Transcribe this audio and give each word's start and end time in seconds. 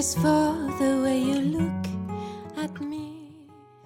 for 0.00 0.54
the 0.78 1.02
way 1.02 1.20
you 1.20 1.58
look 1.58 1.86
at 2.56 2.80
me. 2.80 3.32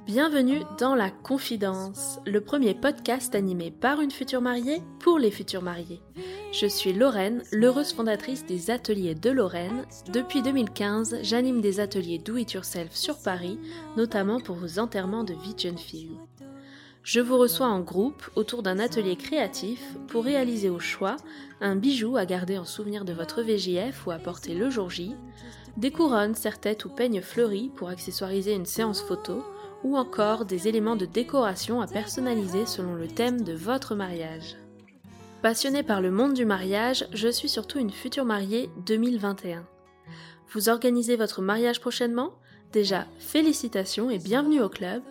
Bienvenue 0.04 0.60
dans 0.78 0.94
La 0.94 1.10
Confidence, 1.10 2.20
le 2.26 2.42
premier 2.42 2.74
podcast 2.74 3.34
animé 3.34 3.70
par 3.70 4.02
une 4.02 4.10
future 4.10 4.42
mariée 4.42 4.82
pour 4.98 5.18
les 5.18 5.30
futurs 5.30 5.62
mariés. 5.62 6.02
Je 6.52 6.66
suis 6.66 6.92
Lorraine, 6.92 7.42
l'heureuse 7.50 7.94
fondatrice 7.94 8.44
des 8.44 8.70
ateliers 8.70 9.14
de 9.14 9.30
Lorraine. 9.30 9.86
Depuis 10.12 10.42
2015, 10.42 11.20
j'anime 11.22 11.62
des 11.62 11.80
ateliers 11.80 12.18
Do 12.18 12.36
It 12.36 12.52
Yourself 12.52 12.94
sur 12.94 13.16
Paris, 13.16 13.58
notamment 13.96 14.38
pour 14.38 14.56
vos 14.56 14.78
enterrements 14.78 15.24
de 15.24 15.32
vie 15.32 15.54
de 15.54 15.60
jeune 15.60 15.78
fille. 15.78 16.18
Je 17.04 17.20
vous 17.20 17.38
reçois 17.38 17.66
en 17.66 17.80
groupe 17.80 18.30
autour 18.36 18.62
d'un 18.62 18.78
atelier 18.78 19.16
créatif 19.16 19.82
pour 20.08 20.24
réaliser 20.24 20.68
au 20.68 20.78
choix 20.78 21.16
un 21.62 21.74
bijou 21.74 22.18
à 22.18 22.26
garder 22.26 22.58
en 22.58 22.64
souvenir 22.64 23.04
de 23.04 23.14
votre 23.14 23.42
VJF 23.42 24.06
ou 24.06 24.10
à 24.10 24.18
porter 24.18 24.54
le 24.54 24.70
jour 24.70 24.88
J, 24.88 25.16
des 25.76 25.90
couronnes, 25.90 26.34
serre-têtes 26.34 26.84
ou 26.84 26.88
peignes 26.88 27.22
fleuris 27.22 27.70
pour 27.74 27.88
accessoiriser 27.88 28.54
une 28.54 28.66
séance 28.66 29.02
photo, 29.02 29.42
ou 29.84 29.96
encore 29.96 30.44
des 30.44 30.68
éléments 30.68 30.96
de 30.96 31.06
décoration 31.06 31.80
à 31.80 31.86
personnaliser 31.86 32.66
selon 32.66 32.94
le 32.94 33.08
thème 33.08 33.42
de 33.42 33.52
votre 33.52 33.94
mariage. 33.94 34.56
Passionnée 35.42 35.82
par 35.82 36.00
le 36.00 36.12
monde 36.12 36.34
du 36.34 36.44
mariage, 36.44 37.08
je 37.12 37.28
suis 37.28 37.48
surtout 37.48 37.80
une 37.80 37.90
future 37.90 38.24
mariée 38.24 38.70
2021. 38.86 39.64
Vous 40.52 40.68
organisez 40.68 41.16
votre 41.16 41.42
mariage 41.42 41.80
prochainement? 41.80 42.34
Déjà, 42.72 43.06
félicitations 43.18 44.08
et 44.08 44.18
bienvenue 44.18 44.60
au 44.60 44.68
club. 44.68 45.02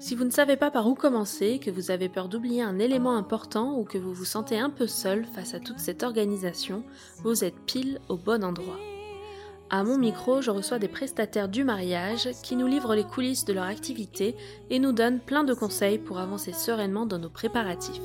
Si 0.00 0.14
vous 0.14 0.24
ne 0.24 0.30
savez 0.30 0.56
pas 0.56 0.70
par 0.70 0.86
où 0.86 0.94
commencer, 0.94 1.60
que 1.60 1.70
vous 1.70 1.90
avez 1.90 2.08
peur 2.08 2.28
d'oublier 2.28 2.62
un 2.62 2.78
élément 2.78 3.16
important 3.16 3.78
ou 3.78 3.84
que 3.84 3.98
vous 3.98 4.12
vous 4.12 4.24
sentez 4.24 4.58
un 4.58 4.70
peu 4.70 4.86
seul 4.86 5.24
face 5.24 5.54
à 5.54 5.60
toute 5.60 5.78
cette 5.78 6.02
organisation, 6.02 6.82
vous 7.22 7.44
êtes 7.44 7.58
pile 7.66 8.00
au 8.08 8.16
bon 8.16 8.44
endroit. 8.44 8.78
À 9.72 9.84
mon 9.84 9.98
micro, 9.98 10.42
je 10.42 10.50
reçois 10.50 10.80
des 10.80 10.88
prestataires 10.88 11.48
du 11.48 11.62
mariage 11.62 12.28
qui 12.42 12.56
nous 12.56 12.66
livrent 12.66 12.96
les 12.96 13.04
coulisses 13.04 13.44
de 13.44 13.52
leur 13.52 13.64
activité 13.64 14.34
et 14.68 14.80
nous 14.80 14.90
donnent 14.90 15.20
plein 15.20 15.44
de 15.44 15.54
conseils 15.54 15.98
pour 15.98 16.18
avancer 16.18 16.52
sereinement 16.52 17.06
dans 17.06 17.20
nos 17.20 17.30
préparatifs. 17.30 18.02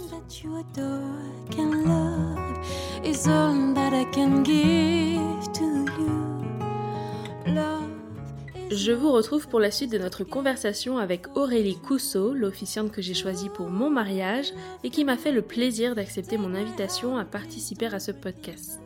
Je 8.69 8.91
vous 8.91 9.11
retrouve 9.11 9.47
pour 9.47 9.59
la 9.59 9.71
suite 9.71 9.91
de 9.91 9.97
notre 9.97 10.23
conversation 10.23 10.99
avec 10.99 11.36
Aurélie 11.36 11.77
Cousseau, 11.77 12.33
l'officiante 12.33 12.91
que 12.91 13.02
j'ai 13.02 13.13
choisie 13.16 13.49
pour 13.49 13.69
mon 13.69 13.89
mariage 13.89 14.53
et 14.83 14.91
qui 14.91 15.03
m'a 15.03 15.17
fait 15.17 15.31
le 15.31 15.41
plaisir 15.41 15.95
d'accepter 15.95 16.38
mon 16.38 16.53
invitation 16.53 17.17
à 17.17 17.25
participer 17.25 17.88
à 17.88 17.99
ce 17.99 18.11
podcast. 18.11 18.84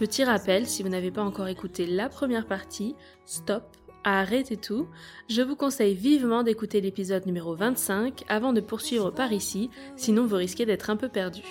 Petit 0.00 0.24
rappel, 0.24 0.66
si 0.66 0.82
vous 0.82 0.88
n'avez 0.88 1.10
pas 1.10 1.22
encore 1.22 1.48
écouté 1.48 1.84
la 1.84 2.08
première 2.08 2.46
partie, 2.46 2.94
stop, 3.26 3.76
arrêtez 4.02 4.56
tout. 4.56 4.86
Je 5.28 5.42
vous 5.42 5.56
conseille 5.56 5.94
vivement 5.94 6.42
d'écouter 6.42 6.80
l'épisode 6.80 7.26
numéro 7.26 7.54
25 7.54 8.24
avant 8.26 8.54
de 8.54 8.62
poursuivre 8.62 9.10
par 9.10 9.30
ici, 9.34 9.68
sinon 9.96 10.24
vous 10.24 10.36
risquez 10.36 10.64
d'être 10.64 10.88
un 10.88 10.96
peu 10.96 11.10
perdu. 11.10 11.42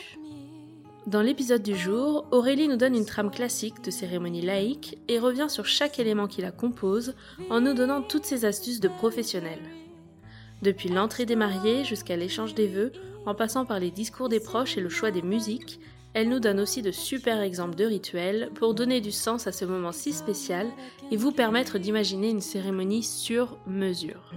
Dans 1.06 1.22
l'épisode 1.22 1.62
du 1.62 1.76
jour, 1.76 2.26
Aurélie 2.32 2.68
nous 2.68 2.76
donne 2.76 2.96
une 2.96 3.06
trame 3.06 3.30
classique 3.30 3.84
de 3.84 3.92
cérémonie 3.92 4.42
laïque 4.42 4.98
et 5.08 5.20
revient 5.20 5.48
sur 5.48 5.68
chaque 5.68 6.00
élément 6.00 6.26
qui 6.26 6.42
la 6.42 6.52
compose 6.52 7.14
en 7.52 7.62
nous 7.62 7.76
donnant 7.76 8.02
toutes 8.02 8.26
ses 8.26 8.46
astuces 8.46 8.80
de 8.80 8.88
professionnel. 8.88 9.60
Depuis 10.64 10.90
l'entrée 10.90 11.28
des 11.28 11.36
mariés 11.36 11.86
jusqu'à 11.86 12.18
l'échange 12.18 12.56
des 12.56 12.68
vœux, 12.68 12.94
en 13.28 13.36
passant 13.36 13.66
par 13.66 13.80
les 13.80 13.92
discours 13.92 14.28
des 14.28 14.40
proches 14.40 14.76
et 14.76 14.82
le 14.82 14.90
choix 14.90 15.12
des 15.12 15.22
musiques, 15.22 15.80
elle 16.14 16.30
nous 16.30 16.40
donne 16.40 16.60
aussi 16.60 16.82
de 16.82 16.92
super 16.92 17.42
exemples 17.42 17.76
de 17.76 17.86
rituels 17.86 18.50
pour 18.56 18.74
donner 18.74 19.02
du 19.02 19.12
sens 19.12 19.48
à 19.48 19.52
ce 19.52 19.66
moment 19.66 19.92
si 19.92 20.12
spécial 20.12 20.68
et 21.12 21.18
vous 21.18 21.32
permettre 21.32 21.78
d'imaginer 21.78 22.30
une 22.30 22.42
cérémonie 22.42 23.04
sur 23.04 23.60
mesure. 23.68 24.34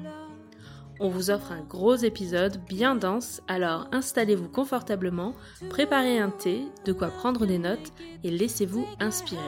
On 1.00 1.08
vous 1.08 1.30
offre 1.30 1.50
un 1.52 1.62
gros 1.62 1.96
épisode 1.96 2.60
bien 2.68 2.94
dense, 2.94 3.42
alors 3.48 3.88
installez-vous 3.90 4.48
confortablement, 4.48 5.34
préparez 5.68 6.18
un 6.18 6.30
thé, 6.30 6.62
de 6.84 6.92
quoi 6.92 7.08
prendre 7.08 7.46
des 7.46 7.58
notes 7.58 7.92
et 8.22 8.30
laissez-vous 8.30 8.86
inspirer. 9.00 9.40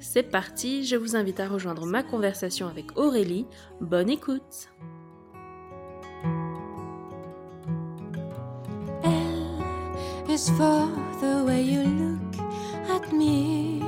C'est 0.00 0.24
parti, 0.24 0.84
je 0.84 0.96
vous 0.96 1.16
invite 1.16 1.40
à 1.40 1.48
rejoindre 1.48 1.86
ma 1.86 2.02
conversation 2.02 2.66
avec 2.66 2.98
Aurélie. 2.98 3.46
Bonne 3.80 4.10
écoute 4.10 4.68
is 10.34 10.50
for 10.56 10.88
the 11.20 11.44
way 11.46 11.62
you 11.62 11.82
look 11.84 12.40
at 12.90 13.12
me. 13.12 13.80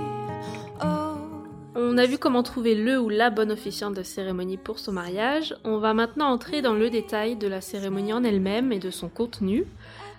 Oh. 0.80 1.16
On 1.74 1.98
a 1.98 2.06
vu 2.06 2.18
comment 2.18 2.44
trouver 2.44 2.76
le 2.76 3.00
ou 3.00 3.08
la 3.08 3.30
bonne 3.30 3.50
officiante 3.50 3.94
de 3.94 4.04
cérémonie 4.04 4.56
pour 4.56 4.78
son 4.78 4.92
mariage. 4.92 5.56
On 5.64 5.78
va 5.78 5.92
maintenant 5.92 6.28
entrer 6.28 6.62
dans 6.62 6.74
le 6.74 6.88
détail 6.88 7.34
de 7.34 7.48
la 7.48 7.60
cérémonie 7.60 8.12
en 8.12 8.22
elle-même 8.22 8.70
et 8.70 8.78
de 8.78 8.92
son 8.92 9.08
contenu. 9.08 9.64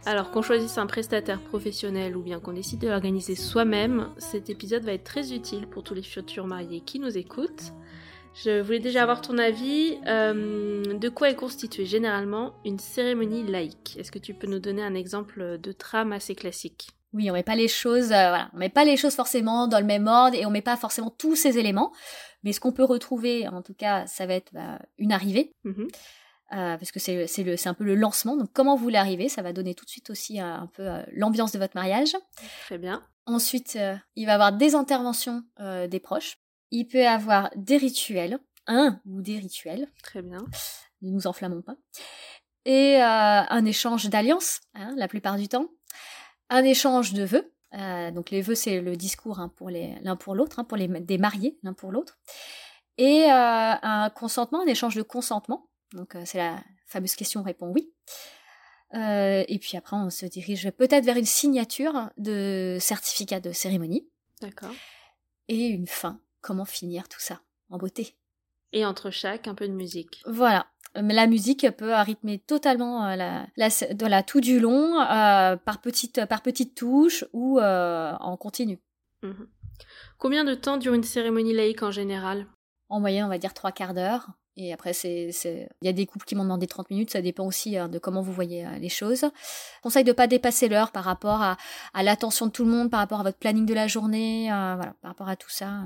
Alors 0.05 0.31
qu'on 0.31 0.41
choisisse 0.41 0.77
un 0.77 0.85
prestataire 0.85 1.39
professionnel 1.39 2.17
ou 2.17 2.21
bien 2.21 2.41
qu'on 2.41 2.53
décide 2.53 2.79
de 2.79 2.89
l'organiser 2.89 3.35
soi-même, 3.35 4.09
cet 4.17 4.49
épisode 4.49 4.83
va 4.83 4.93
être 4.93 5.05
très 5.05 5.31
utile 5.31 5.65
pour 5.65 5.83
tous 5.83 5.93
les 5.93 6.03
futurs 6.03 6.47
mariés 6.47 6.81
qui 6.81 6.99
nous 6.99 7.17
écoutent. 7.17 7.71
Je 8.43 8.61
voulais 8.61 8.79
déjà 8.79 9.01
avoir 9.03 9.21
ton 9.21 9.37
avis. 9.37 9.97
euh, 10.05 10.97
de 10.97 11.09
quoi 11.09 11.29
est 11.29 11.35
constituée 11.35 11.85
généralement 11.85 12.53
une 12.65 12.79
cérémonie 12.79 13.43
laïque? 13.43 13.95
Est-ce 13.97 14.11
que 14.11 14.19
tu 14.19 14.33
peux 14.33 14.47
nous 14.47 14.59
donner 14.59 14.83
un 14.83 14.93
exemple 14.93 15.57
de 15.57 15.71
trame 15.71 16.13
assez 16.13 16.35
classique? 16.35 16.89
Oui, 17.13 17.29
on 17.31 17.33
met 17.33 17.43
pas 17.43 17.55
les 17.55 17.67
choses, 17.67 18.11
euh, 18.11 18.29
voilà, 18.29 18.49
on 18.53 18.57
met 18.57 18.69
pas 18.69 18.83
les 18.85 18.97
choses 18.97 19.15
forcément 19.15 19.67
dans 19.67 19.79
le 19.79 19.85
même 19.85 20.07
ordre 20.07 20.37
et 20.37 20.45
on 20.45 20.51
met 20.51 20.61
pas 20.61 20.77
forcément 20.77 21.09
tous 21.09 21.35
ces 21.35 21.57
éléments. 21.57 21.91
Mais 22.43 22.51
ce 22.53 22.59
qu'on 22.59 22.71
peut 22.73 22.83
retrouver, 22.83 23.47
en 23.47 23.61
tout 23.61 23.73
cas, 23.73 24.05
ça 24.07 24.25
va 24.27 24.35
être 24.35 24.53
bah, 24.53 24.79
une 24.97 25.11
arrivée, 25.11 25.55
Mhm. 25.63 25.87
euh, 26.53 26.77
parce 26.77 26.91
que 26.91 26.99
c'est 26.99 27.67
un 27.67 27.73
peu 27.73 27.83
le 27.85 27.95
lancement. 27.95 28.35
Donc 28.37 28.49
comment 28.53 28.75
vous 28.75 28.83
voulez 28.83 28.97
arriver, 28.97 29.29
ça 29.29 29.41
va 29.41 29.51
donner 29.53 29.73
tout 29.73 29.85
de 29.85 29.89
suite 29.89 30.09
aussi 30.11 30.39
un 30.39 30.69
peu 30.73 30.83
euh, 30.87 31.01
l'ambiance 31.13 31.53
de 31.53 31.59
votre 31.59 31.75
mariage. 31.75 32.15
Très 32.65 32.77
bien. 32.77 33.03
Ensuite, 33.25 33.77
il 34.15 34.25
va 34.25 34.31
y 34.31 34.35
avoir 34.35 34.53
des 34.53 34.73
interventions 34.75 35.43
des 35.59 35.99
proches. 35.99 36.37
Il 36.71 36.87
peut 36.87 36.99
y 36.99 37.05
avoir 37.05 37.49
des 37.55 37.77
rituels, 37.77 38.39
un 38.67 38.99
ou 39.05 39.21
des 39.21 39.37
rituels. 39.37 39.87
Très 40.03 40.21
bien. 40.21 40.45
ne 41.01 41.11
nous 41.11 41.27
enflammons 41.27 41.61
pas. 41.61 41.75
Et 42.65 42.95
euh, 42.97 43.01
un 43.01 43.65
échange 43.65 44.09
d'alliances, 44.09 44.59
hein, 44.73 44.93
la 44.97 45.07
plupart 45.07 45.37
du 45.37 45.47
temps. 45.47 45.69
Un 46.49 46.63
échange 46.63 47.13
de 47.13 47.23
vœux. 47.23 47.53
Euh, 47.73 48.11
donc 48.11 48.29
les 48.29 48.41
vœux, 48.41 48.55
c'est 48.55 48.81
le 48.81 48.95
discours 48.95 49.39
hein, 49.39 49.49
pour 49.55 49.69
les- 49.69 49.95
l'un 50.01 50.15
pour 50.15 50.35
l'autre, 50.35 50.59
hein, 50.59 50.63
pour 50.63 50.77
les 50.77 50.87
des 50.87 51.17
mariés 51.17 51.57
l'un 51.63 51.73
pour 51.73 51.91
l'autre. 51.91 52.17
Et 52.97 53.23
euh, 53.25 53.29
un 53.31 54.09
consentement, 54.09 54.61
un 54.61 54.67
échange 54.67 54.95
de 54.95 55.01
consentement. 55.01 55.69
Donc 55.93 56.17
c'est 56.25 56.37
la 56.39 56.61
fameuse 56.85 57.15
question 57.15 57.43
répond 57.43 57.67
oui. 57.67 57.93
Et 58.93 59.59
puis 59.59 59.77
après, 59.77 59.95
on 59.97 60.09
se 60.09 60.25
dirige 60.25 60.69
peut-être 60.71 61.05
vers 61.05 61.17
une 61.17 61.25
signature 61.25 62.09
de 62.17 62.77
certificat 62.79 63.39
de 63.41 63.51
cérémonie 63.51 64.07
D'accord. 64.41 64.71
et 65.49 65.67
une 65.67 65.87
fin. 65.87 66.21
Comment 66.47 66.63
finir 66.63 67.09
tout 67.09 67.19
ça 67.19 67.41
en 67.69 67.77
beauté 67.77 68.15
Et 68.71 68.85
entre 68.85 69.11
chaque, 69.11 69.49
un 69.49 69.53
peu 69.53 69.67
de 69.67 69.73
musique. 69.73 70.23
Voilà. 70.25 70.67
Mais 70.95 71.13
La 71.13 71.27
musique 71.27 71.69
peut 71.75 71.93
rythmer 71.93 72.39
totalement 72.39 73.05
euh, 73.05 73.17
la, 73.17 73.47
la, 73.57 74.23
tout 74.23 74.39
du 74.39 74.61
long, 74.61 74.97
euh, 75.01 75.57
par 75.57 75.81
petites 75.81 76.25
par 76.25 76.41
touches 76.73 77.25
ou 77.33 77.59
euh, 77.59 78.13
en 78.21 78.37
continu. 78.37 78.79
Mhm. 79.23 79.49
Combien 80.17 80.45
de 80.45 80.53
temps 80.53 80.77
dure 80.77 80.93
une 80.93 81.03
cérémonie 81.03 81.53
laïque 81.53 81.83
en 81.83 81.91
général? 81.91 82.47
En 82.87 83.01
moyenne, 83.01 83.25
on 83.25 83.29
va 83.29 83.39
dire 83.39 83.53
trois 83.53 83.73
quarts 83.73 83.93
d'heure. 83.93 84.29
Et 84.57 84.73
après, 84.73 84.91
c'est, 84.91 85.31
c'est... 85.31 85.69
il 85.81 85.85
y 85.85 85.89
a 85.89 85.93
des 85.93 86.07
couples 86.07 86.25
qui 86.25 86.33
m'ont 86.35 86.43
demandé 86.43 86.65
30 86.65 86.89
minutes, 86.89 87.11
ça 87.11 87.21
dépend 87.21 87.45
aussi 87.45 87.77
euh, 87.77 87.87
de 87.87 87.99
comment 87.99 88.23
vous 88.23 88.33
voyez 88.33 88.65
euh, 88.65 88.79
les 88.79 88.89
choses. 88.89 89.25
Conseil 89.83 90.03
de 90.03 90.11
pas 90.11 90.25
dépasser 90.25 90.67
l'heure 90.67 90.91
par 90.91 91.03
rapport 91.03 91.43
à, 91.43 91.57
à 91.93 92.01
l'attention 92.01 92.47
de 92.47 92.51
tout 92.51 92.65
le 92.65 92.71
monde, 92.71 92.89
par 92.89 92.99
rapport 92.99 93.19
à 93.19 93.23
votre 93.23 93.37
planning 93.37 93.67
de 93.67 93.75
la 93.75 93.87
journée, 93.87 94.51
euh, 94.51 94.75
voilà, 94.75 94.95
par 95.01 95.11
rapport 95.11 95.29
à 95.29 95.35
tout 95.35 95.51
ça. 95.51 95.83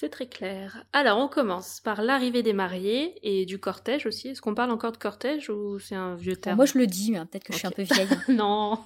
C'est 0.00 0.08
très 0.08 0.28
clair. 0.28 0.82
Alors, 0.94 1.18
on 1.18 1.28
commence 1.28 1.80
par 1.80 2.00
l'arrivée 2.00 2.42
des 2.42 2.54
mariés 2.54 3.18
et 3.22 3.44
du 3.44 3.58
cortège 3.58 4.06
aussi. 4.06 4.28
Est-ce 4.28 4.40
qu'on 4.40 4.54
parle 4.54 4.70
encore 4.70 4.92
de 4.92 4.96
cortège 4.96 5.50
ou 5.50 5.78
c'est 5.78 5.94
un 5.94 6.14
vieux 6.14 6.36
terme 6.36 6.56
moi, 6.56 6.64
je 6.64 6.78
le 6.78 6.86
dis, 6.86 7.12
mais 7.12 7.18
peut-être 7.26 7.44
que 7.44 7.52
je 7.52 7.58
suis 7.58 7.66
un 7.68 7.70
peu 7.70 7.82
vieille. 7.82 8.08
Non. 8.30 8.78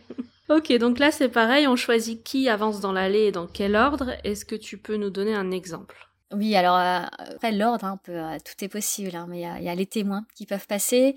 ok, 0.50 0.70
donc 0.76 0.98
là, 0.98 1.10
c'est 1.10 1.30
pareil. 1.30 1.66
On 1.66 1.74
choisit 1.74 2.22
qui 2.22 2.50
avance 2.50 2.80
dans 2.80 2.92
l'allée 2.92 3.28
et 3.28 3.32
dans 3.32 3.46
quel 3.46 3.76
ordre. 3.76 4.10
Est-ce 4.24 4.44
que 4.44 4.56
tu 4.56 4.76
peux 4.76 4.96
nous 4.96 5.08
donner 5.08 5.34
un 5.34 5.50
exemple? 5.52 6.10
Oui, 6.34 6.54
alors 6.54 6.76
euh, 6.76 7.06
après 7.34 7.52
l'ordre, 7.52 7.86
hein, 7.86 7.98
euh, 8.10 8.36
tout 8.44 8.62
est 8.62 8.68
possible, 8.68 9.16
hein, 9.16 9.24
mais 9.26 9.38
il 9.38 9.42
y 9.44 9.46
a- 9.46 9.58
il 9.60 9.64
y, 9.64 9.70
a 9.70 9.74
les 9.74 9.86
témoins 9.86 10.26
qui 10.34 10.44
peuvent 10.44 10.66
passer. 10.66 11.14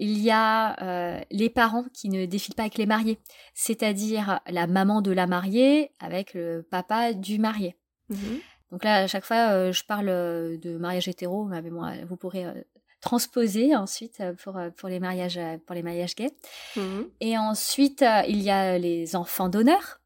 Il 0.00 0.18
y 0.18 0.32
a 0.32 0.74
euh, 0.82 1.20
les 1.30 1.50
parents 1.50 1.84
qui 1.94 2.08
ne 2.08 2.26
défilent 2.26 2.56
pas 2.56 2.62
avec 2.62 2.78
les 2.78 2.86
mariés, 2.86 3.20
c'est-à-dire 3.54 4.40
la 4.48 4.66
maman 4.66 5.02
de 5.02 5.12
la 5.12 5.28
mariée 5.28 5.92
avec 6.00 6.34
le 6.34 6.66
papa 6.68 7.12
du 7.12 7.38
marié. 7.38 7.76
Mhm. 8.08 8.40
Donc 8.70 8.84
là, 8.84 8.96
à 8.96 9.06
chaque 9.06 9.24
fois, 9.24 9.50
euh, 9.52 9.72
je 9.72 9.84
parle 9.84 10.08
euh, 10.08 10.58
de 10.58 10.76
mariage 10.76 11.08
hétéro, 11.08 11.44
mais 11.44 11.62
bon, 11.62 11.82
vous 12.06 12.16
pourrez 12.16 12.44
euh, 12.44 12.52
transposer 13.00 13.76
ensuite 13.76 14.20
euh, 14.20 14.34
pour, 14.34 14.56
euh, 14.56 14.70
pour, 14.70 14.88
les 14.88 15.00
mariages, 15.00 15.38
euh, 15.38 15.56
pour 15.64 15.74
les 15.74 15.82
mariages 15.82 16.14
gays. 16.14 16.34
Mhm. 16.76 17.08
Et 17.20 17.38
ensuite, 17.38 18.02
euh, 18.02 18.22
il 18.28 18.42
y 18.42 18.50
a 18.50 18.78
les 18.78 19.16
enfants 19.16 19.48
d'honneur 19.48 20.00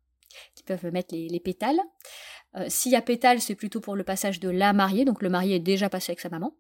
qui 0.54 0.62
peuvent 0.62 0.86
mettre 0.92 1.14
les, 1.14 1.28
les 1.28 1.40
pétales. 1.40 1.80
S'il 2.68 2.92
y 2.92 2.96
a 2.96 3.00
pétale, 3.00 3.40
c'est 3.40 3.54
plutôt 3.54 3.80
pour 3.80 3.96
le 3.96 4.04
passage 4.04 4.38
de 4.38 4.50
la 4.50 4.74
mariée, 4.74 5.06
donc 5.06 5.22
le 5.22 5.30
marié 5.30 5.56
est 5.56 5.60
déjà 5.60 5.88
passé 5.88 6.12
avec 6.12 6.20
sa 6.20 6.28
maman. 6.28 6.54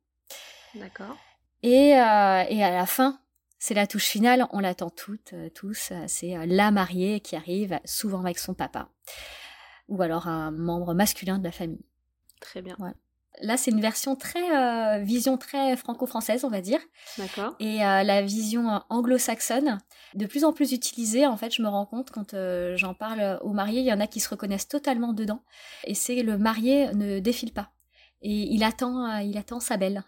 D'accord. 0.74 1.18
Et, 1.62 1.88
et 1.88 1.94
à 1.94 2.70
la 2.70 2.86
fin, 2.86 3.20
c'est 3.58 3.74
la 3.74 3.86
touche 3.86 4.06
finale, 4.06 4.46
on 4.52 4.60
l'attend 4.60 4.88
toutes, 4.88 5.34
tous, 5.54 5.92
c'est 6.06 6.46
la 6.46 6.70
mariée 6.70 7.20
qui 7.20 7.36
arrive, 7.36 7.78
souvent 7.84 8.20
avec 8.20 8.38
son 8.38 8.54
papa, 8.54 8.88
ou 9.88 10.00
alors 10.00 10.28
un 10.28 10.50
membre 10.50 10.94
masculin 10.94 11.38
de 11.38 11.44
la 11.44 11.52
famille. 11.52 11.84
Très 12.42 12.60
bien. 12.60 12.76
Là, 13.40 13.56
c'est 13.56 13.70
une 13.70 13.80
version 13.80 14.14
très 14.14 14.54
euh, 14.54 14.98
vision 14.98 15.38
très 15.38 15.74
franco-française, 15.76 16.44
on 16.44 16.50
va 16.50 16.60
dire. 16.60 16.80
D'accord. 17.16 17.56
Et 17.60 17.82
euh, 17.82 18.02
la 18.02 18.20
vision 18.20 18.68
euh, 18.68 18.78
anglo-saxonne, 18.90 19.78
de 20.14 20.26
plus 20.26 20.44
en 20.44 20.52
plus 20.52 20.72
utilisée, 20.72 21.26
en 21.26 21.36
fait, 21.38 21.54
je 21.54 21.62
me 21.62 21.68
rends 21.68 21.86
compte 21.86 22.10
quand 22.10 22.36
j'en 22.74 22.92
parle 22.92 23.38
aux 23.42 23.52
mariés, 23.52 23.80
il 23.80 23.86
y 23.86 23.92
en 23.92 24.00
a 24.00 24.06
qui 24.06 24.20
se 24.20 24.28
reconnaissent 24.28 24.68
totalement 24.68 25.14
dedans. 25.14 25.42
Et 25.84 25.94
c'est 25.94 26.22
le 26.22 26.36
marié 26.36 26.92
ne 26.94 27.20
défile 27.20 27.52
pas. 27.52 27.70
Et 28.20 28.52
il 28.52 28.62
attend, 28.62 29.18
il 29.18 29.36
attend 29.38 29.60
sa 29.60 29.78
belle. 29.78 30.04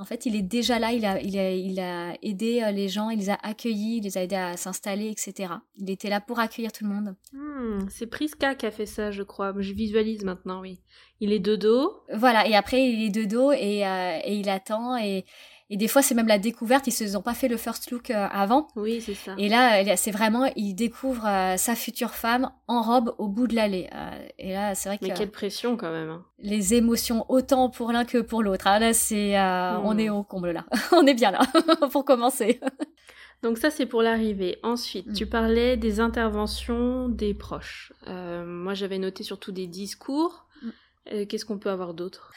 En 0.00 0.04
fait, 0.04 0.26
il 0.26 0.36
est 0.36 0.42
déjà 0.42 0.78
là, 0.78 0.92
il 0.92 1.04
a, 1.04 1.20
il 1.20 1.36
a, 1.36 1.50
il 1.50 1.80
a 1.80 2.14
aidé 2.22 2.62
euh, 2.62 2.70
les 2.70 2.88
gens, 2.88 3.10
il 3.10 3.18
les 3.18 3.30
a 3.30 3.38
accueillis, 3.42 3.96
il 3.96 4.04
les 4.04 4.16
a 4.16 4.22
aidés 4.22 4.36
à 4.36 4.56
s'installer, 4.56 5.10
etc. 5.10 5.54
Il 5.76 5.90
était 5.90 6.08
là 6.08 6.20
pour 6.20 6.38
accueillir 6.38 6.70
tout 6.70 6.84
le 6.84 6.94
monde. 6.94 7.16
Hmm, 7.32 7.88
c'est 7.90 8.06
Priska 8.06 8.54
qui 8.54 8.66
a 8.66 8.70
fait 8.70 8.86
ça, 8.86 9.10
je 9.10 9.24
crois. 9.24 9.52
Je 9.58 9.72
visualise 9.72 10.22
maintenant, 10.22 10.60
oui. 10.60 10.80
Il 11.20 11.32
est 11.32 11.40
de 11.40 11.56
dos. 11.56 12.04
Voilà, 12.14 12.46
et 12.46 12.54
après, 12.54 12.88
il 12.88 13.06
est 13.06 13.10
de 13.10 13.24
dos 13.24 13.50
et, 13.50 13.84
euh, 13.84 14.20
et 14.24 14.36
il 14.36 14.48
attend 14.48 14.96
et, 14.96 15.24
et 15.70 15.76
des 15.76 15.88
fois, 15.88 16.00
c'est 16.00 16.14
même 16.14 16.28
la 16.28 16.38
découverte. 16.38 16.86
Ils 16.86 16.92
se 16.92 17.06
sont 17.06 17.20
pas 17.20 17.34
fait 17.34 17.48
le 17.48 17.58
first 17.58 17.90
look 17.90 18.10
euh, 18.10 18.26
avant. 18.30 18.68
Oui, 18.74 19.02
c'est 19.02 19.14
ça. 19.14 19.34
Et 19.36 19.48
là, 19.50 19.96
c'est 19.96 20.10
vraiment, 20.10 20.50
il 20.56 20.74
découvre 20.74 21.26
euh, 21.26 21.56
sa 21.58 21.74
future 21.74 22.14
femme 22.14 22.50
en 22.68 22.80
robe 22.80 23.14
au 23.18 23.28
bout 23.28 23.46
de 23.46 23.54
l'allée. 23.54 23.90
Euh, 23.94 24.28
et 24.38 24.52
là, 24.54 24.74
c'est 24.74 24.88
vrai 24.88 24.96
que. 24.96 25.04
Mais 25.04 25.12
quelle 25.12 25.30
pression 25.30 25.76
quand 25.76 25.90
même. 25.90 26.08
Hein. 26.08 26.24
Les 26.38 26.72
émotions, 26.72 27.26
autant 27.28 27.68
pour 27.68 27.92
l'un 27.92 28.06
que 28.06 28.18
pour 28.18 28.42
l'autre. 28.42 28.66
Ah, 28.66 28.78
là, 28.78 28.94
c'est, 28.94 29.38
on 29.38 29.94
hmm. 29.94 30.00
est 30.00 30.10
au 30.10 30.22
comble 30.22 30.52
là. 30.52 30.64
on 30.92 31.06
est 31.06 31.14
bien 31.14 31.32
là 31.32 31.40
pour 31.92 32.04
commencer. 32.04 32.60
Donc 33.42 33.58
ça, 33.58 33.70
c'est 33.70 33.86
pour 33.86 34.02
l'arrivée. 34.02 34.58
Ensuite, 34.62 35.12
tu 35.12 35.26
hmm. 35.26 35.30
parlais 35.30 35.76
des 35.76 36.00
interventions 36.00 37.10
des 37.10 37.34
proches. 37.34 37.92
moi, 38.06 38.72
j'avais 38.72 38.98
noté 38.98 39.22
surtout 39.22 39.52
des 39.52 39.66
discours. 39.66 40.46
Hmm. 40.62 41.26
Qu'est-ce 41.26 41.44
qu'on 41.44 41.58
peut 41.58 41.70
avoir 41.70 41.92
d'autre? 41.92 42.32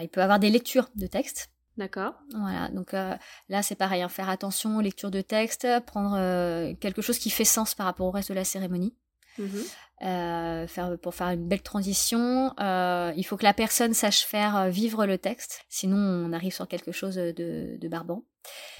Il 0.00 0.08
peut 0.08 0.22
avoir 0.22 0.38
des 0.38 0.50
lectures 0.50 0.88
de 0.94 1.06
textes. 1.06 1.50
D'accord. 1.76 2.14
Voilà, 2.30 2.68
donc 2.70 2.94
euh, 2.94 3.14
là 3.48 3.62
c'est 3.62 3.74
pareil, 3.74 4.02
hein, 4.02 4.08
faire 4.08 4.30
attention 4.30 4.78
aux 4.78 4.80
lectures 4.80 5.10
de 5.10 5.20
texte, 5.20 5.66
prendre 5.86 6.16
euh, 6.16 6.74
quelque 6.80 7.02
chose 7.02 7.18
qui 7.18 7.28
fait 7.28 7.44
sens 7.44 7.74
par 7.74 7.86
rapport 7.86 8.06
au 8.06 8.10
reste 8.10 8.30
de 8.30 8.34
la 8.34 8.44
cérémonie. 8.44 8.94
Mhm. 9.38 9.62
Euh, 10.02 10.66
faire, 10.66 10.98
pour 10.98 11.14
faire 11.14 11.28
une 11.28 11.46
belle 11.48 11.62
transition, 11.62 12.54
il 12.58 13.24
faut 13.24 13.36
que 13.36 13.44
la 13.44 13.54
personne 13.54 13.92
sache 13.94 14.24
faire 14.24 14.70
vivre 14.70 15.04
le 15.06 15.18
texte, 15.18 15.64
sinon 15.68 15.96
on 15.96 16.32
arrive 16.32 16.54
sur 16.54 16.66
quelque 16.66 16.92
chose 16.92 17.16
de, 17.16 17.76
de 17.78 17.88
barbant. 17.88 18.24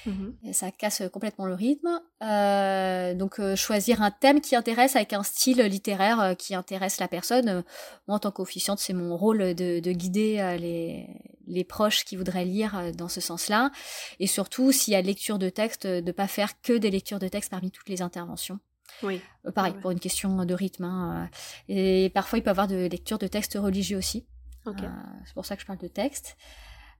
Mhm. 0.05 0.53
ça 0.53 0.71
casse 0.71 1.03
complètement 1.11 1.45
le 1.45 1.53
rythme. 1.53 2.01
Euh, 2.23 3.13
donc 3.13 3.39
euh, 3.39 3.55
choisir 3.55 4.01
un 4.01 4.11
thème 4.11 4.41
qui 4.41 4.55
intéresse 4.55 4.95
avec 4.95 5.13
un 5.13 5.23
style 5.23 5.61
littéraire 5.61 6.19
euh, 6.21 6.33
qui 6.33 6.55
intéresse 6.55 6.99
la 6.99 7.07
personne. 7.07 7.63
moi, 8.07 8.15
en 8.15 8.19
tant 8.19 8.31
qu'officiante, 8.31 8.79
c'est 8.79 8.93
mon 8.93 9.15
rôle 9.17 9.53
de, 9.53 9.91
guider 9.91 10.57
les, 10.59 11.07
les, 11.47 11.63
proches 11.63 12.05
qui 12.05 12.15
voudraient 12.15 12.45
lire 12.45 12.91
dans 12.95 13.09
ce 13.09 13.21
sens-là. 13.21 13.71
Et 14.19 14.27
surtout, 14.27 14.71
s'il 14.71 14.93
y 14.93 14.95
a 14.95 15.01
lecture 15.01 15.39
de 15.39 15.49
texte, 15.49 15.85
de 15.85 16.11
pas 16.11 16.27
faire 16.27 16.61
que 16.61 16.73
des 16.73 16.91
lectures 16.91 17.19
de 17.19 17.27
texte 17.27 17.51
parmi 17.51 17.71
toutes 17.71 17.89
les 17.89 18.01
interventions. 18.01 18.59
Oui. 19.03 19.21
pareil, 19.53 19.73
pour 19.81 19.91
une 19.91 19.99
question 19.99 20.45
de 20.45 20.53
rythme. 20.53 20.85
Hein, 20.85 21.29
et 21.67 22.09
parfois, 22.13 22.39
il 22.39 22.41
peut 22.41 22.49
y 22.49 22.51
avoir 22.51 22.67
de 22.67 22.87
lecture 22.87 23.17
de 23.17 23.27
textes 23.27 23.57
religieux 23.61 23.97
aussi. 23.97 24.25
c'est 24.65 25.33
pour 25.33 25.45
ça 25.45 25.55
que 25.55 25.61
je 25.61 25.67
parle 25.67 25.79
de 25.79 25.87
texte. 25.87 26.37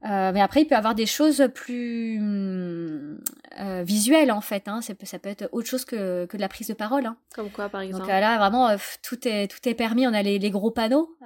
Euh, 0.06 0.32
mais 0.32 0.42
après, 0.42 0.62
il 0.62 0.66
peut 0.66 0.76
y 0.76 0.78
avoir 0.78 0.94
des 0.94 1.08
choses 1.08 1.50
plus 1.54 2.20
euh, 2.22 3.84
visuelles 3.84 4.32
en 4.32 4.42
fait. 4.42 4.68
Hein. 4.68 4.82
Ça, 4.82 4.94
peut, 4.94 5.30
être 5.30 5.50
autre 5.52 5.68
chose 5.68 5.86
que, 5.86 6.26
que 6.26 6.38
de 6.38 6.42
la 6.42 6.50
prise 6.50 6.68
de 6.68 6.74
parole. 6.74 7.06
Hein. 7.08 7.18
Comme 7.34 7.50
quoi, 7.50 7.68
par 7.70 7.82
exemple 7.82 8.04
Donc 8.04 8.14
euh, 8.14 8.20
là, 8.20 8.38
vraiment, 8.38 8.76
tout 9.02 9.28
est 9.28 9.48
tout 9.48 9.68
est 9.68 9.74
permis. 9.74 10.06
On 10.06 10.14
a 10.14 10.22
les, 10.22 10.38
les 10.38 10.52
gros 10.52 10.72
panneaux 10.72 11.18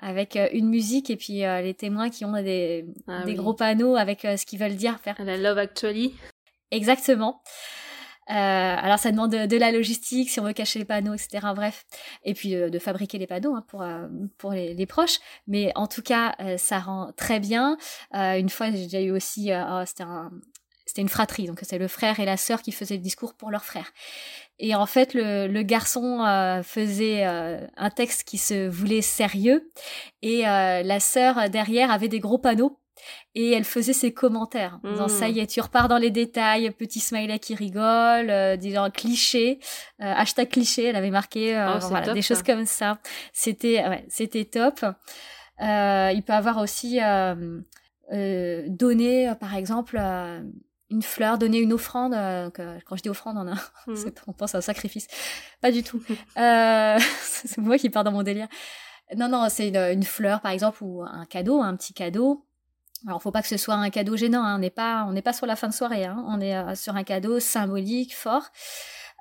avec 0.00 0.38
une 0.52 0.68
musique 0.68 1.08
et 1.08 1.16
puis 1.16 1.40
les 1.40 1.74
témoins 1.74 2.10
qui 2.10 2.24
ont 2.24 2.32
des, 2.32 2.86
ah 3.08 3.24
des 3.24 3.34
gros 3.34 3.54
panneaux 3.54 3.96
avec 3.96 4.20
ce 4.22 4.44
qu'ils 4.44 4.58
veulent 4.58 4.76
dire. 4.76 4.98
Faire. 5.00 5.16
La 5.18 5.36
Love 5.38 5.58
Actually. 5.58 6.14
Exactement. 6.70 7.40
Euh, 8.30 8.32
alors 8.34 8.98
ça 8.98 9.10
demande 9.10 9.32
de, 9.32 9.56
la 9.56 9.70
logistique, 9.70 10.30
si 10.30 10.40
on 10.40 10.44
veut 10.44 10.52
cacher 10.52 10.78
les 10.78 10.84
panneaux, 10.84 11.14
etc. 11.14 11.46
Bref, 11.54 11.84
et 12.24 12.34
puis 12.34 12.54
euh, 12.54 12.70
de 12.70 12.78
fabriquer 12.78 13.18
les 13.18 13.26
panneaux 13.26 13.54
hein, 13.54 13.64
pour 13.68 13.82
euh, 13.82 14.08
pour 14.38 14.52
les, 14.52 14.74
les, 14.74 14.86
proches. 14.86 15.18
Mais 15.46 15.72
en 15.74 15.86
tout 15.86 16.02
cas, 16.02 16.34
ça 16.56 16.78
rend 16.78 17.12
très 17.16 17.40
bien. 17.40 17.76
une 18.12 18.48
fois, 18.48 18.70
j'ai 18.70 18.84
déjà 18.84 19.00
eu 19.00 19.10
aussi, 19.10 19.50
oh, 19.52 19.82
c'était 19.86 20.04
un, 20.04 20.30
c'était 20.86 21.02
une 21.02 21.08
fratrie, 21.08 21.46
donc 21.46 21.60
c'est 21.62 21.78
le 21.78 21.88
frère 21.88 22.20
et 22.20 22.24
la 22.24 22.36
sœur 22.36 22.62
qui 22.62 22.72
faisaient 22.72 22.96
le 22.96 23.02
discours 23.02 23.34
pour 23.34 23.50
leur 23.50 23.64
frère. 23.64 23.92
Et 24.58 24.74
en 24.74 24.86
fait, 24.86 25.14
le, 25.14 25.46
le 25.48 25.62
garçon 25.62 26.18
faisait 26.64 27.24
un 27.24 27.90
texte 27.90 28.24
qui 28.24 28.38
se 28.38 28.68
voulait 28.68 29.02
sérieux, 29.02 29.70
et 30.22 30.42
la 30.42 31.00
sœur 31.00 31.50
derrière 31.50 31.90
avait 31.90 32.08
des 32.08 32.20
gros 32.20 32.38
panneaux 32.38 32.78
et 33.34 33.52
elle 33.52 33.64
faisait 33.64 33.92
ses 33.92 34.12
commentaires 34.12 34.78
en 34.84 34.92
disant 34.92 35.08
ça 35.08 35.28
y 35.28 35.40
est 35.40 35.46
tu 35.46 35.60
repars 35.60 35.88
dans 35.88 35.98
les 35.98 36.10
détails 36.10 36.70
petit 36.70 37.00
smiley 37.00 37.38
qui 37.38 37.54
rigole 37.54 38.30
euh, 38.30 38.56
disant 38.56 38.90
cliché 38.90 39.58
euh, 40.00 40.12
hashtag 40.16 40.48
cliché 40.48 40.84
elle 40.84 40.96
avait 40.96 41.10
marqué 41.10 41.56
euh, 41.56 41.74
oh, 41.76 41.86
voilà, 41.88 42.12
des 42.12 42.22
choses 42.22 42.42
comme 42.42 42.66
ça 42.66 42.98
c'était 43.32 43.86
ouais, 43.86 44.04
c'était 44.08 44.44
top 44.44 44.84
euh, 44.84 46.10
il 46.14 46.22
peut 46.22 46.32
avoir 46.32 46.58
aussi 46.58 47.00
donné 48.10 49.32
par 49.40 49.54
exemple 49.54 49.98
une 50.90 51.02
fleur, 51.02 51.38
donner 51.38 51.58
une 51.58 51.72
offrande. 51.72 52.12
quand 52.12 52.96
je 52.96 53.02
dis 53.02 53.08
offrande, 53.08 53.36
on, 53.38 53.48
a, 53.48 53.54
mm. 53.86 54.10
on 54.26 54.32
pense 54.32 54.54
à 54.54 54.58
un 54.58 54.60
sacrifice. 54.60 55.08
Pas 55.60 55.72
du 55.72 55.82
tout. 55.82 56.02
c'est 56.36 57.58
moi 57.58 57.78
qui 57.78 57.90
pars 57.90 58.04
dans 58.04 58.12
mon 58.12 58.22
délire. 58.22 58.48
Non, 59.16 59.28
non, 59.28 59.48
c'est 59.48 59.68
une, 59.68 59.76
une, 59.76 60.02
fleur, 60.02 60.40
par 60.40 60.52
exemple, 60.52 60.82
ou 60.82 61.02
un 61.02 61.26
cadeau, 61.26 61.60
un 61.60 61.76
petit 61.76 61.94
cadeau. 61.94 62.46
Alors, 63.06 63.20
faut 63.22 63.30
pas 63.30 63.42
que 63.42 63.48
ce 63.48 63.56
soit 63.56 63.74
un 63.74 63.90
cadeau 63.90 64.16
gênant. 64.16 64.42
Hein. 64.42 64.56
On 64.56 64.58
n'est 64.58 64.70
pas, 64.70 65.04
on 65.08 65.12
n'est 65.12 65.22
pas 65.22 65.32
sur 65.32 65.46
la 65.46 65.56
fin 65.56 65.68
de 65.68 65.74
soirée. 65.74 66.04
Hein. 66.04 66.24
On 66.26 66.40
est 66.40 66.56
euh, 66.56 66.74
sur 66.74 66.96
un 66.96 67.04
cadeau 67.04 67.38
symbolique, 67.38 68.14
fort. 68.14 68.48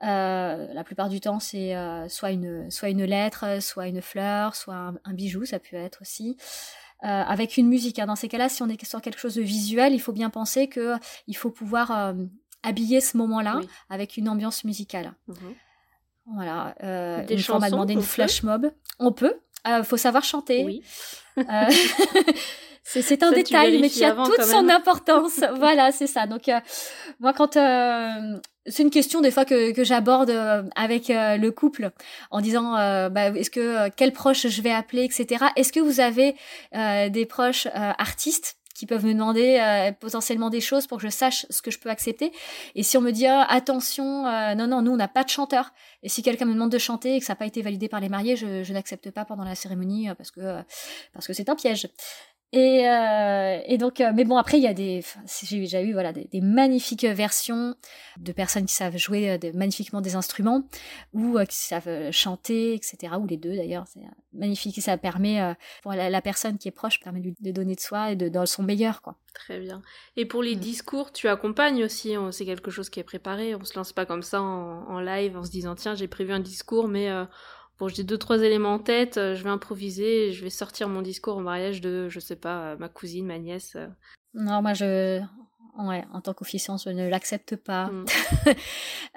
Euh, 0.03 0.67
la 0.73 0.83
plupart 0.83 1.09
du 1.09 1.19
temps, 1.19 1.39
c'est 1.39 1.75
euh, 1.75 2.07
soit 2.07 2.31
une, 2.31 2.69
soit 2.71 2.89
une 2.89 3.03
lettre, 3.03 3.61
soit 3.61 3.87
une 3.87 4.01
fleur, 4.01 4.55
soit 4.55 4.93
un, 5.03 5.13
bijou. 5.13 5.45
Ça 5.45 5.59
peut 5.59 5.75
être 5.75 6.01
aussi. 6.01 6.37
avec 7.01 7.57
une 7.57 7.67
musique. 7.67 7.99
Hein. 7.99 8.05
Dans 8.05 8.15
ces 8.15 8.29
cas-là, 8.29 8.47
si 8.47 8.63
on 8.63 8.69
est 8.69 8.83
sur 8.85 9.01
quelque 9.01 9.19
chose 9.19 9.35
de 9.35 9.41
visuel, 9.41 9.93
il 9.93 9.99
faut 9.99 10.13
bien 10.13 10.29
penser 10.29 10.67
que 10.69 10.95
il 11.27 11.35
faut 11.35 11.51
pouvoir 11.51 12.13
habiller 12.63 13.01
ce 13.01 13.17
moment-là 13.17 13.59
avec 13.89 14.15
une 14.15 14.29
ambiance 14.29 14.63
musicale. 14.63 15.13
Mhm. 15.27 15.55
Voilà. 16.33 16.75
Des 17.27 17.35
une 17.35 17.41
fois, 17.41 17.57
on 17.57 17.59
m'a 17.59 17.69
demandé 17.69 17.93
une 17.93 18.01
flash 18.01 18.43
mob. 18.43 18.71
On 18.99 19.11
peut. 19.11 19.35
Il 19.65 19.83
faut 19.83 19.97
savoir 19.97 20.23
chanter. 20.23 20.63
Oui. 20.63 20.83
C'est 22.83 23.23
un 23.23 23.31
détail, 23.31 23.79
mais 23.79 23.89
qui 23.89 24.03
a 24.03 24.11
toute 24.11 24.43
son 24.43 24.67
importance. 24.69 25.39
voilà, 25.55 25.91
c'est 25.91 26.07
ça. 26.07 26.27
Donc, 26.27 26.49
euh, 26.49 26.59
moi, 27.19 27.33
quand 27.33 27.55
euh, 27.55 28.37
c'est 28.65 28.83
une 28.83 28.89
question 28.89 29.21
des 29.21 29.31
fois 29.31 29.45
que, 29.45 29.71
que 29.71 29.83
j'aborde 29.83 30.29
euh, 30.29 30.63
avec 30.75 31.07
le 31.09 31.49
couple 31.49 31.91
en 32.31 32.41
disant 32.41 32.73
bah, 33.09 33.29
est-ce 33.29 33.49
que 33.49 33.89
quel 33.89 34.11
proche 34.11 34.47
je 34.47 34.61
vais 34.61 34.71
appeler, 34.71 35.03
etc. 35.03 35.45
Est-ce 35.55 35.71
que 35.71 35.79
vous 35.79 35.99
avez 35.99 36.35
des 37.09 37.25
proches 37.25 37.67
artistes 37.73 38.57
qui 38.75 38.87
peuvent 38.87 39.05
me 39.05 39.13
demander 39.13 39.91
potentiellement 39.99 40.49
des 40.49 40.61
choses 40.61 40.87
pour 40.87 40.97
que 40.97 41.03
je 41.03 41.11
sache 41.11 41.45
ce 41.49 41.61
que 41.61 41.71
je 41.71 41.79
peux 41.79 41.89
accepter? 41.89 42.31
Et 42.75 42.83
si 42.83 42.97
on 42.97 43.01
me 43.01 43.11
dit 43.11 43.27
ah, 43.27 43.45
attention, 43.49 44.23
non 44.55 44.67
non, 44.67 44.81
nous 44.81 44.91
on 44.91 44.97
n'a 44.97 45.09
pas 45.09 45.23
de 45.23 45.29
chanteur. 45.29 45.73
Et 46.01 46.09
si 46.09 46.21
quelqu'un 46.21 46.45
me 46.45 46.53
demande 46.53 46.71
de 46.71 46.77
chanter 46.77 47.15
et 47.15 47.19
que 47.19 47.25
ça 47.25 47.33
n'a 47.33 47.37
pas 47.37 47.45
été 47.45 47.61
validé 47.61 47.89
par 47.89 47.99
les 47.99 48.09
mariés, 48.09 48.35
je, 48.35 48.63
je 48.63 48.73
n'accepte 48.73 49.11
pas 49.11 49.25
pendant 49.25 49.43
la 49.43 49.55
cérémonie 49.55 50.09
parce 50.17 50.31
que 50.31 50.61
parce 51.13 51.27
que 51.27 51.33
c'est 51.33 51.49
un 51.49 51.55
piège. 51.55 51.89
Et, 52.55 52.87
euh, 52.87 53.59
et 53.65 53.79
donc, 53.79 53.99
euh, 53.99 54.11
mais 54.13 54.25
bon, 54.25 54.37
après, 54.37 54.59
il 54.59 54.63
y 54.63 54.67
a 54.67 54.75
des, 54.75 55.03
j'ai 55.41 55.59
déjà 55.59 55.81
eu 55.81 55.91
voilà 55.93 56.13
des, 56.13 56.39
magnifiques 56.39 57.03
versions 57.03 57.73
de 58.17 58.31
personnes 58.31 58.67
qui 58.67 58.75
savent 58.75 58.95
jouer 58.95 59.31
euh, 59.31 59.51
magnifiquement 59.55 60.01
des 60.01 60.13
instruments 60.13 60.61
ou 61.13 61.39
qui 61.49 61.57
savent 61.57 62.11
chanter, 62.11 62.75
etc. 62.75 63.15
Ou 63.19 63.25
les 63.25 63.37
deux 63.37 63.55
d'ailleurs, 63.55 63.85
c'est 63.87 64.01
magnifique. 64.33 64.79
Ça 64.83 64.99
permet 64.99 65.55
pour 65.81 65.93
la, 65.93 66.21
personne 66.21 66.59
qui 66.59 66.67
est 66.67 66.71
proche, 66.71 66.99
permet 66.99 67.21
de, 67.21 67.33
de 67.39 67.51
donner 67.51 67.73
de 67.73 67.79
soi 67.79 68.11
et 68.11 68.15
de 68.15 68.29
dans 68.29 68.45
son 68.45 68.61
meilleur, 68.61 69.01
quoi. 69.01 69.15
Très 69.33 69.59
bien. 69.59 69.81
Et 70.15 70.25
pour 70.25 70.43
les 70.43 70.55
mm. 70.55 70.59
discours, 70.59 71.11
tu 71.11 71.27
accompagnes 71.27 71.83
aussi. 71.83 72.13
C'est 72.29 72.45
quelque 72.45 72.69
chose 72.69 72.91
qui 72.91 72.99
est 72.99 73.03
préparé. 73.03 73.55
On 73.55 73.63
se 73.63 73.75
lance 73.75 73.93
pas 73.93 74.05
comme 74.05 74.21
ça 74.21 74.43
en, 74.43 74.87
en 74.87 74.99
live 74.99 75.35
en 75.35 75.43
se 75.43 75.49
disant 75.49 75.73
tiens 75.73 75.95
j'ai 75.95 76.07
prévu 76.07 76.31
un 76.31 76.39
discours, 76.39 76.87
mais 76.87 77.09
Bon, 77.79 77.87
j'ai 77.87 78.03
deux, 78.03 78.17
trois 78.17 78.39
éléments 78.41 78.73
en 78.75 78.79
tête, 78.79 79.17
euh, 79.17 79.35
je 79.35 79.43
vais 79.43 79.49
improviser, 79.49 80.31
je 80.31 80.43
vais 80.43 80.49
sortir 80.49 80.87
mon 80.89 81.01
discours 81.01 81.37
au 81.37 81.41
mariage 81.41 81.81
de, 81.81 82.07
je 82.09 82.19
sais 82.19 82.35
pas, 82.35 82.59
euh, 82.59 82.75
ma 82.77 82.87
cousine, 82.87 83.25
ma 83.25 83.39
nièce. 83.39 83.73
Euh. 83.75 83.87
Non, 84.35 84.61
moi, 84.61 84.73
je, 84.73 85.19
ouais, 85.79 86.05
en 86.13 86.21
tant 86.21 86.33
qu'officiant, 86.33 86.77
je 86.77 86.89
ne 86.89 87.07
l'accepte 87.09 87.55
pas. 87.55 87.87
Mm. 87.87 88.05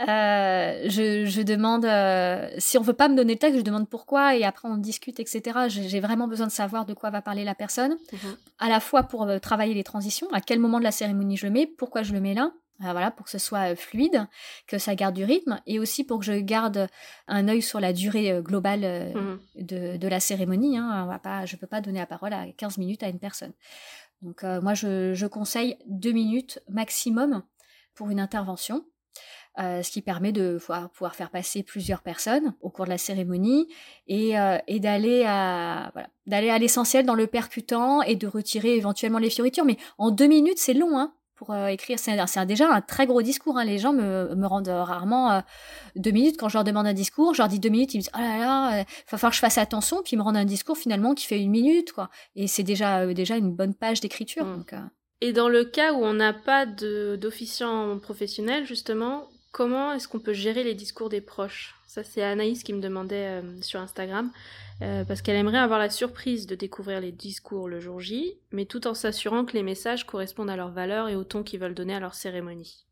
Euh, 0.09 0.83
je, 0.91 1.25
je 1.25 1.41
demande, 1.41 1.87
euh, 1.87 2.51
si 2.59 2.77
on 2.77 2.83
veut 2.83 2.93
pas 2.93 3.09
me 3.09 3.17
donner 3.17 3.33
le 3.33 3.39
texte, 3.39 3.57
je 3.57 3.63
demande 3.65 3.89
pourquoi 3.89 4.37
et 4.37 4.45
après 4.45 4.69
on 4.69 4.77
discute, 4.77 5.21
etc. 5.21 5.69
J'ai 5.69 6.01
vraiment 6.01 6.29
besoin 6.29 6.47
de 6.47 6.53
savoir 6.53 6.85
de 6.85 6.93
quoi 6.93 7.09
va 7.09 7.23
parler 7.23 7.45
la 7.45 7.55
personne, 7.55 7.97
Mhm. 8.13 8.37
à 8.59 8.69
la 8.69 8.81
fois 8.81 9.05
pour 9.05 9.23
euh, 9.23 9.39
travailler 9.39 9.73
les 9.73 9.85
transitions, 9.85 10.29
à 10.33 10.43
quel 10.43 10.59
moment 10.61 10.79
de 10.81 10.85
la 10.85 10.91
cérémonie 10.91 11.39
je 11.39 11.47
le 11.47 11.53
mets, 11.53 11.67
pourquoi 11.67 12.03
je 12.03 12.13
le 12.13 12.21
mets 12.21 12.35
là. 12.35 12.53
Euh, 12.85 12.93
voilà, 12.93 13.11
pour 13.11 13.25
que 13.25 13.31
ce 13.31 13.39
soit 13.39 13.73
euh, 13.73 13.77
fluide, 13.77 14.27
que 14.67 14.79
ça 14.79 14.95
garde 14.95 15.15
du 15.15 15.25
rythme, 15.25 15.61
et 15.67 15.79
aussi 15.79 16.05
pour 16.05 16.19
que 16.19 16.25
je 16.25 16.33
garde 16.33 16.89
un 17.29 17.49
œil 17.49 17.63
sur 17.63 17.81
la 17.81 17.93
durée 17.93 18.31
euh, 18.33 18.43
globale 18.43 18.85
euh, 18.85 19.13
Mhm. 19.15 19.41
de, 19.57 19.97
de 19.97 20.09
la 20.09 20.21
cérémonie. 20.21 20.77
Hein. 20.79 21.03
On 21.05 21.07
va 21.09 21.19
pas, 21.19 21.47
je 21.47 21.57
ne 21.57 21.61
peux 21.61 21.67
pas 21.67 21.81
donner 21.81 21.99
la 22.01 22.07
parole 22.07 22.33
à 22.33 22.47
15 22.57 22.79
minutes 22.79 23.03
à 23.03 23.09
une 23.09 23.19
personne. 23.19 23.53
Donc 24.23 24.45
euh, 24.45 24.61
moi, 24.61 24.75
je, 24.75 25.15
je 25.15 25.27
conseille 25.27 25.77
deux 25.87 26.13
minutes 26.13 26.61
maximum 26.69 27.43
pour 27.95 28.11
une 28.11 28.21
intervention. 28.21 28.85
euh, 29.59 29.83
ce 29.83 29.91
qui 29.91 30.03
permet 30.03 30.33
de 30.33 30.59
pouvoir, 30.59 30.91
pouvoir 30.91 31.15
faire 31.15 31.31
passer 31.31 31.63
plusieurs 31.63 32.03
personnes 32.03 32.55
au 32.61 32.69
cours 32.69 32.85
de 32.85 32.91
la 32.91 32.99
cérémonie 32.99 33.69
et, 34.07 34.39
euh, 34.39 34.59
et 34.67 34.81
d'aller 34.81 35.25
à 35.27 35.91
voilà, 35.95 36.09
d'aller 36.27 36.51
à 36.51 36.59
l'essentiel 36.59 37.07
dans 37.07 37.15
le 37.15 37.27
percutant 37.27 38.03
et 38.03 38.17
de 38.17 38.27
retirer 38.27 38.77
éventuellement 38.77 39.19
les 39.19 39.31
fioritures. 39.31 39.65
Mais 39.65 39.79
en 39.97 40.11
deux 40.11 40.27
minutes, 40.27 40.59
c'est 40.59 40.75
long 40.75 40.99
hein, 40.99 41.15
pour 41.37 41.53
euh, 41.53 41.69
écrire. 41.69 41.99
C'est 41.99 42.17
déjà 42.47 42.69
un 42.69 42.81
très 42.81 43.07
gros 43.07 43.23
discours. 43.23 43.59
Hein. 43.59 43.65
Les 43.65 43.79
gens 43.79 43.93
me, 43.93 44.35
me 44.35 44.47
rendent 44.47 44.69
rarement 44.69 45.31
euh, 45.31 45.41
deux 45.95 46.11
minutes 46.11 46.37
quand 46.39 46.49
je 46.49 46.55
leur 46.55 46.65
demande 46.65 46.87
un 46.87 46.95
discours. 46.95 47.35
Je 47.35 47.43
leur 47.43 47.49
dis 47.49 47.61
deux 47.61 47.69
minutes, 47.69 47.95
ils 47.95 47.99
me 47.99 48.03
disent 48.03 48.11
oh 48.15 48.21
là 48.21 48.39
là, 48.39 48.81
euh, 48.81 48.85
va 49.11 49.19
falloir 49.19 49.31
que 49.31 49.37
je 49.37 49.41
fasse 49.41 49.59
attention. 49.59 50.03
Puis 50.03 50.13
ils 50.15 50.19
me 50.19 50.23
rendent 50.23 50.37
un 50.37 50.45
discours 50.45 50.77
finalement 50.77 51.15
qui 51.15 51.27
fait 51.27 51.41
une 51.41 51.51
minute 51.51 51.93
quoi. 51.93 52.11
Et 52.35 52.47
c'est 52.47 52.63
déjà 52.63 53.01
euh, 53.01 53.15
déjà 53.15 53.37
une 53.37 53.53
bonne 53.53 53.75
page 53.75 54.01
d'écriture. 54.01 54.45
Mm. 54.45 54.57
Donc, 54.57 54.73
euh, 54.73 54.81
Et 55.21 55.33
dans 55.33 55.49
le 55.49 55.65
cas 55.65 55.93
où 55.93 56.05
on 56.05 56.15
n'a 56.15 56.33
pas 56.33 56.67
d'officiant 56.67 57.99
professionnel, 57.99 58.67
justement, 58.67 59.29
comment 59.53 59.93
est-ce 59.93 60.09
qu'on 60.09 60.21
peut 60.21 60.35
gérer 60.35 60.65
les 60.65 60.75
discours 60.75 61.09
des 61.09 61.21
proches? 61.21 61.76
Ça, 61.87 62.03
c'est 62.03 62.23
Anaïs 62.23 62.65
qui 62.65 62.73
me 62.73 62.81
demandait 62.81 63.41
euh, 63.41 63.63
sur 63.63 63.81
Instagram, 63.81 64.33
euh, 64.83 65.05
parce 65.05 65.23
qu'elle 65.23 65.37
aimerait 65.37 65.59
avoir 65.59 65.79
la 65.79 65.89
surprise 65.89 66.47
de 66.47 66.57
découvrir 66.57 67.01
les 67.01 67.13
discours 67.13 67.69
le 67.69 67.79
jour 67.79 68.01
J, 68.01 68.35
mais 68.51 68.65
tout 68.65 68.89
en 68.89 68.95
s'assurant 68.95 69.45
que 69.45 69.53
les 69.53 69.63
messages 69.63 70.05
correspondent 70.05 70.51
à 70.51 70.57
leurs 70.57 70.73
valeurs 70.73 71.09
et 71.09 71.15
au 71.15 71.23
ton 71.23 71.45
qu'ils 71.45 71.61
veulent 71.61 71.75
donner 71.75 71.95
à 71.95 72.01
leur 72.01 72.15
cérémonie. 72.15 72.85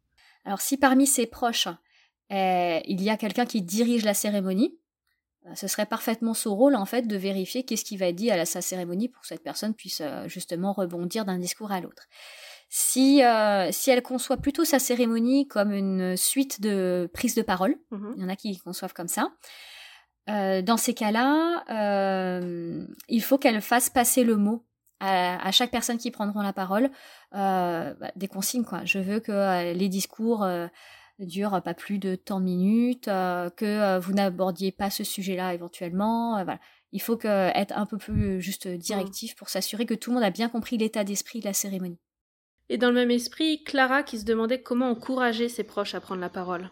Alors 0.44 0.60
si 0.60 0.76
parmi 0.76 1.06
ses 1.06 1.26
proches, 1.26 1.68
euh, 2.30 2.80
il 2.84 3.02
y 3.02 3.10
a 3.10 3.16
quelqu'un 3.16 3.46
qui 3.46 3.62
dirige 3.62 4.04
la 4.04 4.14
cérémonie, 4.14 4.78
ce 5.54 5.66
serait 5.66 5.84
parfaitement 5.84 6.32
son 6.32 6.56
rôle 6.56 6.74
en 6.74 6.86
fait 6.86 7.02
de 7.02 7.16
vérifier 7.16 7.64
qu'est-ce 7.64 7.84
qui 7.84 7.98
va 7.98 8.06
être 8.06 8.16
dit 8.16 8.30
à 8.30 8.36
la, 8.38 8.46
sa 8.46 8.62
cérémonie 8.62 9.10
pour 9.10 9.20
que 9.20 9.28
cette 9.28 9.42
personne 9.42 9.74
puisse 9.74 10.00
justement 10.24 10.72
rebondir 10.72 11.26
d'un 11.26 11.38
discours 11.38 11.70
à 11.70 11.82
l'autre. 11.82 12.04
Si, 12.76 13.22
euh, 13.22 13.70
si 13.70 13.90
elle 13.92 14.02
conçoit 14.02 14.36
plutôt 14.36 14.64
sa 14.64 14.80
cérémonie 14.80 15.46
comme 15.46 15.72
une 15.72 16.16
suite 16.16 16.60
de 16.60 17.08
prises 17.14 17.36
de 17.36 17.42
parole, 17.42 17.76
Mhm. 17.92 18.14
il 18.16 18.22
y 18.22 18.24
en 18.24 18.28
a 18.28 18.34
qui 18.34 18.58
conçoivent 18.58 18.92
comme 18.92 19.06
ça. 19.06 19.28
Euh, 20.28 20.60
dans 20.60 20.76
ces 20.76 20.92
cas-là, 20.92 21.62
euh, 21.70 22.84
il 23.08 23.22
faut 23.22 23.38
qu'elle 23.38 23.60
fasse 23.60 23.90
passer 23.90 24.24
le 24.24 24.34
mot 24.36 24.66
à, 24.98 25.46
à 25.46 25.52
chaque 25.52 25.70
personne 25.70 25.98
qui 25.98 26.10
prendront 26.10 26.40
la 26.40 26.52
parole, 26.52 26.90
bah, 27.30 27.94
des 28.16 28.26
consignes. 28.26 28.64
Quoi. 28.64 28.80
Je 28.84 28.98
veux 28.98 29.20
que 29.20 29.72
les 29.72 29.88
discours 29.88 30.44
durent 31.20 31.62
pas 31.62 31.74
plus 31.74 32.00
de 32.00 32.16
tant 32.16 32.40
de 32.40 32.46
minutes, 32.46 33.04
que 33.04 33.98
vous 34.00 34.12
n'abordiez 34.14 34.72
pas 34.72 34.90
ce 34.90 35.04
sujet-là 35.04 35.54
éventuellement. 35.54 36.42
voilà. 36.42 36.58
Il 36.90 37.00
faut 37.00 37.16
que, 37.16 37.28
être 37.56 37.76
un 37.78 37.86
peu 37.86 37.98
plus 37.98 38.40
juste 38.40 38.66
directif 38.66 39.36
pour 39.36 39.48
s'assurer 39.48 39.86
que 39.86 39.94
tout 39.94 40.10
le 40.10 40.14
monde 40.14 40.24
a 40.24 40.30
bien 40.30 40.48
compris 40.48 40.76
l'état 40.76 41.04
d'esprit 41.04 41.38
de 41.38 41.44
la 41.44 41.52
cérémonie. 41.52 42.00
Et 42.68 42.78
dans 42.78 42.88
le 42.88 42.94
même 42.94 43.10
esprit, 43.10 43.62
Clara 43.64 44.02
qui 44.02 44.18
se 44.18 44.24
demandait 44.24 44.62
comment 44.62 44.90
encourager 44.90 45.48
ses 45.48 45.64
proches 45.64 45.94
à 45.94 46.00
prendre 46.00 46.20
la 46.20 46.30
parole. 46.30 46.70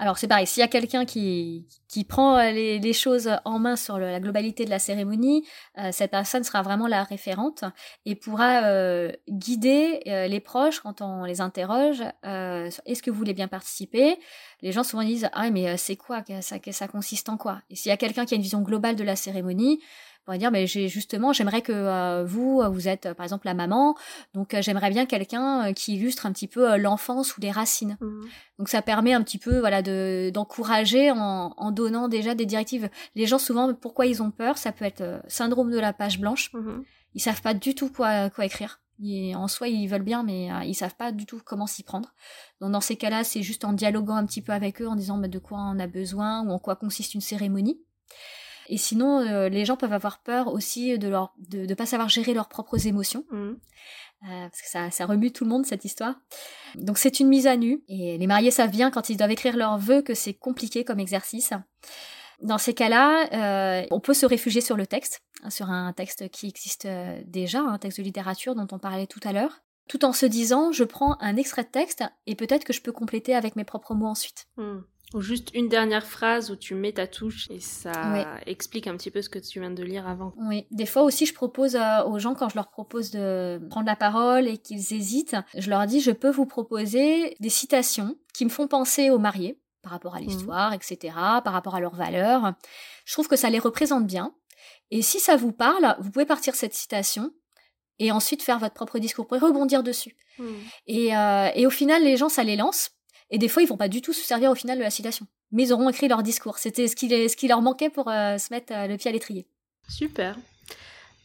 Alors 0.00 0.16
c'est 0.16 0.28
pareil, 0.28 0.46
s'il 0.46 0.60
y 0.60 0.64
a 0.64 0.68
quelqu'un 0.68 1.04
qui, 1.04 1.66
qui 1.88 2.04
prend 2.04 2.38
euh, 2.38 2.52
les, 2.52 2.92
choses 2.92 3.30
en 3.44 3.58
main 3.58 3.74
sur 3.74 3.98
la 3.98 4.20
globalité 4.20 4.64
de 4.64 4.70
la 4.70 4.78
cérémonie, 4.78 5.44
euh, 5.76 5.90
cette 5.90 6.12
personne 6.12 6.44
sera 6.44 6.62
vraiment 6.62 6.86
la 6.86 7.02
référente 7.02 7.64
et 8.06 8.14
pourra 8.14 8.62
euh, 8.66 9.10
guider 9.28 10.00
les 10.04 10.40
proches 10.40 10.80
quand 10.80 11.00
on 11.00 11.24
les 11.24 11.40
interroge. 11.40 12.00
est-ce 12.22 13.02
que 13.02 13.10
vous 13.10 13.18
voulez 13.18 13.34
bien 13.34 13.48
participer? 13.48 14.16
Les 14.62 14.70
gens 14.70 14.84
souvent 14.84 15.02
disent 15.02 15.28
ah 15.32 15.50
mais 15.50 15.76
c'est 15.76 15.96
quoi 15.96 16.22
ça, 16.40 16.58
ça 16.70 16.88
consiste 16.88 17.28
en 17.28 17.36
quoi? 17.36 17.60
Et 17.68 17.74
s'il 17.74 17.90
y 17.90 17.92
a 17.92 17.96
quelqu'un 17.96 18.24
qui 18.24 18.34
a 18.34 18.36
une 18.36 18.42
vision 18.42 18.62
globale 18.62 18.94
de 18.94 19.04
la 19.04 19.16
cérémonie, 19.16 19.80
on 20.28 20.32
va 20.32 20.38
dire 20.38 20.50
mais 20.50 20.66
j'ai 20.66 20.88
justement 20.88 21.32
j'aimerais 21.32 21.62
que 21.62 21.72
euh, 21.72 22.24
vous 22.24 22.62
vous 22.70 22.86
êtes 22.86 23.06
euh, 23.06 23.14
par 23.14 23.24
exemple 23.24 23.46
la 23.46 23.54
maman, 23.54 23.96
donc 24.34 24.54
euh, 24.54 24.62
j'aimerais 24.62 24.90
bien 24.90 25.06
quelqu'un 25.06 25.68
euh, 25.68 25.72
qui 25.72 25.94
illustre 25.94 26.26
un 26.26 26.32
petit 26.32 26.46
peu 26.46 26.70
euh, 26.70 26.76
l'enfance 26.76 27.36
ou 27.36 27.40
les 27.40 27.50
racines. 27.50 27.96
Mhm. 28.00 28.28
Donc 28.58 28.68
ça 28.68 28.82
permet 28.82 29.14
un 29.14 29.22
petit 29.22 29.38
peu 29.38 29.58
voilà 29.58 29.82
de 29.82 30.30
d'encourager 30.32 31.10
en, 31.10 31.54
en 31.56 31.70
donnant 31.70 32.08
déjà 32.08 32.34
des 32.34 32.46
directives. 32.46 32.90
Les 33.14 33.26
gens 33.26 33.38
souvent 33.38 33.72
pourquoi 33.74 34.06
ils 34.06 34.22
ont 34.22 34.30
peur, 34.30 34.58
ça 34.58 34.70
peut 34.70 34.84
être 34.84 35.00
euh, 35.00 35.18
syndrome 35.28 35.70
de 35.70 35.78
la 35.78 35.92
page 35.92 36.20
blanche. 36.20 36.52
Mhm. 36.52 36.84
Ils 37.14 37.20
savent 37.20 37.42
pas 37.42 37.54
du 37.54 37.74
tout 37.74 37.90
quoi 37.90 38.28
quoi 38.30 38.44
écrire. 38.44 38.80
En 39.34 39.48
soi 39.48 39.68
ils 39.68 39.86
veulent 39.86 40.02
bien 40.02 40.24
mais 40.24 40.52
euh, 40.52 40.64
ils 40.64 40.74
savent 40.74 40.96
pas 40.96 41.10
du 41.10 41.24
tout 41.24 41.40
comment 41.42 41.66
s'y 41.66 41.84
prendre. 41.84 42.12
Donc 42.60 42.72
dans 42.72 42.82
ces 42.82 42.96
cas-là 42.96 43.24
c'est 43.24 43.42
juste 43.42 43.64
en 43.64 43.72
dialoguant 43.72 44.16
un 44.16 44.26
petit 44.26 44.42
peu 44.42 44.52
avec 44.52 44.82
eux 44.82 44.88
en 44.88 44.96
disant 44.96 45.16
bah, 45.16 45.28
de 45.28 45.38
quoi 45.38 45.58
on 45.58 45.78
a 45.78 45.86
besoin 45.86 46.42
ou 46.44 46.50
en 46.50 46.58
quoi 46.58 46.76
consiste 46.76 47.14
une 47.14 47.22
cérémonie. 47.22 47.80
Et 48.68 48.76
sinon 48.76 49.20
euh, 49.20 49.48
les 49.48 49.64
gens 49.64 49.76
peuvent 49.76 49.92
avoir 49.92 50.20
peur 50.20 50.48
aussi 50.48 50.98
de 50.98 51.08
leur 51.08 51.34
de, 51.38 51.66
de 51.66 51.74
pas 51.74 51.86
savoir 51.86 52.08
gérer 52.08 52.34
leurs 52.34 52.48
propres 52.48 52.86
émotions. 52.86 53.24
Mhm. 53.30 53.58
Euh, 54.24 54.48
parce 54.48 54.60
que 54.60 54.68
ça, 54.68 54.90
ça 54.90 55.06
remue 55.06 55.32
tout 55.32 55.44
le 55.44 55.50
monde 55.50 55.64
cette 55.64 55.84
histoire. 55.84 56.16
Donc 56.74 56.98
c'est 56.98 57.20
une 57.20 57.28
mise 57.28 57.46
à 57.46 57.56
nu 57.56 57.82
et 57.88 58.18
les 58.18 58.26
mariés 58.26 58.50
savent 58.50 58.70
bien 58.70 58.90
quand 58.90 59.10
ils 59.10 59.16
doivent 59.16 59.30
écrire 59.30 59.56
leurs 59.56 59.78
vœux 59.78 60.02
que 60.02 60.14
c'est 60.14 60.34
compliqué 60.34 60.84
comme 60.84 60.98
exercice. 60.98 61.52
Dans 62.42 62.58
ces 62.58 62.74
cas-là, 62.74 63.28
euh, 63.32 63.86
on 63.90 64.00
peut 64.00 64.14
se 64.14 64.26
réfugier 64.26 64.60
sur 64.60 64.76
le 64.76 64.86
texte, 64.86 65.22
hein, 65.44 65.50
sur 65.50 65.70
un 65.70 65.92
texte 65.92 66.28
qui 66.30 66.48
existe 66.48 66.86
déjà, 67.26 67.60
un 67.60 67.78
texte 67.78 67.98
de 67.98 68.04
littérature 68.04 68.54
dont 68.54 68.66
on 68.72 68.78
parlait 68.78 69.06
tout 69.06 69.20
à 69.22 69.32
l'heure, 69.32 69.62
tout 69.88 70.04
en 70.04 70.12
se 70.12 70.26
disant 70.26 70.72
je 70.72 70.84
prends 70.84 71.16
un 71.20 71.36
extrait 71.36 71.64
de 71.64 71.68
texte 71.68 72.04
et 72.26 72.34
peut-être 72.34 72.64
que 72.64 72.72
je 72.72 72.82
peux 72.82 72.92
compléter 72.92 73.34
avec 73.34 73.56
mes 73.56 73.64
propres 73.64 73.94
mots 73.94 74.06
ensuite. 74.06 74.46
Mhm. 74.56 74.84
Ou 75.14 75.22
juste 75.22 75.50
une 75.54 75.68
dernière 75.68 76.06
phrase 76.06 76.50
où 76.50 76.56
tu 76.56 76.74
mets 76.74 76.92
ta 76.92 77.06
touche 77.06 77.46
et 77.50 77.60
ça 77.60 78.38
explique 78.46 78.86
un 78.86 78.96
petit 78.96 79.10
peu 79.10 79.22
ce 79.22 79.30
que 79.30 79.38
tu 79.38 79.60
viens 79.60 79.70
de 79.70 79.82
lire 79.82 80.06
avant. 80.06 80.34
Oui, 80.36 80.66
des 80.70 80.84
fois 80.84 81.02
aussi, 81.02 81.24
je 81.24 81.32
propose 81.32 81.76
euh, 81.76 82.04
aux 82.04 82.18
gens, 82.18 82.34
quand 82.34 82.50
je 82.50 82.56
leur 82.56 82.68
propose 82.68 83.10
de 83.10 83.58
prendre 83.70 83.86
la 83.86 83.96
parole 83.96 84.46
et 84.46 84.58
qu'ils 84.58 84.92
hésitent, 84.92 85.36
je 85.56 85.70
leur 85.70 85.86
dis, 85.86 86.00
je 86.00 86.10
peux 86.10 86.30
vous 86.30 86.44
proposer 86.44 87.36
des 87.40 87.48
citations 87.48 88.16
qui 88.34 88.44
me 88.44 88.50
font 88.50 88.68
penser 88.68 89.08
aux 89.08 89.18
mariés, 89.18 89.58
par 89.82 89.92
rapport 89.92 90.14
à 90.14 90.20
l'histoire, 90.20 90.72
etc., 90.74 91.14
par 91.14 91.52
rapport 91.52 91.74
à 91.74 91.80
leurs 91.80 91.94
valeurs. 91.94 92.52
Je 93.06 93.12
trouve 93.14 93.28
que 93.28 93.36
ça 93.36 93.48
les 93.48 93.58
représente 93.58 94.06
bien. 94.06 94.34
Et 94.90 95.02
si 95.02 95.20
ça 95.20 95.36
vous 95.36 95.52
parle, 95.52 95.96
vous 96.00 96.10
pouvez 96.10 96.26
partir 96.26 96.54
cette 96.54 96.74
citation 96.74 97.32
et 97.98 98.12
ensuite 98.12 98.42
faire 98.42 98.58
votre 98.58 98.74
propre 98.74 98.98
discours, 98.98 99.24
vous 99.24 99.28
pouvez 99.28 99.40
rebondir 99.40 99.82
dessus. 99.82 100.16
Mhm. 100.38 100.56
Et, 100.86 101.16
euh, 101.16 101.48
et 101.54 101.66
au 101.66 101.70
final, 101.70 102.04
les 102.04 102.16
gens, 102.16 102.28
ça 102.28 102.44
les 102.44 102.56
lance. 102.56 102.90
Et 103.30 103.38
des 103.38 103.48
fois, 103.48 103.62
ils 103.62 103.66
vont 103.68 103.76
pas 103.76 103.88
du 103.88 104.00
tout 104.00 104.12
se 104.12 104.24
servir 104.24 104.50
au 104.50 104.54
final 104.54 104.78
de 104.78 104.82
la 104.82 104.90
citation. 104.90 105.26
Mais 105.52 105.64
ils 105.64 105.72
auront 105.72 105.88
écrit 105.88 106.08
leur 106.08 106.22
discours. 106.22 106.58
C'était 106.58 106.88
ce 106.88 106.96
qui, 106.96 107.08
ce 107.08 107.36
qui 107.36 107.48
leur 107.48 107.62
manquait 107.62 107.90
pour 107.90 108.08
euh, 108.08 108.38
se 108.38 108.52
mettre 108.52 108.72
euh, 108.72 108.86
le 108.86 108.96
pied 108.96 109.08
à 109.10 109.12
l'étrier. 109.12 109.46
Super. 109.88 110.36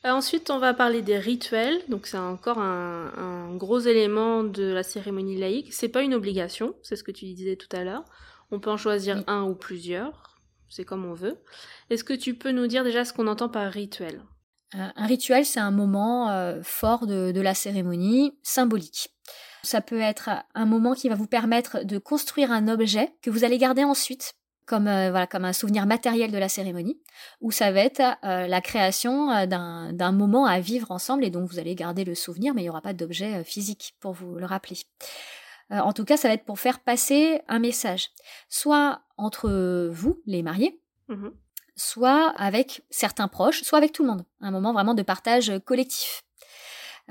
Euh, 0.05 0.11
ensuite, 0.11 0.49
on 0.49 0.59
va 0.59 0.73
parler 0.73 1.01
des 1.01 1.17
rituels. 1.17 1.81
Donc, 1.87 2.07
c'est 2.07 2.17
encore 2.17 2.59
un, 2.59 3.11
un 3.17 3.55
gros 3.55 3.79
élément 3.79 4.43
de 4.43 4.63
la 4.63 4.83
cérémonie 4.83 5.37
laïque. 5.39 5.73
C'est 5.73 5.87
pas 5.89 6.01
une 6.01 6.13
obligation, 6.13 6.75
c'est 6.83 6.95
ce 6.95 7.03
que 7.03 7.11
tu 7.11 7.25
disais 7.25 7.55
tout 7.55 7.73
à 7.75 7.83
l'heure. 7.83 8.03
On 8.51 8.59
peut 8.59 8.69
en 8.69 8.77
choisir 8.77 9.17
Oui. 9.17 9.23
un 9.27 9.43
ou 9.43 9.55
plusieurs. 9.55 10.37
C'est 10.69 10.85
comme 10.85 11.05
on 11.05 11.13
veut. 11.13 11.37
Est-ce 11.89 12.03
que 12.03 12.13
tu 12.13 12.33
peux 12.33 12.51
nous 12.51 12.67
dire 12.67 12.83
déjà 12.83 13.05
ce 13.05 13.13
qu'on 13.13 13.27
entend 13.27 13.47
par 13.49 13.71
rituel? 13.71 14.21
Euh, 14.75 14.87
Un 14.95 15.05
rituel, 15.05 15.45
c'est 15.45 15.59
un 15.59 15.71
moment 15.71 16.31
euh, 16.31 16.61
fort 16.63 17.05
de, 17.05 17.31
de 17.31 17.41
la 17.41 17.53
cérémonie, 17.53 18.33
symbolique. 18.41 19.09
Ça 19.63 19.81
peut 19.81 19.99
être 20.01 20.29
un 20.55 20.65
moment 20.65 20.93
qui 20.93 21.09
va 21.09 21.15
vous 21.15 21.27
permettre 21.27 21.83
de 21.83 21.97
construire 21.97 22.51
un 22.51 22.67
objet 22.67 23.13
que 23.21 23.29
vous 23.29 23.43
allez 23.43 23.57
garder 23.57 23.83
ensuite 23.83 24.33
comme, 24.65 24.87
euh, 24.87 25.09
voilà, 25.11 25.27
comme 25.27 25.43
un 25.43 25.51
souvenir 25.51 25.85
matériel 25.85 26.31
de 26.31 26.37
la 26.37 26.47
cérémonie, 26.47 26.97
ou 27.41 27.51
ça 27.51 27.71
va 27.73 27.81
être 27.81 28.01
euh, 28.23 28.47
la 28.47 28.61
création 28.61 29.29
euh, 29.29 29.45
d'un 29.45 29.91
d'un 29.91 30.13
moment 30.13 30.45
à 30.45 30.61
vivre 30.61 30.89
ensemble, 30.91 31.25
et 31.25 31.29
donc 31.29 31.49
vous 31.49 31.59
allez 31.59 31.75
garder 31.75 32.05
le 32.05 32.15
souvenir, 32.15 32.53
mais 32.53 32.61
il 32.61 32.65
n'y 32.65 32.69
aura 32.69 32.79
pas 32.81 32.93
d'objet 32.93 33.35
euh, 33.41 33.43
physique 33.43 33.95
pour 33.99 34.13
vous 34.13 34.35
le 34.35 34.45
rappeler. 34.45 34.77
En 35.69 35.91
tout 35.91 36.05
cas, 36.05 36.17
ça 36.17 36.27
va 36.27 36.33
être 36.35 36.45
pour 36.45 36.59
faire 36.59 36.79
passer 36.81 37.41
un 37.47 37.57
message, 37.59 38.11
soit 38.47 39.01
entre 39.17 39.49
vous, 39.89 40.21
les 40.25 40.43
mariés, 40.43 40.79
Mhm. 41.09 41.31
soit 41.75 42.29
avec 42.37 42.83
certains 42.89 43.27
proches, 43.27 43.63
soit 43.63 43.79
avec 43.79 43.91
tout 43.91 44.03
le 44.03 44.09
monde. 44.09 44.23
Un 44.41 44.51
moment 44.51 44.71
vraiment 44.71 44.93
de 44.93 45.01
partage 45.03 45.51
collectif. 45.65 46.23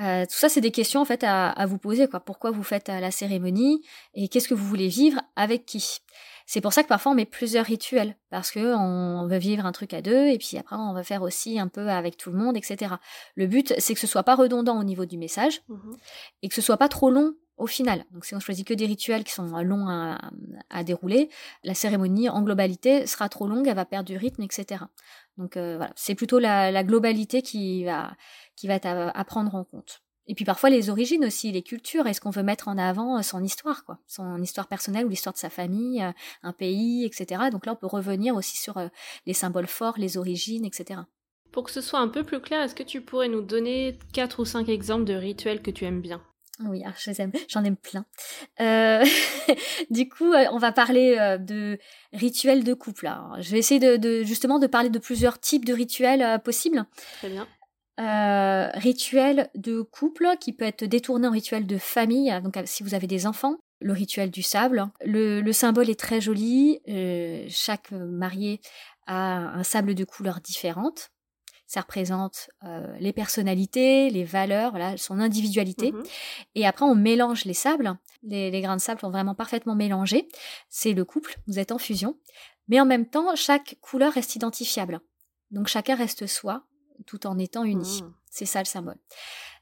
Euh, 0.00 0.24
tout 0.24 0.36
ça, 0.36 0.48
c'est 0.48 0.60
des 0.62 0.70
questions 0.70 1.00
en 1.00 1.04
fait 1.04 1.22
à, 1.22 1.50
à 1.50 1.66
vous 1.66 1.78
poser. 1.78 2.08
Quoi. 2.08 2.20
Pourquoi 2.20 2.50
vous 2.50 2.62
faites 2.62 2.88
euh, 2.88 2.98
la 3.00 3.10
cérémonie 3.10 3.82
et 4.14 4.28
qu'est-ce 4.28 4.48
que 4.48 4.54
vous 4.54 4.66
voulez 4.66 4.88
vivre 4.88 5.20
avec 5.36 5.66
qui? 5.66 5.98
C'est 6.46 6.60
pour 6.60 6.72
ça 6.72 6.82
que 6.82 6.88
parfois 6.88 7.12
on 7.12 7.14
met 7.14 7.24
plusieurs 7.24 7.66
rituels 7.66 8.16
parce 8.30 8.50
que 8.50 8.74
on 8.74 9.26
veut 9.28 9.38
vivre 9.38 9.64
un 9.64 9.72
truc 9.72 9.94
à 9.94 10.02
deux 10.02 10.26
et 10.28 10.38
puis 10.38 10.56
après 10.58 10.76
on 10.76 10.92
va 10.92 11.04
faire 11.04 11.22
aussi 11.22 11.58
un 11.58 11.68
peu 11.68 11.88
avec 11.88 12.16
tout 12.16 12.30
le 12.30 12.38
monde, 12.38 12.56
etc. 12.56 12.94
Le 13.36 13.46
but, 13.46 13.74
c'est 13.78 13.94
que 13.94 14.00
ce 14.00 14.06
soit 14.06 14.22
pas 14.24 14.34
redondant 14.34 14.78
au 14.78 14.84
niveau 14.84 15.04
du 15.06 15.18
message 15.18 15.62
Mhm. 15.68 15.96
et 16.42 16.48
que 16.48 16.54
ce 16.54 16.60
soit 16.62 16.78
pas 16.78 16.88
trop 16.88 17.10
long 17.10 17.34
au 17.58 17.66
final. 17.66 18.04
Donc 18.10 18.24
si 18.24 18.34
on 18.34 18.40
choisit 18.40 18.66
que 18.66 18.74
des 18.74 18.86
rituels 18.86 19.22
qui 19.24 19.32
sont 19.32 19.46
longs 19.62 19.86
à, 19.88 20.82
dérouler, 20.84 21.28
la 21.62 21.74
cérémonie 21.74 22.28
en 22.28 22.42
globalité 22.42 23.06
sera 23.06 23.28
trop 23.28 23.46
longue, 23.46 23.68
elle 23.68 23.76
va 23.76 23.84
perdre 23.84 24.06
du 24.08 24.16
rythme, 24.16 24.42
etc. 24.42 24.84
Donc 25.38 25.56
voilà, 25.56 25.92
c'est 25.96 26.14
plutôt 26.14 26.38
la, 26.38 26.84
globalité 26.84 27.42
qui 27.42 27.84
va, 27.84 28.12
qui 28.56 28.66
va 28.66 28.78
à, 28.82 29.24
prendre 29.24 29.54
en 29.54 29.64
compte. 29.64 30.02
Et 30.26 30.34
puis 30.34 30.44
parfois 30.44 30.70
les 30.70 30.88
origines 30.88 31.24
aussi, 31.24 31.50
les 31.50 31.62
cultures, 31.62 32.06
est-ce 32.06 32.20
qu'on 32.20 32.30
veut 32.30 32.42
mettre 32.42 32.68
en 32.68 32.78
avant 32.78 33.20
son 33.22 33.42
histoire, 33.42 33.84
quoi, 33.84 33.98
son 34.06 34.40
histoire 34.40 34.68
personnelle 34.68 35.06
ou 35.06 35.08
l'histoire 35.08 35.32
de 35.32 35.38
sa 35.38 35.50
famille, 35.50 36.04
un 36.42 36.52
pays, 36.52 37.04
etc. 37.04 37.50
Donc 37.50 37.66
là 37.66 37.72
on 37.72 37.76
peut 37.76 37.86
revenir 37.86 38.36
aussi 38.36 38.56
sur 38.56 38.80
les 39.26 39.34
symboles 39.34 39.66
forts, 39.66 39.94
les 39.98 40.16
origines, 40.18 40.64
etc. 40.64 41.00
Pour 41.52 41.64
que 41.64 41.70
ce 41.70 41.82
soit 41.82 42.00
un 42.00 42.08
peu 42.08 42.24
plus 42.24 42.40
clair, 42.40 42.62
est-ce 42.62 42.74
que 42.74 42.82
tu 42.82 43.02
pourrais 43.02 43.28
nous 43.28 43.42
donner 43.42 43.98
quatre 44.14 44.40
ou 44.40 44.44
cinq 44.44 44.70
exemples 44.70 45.04
de 45.04 45.14
rituels 45.14 45.60
que 45.60 45.70
tu 45.70 45.84
aimes 45.84 46.00
bien? 46.00 46.22
Oui, 46.68 46.82
j'en 47.48 47.64
aime 47.64 47.76
plein. 47.76 48.04
Euh, 48.60 49.04
du 49.90 50.08
coup, 50.08 50.32
euh, 50.32 50.46
on 50.52 50.58
va 50.58 50.72
parler 50.72 51.16
euh, 51.18 51.38
de 51.38 51.78
rituels 52.12 52.64
de 52.64 52.74
couple. 52.74 53.10
je 53.38 53.50
vais 53.50 53.58
essayer 53.58 53.98
de, 53.98 54.22
justement 54.22 54.58
de 54.58 54.66
parler 54.66 54.90
de 54.90 54.98
plusieurs 54.98 55.38
types 55.38 55.64
de 55.64 55.72
rituels 55.72 56.40
possibles. 56.44 56.84
Très 57.18 57.30
bien. 57.30 57.46
rituel 58.74 59.50
de 59.54 59.82
couple 59.82 60.28
qui 60.40 60.52
peut 60.52 60.64
être 60.64 60.84
détourné 60.84 61.28
en 61.28 61.32
rituel 61.32 61.66
de 61.66 61.78
famille. 61.78 62.32
Donc, 62.42 62.58
si 62.66 62.82
vous 62.82 62.94
avez 62.94 63.06
des 63.06 63.26
enfants, 63.26 63.56
le 63.80 63.92
rituel 63.92 64.30
du 64.30 64.42
sable. 64.42 64.86
le 65.04 65.52
symbole 65.52 65.90
est 65.90 65.98
très 65.98 66.20
joli. 66.20 66.80
chaque 67.48 67.90
marié 67.92 68.60
a 69.06 69.58
un 69.58 69.64
sable 69.64 69.94
de 69.94 70.04
couleurs 70.04 70.40
différentes 70.40 71.10
ça 71.72 71.80
représente 71.80 72.50
euh, 72.64 72.94
les 73.00 73.14
personnalités, 73.14 74.10
les 74.10 74.24
valeurs, 74.24 74.72
voilà, 74.72 74.98
son 74.98 75.18
individualité. 75.18 75.92
Mmh 75.92 76.02
Et 76.54 76.66
après, 76.66 76.84
on 76.84 76.94
mélange 76.94 77.46
les 77.46 77.54
sables. 77.54 77.96
Les, 78.22 78.60
grains 78.60 78.76
de 78.76 78.80
sable 78.82 79.00
sont 79.00 79.10
vraiment 79.10 79.34
parfaitement 79.34 79.74
mélangés. 79.74 80.28
C'est 80.68 80.92
le 80.92 81.06
couple, 81.06 81.38
vous 81.46 81.58
êtes 81.58 81.72
en 81.72 81.78
fusion. 81.78 82.18
Mais 82.68 82.78
en 82.78 82.84
même 82.84 83.06
temps, 83.06 83.34
chaque 83.36 83.76
couleur 83.80 84.12
reste 84.12 84.36
identifiable. 84.36 85.00
Donc 85.50 85.66
chacun 85.66 85.96
reste 85.96 86.26
soi, 86.26 86.66
tout 87.06 87.26
en 87.26 87.38
étant 87.38 87.64
uni. 87.64 88.02
Mmh. 88.02 88.14
C'est 88.28 88.44
ça 88.44 88.58
le 88.58 88.66
symbole. 88.66 88.98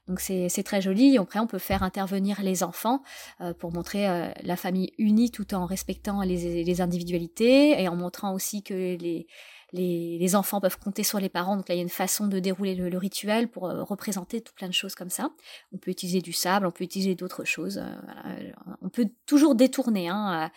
Donc 0.09 0.19
c'est 0.19 0.63
très 0.65 0.81
joli. 0.81 1.17
Après, 1.17 1.39
on 1.39 1.47
peut 1.47 1.59
faire 1.59 1.81
intervenir 1.81 2.41
les 2.41 2.61
enfants 2.61 3.03
euh, 3.39 3.53
pour 3.53 3.71
montrer 3.71 4.09
euh, 4.09 4.29
la 4.43 4.57
famille 4.57 4.91
unie 4.97 5.31
tout 5.31 5.53
en 5.53 5.65
respectant 5.65 6.23
les, 6.23 6.65
les, 6.65 6.81
individualités 6.81 7.81
et 7.81 7.87
en 7.87 7.95
montrant 7.95 8.33
aussi 8.33 8.63
que 8.63 8.73
les, 8.73 9.27
les, 9.73 10.35
enfants 10.35 10.61
peuvent 10.61 10.77
compter 10.77 11.03
sur 11.03 11.19
les 11.19 11.29
parents. 11.29 11.55
Donc 11.57 11.69
là, 11.69 11.75
il 11.75 11.77
y 11.77 11.81
a 11.81 11.83
une 11.83 11.89
façon 11.89 12.27
de 12.27 12.39
dérouler 12.39 12.75
le, 12.75 12.97
rituel 12.97 13.47
pour 13.47 13.69
euh, 13.69 13.83
représenter 13.83 14.41
tout 14.41 14.53
plein 14.53 14.67
de 14.67 14.73
choses 14.73 14.95
comme 14.95 15.09
ça. 15.09 15.31
On 15.73 15.77
peut 15.77 15.91
utiliser 15.91 16.21
du 16.21 16.33
sable, 16.33 16.65
on 16.65 16.71
peut 16.71 16.83
utiliser 16.83 17.15
d'autres 17.15 17.45
choses. 17.45 17.77
Euh, 17.77 18.51
on 18.81 18.89
peut 18.89 19.09
toujours 19.25 19.55
détourner. 19.55 20.09
Hein, 20.09 20.43
euh, 20.43 20.47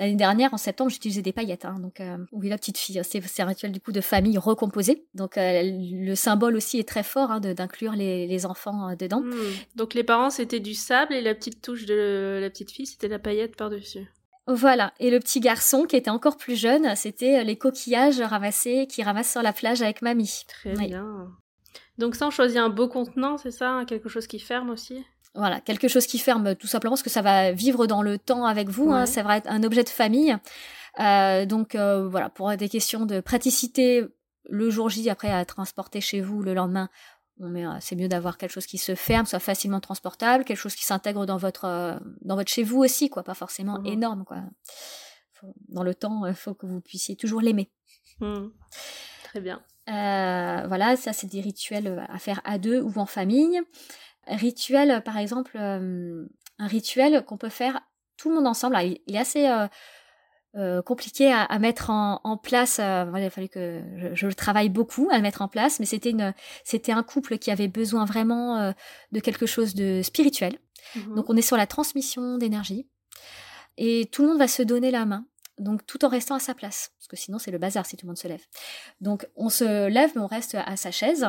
L'année 0.00 0.14
dernière, 0.14 0.54
en 0.54 0.58
septembre, 0.58 0.92
j'utilisais 0.92 1.22
des 1.22 1.32
paillettes. 1.32 1.64
Hein, 1.64 1.80
donc, 1.80 2.00
oui, 2.30 2.48
la 2.48 2.56
petite 2.56 2.78
fille, 2.78 3.00
c'est 3.02 3.42
un 3.42 3.46
rituel 3.46 3.72
du 3.72 3.80
coup 3.80 3.90
de 3.90 4.00
famille 4.00 4.38
recomposée. 4.38 5.08
Donc, 5.14 5.32
le 5.36 6.14
symbole 6.14 6.54
aussi 6.54 6.78
est 6.78 6.88
très 6.88 7.02
fort 7.02 7.32
hein, 7.32 7.40
d'inclure 7.40 7.94
les, 7.94 8.46
enfants 8.46 8.94
dedans. 8.94 9.22
Hmm. 9.22 9.34
Donc, 9.74 9.94
les 9.94 10.04
parents, 10.04 10.30
c'était 10.30 10.60
du 10.60 10.74
sable 10.74 11.14
et 11.14 11.20
la 11.20 11.34
petite 11.34 11.60
touche 11.62 11.84
de 11.84 12.38
la 12.40 12.48
petite 12.48 12.70
fille, 12.70 12.86
c'était 12.86 13.08
la 13.08 13.18
paillette 13.18 13.56
par-dessus. 13.56 14.08
Voilà. 14.48 14.94
Et 14.98 15.10
le 15.10 15.20
petit 15.20 15.40
garçon 15.40 15.84
qui 15.84 15.94
était 15.94 16.10
encore 16.10 16.38
plus 16.38 16.56
jeune, 16.56 16.96
c'était 16.96 17.40
euh, 17.40 17.42
les 17.44 17.56
coquillages 17.56 18.20
ramassés 18.20 18.86
qui 18.86 19.02
ramasse 19.02 19.30
sur 19.30 19.42
la 19.42 19.52
plage 19.52 19.82
avec 19.82 20.00
mamie. 20.00 20.44
Très 20.48 20.72
bien. 20.72 21.28
Donc 21.98 22.14
ça, 22.14 22.26
on 22.26 22.30
choisit 22.30 22.56
un 22.56 22.70
beau 22.70 22.88
contenant, 22.88 23.36
c'est 23.36 23.50
ça 23.50 23.82
Quelque 23.86 24.08
chose 24.08 24.26
qui 24.26 24.38
ferme 24.38 24.70
aussi? 24.70 25.04
Voilà, 25.34 25.60
quelque 25.60 25.86
chose 25.86 26.06
qui 26.06 26.18
ferme 26.18 26.54
tout 26.54 26.66
simplement 26.66 26.92
parce 26.92 27.02
que 27.02 27.10
ça 27.10 27.20
va 27.20 27.52
vivre 27.52 27.86
dans 27.86 28.00
le 28.00 28.18
temps 28.18 28.46
avec 28.46 28.70
vous. 28.70 28.90
Hein, 28.90 29.04
ça 29.04 29.22
va 29.22 29.36
être 29.36 29.48
un 29.50 29.62
objet 29.62 29.84
de 29.84 29.88
famille. 29.90 30.36
Euh, 30.98 31.44
donc 31.44 31.74
euh, 31.74 32.08
voilà, 32.08 32.30
pour 32.30 32.50
des 32.56 32.68
questions 32.68 33.04
de 33.04 33.20
praticité, 33.20 34.06
le 34.48 34.70
jour 34.70 34.88
J 34.88 35.10
après 35.10 35.30
à 35.30 35.44
transporter 35.44 36.00
chez 36.00 36.22
vous 36.22 36.42
le 36.42 36.54
lendemain, 36.54 36.88
euh, 37.40 37.76
c'est 37.80 37.96
mieux 37.96 38.08
d'avoir 38.08 38.38
quelque 38.38 38.50
chose 38.50 38.66
qui 38.66 38.78
se 38.78 38.94
ferme, 38.94 39.26
soit 39.26 39.38
facilement 39.38 39.80
transportable, 39.80 40.44
quelque 40.44 40.58
chose 40.58 40.74
qui 40.74 40.84
s'intègre 40.84 41.26
dans 41.26 41.36
votre 41.36 41.64
euh, 41.64 41.98
dans 42.22 42.36
votre 42.36 42.50
chez 42.50 42.62
vous 42.62 42.78
aussi, 42.78 43.10
quoi, 43.10 43.22
pas 43.22 43.34
forcément 43.34 43.78
mmh 43.80 43.86
énorme, 43.86 44.24
quoi. 44.24 44.38
dans 45.68 45.82
le 45.82 45.94
temps, 45.94 46.26
il 46.26 46.34
faut 46.34 46.54
que 46.54 46.66
vous 46.66 46.80
puissiez 46.80 47.16
toujours 47.16 47.40
l'aimer. 47.40 47.70
Mmh. 48.20 48.48
Très 49.24 49.40
bien. 49.40 49.62
Euh, 49.88 50.66
voilà, 50.66 50.96
ça 50.96 51.12
c'est 51.12 51.28
des 51.28 51.40
rituels 51.40 52.06
à 52.08 52.18
faire 52.18 52.40
à 52.44 52.58
deux 52.58 52.80
ou 52.80 52.92
en 52.96 53.06
famille. 53.06 53.60
Rituel, 54.26 55.02
par 55.04 55.16
exemple, 55.16 55.56
un 55.56 56.66
rituel 56.66 57.24
qu'on 57.24 57.38
peut 57.38 57.48
faire 57.48 57.80
tout 58.18 58.28
le 58.28 58.34
monde 58.34 58.46
ensemble. 58.46 58.76
il 58.82 59.14
est 59.14 59.18
assez 59.18 59.48
euh, 59.48 59.66
compliqué 60.84 61.32
à, 61.32 61.58
mettre 61.58 61.90
en, 61.90 62.36
place. 62.42 62.78
Euh, 62.80 63.04
il 63.16 63.24
a 63.24 63.30
fallu 63.30 63.48
que 63.48 63.82
je, 64.14 64.26
le 64.26 64.34
travaille 64.34 64.68
beaucoup 64.68 65.08
à 65.10 65.16
le 65.16 65.22
mettre 65.22 65.42
en 65.42 65.48
place, 65.48 65.78
mais 65.78 65.86
c'était 65.86 66.10
une, 66.10 66.34
c'était 66.64 66.92
un 66.92 67.02
couple 67.02 67.38
qui 67.38 67.50
avait 67.50 67.68
besoin 67.68 68.04
vraiment 68.04 68.56
euh, 68.56 68.72
de 69.12 69.20
quelque 69.20 69.46
chose 69.46 69.74
de 69.74 70.02
spirituel. 70.02 70.58
Mmh 70.96 71.14
Donc 71.16 71.26
on 71.28 71.36
est 71.36 71.42
sur 71.42 71.56
la 71.56 71.66
transmission 71.66 72.38
d'énergie 72.38 72.88
et 73.76 74.08
tout 74.10 74.22
le 74.22 74.28
monde 74.28 74.38
va 74.38 74.48
se 74.48 74.62
donner 74.62 74.90
la 74.90 75.06
main 75.06 75.26
donc 75.58 75.86
tout 75.86 76.04
en 76.04 76.08
restant 76.08 76.34
à 76.34 76.38
sa 76.38 76.54
place, 76.54 76.92
parce 76.98 77.08
que 77.08 77.16
sinon 77.16 77.38
c'est 77.38 77.50
le 77.50 77.58
bazar 77.58 77.86
si 77.86 77.96
tout 77.96 78.06
le 78.06 78.08
monde 78.08 78.18
se 78.18 78.28
lève. 78.28 78.42
Donc 79.00 79.28
on 79.36 79.48
se 79.48 79.88
lève, 79.88 80.12
mais 80.14 80.22
on 80.22 80.26
reste 80.26 80.54
à 80.54 80.76
sa 80.76 80.90
chaise, 80.90 81.26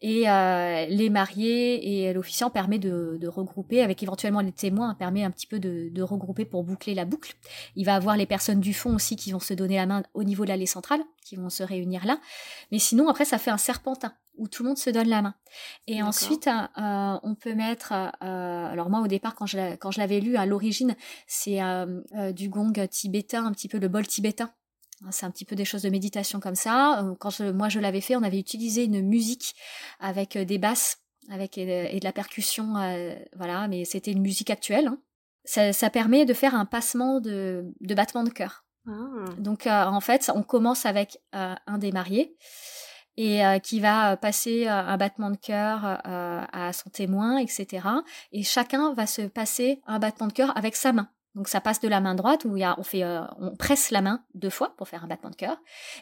et 0.00 0.28
euh, 0.28 0.86
les 0.86 1.10
mariés 1.10 2.06
et 2.06 2.12
l'officiant 2.12 2.50
permet 2.50 2.78
de, 2.78 3.26
regrouper, 3.26 3.82
avec 3.82 4.02
éventuellement 4.02 4.40
les 4.40 4.52
témoins, 4.52 4.94
permet 4.94 5.24
un 5.24 5.30
petit 5.30 5.46
peu 5.46 5.58
de, 5.58 6.02
regrouper 6.02 6.44
pour 6.44 6.64
boucler 6.64 6.94
la 6.94 7.04
boucle. 7.04 7.34
Il 7.76 7.86
va 7.86 7.94
avoir 7.94 8.16
les 8.16 8.26
personnes 8.26 8.60
du 8.60 8.74
fond 8.74 8.94
aussi 8.94 9.16
qui 9.16 9.32
vont 9.32 9.40
se 9.40 9.54
donner 9.54 9.76
la 9.76 9.86
main 9.86 10.02
au 10.14 10.24
niveau 10.24 10.44
de 10.44 10.48
l'allée 10.48 10.66
centrale, 10.66 11.00
qui 11.24 11.36
vont 11.36 11.50
se 11.50 11.62
réunir 11.62 12.04
là. 12.04 12.18
Mais 12.70 12.78
sinon 12.78 13.08
après 13.08 13.24
ça 13.24 13.38
fait 13.38 13.50
un 13.50 13.58
serpentin 13.58 14.12
où 14.42 14.48
tout 14.48 14.64
le 14.64 14.70
monde 14.70 14.78
se 14.78 14.90
donne 14.90 15.08
la 15.08 15.22
main. 15.22 15.34
Et 15.86 16.02
ensuite, 16.02 16.48
euh, 16.48 17.18
on 17.22 17.36
peut 17.36 17.54
mettre, 17.54 17.92
euh, 17.92 18.66
alors 18.66 18.90
moi 18.90 19.00
au 19.00 19.06
départ 19.06 19.36
quand 19.36 19.46
je, 19.46 19.76
quand 19.76 19.92
je 19.92 20.00
l'avais 20.00 20.18
lu 20.18 20.36
à 20.36 20.46
l'origine, 20.46 20.96
c'est 21.28 21.60
du 22.34 22.48
gong 22.48 22.72
tibétain, 22.90 23.46
un 23.46 23.52
petit 23.52 23.68
peu 23.68 23.78
le 23.78 23.86
bol 23.86 24.06
tibétain. 24.06 24.52
C'est 25.10 25.26
un 25.26 25.30
petit 25.30 25.44
peu 25.44 25.54
des 25.54 25.64
choses 25.64 25.82
de 25.82 25.90
méditation 25.90 26.40
comme 26.40 26.54
ça. 26.56 27.04
Quand 27.20 27.40
moi 27.40 27.68
je 27.68 27.78
l'avais 27.78 28.00
fait, 28.00 28.16
on 28.16 28.22
avait 28.22 28.38
utilisé 28.38 28.84
une 28.84 29.00
musique 29.00 29.54
avec 30.00 30.36
des 30.36 30.58
basses, 30.58 30.98
avec 31.30 31.56
et 31.56 31.98
de 31.98 32.04
la 32.04 32.12
percussion, 32.12 32.74
voilà, 33.36 33.68
mais 33.68 33.84
c'était 33.84 34.10
une 34.10 34.22
musique 34.22 34.50
actuelle. 34.50 34.88
Hein. 34.88 34.98
Ça, 35.44 35.90
permet 35.90 36.24
de 36.24 36.34
faire 36.34 36.56
un 36.56 36.66
passement 36.66 37.20
de, 37.20 37.64
de 37.80 37.94
battement 37.94 38.24
de 38.24 38.30
cœur. 38.30 38.64
Ah. 38.88 38.92
Donc 39.38 39.66
en 39.68 40.00
fait, 40.00 40.32
on 40.34 40.42
commence 40.42 40.84
avec 40.84 41.18
un 41.32 41.78
des 41.78 41.92
mariés 41.92 42.36
et 43.16 43.44
euh, 43.44 43.58
qui 43.58 43.80
va 43.80 44.16
passer 44.16 44.66
euh, 44.66 44.72
un 44.72 44.96
battement 44.96 45.30
de 45.30 45.36
cœur 45.36 46.00
euh, 46.06 46.44
à 46.52 46.72
son 46.72 46.90
témoin, 46.90 47.38
etc. 47.38 47.86
Et 48.32 48.42
chacun 48.42 48.92
va 48.94 49.06
se 49.06 49.22
passer 49.22 49.80
un 49.86 49.98
battement 49.98 50.28
de 50.28 50.32
cœur 50.32 50.56
avec 50.56 50.76
sa 50.76 50.92
main. 50.92 51.08
Donc 51.34 51.48
ça 51.48 51.62
passe 51.62 51.80
de 51.80 51.88
la 51.88 52.00
main 52.00 52.14
droite 52.14 52.44
où 52.44 52.58
il 52.58 52.60
y 52.60 52.64
a, 52.64 52.78
on 52.78 52.82
fait, 52.82 53.04
on 53.38 53.56
presse 53.56 53.90
la 53.90 54.02
main 54.02 54.22
deux 54.34 54.50
fois 54.50 54.74
pour 54.76 54.86
faire 54.86 55.02
un 55.02 55.06
battement 55.06 55.30
de 55.30 55.36
cœur, 55.36 55.56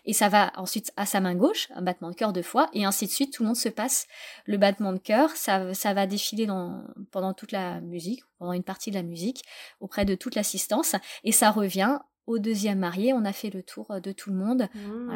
et 0.05 0.13
ça 0.13 0.29
va 0.29 0.51
ensuite 0.57 0.93
à 0.97 1.07
sa 1.07 1.21
main 1.21 1.37
gauche, 1.37 1.69
un 1.77 1.83
battement 1.83 2.11
de 2.11 2.17
cœur 2.17 2.33
deux 2.33 2.43
fois, 2.43 2.69
et 2.73 2.85
ainsi 2.85 3.07
de 3.07 3.13
suite. 3.13 3.33
Tout 3.33 3.45
le 3.45 3.47
monde 3.47 3.57
se 3.57 3.69
passe 3.69 4.09
le 4.47 4.59
battement 4.59 4.93
de 4.93 4.99
cœur. 4.99 5.31
Ça, 5.37 5.73
ça 5.73 5.95
va 5.95 6.09
défiler 6.09 6.47
dans, 6.47 6.83
pendant 7.13 7.33
toute 7.33 7.53
la 7.53 7.81
musique, 7.81 8.25
pendant 8.41 8.55
une 8.55 8.65
partie 8.65 8.91
de 8.91 8.97
la 8.97 9.05
musique, 9.05 9.45
auprès 9.79 10.05
de 10.05 10.17
toute 10.17 10.35
l'assistance, 10.35 10.97
et 11.23 11.31
ça 11.31 11.53
revient 11.53 12.01
au 12.27 12.39
deuxième 12.39 12.79
marié, 12.79 13.13
on 13.13 13.25
a 13.25 13.33
fait 13.33 13.51
le 13.51 13.63
tour 13.63 13.91
euh, 13.91 14.01
de 14.01 14.13
tout 14.13 14.31
le 14.31 14.37
monde. 14.37 14.69
Mmh. 14.75 15.11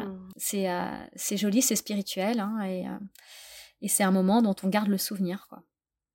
Euh, 0.53 1.05
c'est 1.15 1.37
joli, 1.37 1.61
c'est 1.61 1.75
spirituel, 1.75 2.39
hein, 2.39 2.57
euh, 2.63 2.97
et, 3.81 3.87
c'est 3.87 4.03
un 4.03 4.11
moment 4.11 4.41
dont 4.41 4.55
on 4.63 4.67
garde 4.67 4.87
le 4.87 4.97
souvenir. 4.97 5.47
Quoi. 5.49 5.63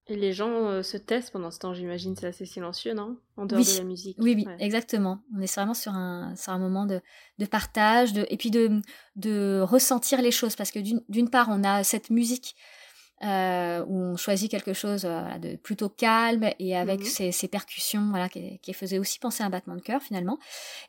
Et 0.07 0.17
les 0.17 0.33
gens 0.33 0.83
se 0.83 0.97
testent 0.97 1.31
pendant 1.31 1.51
ce 1.53 1.61
temps, 1.61 1.73
j'imagine, 1.73 2.17
c'est 2.17 2.27
assez 2.27 2.45
silencieux, 2.45 2.95
non? 2.95 3.17
En 3.37 3.47
dehors 3.47 3.63
de 3.63 3.79
la 3.79 3.85
musique. 3.85 4.17
Oui, 4.21 4.35
oui, 4.35 4.47
exactement. 4.59 5.23
On 5.37 5.41
est 5.41 5.55
vraiment 5.55 5.75
sur 5.75 5.93
un, 5.93 6.35
un 6.47 6.59
moment 6.59 6.85
de, 6.85 7.01
partage, 7.47 8.13
de, 8.13 8.27
et 8.29 8.37
puis 8.37 8.51
de, 8.51 8.81
de 9.15 9.61
ressentir 9.63 10.21
les 10.21 10.33
choses, 10.33 10.57
parce 10.57 10.73
que 10.73 10.81
d'une 10.81 11.31
part, 11.31 11.49
on 11.49 11.63
a 11.63 11.85
cette 11.85 12.11
musique 12.11 12.57
euh, 13.23 13.85
où 13.87 13.99
on 13.99 14.17
choisit 14.17 14.51
quelque 14.51 14.73
chose 14.73 15.05
euh, 15.05 15.39
de 15.39 15.57
plutôt 15.57 15.91
calme 15.91 16.51
et 16.59 16.75
avec 16.75 17.01
mmh 17.01 17.33
ces, 17.33 17.49
percussions 17.49 18.09
voilà, 18.09 18.31
qui, 18.31 18.59
qui 18.61 18.73
faisaient 18.73 18.99
aussi 18.99 19.19
penser 19.19 19.43
à 19.43 19.47
un 19.47 19.51
battement 19.51 19.77
de 19.77 19.83
cœur 19.83 20.01
finalement. 20.03 20.39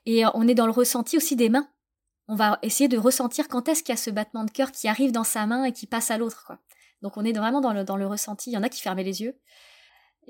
Et 0.05 0.25
euh, 0.25 0.29
on 0.33 0.47
est 0.47 0.55
dans 0.55 0.65
le 0.65 0.71
ressenti 0.71 1.17
aussi 1.17 1.35
des 1.35 1.49
mains. 1.49 1.67
On 2.29 2.35
va 2.35 2.57
essayer 2.61 2.87
de 2.87 2.97
ressentir 2.97 3.49
quand 3.49 3.67
est-ce 3.67 3.83
qu'il 3.83 3.91
y 3.91 3.97
a 3.97 4.01
ce 4.01 4.09
battement 4.09 4.45
de 4.45 4.51
cœur 4.51 4.71
qui 4.71 4.87
arrive 4.87 5.11
dans 5.11 5.25
sa 5.25 5.45
main 5.45 5.65
et 5.65 5.73
qui 5.73 5.87
passe 5.87 6.09
à 6.09 6.17
l'autre. 6.17 6.53
Donc 7.01 7.17
on 7.17 7.25
est 7.25 7.33
vraiment 7.33 7.59
dans 7.59 7.73
le, 7.73 7.83
dans 7.83 7.97
le 7.97 8.07
ressenti. 8.07 8.51
Il 8.51 8.53
y 8.53 8.57
en 8.57 8.63
a 8.63 8.69
qui 8.69 8.81
fermaient 8.81 9.03
les 9.03 9.21
yeux. 9.21 9.37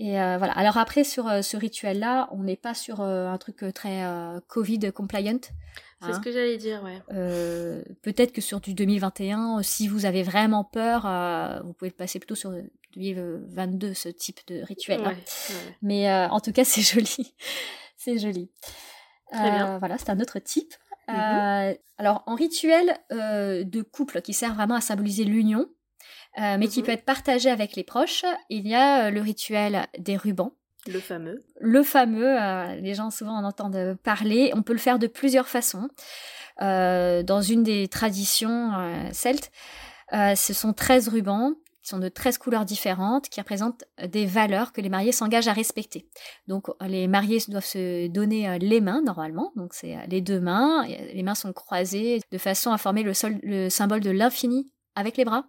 Et 0.03 0.13
voilà. 0.13 0.51
Alors 0.53 0.77
après, 0.77 1.03
sur 1.03 1.29
ce 1.43 1.57
rituel-là, 1.57 2.27
on 2.31 2.43
n'est 2.43 2.55
pas 2.55 2.73
sur 2.73 3.01
un 3.01 3.37
truc 3.37 3.63
très 3.73 4.03
Covid 4.47 4.91
compliant. 4.93 5.39
C'est 6.01 6.13
ce 6.13 6.17
hein. 6.17 6.21
que 6.21 6.31
j'allais 6.31 6.57
dire, 6.57 6.83
ouais. 6.83 6.99
Euh, 7.13 7.83
peut-être 8.01 8.31
que 8.31 8.41
sur 8.41 8.59
du 8.59 8.73
2021, 8.73 9.61
si 9.61 9.87
vous 9.87 10.05
avez 10.05 10.23
vraiment 10.23 10.63
peur, 10.63 11.05
euh, 11.05 11.59
vous 11.63 11.73
pouvez 11.73 11.89
le 11.89 11.95
passer 11.95 12.17
plutôt 12.17 12.33
sur 12.33 12.51
2022 12.95 13.93
ce 13.93 14.09
type 14.09 14.39
de 14.47 14.63
rituel. 14.63 15.01
hein. 15.05 15.09
Ouais. 15.09 15.55
Mais 15.83 16.09
euh, 16.09 16.27
en 16.29 16.39
tout 16.39 16.51
cas, 16.51 16.63
c'est 16.65 16.81
joli. 16.81 17.35
c'est 17.97 18.17
joli. 18.17 18.49
Très 19.31 19.51
bien. 19.51 19.75
Euh, 19.75 19.77
voilà, 19.77 19.99
c'est 19.99 20.09
un 20.09 20.19
autre 20.19 20.39
type. 20.39 20.73
Mhm. 21.07 21.15
Euh, 21.15 21.73
alors, 21.99 22.23
en 22.25 22.33
rituel 22.33 22.97
euh, 23.11 23.63
de 23.63 23.83
couple 23.83 24.21
qui 24.21 24.33
sert 24.33 24.55
vraiment 24.55 24.75
à 24.75 24.81
symboliser 24.81 25.23
l'union, 25.23 25.67
euh, 26.39 26.57
mais 26.57 26.67
qui 26.67 26.79
Mhm. 26.79 26.85
peut 26.85 26.91
être 26.93 27.05
partagé 27.05 27.49
avec 27.49 27.75
les 27.75 27.83
proches, 27.83 28.23
il 28.49 28.67
y 28.67 28.75
a 28.75 29.05
euh, 29.07 29.09
le 29.11 29.21
rituel 29.21 29.87
des 29.99 30.15
rubans. 30.17 30.53
Le 30.87 30.99
fameux. 30.99 31.43
Le 31.59 31.83
fameux, 31.83 32.41
euh, 32.41 32.75
les 32.75 32.93
gens 32.95 33.11
souvent 33.11 33.33
en 33.37 33.43
entendent 33.43 33.95
parler, 34.03 34.51
on 34.55 34.63
peut 34.63 34.73
le 34.73 34.79
faire 34.79 34.97
de 34.99 35.07
plusieurs 35.07 35.47
façons. 35.47 35.89
Euh, 36.61 37.23
dans 37.23 37.41
une 37.41 37.63
des 37.63 37.87
traditions 37.87 38.71
celtes, 39.13 39.51
ce 40.11 40.53
sont 40.53 40.73
13 40.73 41.07
rubans 41.07 41.53
qui 41.81 41.89
sont 41.89 41.97
de 41.99 42.09
13 42.09 42.37
couleurs 42.37 42.65
différentes, 42.65 43.27
qui 43.29 43.39
représentent 43.39 43.83
des 44.07 44.25
valeurs 44.27 44.71
que 44.71 44.81
les 44.81 44.89
mariés 44.89 45.11
s'engagent 45.11 45.47
à 45.47 45.53
respecter. 45.53 46.07
Donc 46.47 46.67
les 46.85 47.07
mariés 47.07 47.39
doivent 47.47 47.65
se 47.65 48.07
donner 48.07 48.59
les 48.59 48.81
mains 48.81 49.01
normalement, 49.01 49.51
donc 49.55 49.73
c'est 49.73 49.97
les 50.07 50.21
deux 50.21 50.39
mains, 50.39 50.85
les 50.85 51.23
mains 51.23 51.33
sont 51.33 51.53
croisées 51.53 52.21
de 52.31 52.37
façon 52.37 52.71
à 52.71 52.77
former 52.77 53.01
le, 53.01 53.15
sol- 53.15 53.39
le 53.41 53.69
symbole 53.69 54.01
de 54.01 54.11
l'infini 54.11 54.69
avec 54.95 55.17
les 55.17 55.25
bras. 55.25 55.45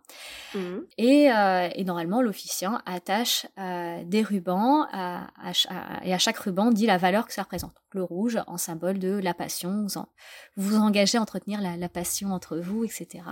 Et, 0.98 1.30
euh, 1.32 1.68
et 1.74 1.84
normalement, 1.84 2.22
l'officiant 2.22 2.78
attache 2.86 3.46
euh, 3.58 4.02
des 4.04 4.22
rubans 4.22 4.86
à, 4.92 5.26
à 5.40 5.52
ch- 5.54 5.66
à- 5.70 6.04
et 6.06 6.12
à 6.14 6.18
chaque 6.18 6.36
ruban 6.38 6.70
dit 6.70 6.86
la 6.86 6.98
valeur 6.98 7.26
que 7.26 7.32
ça 7.32 7.42
représente. 7.42 7.72
Le 7.90 8.02
rouge 8.04 8.38
en 8.46 8.56
symbole 8.56 8.98
de 8.98 9.18
la 9.18 9.34
passion, 9.34 9.82
vous 9.82 9.98
en- 9.98 10.08
vous, 10.56 10.76
engagez 10.76 11.18
à 11.18 11.20
entretenir 11.22 11.60
la, 11.60 11.76
la 11.76 11.88
passion 11.88 12.32
entre 12.32 12.56
vous, 12.58 12.84
etc. 12.84 13.24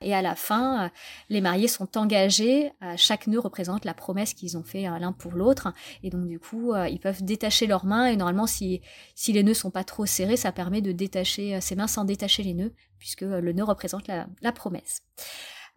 Et 0.00 0.14
à 0.14 0.22
la 0.22 0.34
fin, 0.36 0.84
euh, 0.84 0.88
les 1.28 1.40
mariés 1.40 1.68
sont 1.68 1.96
engagés, 1.98 2.70
chaque 2.96 3.26
nœud 3.26 3.40
représente 3.40 3.84
la 3.84 3.94
promesse 3.94 4.34
qu'ils 4.34 4.56
ont 4.56 4.62
fait 4.64 4.86
euh, 4.86 4.98
l'un 4.98 5.12
pour 5.12 5.32
l'autre. 5.32 5.72
Et 6.02 6.10
donc 6.10 6.26
du 6.28 6.38
coup, 6.38 6.74
ils 6.90 7.00
peuvent 7.00 7.24
détacher 7.24 7.66
leurs 7.66 7.84
mains 7.84 8.06
et 8.06 8.16
normalement, 8.16 8.46
si, 8.46 8.80
si 9.14 9.32
les 9.32 9.42
nœuds 9.42 9.54
sont 9.54 9.70
pas 9.70 9.84
trop 9.84 10.06
serrés, 10.06 10.36
ça 10.36 10.52
permet 10.52 10.80
de 10.80 10.92
détacher 10.92 11.60
ses 11.60 11.74
mains 11.76 11.86
sans 11.86 12.04
détacher 12.04 12.42
les 12.42 12.54
nœuds, 12.54 12.72
puisque 13.02 13.24
euh, 13.24 13.40
le 13.40 13.52
nœud 13.52 13.64
représente 13.64 14.06
la, 14.06 14.52
promesse. 14.52 15.02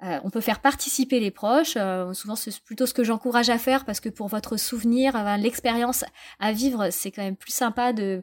Euh, 0.03 0.19
on 0.23 0.29
peut 0.29 0.41
faire 0.41 0.59
participer 0.59 1.19
les 1.19 1.31
proches. 1.31 1.73
euh, 1.75 2.13
souvent, 2.13 2.35
c'est 2.35 2.55
plutôt 2.61 2.85
ce 2.85 2.93
que 2.93 3.03
j'encourage 3.03 3.49
à 3.49 3.57
faire 3.57 3.83
parce 3.83 3.99
que 3.99 4.09
pour 4.09 4.27
votre 4.27 4.57
souvenir, 4.57 5.15
euh, 5.15 5.35
l'expérience 5.37 6.05
à 6.39 6.51
vivre, 6.51 6.91
c'est 6.91 7.09
quand 7.09 7.23
même 7.23 7.35
plus 7.35 7.51
sympa 7.51 7.93
de, 7.93 8.21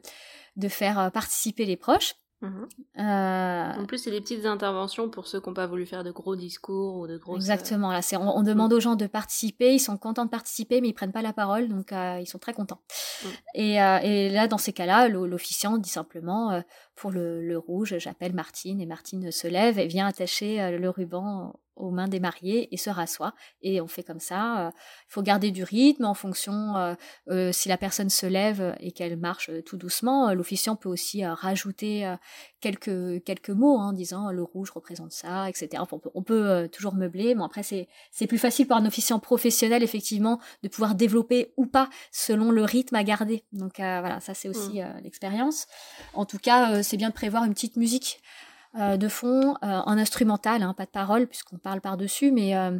de 0.55 0.67
faire 0.69 1.11
participer 1.11 1.65
les 1.65 1.75
proches. 1.75 2.13
Mhm. 2.43 2.67
Euh, 2.99 3.71
En 3.81 3.85
plus, 3.85 3.97
c'est 3.97 4.11
des 4.11 4.21
petites 4.21 4.45
interventions 4.45 5.09
pour 5.09 5.27
ceux 5.27 5.39
qui 5.39 5.47
n'ont 5.49 5.53
pas 5.55 5.65
voulu 5.65 5.85
faire 5.85 6.03
de 6.03 6.11
gros 6.11 6.35
discours 6.35 6.97
ou 6.97 7.07
de 7.07 7.17
grosses. 7.17 7.37
exactement. 7.37 7.91
Là, 7.91 8.01
c'est 8.01 8.17
on, 8.17 8.37
on 8.37 8.43
demande 8.43 8.73
aux 8.73 8.79
gens 8.81 8.95
de 8.95 9.07
participer. 9.07 9.73
Ils 9.73 9.79
sont 9.79 9.97
contents 9.97 10.25
de 10.25 10.29
participer, 10.29 10.81
mais 10.81 10.89
ils 10.89 10.93
prennent 10.93 11.11
pas 11.13 11.21
la 11.21 11.33
parole, 11.33 11.69
donc 11.69 11.91
euh, 11.91 12.19
ils 12.19 12.27
sont 12.27 12.39
très 12.39 12.53
contents. 12.53 12.81
Mm. 13.23 13.27
Et, 13.55 13.81
euh, 13.81 13.97
et 14.03 14.29
là, 14.29 14.47
dans 14.47 14.57
ces 14.57 14.73
cas-là, 14.73 15.07
l'o- 15.07 15.25
l'officiant 15.25 15.77
dit 15.77 15.89
simplement 15.89 16.51
euh, 16.51 16.61
pour 16.95 17.11
le, 17.11 17.41
le 17.41 17.57
rouge, 17.57 17.95
j'appelle 17.97 18.33
Martine 18.33 18.79
et 18.81 18.85
Martine 18.85 19.31
se 19.31 19.47
lève 19.47 19.79
et 19.79 19.87
vient 19.87 20.05
attacher 20.07 20.61
euh, 20.61 20.77
le 20.77 20.89
ruban 20.89 21.55
aux 21.75 21.91
mains 21.91 22.07
des 22.07 22.19
mariés 22.19 22.73
et 22.73 22.77
se 22.77 22.89
rassoit. 22.89 23.33
Et 23.61 23.81
on 23.81 23.87
fait 23.87 24.03
comme 24.03 24.19
ça. 24.19 24.71
Il 24.75 25.11
faut 25.13 25.21
garder 25.21 25.51
du 25.51 25.63
rythme 25.63 26.05
en 26.05 26.13
fonction 26.13 26.75
euh, 26.77 26.95
euh, 27.29 27.51
si 27.51 27.69
la 27.69 27.77
personne 27.77 28.09
se 28.09 28.25
lève 28.25 28.75
et 28.79 28.91
qu'elle 28.91 29.17
marche 29.17 29.49
euh, 29.49 29.61
tout 29.61 29.77
doucement. 29.77 30.29
euh, 30.29 30.33
L'officiant 30.33 30.75
peut 30.75 30.89
aussi 30.89 31.23
euh, 31.25 31.33
rajouter 31.33 32.05
euh, 32.05 32.15
quelques 32.61 33.23
quelques 33.23 33.49
mots 33.49 33.79
hein, 33.79 33.89
en 33.89 33.93
disant 33.93 34.31
le 34.31 34.43
rouge 34.43 34.71
représente 34.71 35.11
ça, 35.11 35.49
etc. 35.49 35.69
Enfin, 35.79 35.97
on 35.97 35.99
peut, 35.99 36.11
on 36.13 36.23
peut 36.23 36.49
euh, 36.49 36.67
toujours 36.67 36.93
meubler, 36.93 37.35
mais 37.35 37.43
après 37.43 37.63
c'est 37.63 37.87
c'est 38.11 38.27
plus 38.27 38.37
facile 38.37 38.67
pour 38.67 38.77
un 38.77 38.85
officiant 38.85 39.19
professionnel 39.19 39.83
effectivement 39.83 40.39
de 40.63 40.67
pouvoir 40.69 40.95
développer 40.95 41.53
ou 41.57 41.65
pas 41.65 41.89
selon 42.11 42.51
le 42.51 42.63
rythme 42.63 42.95
à 42.95 43.03
garder. 43.03 43.43
Donc 43.51 43.79
euh, 43.79 43.99
voilà, 43.99 44.19
ça 44.19 44.33
c'est 44.33 44.49
aussi 44.49 44.81
euh, 44.81 44.85
l'expérience. 45.03 45.67
En 46.13 46.25
tout 46.25 46.37
cas, 46.39 46.73
euh, 46.75 46.83
c'est 46.83 46.97
bien 46.97 47.09
de 47.09 47.13
prévoir 47.13 47.43
une 47.43 47.53
petite 47.53 47.75
musique 47.77 48.21
euh, 48.23 48.52
de 48.73 49.07
fond, 49.07 49.55
euh, 49.63 49.81
en 49.85 49.97
instrumental, 49.97 50.63
hein, 50.63 50.73
pas 50.73 50.85
de 50.85 50.91
parole 50.91 51.27
puisqu'on 51.27 51.57
parle 51.57 51.81
par 51.81 51.97
dessus, 51.97 52.31
mais 52.31 52.55
euh, 52.55 52.79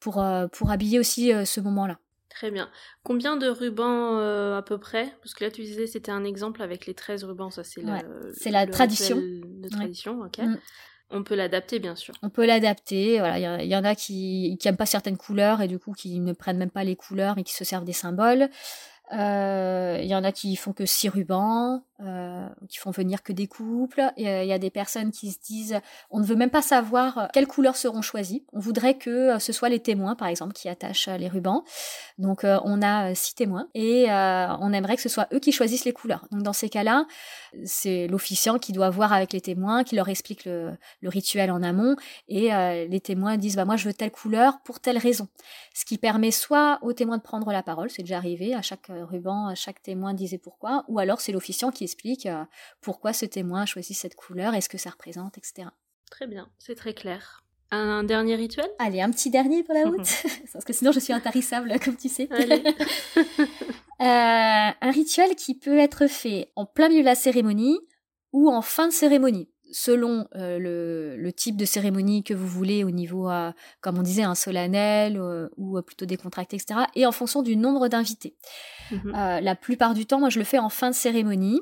pour 0.00 0.22
euh, 0.22 0.46
pour 0.48 0.70
habiller 0.70 0.98
aussi 0.98 1.32
euh, 1.32 1.44
ce 1.44 1.60
moment-là. 1.60 1.98
Très 2.30 2.50
bien. 2.50 2.68
Combien 3.02 3.36
de 3.36 3.48
rubans 3.48 4.18
euh, 4.18 4.58
à 4.58 4.62
peu 4.62 4.78
près? 4.78 5.10
Parce 5.22 5.32
que 5.32 5.44
là, 5.44 5.50
tu 5.50 5.62
disais 5.62 5.86
c'était 5.86 6.12
un 6.12 6.24
exemple 6.24 6.62
avec 6.62 6.86
les 6.86 6.94
13 6.94 7.24
rubans, 7.24 7.50
ça 7.50 7.64
c'est 7.64 7.82
Ouais, 7.82 8.02
la 8.50 8.66
tradition. 8.66 9.16
De 9.16 9.68
tradition, 9.68 10.20
ok. 10.20 10.38
Mm. 10.38 10.58
On 11.10 11.22
peut 11.22 11.36
l'adapter, 11.36 11.78
bien 11.78 11.94
sûr. 11.94 12.14
On 12.22 12.30
peut 12.30 12.44
l'adapter. 12.44 13.20
Voilà, 13.20 13.62
il 13.62 13.70
y, 13.70 13.76
en 13.76 13.84
a 13.84 13.94
qui 13.94 14.58
qui 14.60 14.68
aiment 14.68 14.76
pas 14.76 14.86
certaines 14.86 15.16
couleurs 15.16 15.60
et 15.60 15.68
du 15.68 15.78
coup 15.78 15.92
qui 15.92 16.18
ne 16.18 16.32
prennent 16.32 16.58
même 16.58 16.70
pas 16.70 16.82
les 16.84 16.96
couleurs 16.96 17.36
mais 17.36 17.44
qui 17.44 17.54
se 17.54 17.64
servent 17.64 17.84
des 17.84 17.92
symboles. 17.92 18.48
Euh, 19.12 19.98
Il 20.02 20.08
y 20.08 20.14
en 20.14 20.24
a 20.24 20.32
qui 20.32 20.56
font 20.56 20.72
que 20.72 20.84
six 20.84 21.08
rubans, 21.08 21.84
euh, 22.00 22.48
qui 22.68 22.78
font 22.78 22.90
venir 22.90 23.22
que 23.22 23.32
des 23.32 23.46
couples. 23.46 24.00
Euh, 24.00 24.12
Il 24.16 24.48
y 24.48 24.52
a 24.52 24.58
des 24.58 24.70
personnes 24.70 25.10
qui 25.10 25.32
se 25.32 25.38
disent 25.40 25.80
on 26.10 26.20
ne 26.20 26.24
veut 26.24 26.36
même 26.36 26.50
pas 26.50 26.62
savoir 26.62 27.18
euh, 27.18 27.26
quelles 27.32 27.46
couleurs 27.46 27.76
seront 27.76 28.02
choisies. 28.02 28.44
On 28.52 28.60
voudrait 28.60 28.98
que 28.98 29.10
euh, 29.10 29.38
ce 29.38 29.52
soit 29.52 29.68
les 29.68 29.80
témoins, 29.80 30.14
par 30.14 30.28
exemple, 30.28 30.52
qui 30.52 30.68
attachent 30.68 31.08
les 31.08 31.28
rubans. 31.28 31.64
Donc 32.18 32.44
on 32.44 32.82
a 32.82 33.14
six 33.14 33.34
témoins 33.34 33.68
et 33.74 34.06
on 34.08 34.72
aimerait 34.72 34.96
que 34.96 35.02
ce 35.02 35.08
soit 35.08 35.28
eux 35.32 35.38
qui 35.38 35.52
choisissent 35.52 35.84
les 35.84 35.92
couleurs. 35.92 36.26
Donc 36.30 36.42
dans 36.42 36.52
ces 36.52 36.68
cas-là, 36.68 37.06
c'est 37.64 38.06
l'officiant 38.08 38.58
qui 38.58 38.72
doit 38.72 38.90
voir 38.90 39.12
avec 39.12 39.32
les 39.32 39.40
témoins, 39.40 39.84
qui 39.84 39.96
leur 39.96 40.08
explique 40.08 40.44
le, 40.44 40.72
le 41.00 41.08
rituel 41.08 41.50
en 41.50 41.62
amont 41.62 41.96
et 42.28 42.50
les 42.88 43.00
témoins 43.00 43.36
disent 43.36 43.56
bah 43.56 43.64
moi 43.64 43.76
je 43.76 43.86
veux 43.86 43.94
telle 43.94 44.10
couleur 44.10 44.60
pour 44.64 44.80
telle 44.80 44.98
raison. 44.98 45.28
Ce 45.74 45.84
qui 45.84 45.98
permet 45.98 46.30
soit 46.30 46.78
aux 46.82 46.92
témoins 46.92 47.18
de 47.18 47.22
prendre 47.22 47.52
la 47.52 47.62
parole, 47.62 47.90
c'est 47.90 48.02
déjà 48.02 48.16
arrivé, 48.16 48.54
à 48.54 48.62
chaque 48.62 48.88
ruban, 48.88 49.48
à 49.48 49.54
chaque 49.54 49.82
témoin 49.82 50.14
disait 50.14 50.38
pourquoi, 50.38 50.84
ou 50.88 50.98
alors 50.98 51.20
c'est 51.20 51.32
l'officiant 51.32 51.70
qui 51.70 51.85
explique 51.86 52.26
euh, 52.26 52.44
pourquoi 52.80 53.12
ce 53.12 53.24
témoin 53.24 53.62
a 53.62 53.66
choisi 53.66 53.94
cette 53.94 54.14
couleur, 54.14 54.54
est-ce 54.54 54.68
que 54.68 54.78
ça 54.78 54.90
représente, 54.90 55.38
etc. 55.38 55.68
Très 56.10 56.26
bien, 56.26 56.50
c'est 56.58 56.74
très 56.74 56.94
clair. 56.94 57.42
Un, 57.70 58.04
dernier 58.04 58.36
rituel? 58.36 58.68
Allez, 58.78 59.00
un 59.00 59.10
petit 59.10 59.30
dernier 59.30 59.64
pour 59.64 59.74
la 59.74 59.84
route, 59.88 60.08
parce 60.52 60.64
que 60.64 60.72
sinon 60.72 60.92
je 60.92 61.00
suis 61.00 61.12
intarissable, 61.12 61.72
comme 61.84 61.96
tu 61.96 62.08
sais. 62.08 62.28
Euh, 63.98 64.70
un 64.78 64.90
rituel 64.90 65.34
qui 65.36 65.54
peut 65.54 65.78
être 65.78 66.06
fait 66.06 66.52
en 66.54 66.66
plein 66.66 66.90
milieu 66.90 67.00
de 67.00 67.06
la 67.06 67.14
cérémonie 67.14 67.78
ou 68.32 68.50
en 68.50 68.60
fin 68.60 68.88
de 68.88 68.92
cérémonie, 68.92 69.48
selon 69.72 70.28
euh, 70.34 70.58
le, 70.58 71.16
le 71.16 71.32
type 71.32 71.56
de 71.56 71.64
cérémonie 71.64 72.22
que 72.24 72.34
vous 72.34 72.46
voulez 72.46 72.84
au 72.84 72.90
niveau, 72.90 73.28
euh, 73.30 73.50
comme 73.80 73.98
on 73.98 74.02
disait, 74.02 74.22
un 74.22 74.34
solennel 74.34 75.18
euh, 75.18 75.48
ou 75.56 75.80
plutôt 75.82 76.06
décontracté, 76.06 76.56
etc. 76.56 76.80
Et 76.94 77.06
en 77.06 77.12
fonction 77.12 77.42
du 77.42 77.56
nombre 77.56 77.88
d'invités. 77.88 78.36
Euh, 78.92 79.40
la 79.40 79.54
plupart 79.56 79.94
du 79.94 80.06
temps, 80.06 80.20
moi, 80.20 80.28
je 80.30 80.38
le 80.38 80.44
fais 80.44 80.58
en 80.58 80.68
fin 80.68 80.90
de 80.90 80.94
cérémonie. 80.94 81.60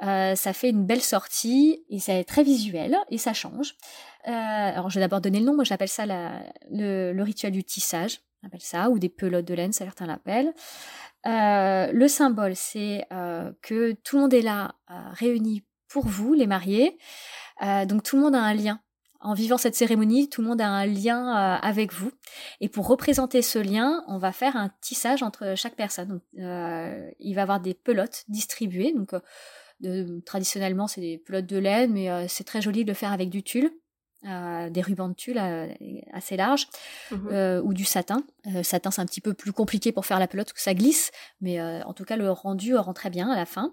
Ça 0.00 0.52
fait 0.52 0.70
une 0.70 0.84
belle 0.86 1.00
sortie 1.02 1.84
et 1.88 1.98
c'est 2.00 2.24
très 2.24 2.42
visuel 2.42 2.96
et 3.10 3.18
ça 3.18 3.32
change. 3.32 3.76
Alors, 4.24 4.90
je 4.90 4.96
vais 4.96 5.00
d'abord 5.04 5.20
donner 5.20 5.38
le 5.40 5.46
nom. 5.46 5.54
Moi, 5.54 5.64
j'appelle 5.64 5.88
ça 5.88 6.06
la- 6.06 6.42
le, 6.70 7.12
le 7.12 7.22
rituel 7.22 7.52
du 7.52 7.62
tissage. 7.64 8.20
On 8.42 8.46
appelle 8.48 8.60
ça, 8.60 8.90
ou 8.90 8.98
des 8.98 9.08
pelotes 9.08 9.44
de 9.46 9.54
laine, 9.54 9.72
certains 9.72 10.06
l'appellent. 10.06 10.52
Le 11.24 12.06
symbole, 12.08 12.56
c'est 12.56 13.06
que 13.62 13.92
tout 13.92 14.16
le 14.16 14.22
monde 14.22 14.34
est 14.34 14.42
là, 14.42 14.74
réuni 15.12 15.62
pour 15.94 16.06
vous, 16.06 16.34
les 16.34 16.48
mariés. 16.48 16.98
Euh, 17.62 17.84
donc, 17.86 18.02
tout 18.02 18.16
le 18.16 18.22
monde 18.22 18.34
a 18.34 18.42
un 18.42 18.52
lien. 18.54 18.80
En 19.20 19.32
vivant 19.32 19.56
cette 19.58 19.76
cérémonie, 19.76 20.28
tout 20.28 20.42
le 20.42 20.48
monde 20.48 20.60
a 20.60 20.68
un 20.68 20.86
lien 20.86 21.20
euh, 21.30 21.56
avec 21.62 21.92
vous. 21.92 22.10
Et 22.60 22.68
pour 22.68 22.88
représenter 22.88 23.40
ce 23.42 23.58
lien, 23.60 24.02
on 24.08 24.18
va 24.18 24.32
faire 24.32 24.56
un 24.56 24.70
tissage 24.80 25.22
entre 25.22 25.54
chaque 25.56 25.76
personne. 25.76 26.08
Donc, 26.08 26.22
euh, 26.40 27.08
il 27.20 27.34
va 27.34 27.40
y 27.40 27.42
avoir 27.42 27.60
des 27.60 27.74
pelotes 27.74 28.24
distribuées. 28.28 28.92
Donc, 28.92 29.14
de- 29.80 30.20
traditionnellement, 30.26 30.88
c'est 30.88 31.00
des 31.00 31.16
pelotes 31.18 31.46
de 31.46 31.58
laine, 31.58 31.92
mais 31.92 32.28
c'est 32.28 32.44
très 32.44 32.60
joli 32.60 32.82
de 32.84 32.88
le 32.90 32.94
faire 32.94 33.12
avec 33.12 33.30
du 33.30 33.42
tulle, 33.44 33.70
euh, 34.26 34.68
des 34.70 34.82
rubans 34.82 35.08
de 35.10 35.14
tulle 35.14 35.38
euh, 35.38 35.68
assez 36.12 36.36
larges, 36.36 36.66
Mhm. 37.12 37.28
euh, 37.32 37.62
ou 37.62 37.72
du 37.72 37.84
satin. 37.84 38.24
Satin, 38.62 38.90
c'est 38.90 39.00
un 39.00 39.06
petit 39.06 39.20
peu 39.22 39.32
plus 39.32 39.52
compliqué 39.52 39.92
pour 39.92 40.04
faire 40.06 40.18
la 40.18 40.26
pelote, 40.28 40.48
parce 40.48 40.54
que 40.54 40.60
ça 40.60 40.74
glisse, 40.74 41.12
mais 41.40 41.62
en 41.62 41.92
tout 41.94 42.04
cas, 42.04 42.16
le 42.16 42.30
rendu 42.30 42.74
rend 42.76 42.92
très 42.94 43.10
bien 43.10 43.30
à 43.30 43.36
la 43.36 43.46
fin. 43.46 43.72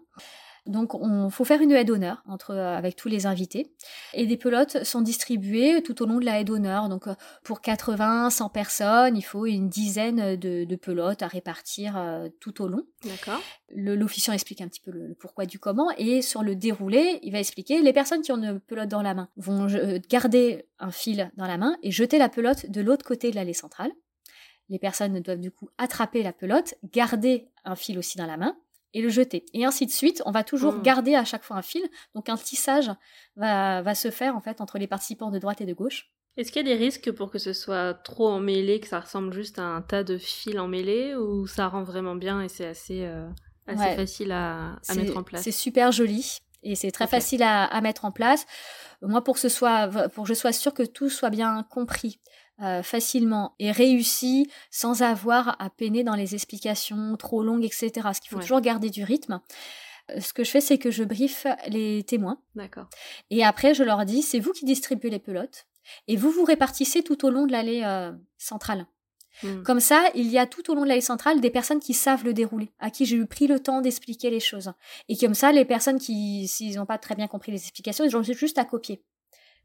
Donc, 0.67 0.93
on 0.93 1.31
faut 1.31 1.43
faire 1.43 1.59
une 1.61 1.71
haie 1.71 1.83
d'honneur 1.83 2.21
entre 2.27 2.51
euh, 2.51 2.77
avec 2.77 2.95
tous 2.95 3.07
les 3.07 3.25
invités. 3.25 3.73
Et 4.13 4.27
des 4.27 4.37
pelotes 4.37 4.83
sont 4.83 5.01
distribuées 5.01 5.81
tout 5.81 6.03
au 6.03 6.05
long 6.05 6.19
de 6.19 6.25
la 6.25 6.39
haie 6.39 6.43
d'honneur. 6.43 6.87
Donc, 6.87 7.07
euh, 7.07 7.15
pour 7.43 7.61
80, 7.61 8.29
100 8.29 8.49
personnes, 8.49 9.17
il 9.17 9.23
faut 9.23 9.47
une 9.47 9.69
dizaine 9.69 10.35
de, 10.35 10.63
de 10.63 10.75
pelotes 10.75 11.23
à 11.23 11.27
répartir 11.27 11.97
euh, 11.97 12.29
tout 12.39 12.61
au 12.61 12.67
long. 12.67 12.85
D'accord. 13.03 13.41
L'officiant 13.73 14.33
explique 14.33 14.61
un 14.61 14.67
petit 14.67 14.81
peu 14.81 14.91
le, 14.91 15.07
le 15.07 15.15
pourquoi 15.15 15.47
du 15.47 15.57
comment. 15.57 15.89
Et 15.97 16.21
sur 16.21 16.43
le 16.43 16.55
déroulé, 16.55 17.19
il 17.23 17.31
va 17.31 17.39
expliquer 17.39 17.81
les 17.81 17.93
personnes 17.93 18.21
qui 18.21 18.31
ont 18.31 18.37
une 18.37 18.59
pelote 18.59 18.89
dans 18.89 19.01
la 19.01 19.15
main 19.15 19.29
vont 19.37 19.67
garder 20.09 20.67
un 20.79 20.91
fil 20.91 21.31
dans 21.37 21.47
la 21.47 21.57
main 21.57 21.75
et 21.81 21.89
jeter 21.91 22.19
la 22.19 22.29
pelote 22.29 22.69
de 22.69 22.81
l'autre 22.81 23.05
côté 23.05 23.31
de 23.31 23.35
l'allée 23.35 23.53
centrale. 23.53 23.91
Les 24.69 24.79
personnes 24.79 25.19
doivent 25.21 25.39
du 25.39 25.51
coup 25.51 25.69
attraper 25.77 26.21
la 26.21 26.33
pelote, 26.33 26.75
garder 26.91 27.49
un 27.65 27.75
fil 27.75 27.97
aussi 27.97 28.17
dans 28.17 28.27
la 28.27 28.37
main 28.37 28.55
et 28.93 29.01
le 29.01 29.09
jeter. 29.09 29.45
Et 29.53 29.65
ainsi 29.65 29.85
de 29.85 29.91
suite, 29.91 30.21
on 30.25 30.31
va 30.31 30.43
toujours 30.43 30.73
Mm. 30.73 30.81
garder 30.81 31.15
à 31.15 31.25
chaque 31.25 31.43
fois 31.43 31.57
un 31.57 31.61
fil. 31.61 31.83
Donc 32.15 32.29
un 32.29 32.37
tissage 32.37 32.91
va, 33.35 33.81
va 33.81 33.95
se 33.95 34.11
faire 34.11 34.35
en 34.35 34.41
fait 34.41 34.61
entre 34.61 34.77
les 34.77 34.87
participants 34.87 35.31
de 35.31 35.39
droite 35.39 35.61
et 35.61 35.65
de 35.65 35.73
gauche. 35.73 36.11
Est-ce 36.37 36.51
qu'il 36.51 36.65
y 36.65 36.71
a 36.71 36.77
des 36.77 36.81
risques 36.81 37.11
pour 37.11 37.29
que 37.29 37.39
ce 37.39 37.51
soit 37.51 37.93
trop 37.93 38.29
emmêlé, 38.29 38.79
que 38.79 38.87
ça 38.87 39.01
ressemble 39.01 39.33
juste 39.33 39.59
à 39.59 39.63
un 39.63 39.81
tas 39.81 40.03
de 40.03 40.17
fils 40.17 40.57
emmêlés, 40.57 41.13
ou 41.15 41.45
ça 41.45 41.67
rend 41.67 41.83
vraiment 41.83 42.15
bien 42.15 42.41
et 42.41 42.47
c'est 42.47 42.65
assez, 42.65 43.03
euh, 43.03 43.27
assez 43.67 43.95
facile 43.95 44.31
à, 44.31 44.79
mettre 44.95 45.17
en 45.17 45.23
place? 45.23 45.43
C'est 45.43 45.51
super 45.51 45.91
joli 45.91 46.37
et 46.63 46.75
c'est 46.75 46.91
très 46.91 47.07
facile 47.07 47.43
à, 47.43 47.81
mettre 47.81 48.05
en 48.05 48.11
place. 48.11 48.45
Moi, 49.01 49.23
pour 49.23 49.35
que 49.35 49.41
ce 49.41 49.49
soit, 49.49 49.89
pour 50.09 50.23
que 50.23 50.29
je 50.29 50.33
sois 50.33 50.53
sûre 50.53 50.73
que 50.73 50.83
tout 50.83 51.09
soit 51.09 51.31
bien 51.31 51.65
compris. 51.69 52.19
Euh, 52.61 52.83
facilement 52.83 53.55
et 53.57 53.71
réussi 53.71 54.47
sans 54.69 55.01
avoir 55.01 55.59
à 55.59 55.71
peiner 55.71 56.03
dans 56.03 56.13
les 56.13 56.35
explications 56.35 57.17
trop 57.17 57.41
longues, 57.41 57.65
etc. 57.65 57.89
Parce 58.03 58.19
qu'il 58.19 58.29
faut 58.29 58.39
toujours 58.39 58.61
garder 58.61 58.91
du 58.91 59.03
rythme. 59.03 59.41
Euh, 60.11 60.19
ce 60.19 60.31
que 60.31 60.43
je 60.43 60.51
fais, 60.51 60.61
c'est 60.61 60.77
que 60.77 60.91
je 60.91 61.03
briefe 61.03 61.47
les 61.69 62.03
témoins. 62.03 62.39
D'accord. 62.53 62.87
Et 63.31 63.43
après, 63.43 63.73
je 63.73 63.83
leur 63.83 64.05
dis, 64.05 64.21
c'est 64.21 64.39
vous 64.39 64.51
qui 64.51 64.65
distribuez 64.65 65.09
les 65.09 65.17
pelotes. 65.17 65.65
Et 66.07 66.15
vous 66.15 66.29
vous 66.29 66.43
répartissez 66.43 67.01
tout 67.01 67.25
au 67.25 67.31
long 67.31 67.47
de 67.47 67.51
l'allée 67.51 67.81
euh, 67.83 68.11
centrale. 68.37 68.85
Hmm. 69.41 69.63
Comme 69.63 69.79
ça, 69.79 70.03
il 70.13 70.27
y 70.27 70.37
a 70.37 70.45
tout 70.45 70.69
au 70.69 70.75
long 70.75 70.83
de 70.83 70.89
l'allée 70.89 71.01
centrale 71.01 71.41
des 71.41 71.49
personnes 71.49 71.79
qui 71.79 71.95
savent 71.95 72.23
le 72.23 72.33
dérouler, 72.33 72.71
à 72.77 72.91
qui 72.91 73.05
j'ai 73.05 73.15
eu 73.15 73.25
pris 73.25 73.47
le 73.47 73.59
temps 73.59 73.81
d'expliquer 73.81 74.29
les 74.29 74.39
choses. 74.39 74.71
Et 75.09 75.17
comme 75.17 75.33
ça, 75.33 75.51
les 75.51 75.65
personnes 75.65 75.97
qui, 75.97 76.47
s'ils 76.47 76.75
n'ont 76.75 76.85
pas 76.85 76.99
très 76.99 77.15
bien 77.15 77.27
compris 77.27 77.51
les 77.51 77.61
explications, 77.61 78.05
ils 78.05 78.15
ont 78.15 78.21
juste 78.21 78.59
à 78.59 78.65
copier. 78.65 79.01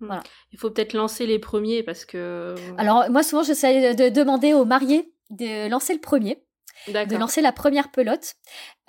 Voilà. 0.00 0.22
Il 0.52 0.58
faut 0.58 0.70
peut-être 0.70 0.92
lancer 0.92 1.26
les 1.26 1.38
premiers 1.38 1.82
parce 1.82 2.04
que. 2.04 2.54
Alors, 2.78 3.10
moi, 3.10 3.22
souvent, 3.22 3.42
j'essaie 3.42 3.94
de 3.94 4.08
demander 4.08 4.52
aux 4.52 4.64
mariés 4.64 5.12
de 5.30 5.68
lancer 5.68 5.92
le 5.92 6.00
premier 6.00 6.42
de 6.88 7.16
lancer 7.16 7.40
la 7.40 7.52
première 7.52 7.90
pelote. 7.90 8.34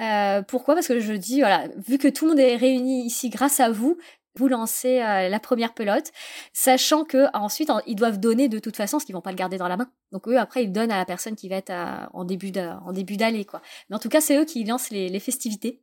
Euh, 0.02 0.41
pourquoi? 0.43 0.76
Parce 0.76 0.88
que 0.88 1.00
je 1.00 1.13
dis, 1.13 1.39
voilà, 1.39 1.67
vu 1.78 1.98
que 1.98 2.08
tout 2.08 2.26
le 2.26 2.32
monde 2.32 2.39
est 2.39 2.56
réuni 2.56 3.06
ici 3.06 3.30
grâce 3.30 3.60
à 3.60 3.70
vous, 3.70 3.98
vous 4.38 4.47
lancez 4.47 5.02
euh, 5.02 5.30
la 5.30 5.39
première 5.39 5.73
pelote, 5.73 6.12
sachant 6.54 7.04
que 7.04 7.26
ensuite 7.34 7.71
ils 7.86 7.95
doivent 7.95 8.19
donner 8.19 8.47
de 8.50 8.60
toute 8.60 8.76
façon, 8.76 8.97
parce 8.97 9.06
qu'ils 9.06 9.15
vont 9.15 9.21
pas 9.21 9.32
le 9.32 9.36
garder 9.38 9.58
dans 9.58 9.67
la 9.67 9.78
main. 9.78 9.89
Donc 10.12 10.28
eux 10.28 10.38
après 10.38 10.63
ils 10.63 10.71
donnent 10.71 10.91
à 10.91 10.97
la 10.97 11.06
personne 11.06 11.36
qui 11.36 11.50
va 11.50 11.58
être 11.58 11.73
en 12.13 12.23
début 12.23 12.52
en 12.86 12.91
début 12.93 13.17
d'allée 13.17 13.45
quoi. 13.45 13.62
Mais 13.89 13.95
en 13.95 14.00
tout 14.00 14.10
cas 14.10 14.21
c'est 14.21 14.38
eux 14.38 14.45
qui 14.45 14.63
lancent 14.63 14.89
les, 14.89 15.19
festivités. 15.19 15.82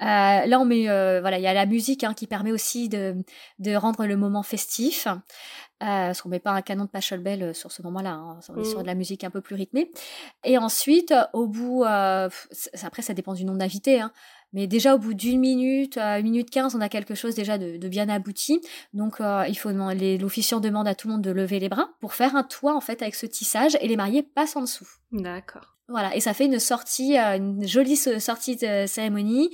Euh, 0.00 0.06
là 0.06 0.58
on 0.60 0.64
met 0.64 0.88
euh, 0.88 1.20
voilà 1.20 1.38
il 1.38 1.42
y 1.42 1.46
a 1.46 1.52
la 1.52 1.66
musique 1.66 2.04
hein, 2.04 2.14
qui 2.14 2.26
permet 2.26 2.52
aussi 2.52 2.88
de 2.88 3.16
de 3.58 3.74
rendre 3.74 4.06
le 4.06 4.16
moment 4.16 4.42
festif. 4.42 5.06
parce 5.78 6.22
qu'on 6.22 6.28
met 6.28 6.40
pas 6.40 6.52
un 6.52 6.62
canon 6.62 6.84
de 6.84 6.90
Pachelbel 6.90 7.54
sur 7.54 7.72
ce 7.72 7.82
moment-là, 7.82 8.12
hein, 8.12 8.40
on 8.48 8.60
est 8.60 8.64
sur 8.64 8.78
mmh. 8.78 8.82
de 8.82 8.86
la 8.86 8.94
musique 8.94 9.24
un 9.24 9.30
peu 9.30 9.40
plus 9.40 9.56
rythmée. 9.56 9.90
Et 10.44 10.58
ensuite, 10.58 11.14
au 11.32 11.46
bout, 11.46 11.84
après 11.84 13.02
ça 13.02 13.14
dépend 13.14 13.34
du 13.34 13.44
nombre 13.44 13.58
d'invités, 13.58 14.00
hein, 14.00 14.12
mais 14.52 14.66
déjà, 14.66 14.94
au 14.94 14.98
bout 14.98 15.14
d'une 15.14 15.40
minute, 15.40 15.96
une 15.98 16.22
minute 16.22 16.50
quinze, 16.50 16.74
on 16.74 16.80
a 16.80 16.88
quelque 16.88 17.14
chose 17.14 17.34
déjà 17.34 17.58
de, 17.58 17.88
bien 17.88 18.08
abouti. 18.08 18.60
Donc, 18.94 19.20
euh, 19.20 19.44
il 19.48 19.56
faut 19.56 19.70
l'officiant 19.70 20.60
demande 20.60 20.88
à 20.88 20.94
tout 20.94 21.08
le 21.08 21.14
monde 21.14 21.22
de 21.22 21.30
lever 21.30 21.60
les 21.60 21.68
bras 21.68 21.90
pour 22.00 22.14
faire 22.14 22.36
un 22.36 22.42
toit 22.42 22.74
en 22.74 22.80
fait 22.80 23.02
avec 23.02 23.14
ce 23.14 23.26
tissage 23.26 23.76
et 23.80 23.88
les 23.88 23.96
mariés 23.96 24.22
passent 24.22 24.56
en 24.56 24.62
dessous. 24.62 24.88
D'accord. 25.12 25.76
Voilà, 25.90 26.14
et 26.14 26.20
ça 26.20 26.34
fait 26.34 26.46
une 26.46 26.60
sortie, 26.60 27.18
euh, 27.18 27.36
une 27.36 27.66
jolie 27.66 27.96
sortie 27.96 28.54
de 28.54 28.86
cérémonie 28.86 29.50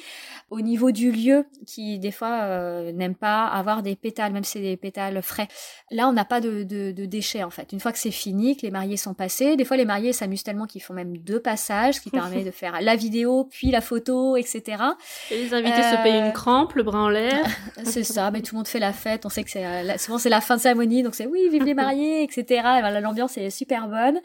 au 0.50 0.60
niveau 0.60 0.92
du 0.92 1.10
lieu 1.10 1.46
qui 1.66 1.98
des 1.98 2.12
fois 2.12 2.42
euh, 2.42 2.92
n'aime 2.92 3.14
pas 3.14 3.46
avoir 3.46 3.82
des 3.82 3.96
pétales, 3.96 4.32
même 4.32 4.44
si 4.44 4.52
c'est 4.52 4.60
des 4.60 4.76
pétales 4.76 5.20
frais. 5.22 5.48
Là, 5.90 6.08
on 6.08 6.12
n'a 6.12 6.24
pas 6.24 6.40
de, 6.40 6.62
de, 6.62 6.92
de, 6.92 7.04
déchets 7.06 7.42
en 7.42 7.50
fait. 7.50 7.72
Une 7.72 7.80
fois 7.80 7.90
que 7.90 7.98
c'est 7.98 8.10
fini, 8.10 8.56
que 8.56 8.62
les 8.62 8.70
mariés 8.70 8.98
sont 8.98 9.14
passés, 9.14 9.56
des 9.56 9.64
fois 9.64 9.76
les 9.76 9.86
mariés 9.86 10.12
s'amusent 10.12 10.44
tellement 10.44 10.66
qu'ils 10.66 10.82
font 10.82 10.92
même 10.92 11.16
deux 11.16 11.40
passages, 11.40 11.94
ce 11.94 12.00
qui 12.00 12.10
permet 12.10 12.44
de 12.44 12.50
faire 12.50 12.80
la 12.80 12.96
vidéo 12.96 13.48
puis 13.50 13.70
la 13.70 13.80
photo, 13.80 14.36
etc. 14.36 14.82
Et 15.30 15.42
les 15.44 15.54
invités 15.54 15.82
se 15.82 16.02
payent 16.02 16.20
une 16.20 16.32
crampe, 16.32 16.74
le 16.74 16.82
bras 16.82 17.02
en 17.02 17.08
l'air. 17.08 17.44
c'est 17.84 18.04
ça, 18.04 18.30
mais 18.30 18.42
tout 18.42 18.54
le 18.54 18.58
monde 18.58 18.68
fait 18.68 18.78
la 18.78 18.92
fête. 18.92 19.24
On 19.24 19.30
sait 19.30 19.42
que 19.42 19.50
c'est 19.50 19.98
souvent 19.98 20.18
c'est 20.18 20.28
la 20.28 20.42
fin 20.42 20.56
de 20.56 20.60
cérémonie, 20.60 21.02
donc 21.02 21.14
c'est 21.14 21.26
oui, 21.26 21.48
vive 21.50 21.64
les 21.64 21.74
mariés, 21.74 22.22
etc. 22.22 22.62
L'ambiance 23.02 23.38
est 23.38 23.50
super 23.50 23.88
bonne. 23.88 24.20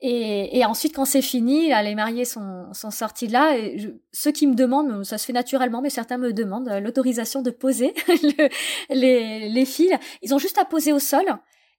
Et, 0.00 0.58
et 0.58 0.64
ensuite, 0.64 0.94
quand 0.94 1.04
c'est 1.04 1.22
fini 1.22 1.51
les 1.60 1.94
mariés 1.94 2.24
sont, 2.24 2.72
sont 2.72 2.90
sortis 2.90 3.26
de 3.26 3.32
là. 3.32 3.56
Et 3.56 3.94
ceux 4.12 4.32
qui 4.32 4.46
me 4.46 4.54
demandent, 4.54 5.04
ça 5.04 5.18
se 5.18 5.26
fait 5.26 5.32
naturellement, 5.32 5.82
mais 5.82 5.90
certains 5.90 6.18
me 6.18 6.32
demandent 6.32 6.68
euh, 6.68 6.80
l'autorisation 6.80 7.42
de 7.42 7.50
poser 7.50 7.94
les, 8.90 9.48
les 9.48 9.64
fils. 9.64 9.92
Ils 10.22 10.34
ont 10.34 10.38
juste 10.38 10.58
à 10.58 10.64
poser 10.64 10.92
au 10.92 10.98
sol. 10.98 11.24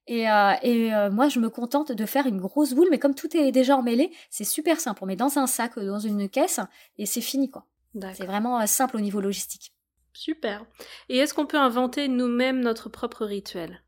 Et, 0.06 0.28
euh, 0.28 0.52
et 0.62 0.94
euh, 0.94 1.10
moi, 1.10 1.28
je 1.28 1.40
me 1.40 1.48
contente 1.48 1.92
de 1.92 2.06
faire 2.06 2.26
une 2.26 2.40
grosse 2.40 2.74
boule, 2.74 2.88
mais 2.90 2.98
comme 2.98 3.14
tout 3.14 3.34
est 3.36 3.52
déjà 3.52 3.76
emmêlé, 3.76 4.12
c'est 4.30 4.44
super 4.44 4.80
simple. 4.80 5.02
On 5.02 5.06
met 5.06 5.16
dans 5.16 5.38
un 5.38 5.46
sac, 5.46 5.78
dans 5.78 5.98
une 5.98 6.28
caisse, 6.28 6.60
et 6.98 7.06
c'est 7.06 7.22
fini, 7.22 7.50
quoi. 7.50 7.66
C'est 8.14 8.26
vraiment 8.26 8.66
simple 8.66 8.96
au 8.96 9.00
niveau 9.00 9.20
logistique. 9.20 9.72
Super. 10.12 10.66
Et 11.08 11.18
est-ce 11.18 11.32
qu'on 11.32 11.46
peut 11.46 11.58
inventer 11.58 12.08
nous-mêmes 12.08 12.60
notre 12.60 12.88
propre 12.88 13.24
rituel? 13.24 13.82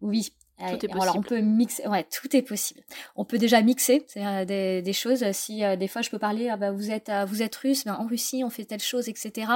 Oui. 0.00 0.32
Tout 0.58 0.86
est 0.86 0.92
Alors 0.92 1.16
on 1.16 1.22
peut 1.22 1.40
mixer, 1.40 1.86
ouais, 1.86 2.04
tout 2.04 2.34
est 2.36 2.42
possible. 2.42 2.80
On 3.14 3.24
peut 3.24 3.38
déjà 3.38 3.62
mixer 3.62 4.04
des, 4.16 4.82
des, 4.82 4.92
choses. 4.92 5.24
Si 5.32 5.64
euh, 5.64 5.76
des 5.76 5.86
fois 5.86 6.02
je 6.02 6.10
peux 6.10 6.18
parler, 6.18 6.48
ah 6.48 6.56
bah, 6.56 6.72
vous 6.72 6.90
êtes 6.90 7.08
euh, 7.08 7.24
vous 7.24 7.42
êtes 7.42 7.54
russe, 7.54 7.84
ben, 7.84 7.94
en 7.94 8.06
Russie 8.06 8.42
on 8.44 8.50
fait 8.50 8.64
telle 8.64 8.80
chose, 8.80 9.08
etc. 9.08 9.52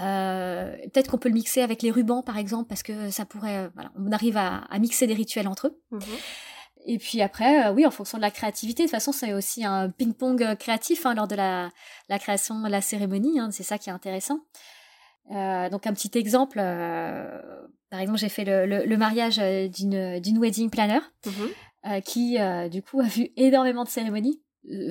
Euh, 0.00 0.74
Peut-être 0.92 1.10
qu'on 1.10 1.18
peut 1.18 1.28
le 1.28 1.34
mixer 1.34 1.60
avec 1.60 1.82
les 1.82 1.90
rubans 1.90 2.22
par 2.22 2.38
exemple, 2.38 2.68
parce 2.68 2.82
que 2.82 3.10
ça 3.10 3.26
pourrait, 3.26 3.70
voilà, 3.74 3.92
on 3.96 4.12
arrive 4.12 4.38
à, 4.38 4.62
à 4.70 4.78
mixer 4.78 5.06
des 5.06 5.14
rituels 5.14 5.46
entre 5.46 5.66
eux. 5.68 5.80
Mmh 5.90 5.98
Et 6.86 6.98
puis 6.98 7.20
après, 7.20 7.68
oui, 7.70 7.84
en 7.84 7.90
fonction 7.90 8.16
de 8.16 8.22
la 8.22 8.30
créativité. 8.30 8.84
De 8.84 8.88
toute 8.88 8.96
façon, 8.96 9.12
c'est 9.12 9.34
aussi 9.34 9.64
un 9.66 9.90
ping-pong 9.90 10.56
créatif 10.56 11.04
hein, 11.04 11.14
lors 11.14 11.28
de 11.28 11.34
la, 11.34 11.68
la 12.08 12.18
création 12.18 12.62
de 12.62 12.68
la 12.68 12.80
cérémonie. 12.80 13.38
Hein, 13.38 13.50
c'est 13.52 13.62
ça 13.62 13.76
qui 13.76 13.90
est 13.90 13.92
intéressant. 13.92 14.40
Euh, 15.30 15.68
donc 15.68 15.86
un 15.86 15.92
petit 15.92 16.16
exemple, 16.18 16.58
euh, 16.60 17.40
par 17.90 18.00
exemple 18.00 18.18
j'ai 18.18 18.28
fait 18.28 18.44
le, 18.44 18.84
le, 18.84 18.96
mariage 18.96 19.38
euh, 19.38 19.68
d'une 19.68 20.18
d'une 20.20 20.38
wedding 20.38 20.70
planner 20.70 21.00
mhm. 21.26 22.02
qui 22.02 22.38
du 22.70 22.82
coup 22.82 23.00
a 23.04 23.06
vu 23.06 23.28
énormément 23.36 23.84
de 23.84 23.88
cérémonies. 23.88 24.40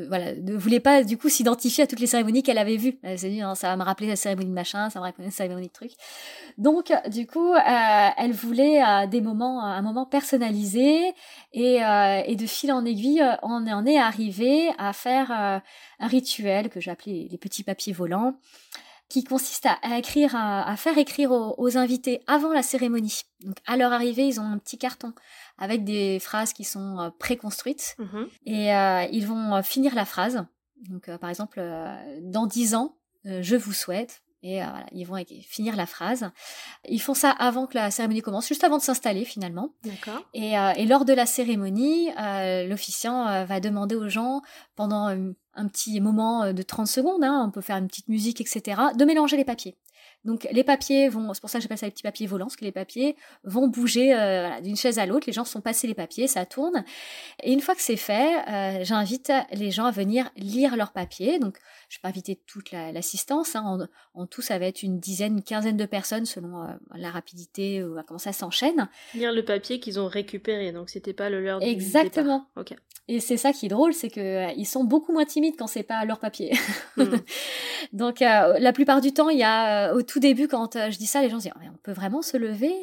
voilà, 0.08 0.36
ne 0.36 0.56
voulait 0.56 0.80
pas 0.80 1.04
du 1.04 1.17
coup 1.17 1.28
s'identifier 1.28 1.84
à 1.84 1.88
toutes 1.88 1.99
les 1.99 2.08
cérémonies 2.08 2.41
qu'elle 2.41 2.58
avait 2.58 2.78
vues. 2.78 2.99
Elle 3.04 3.19
s'est 3.19 3.30
dit 3.30 3.41
ça 3.56 3.67
va 3.67 3.75
me 3.75 3.84
rappeler 3.84 4.08
la 4.08 4.15
cérémonie 4.15 4.49
de 4.49 4.54
machin, 4.54 4.89
ça 4.89 4.99
va 4.99 5.06
me 5.06 5.10
rappeler 5.10 5.25
la 5.25 5.32
cérémonie 5.32 5.67
de 5.67 5.73
truc. 5.73 5.91
Donc 6.58 6.93
du 7.10 7.28
coup, 7.28 7.54
elle 7.56 8.32
voulait 8.32 9.08
des 9.08 9.19
moments, 9.19 9.65
un 9.65 9.82
moment 9.82 10.06
personnalisé 10.06 11.13
et, 11.52 11.80
et 12.25 12.36
de 12.38 12.45
fil 12.47 12.71
en 12.71 12.86
aiguille, 12.86 13.23
on 13.43 13.67
en 13.67 13.86
est 13.86 13.99
arrivé 13.99 14.71
à 14.78 14.93
faire 14.93 15.32
un 15.32 16.08
rituel 16.08 16.69
que 16.69 16.80
j'appelais 16.80 17.28
les 17.30 17.38
petits 17.38 17.63
papiers 17.63 17.93
volants 17.93 18.36
qui 19.10 19.24
consiste 19.24 19.65
à, 19.65 19.98
écrire, 19.98 20.36
à, 20.36 20.76
faire 20.78 20.98
écrire 20.98 21.32
aux, 21.32 21.78
invités 21.78 22.22
avant 22.28 22.54
la 22.54 22.62
cérémonie. 22.62 23.24
Donc 23.43 23.58
à 23.65 23.76
leur 23.76 23.91
arrivée, 23.91 24.28
ils 24.28 24.39
ont 24.39 24.43
un 24.43 24.60
petit 24.60 24.78
carton 24.78 25.13
avec 25.58 25.84
des 25.84 26.19
phrases 26.19 26.54
qui 26.54 26.63
sont 26.63 27.00
euh, 27.00 27.10
préconstruites 27.17 27.95
mhm. 27.98 28.28
et 28.45 28.74
euh, 28.74 29.04
ils 29.12 29.26
vont 29.26 29.56
euh, 29.56 29.62
finir 29.63 29.95
la 29.95 30.06
phrase. 30.06 30.45
Donc 30.89 31.10
par 31.17 31.30
exemple, 31.30 31.62
dans 32.22 32.45
dix 32.45 32.74
ans, 32.74 32.95
je 33.26 33.58
vous 33.58 33.74
souhaite. 33.74 34.24
Et 34.41 34.62
voilà, 34.62 34.86
ils 34.91 35.06
vont 35.06 35.17
finir 35.43 35.75
la 35.75 35.86
phrase. 35.86 36.30
Ils 36.88 37.02
font 37.02 37.13
ça 37.13 37.30
avant 37.32 37.67
que 37.67 37.75
la 37.75 37.91
cérémonie 37.91 38.21
commence, 38.21 38.47
juste 38.47 38.63
avant 38.63 38.78
de 38.78 38.82
s'installer 38.82 39.25
finalement. 39.25 39.73
D'accord. 39.84 40.21
Et, 40.34 40.54
et, 40.54 40.86
lors 40.86 41.04
de 41.04 41.13
la 41.13 41.25
cérémonie, 41.25 42.10
l'officiant 42.67 43.45
va 43.45 43.60
demander 43.60 43.95
aux 43.95 44.08
gens 44.08 44.41
pendant 44.75 45.13
un 45.60 45.67
petit 45.67 45.99
moment 45.99 46.43
euh, 46.43 46.54
de 46.54 46.63
30 46.63 46.88
secondes, 46.88 47.23
hein, 47.23 47.43
on 47.47 47.52
peut 47.52 47.62
faire 47.62 47.78
une 47.78 47.88
petite 47.88 48.08
musique, 48.08 48.41
etc., 48.41 48.82
de 48.95 49.06
mélanger 49.06 49.38
les 49.38 49.45
papiers. 49.45 49.78
Donc 50.25 50.47
les 50.51 50.63
papiers 50.63 51.08
vont, 51.08 51.34
c'est 51.34 51.41
pour 51.41 51.49
ça 51.49 51.60
que 51.60 51.63
j'appelle 51.63 51.77
ça 51.77 51.86
les 51.86 51.91
petits 51.91 52.03
papiers 52.03 52.27
volants, 52.27 52.45
parce 52.45 52.58
que 52.58 52.65
les 52.65 52.71
papiers 52.71 53.15
vont 53.43 53.67
bouger 53.67 54.13
euh, 54.13 54.60
d'une 54.62 54.75
chaise 54.75 54.99
à 54.99 55.05
l'autre, 55.05 55.25
les 55.27 55.34
gens 55.34 55.45
sont 55.45 55.62
passés 55.62 55.88
les 55.88 55.93
papiers, 55.93 56.27
ça 56.27 56.45
tourne. 56.45 56.84
Et 57.41 57.53
une 57.53 57.62
fois 57.62 57.75
que 57.75 57.82
c'est 57.82 57.95
fait, 57.95 58.36
euh, 58.49 58.84
j'invite 58.84 59.32
les 59.53 59.71
gens 59.71 59.86
à 59.86 59.91
venir 59.91 60.29
lire 60.36 60.75
leurs 60.75 60.91
papiers. 60.91 61.39
Donc 61.39 61.58
je 61.88 61.97
vais 61.97 62.01
pas 62.01 62.10
inviter 62.10 62.36
toute 62.47 62.71
l'assistance, 62.71 63.55
hein. 63.55 63.88
en, 64.13 64.25
tout 64.25 64.41
ça 64.41 64.60
va 64.60 64.65
être 64.65 64.84
une 64.84 64.99
dizaine, 64.99 65.38
une 65.38 65.43
quinzaine 65.43 65.77
de 65.77 65.86
personnes 65.86 66.25
selon 66.25 66.67
la 66.93 67.10
rapidité 67.10 67.84
ou 67.84 67.95
comment 68.08 68.19
ça 68.19 68.34
s'enchaîne. 68.34 68.89
Lire 69.13 69.32
le 69.32 69.43
papier 69.43 69.79
qu'ils 69.79 69.99
ont 69.99 70.08
récupéré, 70.08 70.71
donc 70.71 70.89
c'était 70.89 71.13
pas 71.13 71.29
le 71.29 71.41
leur. 71.41 71.62
Exactement. 71.62 72.45
Du 72.55 72.62
ok. 72.62 72.75
Et 73.12 73.19
c'est 73.19 73.38
ça 73.38 73.53
qui 73.53 73.65
est 73.65 73.69
drôle, 73.69 73.91
c'est 73.95 74.12
que 74.12 74.19
euh, 74.19 74.51
ils 74.55 74.67
sont 74.67 74.84
beaucoup 74.84 75.12
moins 75.12 75.25
timides 75.25 75.55
quand 75.58 75.65
c'est 75.65 75.82
pas 75.82 76.05
leur 76.05 76.19
papier. 76.19 76.55
Hmm. 76.95 77.15
Donc 77.93 78.21
euh, 78.21 78.60
la 78.60 78.71
plupart 78.71 79.01
du 79.01 79.13
temps, 79.13 79.29
il 79.29 79.39
y 79.39 79.43
a 79.43 79.89
euh, 79.89 79.95
tout 80.10 80.19
début 80.19 80.48
quand 80.48 80.74
je 80.74 80.98
dis 80.98 81.06
ça, 81.06 81.22
les 81.22 81.30
gens 81.30 81.38
se 81.39 81.43
disent 81.43 81.54
oh, 81.56 81.69
on 81.72 81.78
peut 81.78 81.91
vraiment 81.91 82.22
se 82.22 82.36
lever 82.38 82.74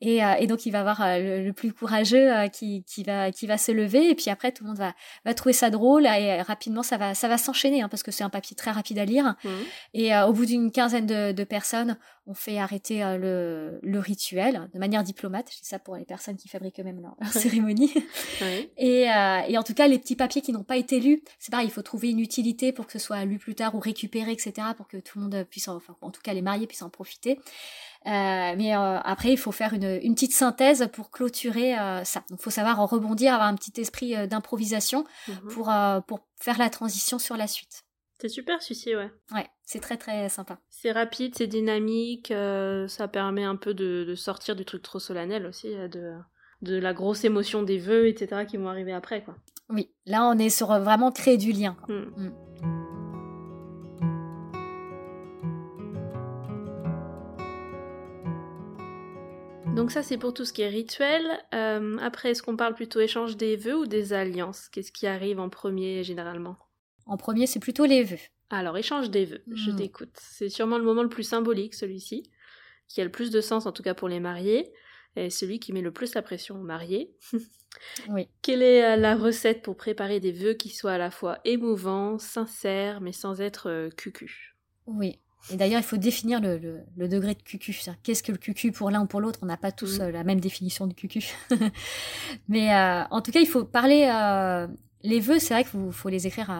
et, 0.00 0.18
et, 0.38 0.46
donc 0.46 0.66
il 0.66 0.72
va 0.72 0.80
avoir 0.80 1.00
le, 1.02 1.52
plus 1.52 1.72
courageux 1.72 2.30
qui, 2.52 2.84
qui, 2.84 3.04
va 3.04 3.30
qui 3.30 3.46
va 3.46 3.56
se 3.58 3.70
lever. 3.72 4.10
Et 4.10 4.14
puis 4.14 4.30
après 4.30 4.52
tout 4.52 4.64
le 4.64 4.68
monde 4.68 4.78
va, 4.78 4.94
va 5.24 5.34
trouver 5.34 5.52
ça 5.52 5.70
drôle. 5.70 6.06
Et 6.06 6.42
rapidement 6.42 6.82
ça 6.82 6.96
va 6.96 7.14
ça 7.14 7.28
va 7.28 7.38
s'enchaîner 7.38 7.82
hein, 7.82 7.88
parce 7.88 8.02
que 8.02 8.10
c'est 8.10 8.24
un 8.24 8.30
papier 8.30 8.56
très 8.56 8.70
rapide 8.70 8.98
à 8.98 9.04
lire. 9.04 9.36
Hmm. 9.44 9.48
et 9.94 10.16
au 10.16 10.32
bout 10.32 10.46
d'une 10.46 10.72
quinzaine 10.72 11.06
de, 11.06 11.32
de, 11.32 11.44
personnes, 11.44 11.96
on 12.28 12.34
fait 12.34 12.58
arrêter 12.58 13.00
le, 13.18 13.80
le, 13.82 13.98
rituel 13.98 14.68
de 14.74 14.78
manière 14.78 15.02
diplomate. 15.02 15.50
Je 15.50 15.60
dis 15.60 15.66
ça 15.66 15.78
pour 15.78 15.96
les 15.96 16.04
personnes 16.04 16.36
qui 16.36 16.46
fabriquent 16.46 16.78
eux-mêmes 16.78 17.00
leur, 17.00 17.32
cérémonie. 17.32 17.92
Et 18.76 19.06
et 19.48 19.58
en 19.58 19.62
tout 19.62 19.74
cas, 19.74 19.88
les 19.88 19.98
petits 19.98 20.14
papiers 20.14 20.42
qui 20.42 20.52
n'ont 20.52 20.62
pas 20.62 20.76
été 20.76 21.00
lus, 21.00 21.22
c'est 21.38 21.50
pareil, 21.50 21.66
il 21.66 21.72
faut 21.72 21.82
trouver 21.82 22.10
une 22.10 22.20
utilité 22.20 22.72
pour 22.72 22.86
que 22.86 22.92
ce 22.92 22.98
soit 22.98 23.24
lu 23.24 23.38
plus 23.38 23.54
tard 23.54 23.74
ou 23.74 23.80
récupéré, 23.80 24.32
etc., 24.32 24.52
pour 24.76 24.86
que 24.88 24.98
tout 24.98 25.18
le 25.18 25.24
monde 25.24 25.46
puisse, 25.48 25.68
en, 25.68 25.76
enfin, 25.76 25.96
en 26.02 26.10
tout 26.10 26.20
cas 26.20 26.34
les 26.34 26.42
mariés 26.42 26.66
puissent 26.66 26.82
en 26.82 26.90
profiter. 26.90 27.40
mais 28.04 28.72
après, 28.72 29.32
il 29.32 29.38
faut 29.38 29.52
faire 29.52 29.72
une, 29.72 29.98
une, 30.02 30.14
petite 30.14 30.34
synthèse 30.34 30.88
pour 30.92 31.10
clôturer 31.10 31.74
ça. 32.04 32.24
Donc, 32.28 32.40
il 32.40 32.42
faut 32.42 32.50
savoir 32.50 32.78
rebondir, 32.88 33.32
avoir 33.32 33.48
un 33.48 33.54
petit 33.54 33.80
esprit 33.80 34.28
d'improvisation 34.28 35.04
mmh 35.26 35.32
pour, 35.48 35.72
pour 36.06 36.20
faire 36.36 36.58
la 36.58 36.68
transition 36.68 37.18
sur 37.18 37.36
la 37.36 37.46
suite. 37.46 37.84
C'est 38.20 38.28
super 38.28 38.60
celui 38.60 38.96
ouais. 38.96 39.12
Ouais, 39.32 39.46
c'est 39.62 39.78
très 39.78 39.96
très 39.96 40.28
sympa. 40.28 40.58
C'est 40.70 40.90
rapide, 40.90 41.34
c'est 41.36 41.46
dynamique, 41.46 42.32
ça 42.88 43.08
permet 43.08 43.44
un 43.44 43.54
peu 43.56 43.74
de, 43.74 44.04
de, 44.08 44.14
sortir 44.16 44.56
du 44.56 44.64
truc 44.64 44.82
trop 44.82 44.98
solennel 44.98 45.46
aussi, 45.46 45.68
de, 45.88 46.14
de 46.62 46.76
la 46.76 46.92
grosse 46.94 47.24
émotion 47.24 47.62
des 47.62 47.78
vœux, 47.78 48.08
etc., 48.08 48.44
qui 48.48 48.56
vont 48.56 48.68
arriver 48.68 48.92
après, 48.92 49.22
quoi. 49.22 49.36
Oui, 49.68 49.90
là 50.06 50.24
on 50.24 50.38
est 50.38 50.50
sur 50.50 50.68
vraiment 50.80 51.12
créer 51.12 51.36
du 51.36 51.52
lien. 51.52 51.76
Mm. 51.88 52.26
Mm. 52.26 52.32
Donc 59.76 59.92
ça 59.92 60.02
c'est 60.02 60.18
pour 60.18 60.34
tout 60.34 60.44
ce 60.44 60.52
qui 60.52 60.62
est 60.62 60.68
rituel. 60.68 61.24
Euh, 61.54 61.98
après, 62.00 62.30
est-ce 62.30 62.42
qu'on 62.42 62.56
parle 62.56 62.74
plutôt 62.74 62.98
échange 62.98 63.36
des 63.36 63.54
vœux 63.54 63.76
ou 63.76 63.86
des 63.86 64.12
alliances? 64.12 64.68
Qu'est-ce 64.70 64.90
qui 64.90 65.06
arrive 65.06 65.38
en 65.38 65.48
premier 65.48 66.02
généralement? 66.02 66.56
En 67.08 67.16
premier, 67.16 67.46
c'est 67.46 67.60
plutôt 67.60 67.84
les 67.84 68.04
vœux. 68.04 68.18
Alors, 68.50 68.78
échange 68.78 69.10
des 69.10 69.24
vœux, 69.24 69.42
je 69.52 69.70
mm. 69.70 69.76
t'écoute. 69.76 70.16
C'est 70.20 70.48
sûrement 70.48 70.78
le 70.78 70.84
moment 70.84 71.02
le 71.02 71.08
plus 71.08 71.24
symbolique, 71.24 71.74
celui-ci, 71.74 72.30
qui 72.86 73.00
a 73.00 73.04
le 73.04 73.10
plus 73.10 73.30
de 73.30 73.40
sens 73.40 73.66
en 73.66 73.72
tout 73.72 73.82
cas 73.82 73.94
pour 73.94 74.08
les 74.08 74.20
mariés 74.20 74.72
est 75.18 75.30
celui 75.30 75.58
qui 75.58 75.72
met 75.72 75.80
le 75.80 75.90
plus 75.90 76.14
la 76.14 76.22
pression 76.22 76.56
aux 76.56 76.64
mariés. 76.64 77.10
oui. 78.08 78.28
Quelle 78.42 78.62
est 78.62 78.84
euh, 78.84 78.96
la 78.96 79.16
recette 79.16 79.62
pour 79.62 79.76
préparer 79.76 80.20
des 80.20 80.32
vœux 80.32 80.54
qui 80.54 80.70
soient 80.70 80.92
à 80.92 80.98
la 80.98 81.10
fois 81.10 81.38
émouvants, 81.44 82.18
sincères, 82.18 83.00
mais 83.00 83.12
sans 83.12 83.40
être 83.40 83.68
euh, 83.68 83.90
cucu? 83.90 84.56
Oui. 84.86 85.18
Et 85.52 85.56
d'ailleurs, 85.56 85.80
il 85.80 85.84
faut 85.84 85.96
définir 85.96 86.40
le, 86.40 87.08
degré 87.08 87.34
de 87.34 87.42
cucu. 87.42 87.78
Qu'est-ce 88.02 88.22
que 88.22 88.32
le 88.32 88.38
cucu 88.38 88.72
pour 88.72 88.90
l'un 88.90 89.02
ou 89.02 89.06
pour 89.06 89.20
l'autre? 89.20 89.38
On 89.42 89.46
n'a 89.46 89.56
pas 89.56 89.70
tous 89.70 89.98
mm. 89.98 90.02
euh, 90.02 90.10
la 90.10 90.24
même 90.24 90.40
définition 90.40 90.86
de 90.86 90.94
cucu. 90.94 91.24
mais 92.48 92.74
en 93.10 93.20
tout 93.22 93.30
cas, 93.30 93.40
il 93.40 93.46
faut 93.46 93.64
parler. 93.64 94.06
Les 95.02 95.20
vœux, 95.20 95.38
c'est 95.38 95.54
vrai 95.54 95.64
qu'il 95.64 95.92
faut 95.92 96.08
les 96.08 96.26
écrire 96.26 96.50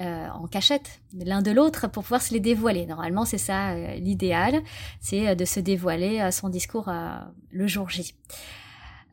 euh, 0.00 0.26
en 0.30 0.48
cachette 0.48 1.00
l'un 1.16 1.40
de 1.40 1.52
l'autre 1.52 1.86
pour 1.86 2.02
pouvoir 2.02 2.20
se 2.20 2.34
les 2.34 2.40
dévoiler. 2.40 2.84
Normalement, 2.84 3.24
c'est 3.24 3.38
ça 3.38 3.74
euh, 3.74 3.94
l'idéal, 3.94 4.60
c'est 4.98 5.28
euh, 5.28 5.34
de 5.36 5.44
se 5.44 5.60
dévoiler 5.60 6.30
son 6.32 6.48
discours 6.48 6.90
le 7.50 7.66
jour 7.68 7.88
J. 7.90 8.12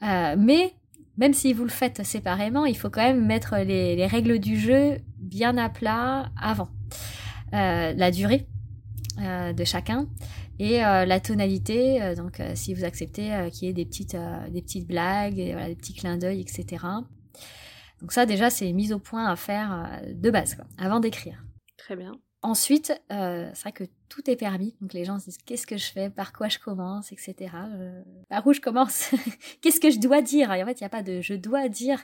mais 0.01 0.73
même 1.17 1.33
si 1.35 1.53
vous 1.53 1.65
le 1.65 1.69
faites 1.69 2.03
séparément, 2.03 2.65
il 2.65 2.75
faut 2.75 2.89
quand 2.89 3.03
même 3.03 3.23
mettre 3.23 3.57
les, 3.57 4.07
règles 4.07 4.39
du 4.39 4.59
jeu 4.59 4.97
bien 5.19 5.55
à 5.57 5.69
plat 5.69 6.31
avant. 6.41 6.69
la 7.51 8.09
durée 8.09 8.47
de 9.19 9.63
chacun 9.63 10.07
et 10.57 10.79
la 10.79 11.19
tonalité. 11.19 12.15
donc, 12.15 12.41
si 12.55 12.73
vous 12.73 12.85
acceptez 12.85 13.49
qu'il 13.51 13.67
y 13.67 13.69
ait 13.71 13.73
des 13.73 13.85
petites, 13.85 14.17
des 14.49 14.63
petites 14.63 14.87
blagues, 14.87 15.35
des 15.35 15.75
petits 15.75 15.93
clins 15.93 16.17
d'œil, 16.17 16.41
etc. 16.41 16.85
Donc 18.01 18.11
ça 18.11 18.25
déjà 18.25 18.49
c'est 18.49 18.71
mise 18.73 18.91
au 18.91 18.99
point 18.99 19.27
à 19.27 19.35
faire 19.35 19.73
euh, 19.73 20.13
de 20.13 20.31
base 20.31 20.57
avant 20.77 20.99
d'écrire. 20.99 21.43
Très 21.77 21.95
bien. 21.95 22.13
Ensuite, 22.43 22.91
euh, 23.11 23.49
c'est 23.53 23.61
vrai 23.61 23.71
que 23.71 23.83
tout 24.09 24.27
est 24.29 24.35
permis. 24.35 24.75
Donc 24.81 24.93
les 24.93 25.05
gens 25.05 25.19
se 25.19 25.25
disent 25.25 25.37
qu'est-ce 25.45 25.67
que 25.67 25.77
je 25.77 25.91
fais, 25.91 26.09
par 26.09 26.33
quoi 26.33 26.47
je 26.49 26.57
commence, 26.57 27.11
etc. 27.11 27.35
Euh, 27.55 28.01
par 28.29 28.45
où 28.47 28.53
je 28.53 28.59
commence, 28.59 29.11
qu'est-ce 29.61 29.79
que 29.79 29.91
je 29.91 29.99
dois 29.99 30.23
dire? 30.23 30.51
Et 30.51 30.63
en 30.63 30.65
fait, 30.65 30.79
il 30.79 30.83
n'y 30.83 30.87
a 30.87 30.89
pas 30.89 31.03
de 31.03 31.21
je 31.21 31.35
dois 31.35 31.69
dire. 31.69 32.03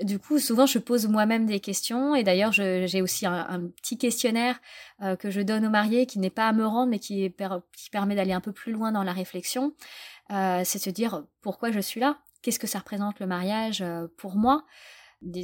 Du 0.00 0.20
coup, 0.20 0.38
souvent, 0.38 0.66
je 0.66 0.78
pose 0.78 1.08
moi-même 1.08 1.46
des 1.46 1.58
questions. 1.58 2.14
Et 2.14 2.22
d'ailleurs, 2.22 2.52
j'ai 2.52 3.00
aussi 3.00 3.26
un, 3.26 3.70
petit 3.80 3.96
questionnaire 3.96 4.60
que 5.18 5.30
je 5.30 5.40
donne 5.40 5.64
aux 5.66 5.70
mariés 5.70 6.04
qui 6.04 6.18
n'est 6.18 6.28
pas 6.28 6.48
à 6.48 6.52
me 6.52 6.66
rendre, 6.66 6.90
mais 6.90 6.98
qui, 6.98 7.34
qui 7.72 7.90
permet 7.90 8.14
d'aller 8.14 8.34
un 8.34 8.42
peu 8.42 8.52
plus 8.52 8.72
loin 8.72 8.92
dans 8.92 9.02
la 9.02 9.14
réflexion. 9.14 9.72
c'est 10.28 10.78
se 10.78 10.90
dire 10.90 11.24
pourquoi 11.40 11.72
je 11.72 11.80
suis 11.80 11.98
là? 11.98 12.18
Qu'est-ce 12.42 12.58
que 12.58 12.66
ça 12.66 12.80
représente 12.80 13.20
le 13.20 13.26
mariage 13.26 13.82
pour 14.18 14.36
moi? 14.36 14.66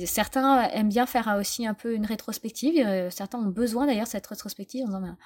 Certains 0.07 0.69
aiment 0.69 0.91
bien 0.91 1.07
faire 1.07 1.35
aussi 1.39 1.67
un 1.67 1.75
peu 1.75 1.95
une 1.95 2.07
rétrospective. 2.07 2.87
Euh, 2.87 3.11
certains 3.11 3.39
ont 3.39 3.49
besoin 3.49 3.87
d'ailleurs 3.87 4.05
de 4.05 4.11
cette 4.11 4.27
rétrospective 4.27 4.83
en 4.85 4.87
disant 4.87 5.01
ben, 5.01 5.17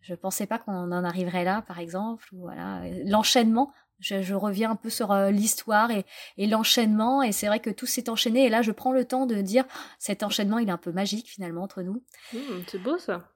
je 0.00 0.14
pensais 0.14 0.46
pas 0.46 0.58
qu'on 0.58 0.90
en 0.92 1.04
arriverait 1.04 1.44
là, 1.44 1.62
par 1.62 1.78
exemple. 1.78 2.28
voilà, 2.32 2.82
l'enchaînement. 3.04 3.72
Je, 4.00 4.34
reviens 4.34 4.72
un 4.72 4.76
peu 4.76 4.90
sur 4.90 5.12
euh, 5.12 5.30
l'histoire 5.30 5.92
et, 5.92 6.04
l'enchaînement. 6.48 7.22
Et 7.22 7.30
c'est 7.30 7.46
vrai 7.46 7.60
que 7.60 7.70
tout 7.70 7.86
s'est 7.86 8.10
enchaîné. 8.10 8.46
Et 8.46 8.48
là, 8.48 8.60
je 8.60 8.72
prends 8.72 8.92
le 8.92 9.04
temps 9.04 9.26
de 9.26 9.40
dire 9.40 9.64
cet 10.00 10.24
enchaînement, 10.24 10.58
il 10.58 10.68
est 10.68 10.72
un 10.72 10.76
peu 10.76 10.90
magique 10.90 11.28
finalement 11.28 11.62
entre 11.62 11.82
nous. 11.82 12.02
Mmh, 12.32 12.38
c'est 12.66 12.82
beau 12.82 12.98
ça. 12.98 13.28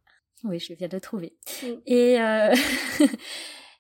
Oui, 0.43 0.59
je 0.59 0.75
viens 0.75 0.89
de 0.89 0.97
le 0.97 1.01
trouver. 1.01 1.37
Mmh. 1.63 1.67
Et, 1.87 2.21
euh, 2.21 2.55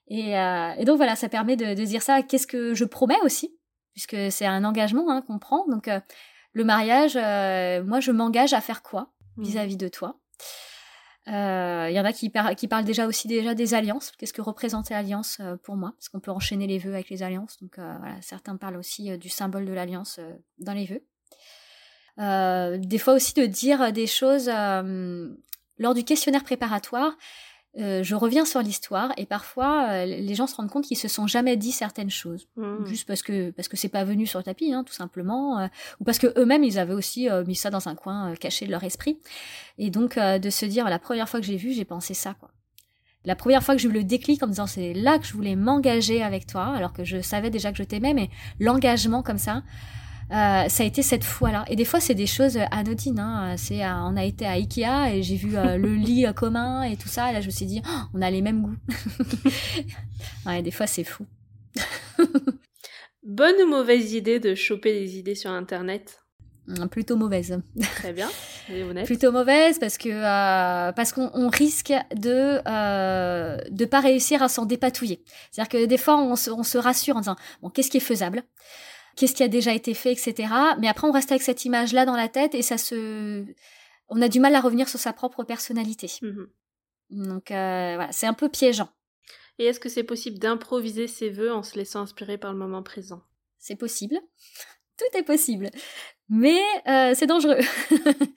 et, 0.78 0.84
donc 0.84 0.96
voilà, 0.96 1.16
ça 1.16 1.28
permet 1.28 1.56
de, 1.56 1.74
dire 1.74 2.02
ça. 2.02 2.22
Qu'est-ce 2.22 2.46
que 2.46 2.72
je 2.72 2.84
promets 2.84 3.20
aussi, 3.24 3.58
puisque 3.92 4.30
c'est 4.30 4.46
un 4.46 4.62
engagement 4.62 5.10
hein, 5.10 5.22
qu'on 5.22 5.40
prend. 5.40 5.66
Donc 5.66 5.90
le 6.56 6.64
mariage, 6.64 7.16
euh, 7.16 7.84
moi, 7.84 8.00
je 8.00 8.10
m'engage 8.10 8.54
à 8.54 8.62
faire 8.62 8.82
quoi 8.82 9.12
mmh. 9.36 9.42
vis-à-vis 9.42 9.76
de 9.76 9.88
toi? 9.88 10.18
Il 11.26 11.34
euh, 11.34 11.90
y 11.90 12.00
en 12.00 12.04
a 12.06 12.14
qui, 12.14 12.32
qui, 12.56 12.66
parlent 12.66 12.84
déjà 12.86 13.06
aussi 13.06 13.28
déjà 13.28 13.54
des 13.54 13.74
alliances. 13.74 14.12
Qu'est-ce 14.12 14.32
que 14.32 14.40
représente 14.40 14.88
l'alliance 14.88 15.36
euh, 15.40 15.56
pour 15.62 15.76
moi? 15.76 15.92
Parce 15.98 16.08
qu'on 16.08 16.20
peut 16.20 16.30
enchaîner 16.30 16.66
les 16.66 16.78
vœux 16.78 16.94
avec 16.94 17.10
les 17.10 17.22
alliances. 17.22 17.58
Donc 17.60 17.74
voilà, 17.76 18.14
certains 18.22 18.56
parlent 18.56 18.78
aussi 18.78 19.18
du 19.18 19.28
symbole 19.28 19.66
de 19.66 19.72
l'alliance 19.74 20.18
dans 20.58 20.72
les 20.72 20.86
vœux. 20.86 21.04
des 22.78 22.98
fois 22.98 23.12
aussi 23.12 23.34
de 23.34 23.44
dire 23.44 23.92
des 23.92 24.06
choses 24.06 24.48
lors 24.48 25.94
du 25.94 26.04
questionnaire 26.04 26.44
préparatoire. 26.44 27.18
Euh, 27.78 28.02
je 28.02 28.14
reviens 28.14 28.46
sur 28.46 28.62
l'histoire 28.62 29.12
et 29.18 29.26
parfois 29.26 29.88
euh, 29.90 30.06
les 30.06 30.34
gens 30.34 30.46
se 30.46 30.56
rendent 30.56 30.70
compte 30.70 30.84
qu'ils 30.84 30.96
se 30.96 31.08
sont 31.08 31.26
jamais 31.26 31.56
dit 31.56 31.72
certaines 31.72 32.10
choses. 32.10 32.48
Mmh. 32.56 32.86
juste 32.86 33.06
parce 33.06 33.22
que 33.22 33.50
parce 33.50 33.68
que 33.68 33.76
c'est 33.76 33.90
pas 33.90 34.04
venu 34.04 34.26
sur 34.26 34.38
le 34.38 34.44
tapis 34.44 34.72
hein, 34.72 34.82
tout 34.82 34.94
simplement 34.94 35.58
euh, 35.58 35.66
ou 36.00 36.04
parce 36.04 36.18
que 36.18 36.32
eux-mêmes 36.38 36.64
ils 36.64 36.78
avaient 36.78 36.94
aussi 36.94 37.28
mis 37.46 37.54
ça 37.54 37.68
dans 37.70 37.88
un 37.88 37.94
coin 37.94 38.34
caché 38.36 38.66
de 38.66 38.70
leur 38.70 38.84
esprit. 38.84 39.18
Et 39.78 39.90
donc 39.90 40.18
de 40.18 40.50
se 40.50 40.64
dire 40.64 40.88
la 40.88 40.98
première 40.98 41.28
fois 41.28 41.40
que 41.40 41.46
j'ai 41.46 41.56
vu 41.56 41.72
j'ai 41.72 41.84
pensé 41.84 42.14
ça 42.14 42.34
quoi. 42.34 42.50
La 43.26 43.34
première 43.34 43.62
fois 43.62 43.74
que 43.74 43.80
j'ai 43.80 43.88
eu 43.88 43.92
le 43.92 44.04
déclic 44.04 44.42
en 44.42 44.46
me 44.46 44.52
disant 44.52 44.66
c'est 44.66 44.94
là 44.94 45.18
que 45.18 45.26
je 45.26 45.34
voulais 45.34 45.56
m'engager 45.56 46.22
avec 46.22 46.46
toi 46.46 46.72
alors 46.74 46.92
que 46.92 47.04
je 47.04 47.20
savais 47.20 47.50
déjà 47.50 47.72
que 47.72 47.78
je 47.78 47.82
t'aimais 47.82 48.14
mais 48.14 48.30
l'engagement 48.58 49.22
comme 49.22 49.38
ça 49.38 49.62
euh, 50.32 50.68
ça 50.68 50.82
a 50.82 50.86
été 50.86 51.02
cette 51.02 51.24
fois-là. 51.24 51.64
Et 51.68 51.76
des 51.76 51.84
fois, 51.84 52.00
c'est 52.00 52.14
des 52.14 52.26
choses 52.26 52.58
anodines. 52.70 53.20
Hein. 53.20 53.56
C'est, 53.56 53.84
euh, 53.84 53.94
on 53.94 54.16
a 54.16 54.24
été 54.24 54.46
à 54.46 54.52
Ikea 54.52 55.14
et 55.14 55.22
j'ai 55.22 55.36
vu 55.36 55.56
euh, 55.56 55.76
le 55.76 55.94
lit 55.94 56.26
commun 56.34 56.82
et 56.82 56.96
tout 56.96 57.08
ça. 57.08 57.30
Et 57.30 57.32
là, 57.32 57.40
je 57.40 57.46
me 57.46 57.52
suis 57.52 57.66
dit, 57.66 57.80
oh, 57.86 58.00
on 58.14 58.22
a 58.22 58.30
les 58.30 58.42
mêmes 58.42 58.62
goûts. 58.62 58.76
ouais, 60.46 60.62
des 60.62 60.70
fois, 60.72 60.86
c'est 60.86 61.04
fou. 61.04 61.26
Bonne 63.22 63.56
ou 63.64 63.68
mauvaise 63.68 64.14
idée 64.14 64.40
de 64.40 64.54
choper 64.54 64.92
des 65.00 65.16
idées 65.16 65.34
sur 65.34 65.50
Internet? 65.50 66.18
Hum, 66.68 66.88
Plutôt 66.88 67.16
mauvaise. 67.16 67.60
Très 67.96 68.12
bien. 68.12 68.28
Plutôt 69.04 69.30
mauvaise 69.30 69.78
parce 69.78 69.96
que 69.96 70.10
parce 70.90 71.12
qu'on 71.12 71.48
risque 71.48 71.92
de 72.16 72.58
de 73.70 73.84
pas 73.84 74.00
réussir 74.00 74.42
à 74.42 74.48
s'en 74.48 74.66
dépatouiller. 74.66 75.22
C'est-à-dire 75.52 75.68
que 75.68 75.86
des 75.86 75.98
fois 75.98 76.18
on 76.18 76.34
se, 76.34 76.50
on 76.50 76.64
se 76.64 76.76
rassure 76.76 77.16
en 77.16 77.20
disant 77.20 77.36
bon 77.62 77.70
qu'est-ce 77.70 77.90
qui 77.90 77.98
est 77.98 78.00
faisable? 78.00 78.42
Qu'est-ce 79.16 79.34
qui 79.34 79.42
a 79.42 79.48
déjà 79.48 79.74
été 79.74 79.94
fait, 79.94 80.12
etc. 80.12 80.48
Mais 80.78 80.88
après, 80.88 81.08
on 81.08 81.12
reste 81.12 81.32
avec 81.32 81.42
cette 81.42 81.64
image-là 81.64 82.04
dans 82.04 82.16
la 82.16 82.28
tête 82.28 82.54
et 82.54 82.62
ça 82.62 82.78
se, 82.78 83.44
on 84.08 84.22
a 84.22 84.28
du 84.28 84.40
mal 84.40 84.54
à 84.54 84.60
revenir 84.60 84.88
sur 84.88 84.98
sa 84.98 85.12
propre 85.12 85.42
personnalité. 85.42 86.10
Mhm. 86.22 86.48
Donc 87.10 87.50
euh, 87.50 87.94
voilà, 87.96 88.12
c'est 88.12 88.26
un 88.26 88.34
peu 88.34 88.48
piégeant. 88.48 88.88
Et 89.58 89.64
est-ce 89.64 89.80
que 89.80 89.88
c'est 89.88 90.04
possible 90.04 90.38
d'improviser 90.38 91.06
ses 91.06 91.30
vœux 91.30 91.52
en 91.52 91.62
se 91.62 91.76
laissant 91.76 92.02
inspirer 92.02 92.36
par 92.36 92.52
le 92.52 92.58
moment 92.58 92.82
présent? 92.82 93.22
C'est 93.58 93.76
possible. 93.76 94.20
Tout 94.98 95.18
est 95.18 95.22
possible. 95.22 95.70
Mais 96.28 96.60
euh, 96.88 97.12
c'est 97.14 97.26
dangereux. 97.26 97.58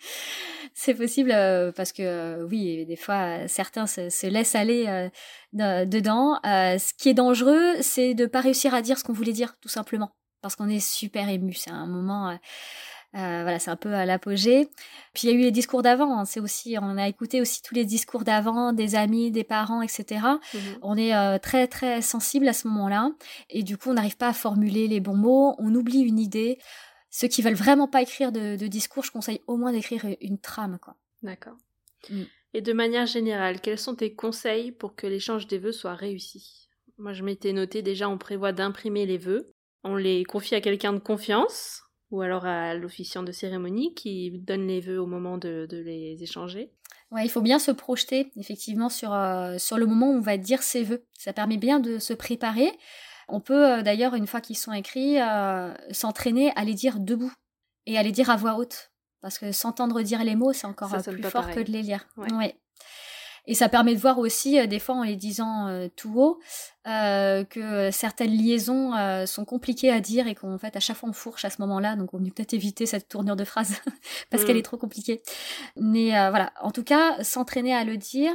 c'est 0.74 0.94
possible 0.94 1.32
euh, 1.32 1.72
parce 1.72 1.92
que 1.92 2.44
oui, 2.44 2.86
des 2.86 2.96
fois 2.96 3.48
certains 3.48 3.88
se, 3.88 4.28
laissent 4.28 4.56
aller 4.56 5.10
dedans. 5.54 6.39
ce 6.44 6.94
qui 6.94 7.10
est 7.10 7.13
dangereux, 7.13 7.76
c'est 7.82 8.13
de 8.13 8.26
pas 8.26 8.42
réussir 8.42 8.74
à 8.74 8.82
dire 8.82 8.98
ce 8.98 9.04
qu'on 9.04 9.13
voulait 9.13 9.34
dire, 9.34 9.58
tout 9.62 9.70
simplement 9.70 10.12
parce 10.41 10.56
qu'on 10.56 10.69
est 10.69 10.80
super 10.80 11.30
ému. 11.30 11.54
C'est 11.54 11.71
un 11.71 11.86
moment, 11.86 12.30
euh, 12.30 12.36
euh, 13.15 13.41
voilà, 13.41 13.60
c'est 13.60 13.71
un 13.71 13.75
peu 13.75 13.93
à 13.93 14.06
l'apogée. 14.06 14.67
Puis 15.13 15.28
il 15.28 15.32
y 15.32 15.34
a 15.34 15.38
eu 15.38 15.41
les 15.41 15.52
discours 15.52 15.82
d'avant. 15.82 16.20
Hein. 16.20 16.26
c'est 16.26 16.39
aussi, 16.39 16.78
on 16.80 16.97
a 16.97 17.07
écouté 17.07 17.41
aussi 17.41 17.61
tous 17.61 17.76
les 17.76 17.86
discours 17.86 18.24
d'avant, 18.24 18.74
des 18.74 18.95
amis, 18.95 19.32
des 19.32 19.43
parents, 19.43 19.82
etc. 19.82 20.22
Mmh 20.53 20.57
on 20.82 20.95
est 20.97 21.16
euh, 21.16 21.38
très 21.39 21.68
très 21.68 22.01
sensible 22.01 22.47
à 22.47 22.53
ce 22.53 22.68
moment-là, 22.68 23.11
et 23.49 23.64
du 23.64 23.78
coup, 23.78 23.89
on 23.89 23.93
n'arrive 23.93 24.18
pas 24.18 24.30
à 24.30 24.34
formuler 24.34 24.88
les 24.88 24.99
bons 24.99 25.16
mots. 25.16 25.55
On 25.57 25.74
oublie 25.74 26.01
une 26.01 26.20
idée. 26.20 26.59
Ceux 27.09 27.28
qui 27.28 27.41
veulent 27.41 27.55
vraiment 27.55 27.88
pas 27.88 28.03
écrire 28.03 28.32
de, 28.32 28.55
discours, 28.68 29.03
je 29.03 29.11
conseille 29.11 29.41
au 29.47 29.57
moins 29.57 29.72
d'écrire 29.72 30.05
une 30.22 30.38
trame, 30.38 30.78
quoi. 30.80 30.95
D'accord. 31.24 31.57
Mmh. 32.09 32.22
Et 32.53 32.61
de 32.61 32.74
manière 32.74 33.07
générale, 33.07 33.61
quels 33.61 33.80
sont 33.80 33.95
tes 33.95 34.14
conseils 34.14 34.72
pour 34.72 34.95
que 34.95 35.07
l'échange 35.07 35.47
des 35.47 35.57
vœux 35.57 35.72
soit 35.72 35.95
réussi? 35.95 36.70
Moi, 36.97 37.14
je 37.14 37.24
m'étais 37.24 37.53
noté 37.53 37.82
déjà, 37.82 38.09
on 38.09 38.18
prévoit 38.18 38.51
d'imprimer 38.51 39.05
les 39.05 39.18
vœux 39.18 39.53
on 39.84 39.95
les 39.95 40.23
confie 40.23 40.55
à 40.55 40.61
quelqu'un 40.61 40.93
de 40.93 40.99
confiance. 40.99 41.84
ou 42.11 42.21
alors 42.21 42.45
à 42.45 42.73
l'officiant 42.73 43.21
de 43.21 43.32
cérémonie 43.32 43.93
qui 43.93 44.32
donne 44.39 44.65
les 44.67 44.82
vœux 44.82 44.99
au 44.99 45.05
moment 45.05 45.38
de, 45.38 45.67
les 45.71 46.17
échanger. 46.21 46.71
Ouais, 47.11 47.25
il 47.25 47.30
faut 47.30 47.41
bien 47.41 47.59
se 47.59 47.71
projeter 47.71 48.32
effectivement 48.36 48.89
sur, 48.89 49.13
euh, 49.13 49.57
sur 49.57 49.77
le 49.77 49.86
moment 49.86 50.11
où 50.11 50.17
on 50.17 50.21
va 50.21 50.38
dire 50.38 50.61
ses 50.61 50.84
vœux. 50.84 51.05
Ça 51.17 51.34
permet 51.34 51.57
bien 51.57 51.80
de 51.80 51.97
se 51.97 52.13
préparer. 52.13 52.71
On 53.27 53.39
peut 53.41 53.77
euh, 53.77 53.82
d'ailleurs, 53.82 54.15
une 54.15 54.27
fois 54.27 54.41
qu'ils 54.41 54.57
sont 54.57 54.73
écrits, 54.73 55.19
euh, 55.19 55.73
s'entraîner 55.91 56.51
à 56.55 56.63
les 56.63 56.73
dire 56.73 56.99
debout 56.99 57.34
et 57.86 57.97
à 57.97 58.03
les 58.03 58.11
dire 58.11 58.30
à 58.30 58.38
voix 58.38 58.55
haute. 58.55 58.91
Parce 59.21 59.38
que 59.38 59.51
s'entendre 59.51 60.01
dire 60.01 60.23
les 60.23 60.36
mots, 60.36 60.53
c'est 60.53 60.67
encore 60.67 60.95
plus 61.03 61.23
fort 61.23 61.51
que 61.51 61.59
de 61.59 61.71
les 61.71 61.82
lire. 61.82 62.07
Ouais. 62.17 62.55
Et 63.50 63.56
ça 63.56 63.68
permet 63.68 63.95
de 63.95 64.00
voir 64.00 64.20
aussi, 64.20 64.60
euh, 64.60 64.68
des 64.68 64.78
fois 64.78 64.93
en 64.93 65.02
les 65.02 65.16
disant 65.16 65.68
euh, 65.70 65.88
tout 65.95 66.14
haut, 66.22 66.39
euh, 66.88 67.43
que 67.43 67.89
certaines 67.89 68.30
liaisons 68.30 68.93
sont 69.26 69.43
compliquées 69.43 69.91
à 69.91 70.00
dire 70.00 70.28
et 70.28 70.36
qu'en 70.36 70.60
fait 70.60 70.76
à 70.76 70.80
chaque 70.80 70.97
fois 70.97 71.10
on 71.10 71.14
fourche 71.14 71.45
à 71.45 71.50
ce 71.50 71.60
moment-là. 71.64 71.95
Donc 71.95 72.14
on 72.14 72.20
peut 72.20 72.30
peut-être 72.30 72.54
éviter 72.54 72.86
cette 72.86 73.10
tournure 73.10 73.36
de 73.36 73.43
phrase 73.43 73.82
parce 74.30 74.45
qu'elle 74.45 74.56
mm. 74.56 74.60
est 74.60 74.64
trop 74.64 74.78
compliquée. 74.78 75.24
Mais 75.78 76.10
voilà, 76.30 76.54
en 76.62 76.70
tout 76.70 76.84
cas, 76.84 77.24
s'entraîner 77.24 77.74
à 77.74 77.84
le 77.84 77.97
dire. 77.97 78.34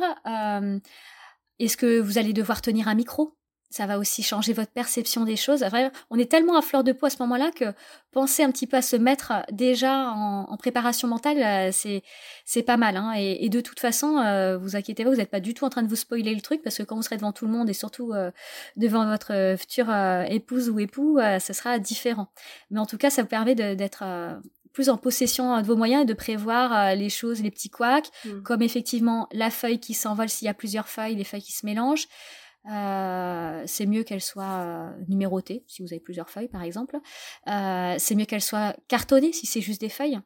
Est-ce 1.61 1.77
que 1.77 2.01
vous 2.01 2.19
allez 2.19 2.33
devoir 2.33 2.61
tenir 2.61 2.89
un 2.89 2.97
micro? 2.97 3.37
Ça 3.75 3.87
va 3.87 3.99
aussi 3.99 4.22
changer 4.22 4.53
votre 4.53 4.70
perception 4.70 5.25
des 5.25 5.35
choses. 5.35 5.64
on 6.09 6.16
est 6.16 6.31
tellement 6.31 6.57
à 6.57 6.62
fleur 6.62 6.85
de 6.85 6.93
peau 6.93 7.07
à 7.07 7.11
ce 7.11 7.16
moment-là 7.22 7.51
que 7.51 7.64
penser 8.12 8.45
un 8.45 8.53
petit 8.53 8.68
peu 8.68 8.77
à 8.77 8.83
se 8.83 8.95
mettre 8.95 9.33
déjà 9.51 10.11
en, 10.11 10.57
préparation 10.57 11.09
mentale, 11.09 11.43
euh, 11.43 11.70
c'est 11.72 12.05
c'est 12.45 12.62
pas 12.62 12.77
mal. 12.77 12.97
Hein. 12.97 13.14
Et, 13.16 13.49
de 13.49 13.61
toute 13.61 13.81
façon, 13.81 14.18
euh, 14.18 14.57
vous 14.57 14.77
inquiétez 14.77 15.03
pas, 15.03 15.11
vous 15.11 15.16
n'êtes 15.16 15.31
pas 15.31 15.41
du 15.41 15.55
tout 15.55 15.64
en 15.64 15.70
train 15.70 15.83
de 15.83 15.89
vous 15.89 15.97
spoiler 15.97 16.37
le 16.37 16.41
truc 16.41 16.62
parce 16.62 16.79
que 16.79 16.85
quand 16.85 16.95
vous 16.95 17.03
serez 17.03 17.16
devant 17.16 17.33
tout 17.33 17.47
le 17.47 17.51
monde 17.51 17.68
et 17.68 17.72
surtout 17.72 18.12
euh, 18.12 18.31
devant 18.77 19.07
votre 19.07 19.57
future 19.59 19.93
épouse 20.29 20.70
ou 20.70 20.79
époux, 20.79 21.18
ce 21.41 21.53
sera 21.53 21.81
différent. 21.81 22.29
Mais 22.70 22.79
en 22.79 22.87
tout 22.87 22.97
cas, 22.97 23.11
ça 23.11 23.22
vous 23.22 23.29
permet 23.29 23.57
d'être 23.57 24.05
plus 24.72 24.89
en 24.89 24.97
possession 24.97 25.61
de 25.61 25.66
vos 25.66 25.77
moyens 25.77 26.03
et 26.03 26.07
de 26.07 26.14
prévoir 26.14 26.95
les 26.95 27.11
choses, 27.11 27.43
les 27.43 27.51
petits 27.51 27.70
couacs, 27.70 28.11
mmh. 28.25 28.43
comme 28.43 28.62
effectivement 28.62 29.29
la 29.33 29.51
feuille 29.51 29.81
qui 29.81 29.95
s'envole 29.95 30.29
s'il 30.29 30.47
y 30.47 30.49
a 30.49 30.55
plusieurs 30.55 30.89
feuilles, 30.89 31.16
les 31.16 31.25
feuilles 31.25 31.43
qui 31.43 31.53
se 31.53 31.66
mélangent. 31.66 32.07
Euh, 32.71 33.62
c'est 33.67 33.87
mieux 33.87 34.05
qu'elle 34.05 34.23
soit 34.23 34.62
euh, 34.62 34.91
numérotée, 35.09 35.65
si 35.67 35.83
vous 35.83 35.93
avez 35.93 36.01
plusieurs 36.01 36.31
feuilles 36.31 36.49
par 36.49 36.62
exemple. 36.62 36.99
Euh, 37.49 37.95
c'est 37.99 38.15
mieux 38.15 38.25
qu'elle 38.25 38.43
soit 38.43 38.77
cartonnée, 38.89 39.33
si 39.33 39.47
c'est 39.47 39.61
juste 39.61 39.81
des 39.81 39.89
feuilles. 39.89 40.21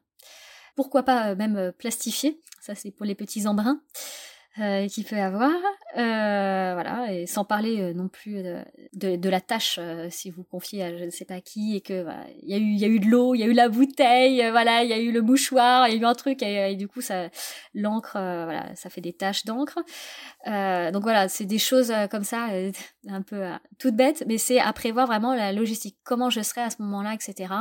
Pourquoi 0.75 1.03
pas 1.03 1.35
même 1.35 1.73
plastifiée, 1.77 2.39
ça 2.61 2.75
c'est 2.75 2.91
pour 2.91 3.05
les 3.05 3.15
petits 3.15 3.47
embruns 3.47 3.81
qu'il 4.55 5.05
peut 5.05 5.17
avoir. 5.17 5.51
Euh, 5.97 6.73
voilà, 6.75 7.11
et 7.11 7.25
sans 7.25 7.43
parler 7.43 7.81
euh, 7.81 7.93
non 7.93 8.09
plus 8.09 8.43
de, 8.43 9.15
de, 9.15 9.29
la 9.29 9.41
tâche 9.41 9.79
si 10.11 10.29
vous 10.29 10.43
confiez 10.43 10.83
à 10.83 10.95
je 10.95 11.03
ne 11.03 11.09
sais 11.09 11.25
pas 11.25 11.41
qui 11.41 11.75
et 11.75 11.81
que 11.81 12.05
il 12.43 12.49
y 12.49 12.53
a 12.53 12.57
eu 12.57 12.73
y 12.75 12.85
a 12.85 12.87
eu 12.87 12.99
de 12.99 13.07
l'eau, 13.07 13.33
il 13.33 13.39
y 13.39 13.43
a 13.43 13.47
eu 13.47 13.53
la 13.53 13.69
bouteille, 13.69 14.47
voilà, 14.51 14.83
il 14.83 14.89
y 14.89 14.93
a 14.93 14.99
eu 14.99 15.11
le 15.11 15.23
mouchoir, 15.23 15.87
il 15.87 15.95
y 15.95 15.97
a 15.97 16.01
eu 16.01 16.05
un 16.05 16.13
truc 16.13 16.43
et, 16.43 16.75
du 16.75 16.87
coup 16.87 17.01
ça 17.01 17.29
l'encre, 17.73 18.11
voilà, 18.13 18.75
ça 18.75 18.91
fait 18.91 19.01
des 19.01 19.13
taches 19.13 19.45
d'encre. 19.45 19.79
donc 20.45 21.01
voilà, 21.01 21.27
c'est 21.27 21.45
des 21.45 21.57
choses 21.57 21.91
comme 22.11 22.23
ça, 22.23 22.49
un 23.07 23.21
peu 23.23 23.43
toutes 23.79 23.95
bêtes, 23.95 24.23
mais 24.27 24.37
c'est 24.37 24.59
à 24.59 24.71
prévoir 24.73 25.07
vraiment 25.07 25.33
la 25.33 25.51
logistique, 25.53 25.97
comment 26.03 26.29
je 26.29 26.41
serai 26.41 26.61
à 26.61 26.69
ce 26.69 26.81
moment-là, 26.83 27.15
etc. 27.15 27.51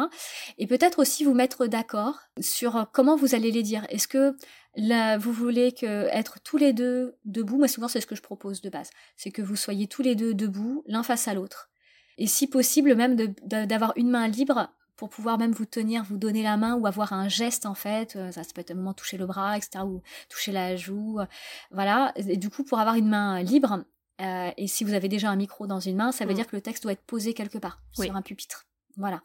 Et 0.59 0.67
peut-être 0.67 0.99
aussi 0.99 1.25
vous 1.25 1.35
mettre 1.35 1.67
d'accord 1.67 2.19
sur 2.41 2.89
comment 2.93 3.17
vous 3.17 3.35
allez 3.35 3.51
les 3.51 3.63
dire. 3.63 3.87
Est-ce 3.89 4.09
que 4.09 4.37
Là, 4.77 5.19
vous 5.19 5.33
voulez 5.33 5.73
que 5.73 6.07
être 6.13 6.41
tous 6.41 6.57
les 6.57 6.73
deux 6.73 7.17
debout. 7.25 7.59
Moi, 7.59 7.69
souvent, 7.69 7.89
c'est 7.89 8.01
ce 8.01 8.07
que 8.07 8.15
je 8.15 8.23
propose 8.23 8.61
de 8.61 8.71
base. 8.71 8.91
C'est 9.17 9.31
que 9.31 9.43
vous 9.43 9.57
soyez 9.57 9.87
tous 9.89 10.03
les 10.03 10.15
deux 10.15 10.35
debout, 10.35 10.85
l'un 10.87 11.03
face 11.03 11.27
à 11.29 11.35
l'autre. 11.35 11.71
Et 12.19 12.27
si 12.27 12.47
possible, 12.49 12.95
même 12.95 13.17
d'avoir 13.17 13.93
une 13.97 14.11
main 14.11 14.29
libre 14.29 14.71
pour 14.97 15.09
pouvoir 15.09 15.39
même 15.39 15.53
vous 15.53 15.65
tenir, 15.65 16.03
vous 16.03 16.19
donner 16.19 16.43
la 16.43 16.57
main 16.57 16.75
ou 16.75 16.87
avoir 16.87 17.13
un 17.13 17.29
geste 17.29 17.67
en 17.67 17.75
fait. 17.75 18.17
Euh, 18.17 18.33
ça, 18.33 18.43
peut 18.53 18.61
être 18.61 18.73
un 18.73 18.75
moment 18.75 18.95
toucher 18.95 19.17
le 19.17 19.27
bras, 19.27 19.57
etc. 19.57 19.85
ou 19.85 20.03
toucher 20.29 20.51
la 20.51 20.75
joue. 20.75 21.21
Euh, 21.21 21.27
voilà. 21.71 22.13
Et 22.17 22.37
du 22.37 22.51
coup, 22.51 22.65
pour 22.65 22.81
avoir 22.81 22.97
une 22.97 23.09
main 23.09 23.41
libre, 23.41 23.85
euh, 24.21 24.51
et 24.57 24.67
si 24.67 24.83
vous 24.83 24.95
avez 24.95 25.09
déjà 25.09 25.31
un 25.31 25.37
micro 25.37 25.69
dans 25.69 25.79
une 25.79 25.97
main, 25.97 26.11
ça 26.11 26.25
veut 26.25 26.33
mmh. 26.33 26.35
dire 26.35 26.47
que 26.49 26.57
le 26.57 26.63
texte 26.63 26.83
doit 26.83 26.93
être 26.93 27.05
posé 27.05 27.33
quelque 27.33 27.59
part, 27.59 27.81
sur 27.93 28.15
un 28.15 28.23
pupitre. 28.23 28.67
Voilà. 28.97 29.23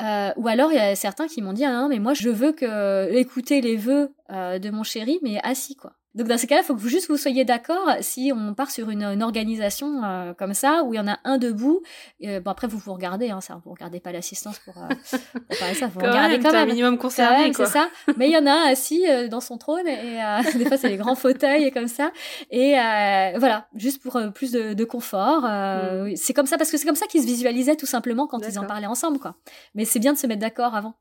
Euh, 0.00 0.30
ou 0.36 0.48
alors 0.48 0.72
il 0.72 0.76
y 0.76 0.78
a 0.78 0.94
certains 0.96 1.28
qui 1.28 1.42
m'ont 1.42 1.52
dit 1.52 1.66
ah 1.66 1.72
non 1.72 1.88
mais 1.88 1.98
moi 1.98 2.14
je 2.14 2.30
veux 2.30 2.52
que 2.52 3.12
écouter 3.12 3.60
les 3.60 3.76
vœux 3.76 4.10
euh, 4.30 4.58
de 4.58 4.70
mon 4.70 4.84
chéri 4.84 5.18
mais 5.22 5.38
assis 5.42 5.76
quoi. 5.76 5.92
Donc 6.14 6.28
dans 6.28 6.36
ces 6.36 6.46
cas-là, 6.46 6.60
il 6.62 6.64
faut 6.64 6.74
que 6.74 6.80
vous 6.80 6.88
juste 6.88 7.08
vous 7.08 7.16
soyez 7.16 7.44
d'accord 7.44 7.88
si 8.00 8.32
on 8.34 8.54
part 8.54 8.70
sur 8.70 8.90
une, 8.90 9.22
organisation 9.22 10.04
euh, 10.04 10.34
comme 10.34 10.52
ça 10.52 10.82
où 10.84 10.92
il 10.92 10.96
y 10.96 11.00
en 11.00 11.08
a 11.08 11.18
un 11.24 11.38
debout. 11.38 11.80
Euh, 12.24 12.40
bon 12.40 12.50
après 12.50 12.66
vous 12.66 12.78
vous 12.78 12.92
regardez, 12.92 13.30
hein, 13.30 13.40
ça, 13.40 13.60
vous 13.64 13.70
regardez 13.70 14.00
pas 14.00 14.12
l'assistance 14.12 14.58
pour, 14.58 14.74
euh, 14.76 14.88
pour 15.32 15.58
parler 15.58 15.74
ça, 15.74 15.86
vous 15.86 16.00
quand 16.00 16.08
regardez 16.08 16.34
même, 16.34 16.42
quand 16.42 16.52
même. 16.52 16.62
un 16.62 16.66
minimum 16.66 16.98
concerné 16.98 17.52
C'est 17.54 17.66
ça. 17.66 17.88
Mais 18.16 18.28
il 18.28 18.32
y 18.32 18.36
en 18.36 18.46
a 18.46 18.52
un 18.52 18.70
assis 18.70 19.04
dans 19.30 19.40
son 19.40 19.56
trône 19.56 19.86
et 19.86 20.18
des 20.58 20.66
fois 20.66 20.76
c'est 20.76 20.88
les 20.88 20.96
grands 20.96 21.14
fauteuils 21.14 21.64
et 21.64 21.70
comme 21.70 21.88
ça. 21.88 22.12
Et 22.50 22.72
voilà, 22.72 23.68
juste 23.74 24.02
pour 24.02 24.20
plus 24.34 24.52
de, 24.52 24.74
de 24.74 24.84
confort. 24.84 25.42
Mm. 25.42 26.16
C'est 26.16 26.34
comme 26.34 26.46
ça 26.46 26.58
parce 26.58 26.70
que 26.70 26.76
c'est 26.76 26.86
comme 26.86 26.96
ça 26.96 27.06
qu'ils 27.06 27.22
se 27.22 27.26
visualisaient 27.26 27.76
tout 27.76 27.86
simplement 27.86 28.26
quand 28.26 28.40
ils 28.46 28.58
en 28.58 28.66
parlaient 28.66 28.86
ensemble 28.86 29.18
quoi. 29.18 29.36
Mais 29.74 29.84
c'est 29.84 29.98
bien 29.98 30.12
de 30.12 30.18
se 30.18 30.26
mettre 30.26 30.40
d'accord 30.40 30.74
avant. 30.74 30.94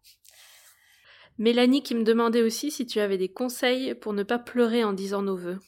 Mélanie 1.38 1.84
qui 1.84 1.95
me 1.95 2.03
demandait 2.03 2.41
aussi 2.41 2.71
si 2.71 2.86
tu 2.86 2.99
avais 2.99 3.17
des 3.17 3.29
conseils 3.29 3.95
pour 3.95 4.13
ne 4.13 4.23
pas 4.23 4.39
pleurer 4.39 4.84
en 4.84 4.93
disant 4.93 5.21
nos 5.21 5.36
voeux. 5.36 5.59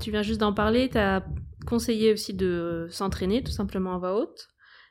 Tu 0.00 0.10
viens 0.10 0.22
juste 0.22 0.40
d'en 0.40 0.52
parler, 0.52 0.88
tu 0.88 0.98
as 0.98 1.24
conseillé 1.66 2.12
aussi 2.12 2.34
de 2.34 2.88
s'entraîner 2.90 3.42
tout 3.42 3.52
simplement 3.52 3.94
à 3.94 3.98
voix 3.98 4.16
haute. 4.16 4.48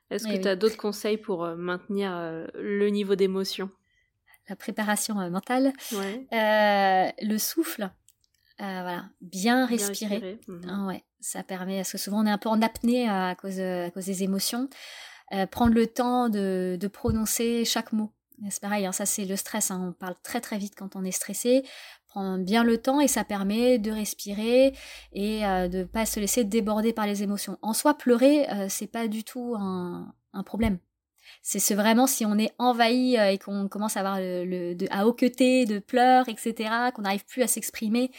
Est-ce 0.09 0.27
que 0.27 0.41
tu 0.41 0.47
as 0.47 0.55
d'autres 0.55 0.77
conseils 0.77 1.17
pour 1.17 1.43
euh, 1.43 1.55
maintenir 1.55 2.11
euh, 2.13 2.45
le 2.55 2.89
niveau 2.89 3.15
d'émotion? 3.15 3.71
La 4.47 4.55
préparation 4.55 5.19
euh, 5.19 5.29
mentale, 5.29 5.73
le 6.31 7.37
souffle, 7.37 7.89
voilà, 8.59 9.05
bien, 9.21 9.65
respirer. 9.65 10.39
Mhm. 10.47 10.61
Ah 10.69 10.85
ouais, 10.85 11.03
ça 11.19 11.43
permet, 11.43 11.77
parce 11.77 11.93
que 11.93 11.97
souvent 11.97 12.21
on 12.21 12.25
est 12.25 12.31
un 12.31 12.37
peu 12.37 12.49
en 12.49 12.61
apnée 12.61 13.09
à 13.09 13.35
cause, 13.35 13.59
à 13.59 13.89
cause 13.91 14.05
des 14.05 14.23
émotions. 14.23 14.69
prendre 15.51 15.73
le 15.73 15.87
temps 15.87 16.29
de, 16.29 16.77
de 16.79 16.87
prononcer 16.87 17.65
chaque 17.65 17.91
mot. 17.91 18.11
C'est 18.49 18.61
pareil, 18.61 18.85
hein, 18.85 18.91
ça 18.91 19.05
c'est 19.05 19.25
le 19.25 19.35
stress, 19.35 19.71
hein. 19.71 19.89
on 19.89 19.93
parle 19.93 20.15
très 20.23 20.41
très 20.41 20.57
vite 20.57 20.73
quand 20.75 20.95
on 20.95 21.03
est 21.03 21.11
stressé, 21.11 21.63
prendre 22.07 22.43
bien 22.43 22.63
le 22.63 22.77
temps 22.77 22.99
et 22.99 23.07
ça 23.07 23.23
permet 23.23 23.79
de 23.79 23.91
respirer 23.91 24.73
et 25.13 25.45
euh, 25.45 25.67
de 25.67 25.79
ne 25.79 25.83
pas 25.83 26.05
se 26.05 26.19
laisser 26.19 26.43
déborder 26.43 26.93
par 26.93 27.07
les 27.07 27.23
émotions. 27.23 27.57
En 27.61 27.73
soi, 27.73 27.93
pleurer, 27.95 28.49
euh, 28.49 28.67
c'est 28.69 28.87
pas 28.87 29.07
du 29.07 29.23
tout 29.23 29.55
un, 29.57 30.13
problème. 30.45 30.79
C'est 31.41 31.75
vraiment 31.75 32.07
si 32.07 32.25
on 32.25 32.37
est 32.37 32.53
envahi 32.57 33.17
euh, 33.17 33.31
et 33.31 33.37
qu'on 33.37 33.67
commence 33.67 33.97
à 33.97 34.01
avoir 34.01 34.19
le, 34.19 34.73
de, 34.75 34.87
à 34.91 35.07
hoqueter 35.07 35.65
de 35.65 35.79
pleurs, 35.79 36.29
etc., 36.29 36.69
qu'on 36.93 37.01
n'arrive 37.03 37.25
plus 37.25 37.41
à 37.41 37.47
s'exprimer, 37.47 38.11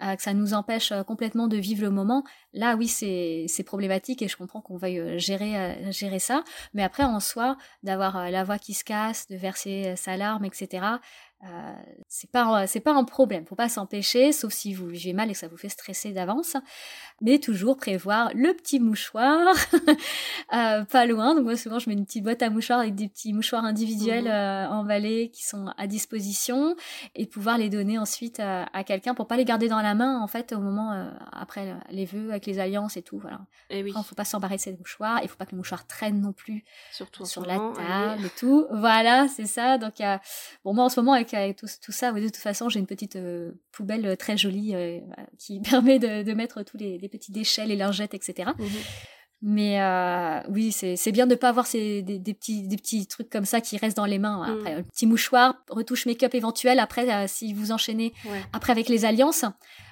que 0.00 0.22
ça 0.22 0.34
nous 0.34 0.54
empêche 0.54 0.92
complètement 1.06 1.48
de 1.48 1.56
vivre 1.56 1.82
le 1.82 1.90
moment. 1.90 2.24
Là, 2.54 2.76
oui, 2.76 2.86
c'est 2.86 3.64
problématique 3.64 4.20
et 4.20 4.28
je 4.28 4.36
comprends 4.36 4.60
qu'on 4.60 4.76
veuille 4.76 4.98
euh, 4.98 5.18
gérer, 5.18 5.56
euh, 5.56 5.90
gérer 5.90 6.18
ça. 6.18 6.44
Mais 6.74 6.82
après, 6.82 7.02
en 7.02 7.18
soi, 7.18 7.56
d'avoir 7.82 8.16
euh, 8.18 8.28
la 8.28 8.44
voix 8.44 8.58
qui 8.58 8.74
se 8.74 8.84
casse, 8.84 9.26
de 9.28 9.36
verser 9.36 9.94
sa 9.96 10.16
larme, 10.16 10.44
etc., 10.44 10.86
euh, 11.44 11.72
c'est 12.08 12.30
pas 12.30 12.66
c'est 12.66 12.80
pas 12.80 12.92
un 12.92 13.04
problème, 13.04 13.44
faut 13.46 13.54
pas 13.54 13.68
s'empêcher, 13.68 14.32
sauf 14.32 14.52
si 14.52 14.74
vous 14.74 14.86
vivez 14.86 15.12
mal 15.12 15.30
et 15.30 15.32
que 15.32 15.38
ça 15.38 15.48
vous 15.48 15.56
fait 15.56 15.68
stresser 15.68 16.12
d'avance. 16.12 16.56
Mais 17.20 17.38
toujours 17.38 17.76
prévoir 17.76 18.30
le 18.34 18.52
petit 18.54 18.78
mouchoir, 18.78 19.54
euh, 20.52 20.84
pas 20.84 21.06
loin. 21.06 21.34
Donc 21.34 21.44
moi 21.44 21.56
souvent 21.56 21.78
je 21.78 21.88
mets 21.88 21.96
une 21.96 22.04
petite 22.04 22.22
boîte 22.22 22.42
à 22.42 22.50
mouchoirs 22.50 22.80
avec 22.80 22.94
des 22.94 23.08
petits 23.08 23.32
mouchoirs 23.32 23.64
individuels 23.64 24.26
mmh. 24.26 24.72
emballés 24.72 25.30
qui 25.30 25.44
sont 25.44 25.72
à 25.78 25.86
disposition 25.86 26.76
et 27.14 27.26
pouvoir 27.26 27.58
les 27.58 27.68
donner 27.68 27.98
ensuite 27.98 28.40
à 28.40 28.84
quelqu'un 28.84 29.14
pour 29.14 29.26
pas 29.26 29.36
les 29.36 29.44
garder 29.44 29.68
dans 29.68 29.80
la 29.80 29.94
main 29.94 30.20
en 30.20 30.26
fait 30.26 30.52
au 30.52 30.60
moment 30.60 31.10
après 31.32 31.74
les 31.90 32.04
vœux 32.04 32.32
les 32.46 32.58
alliances 32.58 32.96
et 32.96 33.02
tout. 33.02 33.18
Voilà. 33.18 33.40
Et 33.70 33.80
eh 33.80 33.82
oui. 33.82 33.92
faut 34.04 34.14
pas 34.14 34.24
s'embarrer 34.24 34.56
de 34.56 34.60
ces 34.60 34.72
mouchoirs. 34.72 35.20
Il 35.22 35.28
faut 35.28 35.36
pas 35.36 35.46
que 35.46 35.52
le 35.52 35.58
mouchoir 35.58 35.86
traîne 35.86 36.20
non 36.20 36.32
plus 36.32 36.64
Surtout 36.90 37.24
sur 37.24 37.44
la 37.44 37.58
table 37.58 38.26
et 38.26 38.30
tout. 38.38 38.66
Voilà, 38.70 39.28
c'est 39.28 39.46
ça. 39.46 39.78
Donc, 39.78 39.94
bon, 40.64 40.74
moi 40.74 40.84
en 40.84 40.88
ce 40.88 41.00
moment 41.00 41.12
avec, 41.12 41.31
tout, 41.56 41.66
tout, 41.82 41.92
ça, 41.92 42.12
de 42.12 42.20
toute 42.20 42.36
façon, 42.36 42.68
j'ai 42.68 42.80
une 42.80 42.86
petite 42.86 43.16
euh, 43.16 43.52
poubelle 43.72 44.06
euh, 44.06 44.16
très 44.16 44.36
jolie 44.36 44.74
euh, 44.74 45.00
qui 45.38 45.60
permet 45.70 45.98
de, 45.98 46.32
mettre 46.32 46.62
tous 46.62 46.76
les, 46.76 46.98
petits 47.08 47.32
déchets, 47.32 47.66
les 47.66 47.76
lingettes, 47.76 48.14
etc. 48.14 48.50
Mais 49.44 49.82
euh, 49.82 50.40
oui, 50.50 50.70
c'est 50.70 51.10
bien 51.10 51.26
de 51.26 51.32
ne 51.32 51.36
pas 51.36 51.48
avoir 51.48 51.66
ces, 51.66 52.02
des, 52.02 52.32
petits, 52.32 52.68
des 52.68 52.76
petits 52.76 53.08
trucs 53.08 53.28
comme 53.28 53.44
ça 53.44 53.60
qui 53.60 53.76
restent 53.76 53.96
dans 53.96 54.06
les 54.06 54.20
mains. 54.20 54.46
Mm. 54.46 54.56
Après, 54.56 54.74
un 54.74 54.82
petit 54.84 55.04
mouchoir, 55.04 55.56
retouche 55.68 56.06
make-up 56.06 56.32
éventuelle. 56.36 56.78
Après, 56.78 57.12
euh, 57.12 57.24
si 57.26 57.52
vous 57.52 57.72
enchaînez 57.72 58.12
après 58.52 58.70
avec 58.70 58.88
les 58.88 59.04
alliances. 59.04 59.44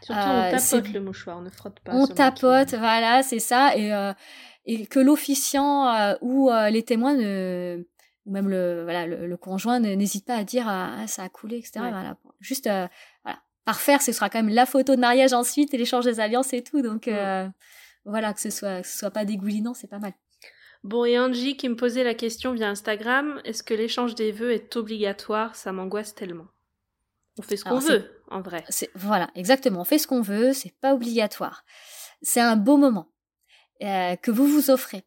Surtout, 0.03 0.21
on 0.21 0.51
tapote 0.53 0.93
le 0.93 1.01
mouchoir, 1.01 1.39
on 1.39 1.43
ne 1.43 1.51
frotte 1.51 1.81
pas. 1.81 1.93
On 1.93 2.07
tapote, 2.07 2.75
voilà, 2.75 3.25
c'est 3.25 3.41
ça. 3.41 3.77
Et, 3.77 3.91
et 4.67 4.87
que 4.87 5.01
l'officiant 5.01 6.15
ou 6.21 6.49
les 6.71 6.85
témoins 6.85 7.15
ne 7.15 7.85
ou 8.31 8.33
même 8.33 8.49
le, 8.49 8.85
voilà, 8.85 9.07
le, 9.07 9.37
conjoint 9.37 9.81
n'hésite 9.81 10.25
pas 10.25 10.37
à 10.37 10.45
dire 10.45 10.67
ah, 10.69 11.07
ça 11.09 11.25
a 11.25 11.29
coulé, 11.29 11.59
etc. 11.59 11.81
Voilà. 11.81 12.17
Juste 12.39 12.71
voilà. 13.25 13.41
par 13.65 13.81
faire, 13.81 14.01
ce 14.01 14.13
sera 14.13 14.31
quand 14.31 14.39
même 14.39 14.55
la 14.55 14.67
photo 14.67 14.95
de 14.95 15.01
mariage 15.01 15.33
ensuite 15.33 15.75
et 15.75 15.77
l'échange 15.77 16.05
des 16.05 16.21
alliances 16.21 16.53
et 16.53 16.63
tout. 16.63 16.81
Donc 16.81 17.11
voilà, 18.05 18.33
que 18.33 18.41
ce 18.41 18.51
soit, 18.51 18.83
que 18.83 18.87
ce 18.87 18.99
soit 18.99 19.11
pas 19.11 19.25
dégoulinant, 19.25 19.75
c'est 19.75 19.89
pas 19.89 19.99
mal. 19.99 20.13
Bon, 20.83 21.05
et 21.05 21.19
Angie 21.19 21.57
qui 21.57 21.69
me 21.69 21.77
posait 21.77 22.05
la 22.05 22.15
question 22.15 22.53
via 22.53 22.69
Instagram, 22.69 23.41
est-ce 23.45 23.63
que 23.63 23.75
l'échange 23.75 24.15
des 24.15 24.33
vœux 24.33 24.53
est 24.53 24.77
obligatoire? 24.77 25.55
Ça 25.55 25.73
m'angoisse 25.73 26.15
tellement. 26.15 26.47
On 27.39 27.43
fait 27.43 27.57
ce 27.57 27.65
qu'on 27.65 27.79
veut, 27.79 28.23
en 28.31 28.41
vrai. 28.41 28.65
Voilà, 28.95 29.31
exactement. 29.35 29.81
On 29.81 29.85
fait 29.85 29.99
ce 29.99 30.07
qu'on 30.07 30.23
veut, 30.23 30.53
c'est 30.53 30.75
pas 30.81 30.95
obligatoire. 30.95 31.65
C'est 32.23 32.41
un 32.41 32.57
beau 32.57 32.77
moment 32.77 33.13
euh, 33.83 34.17
que 34.17 34.31
vous 34.31 34.47
vous 34.47 34.71
offrez. 34.71 35.05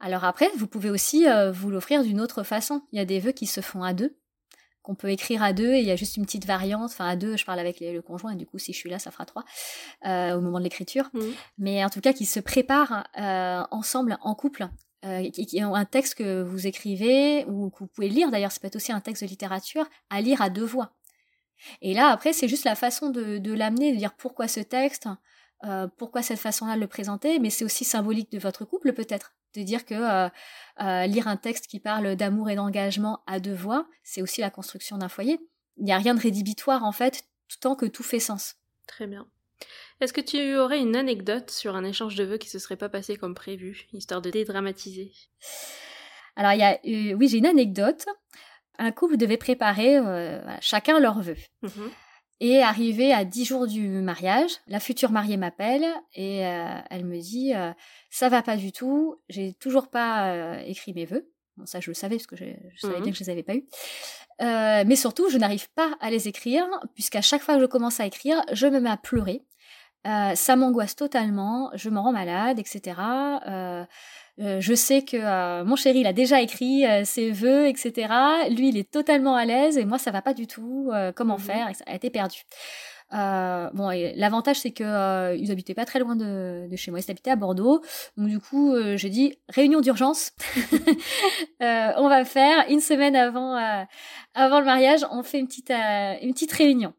Alors 0.00 0.24
après, 0.24 0.50
vous 0.56 0.66
pouvez 0.66 0.90
aussi 0.90 1.26
euh, 1.26 1.52
vous 1.52 1.70
l'offrir 1.70 2.02
d'une 2.02 2.20
autre 2.20 2.42
façon. 2.42 2.82
Il 2.92 2.98
y 2.98 3.02
a 3.02 3.04
des 3.04 3.20
vœux 3.20 3.32
qui 3.32 3.46
se 3.46 3.60
font 3.60 3.82
à 3.82 3.94
deux, 3.94 4.16
qu'on 4.82 4.94
peut 4.94 5.10
écrire 5.10 5.42
à 5.42 5.52
deux, 5.52 5.72
et 5.72 5.80
il 5.80 5.86
y 5.86 5.90
a 5.90 5.96
juste 5.96 6.16
une 6.16 6.24
petite 6.24 6.46
variante. 6.46 6.90
Enfin, 6.90 7.06
à 7.06 7.16
deux, 7.16 7.36
je 7.36 7.44
parle 7.44 7.58
avec 7.58 7.80
le 7.80 8.00
conjoint, 8.00 8.32
et 8.32 8.36
du 8.36 8.46
coup, 8.46 8.58
si 8.58 8.72
je 8.72 8.78
suis 8.78 8.90
là, 8.90 8.98
ça 8.98 9.10
fera 9.10 9.24
trois 9.24 9.44
euh, 10.06 10.36
au 10.36 10.40
moment 10.40 10.58
de 10.58 10.64
l'écriture. 10.64 11.10
Mmh. 11.14 11.20
Mais 11.58 11.84
en 11.84 11.90
tout 11.90 12.00
cas, 12.00 12.12
qui 12.12 12.26
se 12.26 12.40
préparent 12.40 13.06
ensemble, 13.70 14.18
en 14.20 14.34
couple, 14.34 14.68
qui, 15.32 15.62
ont 15.64 15.74
un 15.74 15.84
texte 15.84 16.16
que 16.16 16.42
vous 16.42 16.66
écrivez, 16.66 17.44
ou 17.46 17.70
que 17.70 17.78
vous 17.80 17.86
pouvez 17.86 18.08
lire, 18.08 18.30
d'ailleurs, 18.30 18.52
ça 18.52 18.60
peut 18.60 18.66
être 18.66 18.76
aussi 18.76 18.92
un 18.92 19.00
texte 19.00 19.22
de 19.22 19.28
littérature, 19.28 19.86
à 20.10 20.20
lire 20.20 20.42
à 20.42 20.50
deux 20.50 20.64
voix. 20.64 20.92
Et 21.80 21.94
là, 21.94 22.08
après, 22.08 22.32
c'est 22.32 22.48
juste 22.48 22.64
la 22.64 22.74
façon 22.74 23.10
de, 23.10 23.38
de 23.38 23.52
l'amener, 23.52 23.92
de 23.92 23.96
dire 23.96 24.14
pourquoi 24.14 24.48
ce 24.48 24.60
texte, 24.60 25.08
euh, 25.64 25.88
pourquoi 25.96 26.22
cette 26.22 26.38
façon-là 26.38 26.74
de 26.76 26.80
le 26.80 26.86
présenter, 26.86 27.38
mais 27.38 27.50
c'est 27.50 27.64
aussi 27.64 27.84
symbolique 27.84 28.30
de 28.30 28.38
votre 28.38 28.64
couple 28.64 28.92
peut-être, 28.92 29.34
de 29.54 29.62
dire 29.62 29.84
que 29.84 29.94
euh, 29.94 30.28
euh, 30.80 31.06
lire 31.06 31.28
un 31.28 31.36
texte 31.36 31.66
qui 31.66 31.80
parle 31.80 32.16
d'amour 32.16 32.50
et 32.50 32.56
d'engagement 32.56 33.22
à 33.26 33.40
deux 33.40 33.54
voix, 33.54 33.86
c'est 34.02 34.22
aussi 34.22 34.40
la 34.40 34.50
construction 34.50 34.98
d'un 34.98 35.08
foyer. 35.08 35.38
Il 35.76 35.84
n'y 35.84 35.92
a 35.92 35.98
rien 35.98 36.14
de 36.14 36.20
rédhibitoire 36.20 36.84
en 36.84 36.92
fait, 36.92 37.24
tant 37.60 37.76
que 37.76 37.86
tout 37.86 38.02
fait 38.02 38.20
sens. 38.20 38.56
Très 38.86 39.06
bien. 39.06 39.26
Est-ce 40.00 40.12
que 40.12 40.20
tu 40.20 40.56
aurais 40.56 40.80
une 40.80 40.96
anecdote 40.96 41.50
sur 41.50 41.76
un 41.76 41.84
échange 41.84 42.16
de 42.16 42.24
vœux 42.24 42.38
qui 42.38 42.48
se 42.50 42.58
serait 42.58 42.76
pas 42.76 42.88
passé 42.88 43.16
comme 43.16 43.34
prévu, 43.34 43.86
histoire 43.92 44.20
de 44.20 44.30
dédramatiser? 44.30 45.12
Alors, 46.36 46.52
il 46.52 46.58
y 46.58 46.62
a, 46.62 47.16
oui, 47.16 47.28
j'ai 47.28 47.38
une 47.38 47.46
anecdote. 47.46 48.06
Un 48.76 48.90
couple 48.90 49.16
devait 49.16 49.36
préparer 49.36 50.00
chacun 50.60 50.98
leurs 50.98 51.22
vœux. 51.22 51.36
Mmh 51.62 51.68
et 52.40 52.62
arrivé 52.62 53.12
à 53.12 53.24
dix 53.24 53.44
jours 53.44 53.66
du 53.66 53.88
mariage, 53.88 54.50
la 54.66 54.80
future 54.80 55.10
mariée 55.10 55.36
m'appelle 55.36 55.86
et 56.14 56.46
euh, 56.46 56.78
elle 56.90 57.04
me 57.04 57.18
dit 57.18 57.54
euh, 57.54 57.72
ça 58.10 58.28
va 58.28 58.42
pas 58.42 58.56
du 58.56 58.72
tout, 58.72 59.16
j'ai 59.28 59.54
toujours 59.54 59.88
pas 59.88 60.32
euh, 60.32 60.58
écrit 60.66 60.92
mes 60.92 61.04
vœux. 61.04 61.30
Bon, 61.56 61.66
ça 61.66 61.78
je 61.78 61.90
le 61.90 61.94
savais 61.94 62.16
parce 62.16 62.26
que 62.26 62.36
je, 62.36 62.44
savais 62.78 63.00
bien 63.00 63.06
mmh 63.06 63.12
que 63.12 63.16
je 63.16 63.24
les 63.24 63.30
avais 63.30 63.42
pas 63.44 63.54
eus. 63.54 63.64
mais 64.40 64.96
surtout, 64.96 65.28
je 65.28 65.38
n'arrive 65.38 65.70
pas 65.70 65.92
à 66.00 66.10
les 66.10 66.26
écrire 66.26 66.66
puisqu'à 66.94 67.22
chaque 67.22 67.42
fois 67.42 67.54
que 67.54 67.60
je 67.60 67.66
commence 67.66 68.00
à 68.00 68.06
écrire, 68.06 68.42
je 68.52 68.66
me 68.66 68.80
mets 68.80 68.90
à 68.90 68.96
pleurer. 68.96 69.44
ça 70.04 70.56
m'angoisse 70.56 70.96
totalement, 70.96 71.70
je 71.74 71.90
me 71.90 72.00
rends 72.00 72.12
malade, 72.12 72.58
etc. 72.58 72.96
Euh, 74.40 74.60
je 74.60 74.74
sais 74.74 75.02
que 75.02 75.16
euh, 75.16 75.64
mon 75.64 75.76
chéri, 75.76 76.00
il 76.00 76.06
a 76.06 76.12
déjà 76.12 76.40
écrit 76.40 76.84
euh, 76.86 77.04
ses 77.04 77.30
vœux, 77.30 77.68
etc. 77.68 78.12
Lui, 78.50 78.70
il 78.70 78.76
est 78.76 78.90
totalement 78.90 79.36
à 79.36 79.44
l'aise 79.44 79.78
et 79.78 79.84
moi, 79.84 79.98
ça 79.98 80.10
va 80.10 80.22
pas 80.22 80.34
du 80.34 80.46
tout. 80.46 80.90
comment 81.14 81.36
mmh 81.36 81.40
faire 81.40 81.76
Ça 81.76 81.84
a 81.86 81.94
été 81.94 82.10
perdu. 82.10 82.42
bon, 83.12 83.90
l'avantage, 84.16 84.60
c'est 84.60 84.72
que 84.72 85.36
ils 85.36 85.52
habitaient 85.52 85.74
pas 85.74 85.84
très 85.84 86.00
loin 86.00 86.16
de, 86.16 86.68
chez 86.76 86.90
moi. 86.90 87.00
Ils 87.00 87.10
habitaient 87.10 87.30
à 87.30 87.36
Bordeaux. 87.36 87.82
Donc, 88.16 88.28
du 88.28 88.40
coup, 88.40 88.74
j'ai 88.96 89.10
dit 89.10 89.38
réunion 89.48 89.80
d'urgence. 89.80 90.32
on 91.60 92.08
va 92.08 92.24
faire 92.24 92.64
une 92.68 92.80
semaine 92.80 93.14
avant, 93.14 93.56
avant 94.34 94.58
le 94.58 94.64
mariage. 94.66 95.06
On 95.10 95.22
fait 95.22 95.38
une 95.38 95.46
petite, 95.46 95.70
une 95.70 96.32
petite 96.32 96.52
réunion 96.52 96.92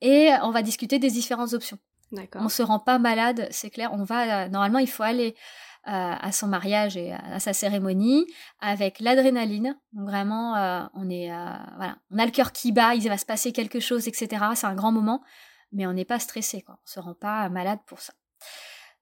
et 0.00 0.30
on 0.42 0.50
va 0.50 0.62
discuter 0.62 0.98
des 0.98 1.10
différentes 1.10 1.52
options. 1.52 1.78
On 2.34 2.48
se 2.48 2.62
rend 2.62 2.80
pas 2.80 2.98
malade, 2.98 3.46
c'est 3.50 3.70
clair. 3.70 3.90
On 3.92 4.02
va 4.02 4.48
normalement, 4.48 4.80
il 4.80 4.88
faut 4.88 5.04
aller 5.04 5.36
à 5.84 6.32
son 6.32 6.46
mariage 6.46 6.96
et 6.96 7.12
à, 7.12 7.40
sa 7.40 7.52
cérémonie 7.52 8.26
avec 8.60 9.00
l'adrénaline. 9.00 9.76
Donc 9.92 10.06
vraiment, 10.08 10.56
euh, 10.56 10.82
on 10.94 11.08
est 11.08 11.32
euh, 11.32 11.56
voilà, 11.76 11.96
on 12.10 12.18
a 12.18 12.26
le 12.26 12.30
cœur 12.30 12.52
qui 12.52 12.72
bat, 12.72 12.94
il 12.94 13.08
va 13.08 13.18
se 13.18 13.26
passer 13.26 13.52
quelque 13.52 13.80
chose, 13.80 14.06
etc. 14.08 14.44
C'est 14.54 14.66
un 14.66 14.74
grand 14.74 14.92
moment, 14.92 15.22
mais 15.72 15.86
on 15.86 15.92
n'est 15.92 16.04
pas 16.04 16.18
stressé, 16.18 16.62
quoi. 16.62 16.78
On 16.84 16.86
se 16.86 17.00
rend 17.00 17.14
pas 17.14 17.48
malade 17.48 17.78
pour 17.86 18.00
ça. 18.00 18.12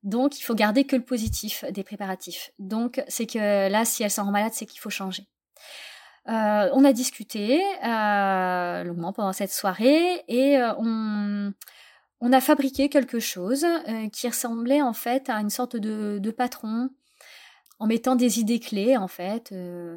Donc 0.05 0.39
il 0.39 0.43
faut 0.43 0.55
garder 0.55 0.85
que 0.85 0.95
le 0.95 1.05
positif 1.05 1.65
des 1.71 1.83
préparatifs. 1.83 2.53
Donc 2.59 3.03
c'est 3.09 3.27
que 3.27 3.69
là, 3.69 3.85
si 3.85 4.03
elle 4.03 4.11
s'en 4.11 4.25
rend 4.25 4.31
malade, 4.31 4.53
c'est 4.55 4.67
qu'il 4.67 4.81
faut 4.81 4.91
changer. 4.91 5.27
Euh, 6.29 6.69
on 6.75 6.85
a 6.85 6.93
discuté 6.93 7.63
longuement 7.83 9.13
pendant 9.13 9.33
cette 9.33 9.51
soirée 9.51 10.23
et 10.29 10.59
on 10.79 11.53
on 12.21 12.33
a 12.33 12.41
fabriqué 12.41 12.89
quelque 12.89 13.21
chose 13.21 13.65
euh, 13.65 14.09
qui 14.09 14.29
ressemblait 14.29 14.83
en 14.83 14.93
fait 14.93 15.29
à 15.29 15.41
une 15.41 15.51
sorte 15.51 15.77
de, 15.77 16.31
patron 16.31 16.91
en 17.79 17.87
mettant 17.87 18.17
des 18.17 18.41
idées 18.41 18.61
clés 18.61 18.97
en 18.97 19.09
fait. 19.09 19.53
Euh, 19.53 19.97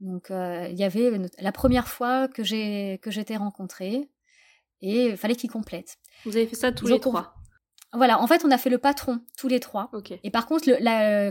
donc 0.00 0.30
euh, 0.30 0.68
il 0.70 0.76
y 0.76 0.84
avait 0.84 1.10
la 1.38 1.52
première 1.52 1.88
fois 1.88 2.28
que 2.28 2.42
j'ai 2.42 2.98
que 3.02 3.10
j'étais 3.10 3.36
rencontrée 3.36 4.10
et 4.80 5.06
il 5.10 5.16
fallait 5.16 5.36
qu'il 5.36 5.50
complète. 5.50 5.98
Vous 6.24 6.36
avez 6.36 6.46
fait 6.46 6.56
ça 6.56 6.72
tous 6.72 6.86
les 6.86 7.00
trois? 7.00 7.34
Voilà, 7.94 8.22
en 8.22 8.26
fait, 8.26 8.42
on 8.42 8.50
a 8.50 8.56
fait 8.56 8.70
le 8.70 8.78
patron 8.78 9.20
tous 9.36 9.48
les 9.48 9.60
trois. 9.60 9.90
Et 10.22 10.30
par 10.30 10.46
contre, 10.46 10.66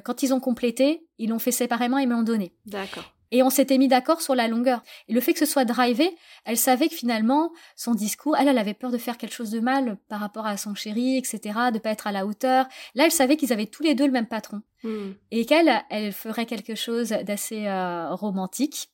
quand 0.04 0.22
ils 0.22 0.32
ont 0.32 0.39
complété, 0.39 1.08
ils 1.18 1.30
l'ont 1.32 1.39
fait 1.39 1.52
séparément 1.52 1.98
et 1.98 2.06
me 2.06 2.14
l'ont 2.14 2.22
donné. 2.22 2.54
D'accord. 2.68 3.16
Et 3.32 3.44
on 3.44 3.50
s'était 3.50 3.78
mis 3.78 3.88
d'accord 3.88 4.22
sur 4.22 4.36
la 4.36 4.48
longueur. 4.48 4.84
Et 5.08 5.14
le 5.14 5.22
fait 5.22 5.34
que 5.34 5.40
ce 5.40 5.46
soit 5.46 5.66
drivé, 5.66 6.16
elle 6.46 6.58
savait 6.58 6.90
que 6.90 6.96
finalement, 6.96 7.52
son 7.76 7.96
discours, 7.96 8.36
elle, 8.38 8.50
elle 8.50 8.58
avait 8.58 8.74
peur 8.74 8.92
de 8.92 8.98
faire 8.98 9.18
quelque 9.18 9.34
chose 9.34 9.52
de 9.52 9.60
mal 9.60 9.98
par 10.10 10.20
rapport 10.20 10.46
à 10.46 10.58
son 10.58 10.76
chéri, 10.76 11.18
etc., 11.18 11.40
de 11.74 11.80
pas 11.80 11.92
être 11.92 12.08
à 12.08 12.12
la 12.12 12.26
hauteur. 12.26 12.68
Là, 12.96 13.06
elle 13.06 13.12
savait 13.12 13.38
qu'ils 13.38 13.54
avaient 13.54 13.68
tous 13.68 13.84
les 13.84 13.96
deux 13.96 14.06
le 14.06 14.12
même 14.12 14.28
patron. 14.28 14.62
Hmm. 14.84 15.12
Et 15.32 15.46
qu'elle, 15.46 15.72
elle 15.90 16.12
ferait 16.12 16.46
quelque 16.46 16.76
chose 16.76 17.10
d'assez 17.10 17.68
euh, 17.68 18.14
romantique. 18.14 18.90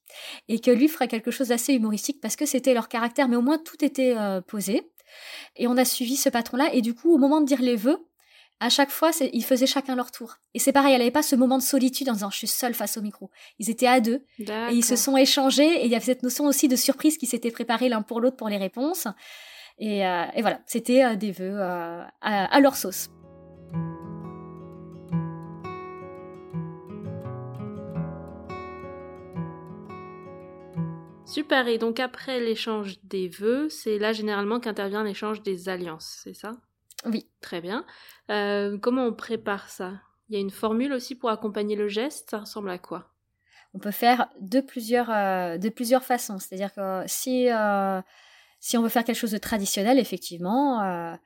Et 0.48 0.60
que 0.60 0.72
lui 0.72 0.88
ferait 0.88 1.08
quelque 1.08 1.32
chose 1.32 1.50
d'assez 1.50 1.74
humoristique 1.74 2.22
parce 2.22 2.36
que 2.36 2.46
c'était 2.46 2.74
leur 2.74 2.90
caractère. 2.90 3.28
Mais 3.28 3.36
au 3.36 3.42
moins, 3.42 3.58
tout 3.58 3.84
était 3.84 4.16
euh, 4.16 4.42
posé. 4.42 4.90
Et 5.56 5.68
on 5.68 5.78
a 5.78 5.86
suivi 5.86 6.16
ce 6.16 6.30
patron-là. 6.30 6.74
Et 6.74 6.82
du 6.82 6.94
coup, 6.94 7.14
au 7.14 7.18
moment 7.18 7.42
de 7.42 7.46
dire 7.46 7.62
les 7.62 7.76
vœux, 7.76 8.06
à 8.60 8.70
chaque 8.70 8.90
fois, 8.90 9.12
ils 9.22 9.44
faisaient 9.44 9.68
chacun 9.68 9.96
leur 9.96 10.12
tour. 10.12 10.38
Et 10.54 10.60
c'est 10.60 10.72
pareil, 10.72 10.94
elle 10.94 11.00
n'avait 11.00 11.12
pas 11.12 11.22
ce 11.22 11.36
moment 11.36 11.58
de 11.58 11.64
solitude 11.64 12.10
en 12.10 12.14
disant 12.14 12.32
je 12.32 12.38
suis 12.38 12.48
seule 12.48 12.74
face 12.74 12.98
au 12.98 13.02
micro. 13.02 13.30
Ils 13.60 13.70
étaient 13.70 13.88
à 13.88 14.00
deux 14.00 14.26
et 14.40 14.72
ils 14.72 14.86
se 14.86 14.96
sont 14.96 15.16
échangés 15.16 15.82
et 15.82 15.86
il 15.86 15.92
y 15.92 15.96
avait 15.96 16.06
cette 16.06 16.24
notion 16.24 16.46
aussi 16.46 16.68
de 16.68 16.76
surprise 16.76 17.18
qui 17.18 17.28
s'était 17.28 17.52
préparée 17.52 17.90
l'un 17.90 18.02
pour 18.02 18.20
l'autre 18.20 18.36
pour 18.36 18.50
les 18.50 18.58
réponses. 18.58 19.08
Et, 19.80 20.08
euh, 20.08 20.26
voilà, 20.40 20.60
c'était 20.66 21.04
euh, 21.04 21.16
des 21.16 21.32
vœux 21.32 21.60
euh, 21.60 22.04
à, 22.22 22.60
leur 22.60 22.76
sauce. 22.76 23.10
Super, 31.26 31.68
et 31.68 31.78
donc 31.78 32.00
après 32.00 32.40
l'échange 32.40 32.96
des 33.04 33.28
vœux, 33.28 33.70
c'est 33.70 34.00
là 34.00 34.14
généralement 34.14 34.60
qu'intervient 34.60 35.04
l'échange 35.04 35.44
des 35.44 35.70
alliances, 35.70 36.22
c'est 36.24 36.34
ça? 36.34 36.54
Oui. 37.10 37.28
Très 37.42 37.62
bien. 37.62 37.86
Euh, 38.30 38.78
comment 38.78 39.06
on 39.06 39.14
prépare 39.14 39.70
ça? 39.70 39.94
Il 40.30 40.36
y 40.36 40.38
a 40.38 40.42
une 40.42 40.52
formule 40.52 40.92
aussi 40.94 41.16
pour 41.16 41.30
accompagner 41.30 41.76
le 41.76 41.88
geste? 41.88 42.32
Ça 42.32 42.40
ressemble 42.40 42.70
à 42.70 42.78
quoi? 42.78 43.14
On 43.74 43.80
peut 43.80 43.92
faire 43.92 44.30
de 44.42 44.60
plusieurs, 44.60 45.10
euh, 45.10 45.58
de 45.58 45.70
plusieurs 45.70 46.04
façons. 46.04 46.40
C'est-à-dire 46.40 46.74
que 46.74 47.04
si, 47.06 47.50
euh, 47.50 48.02
si 48.60 48.78
on 48.78 48.82
veut 48.82 48.90
faire 48.90 49.04
quelque 49.04 49.18
chose 49.18 49.32
de 49.32 49.38
traditionnel, 49.38 50.00
effectivement, 50.00 51.18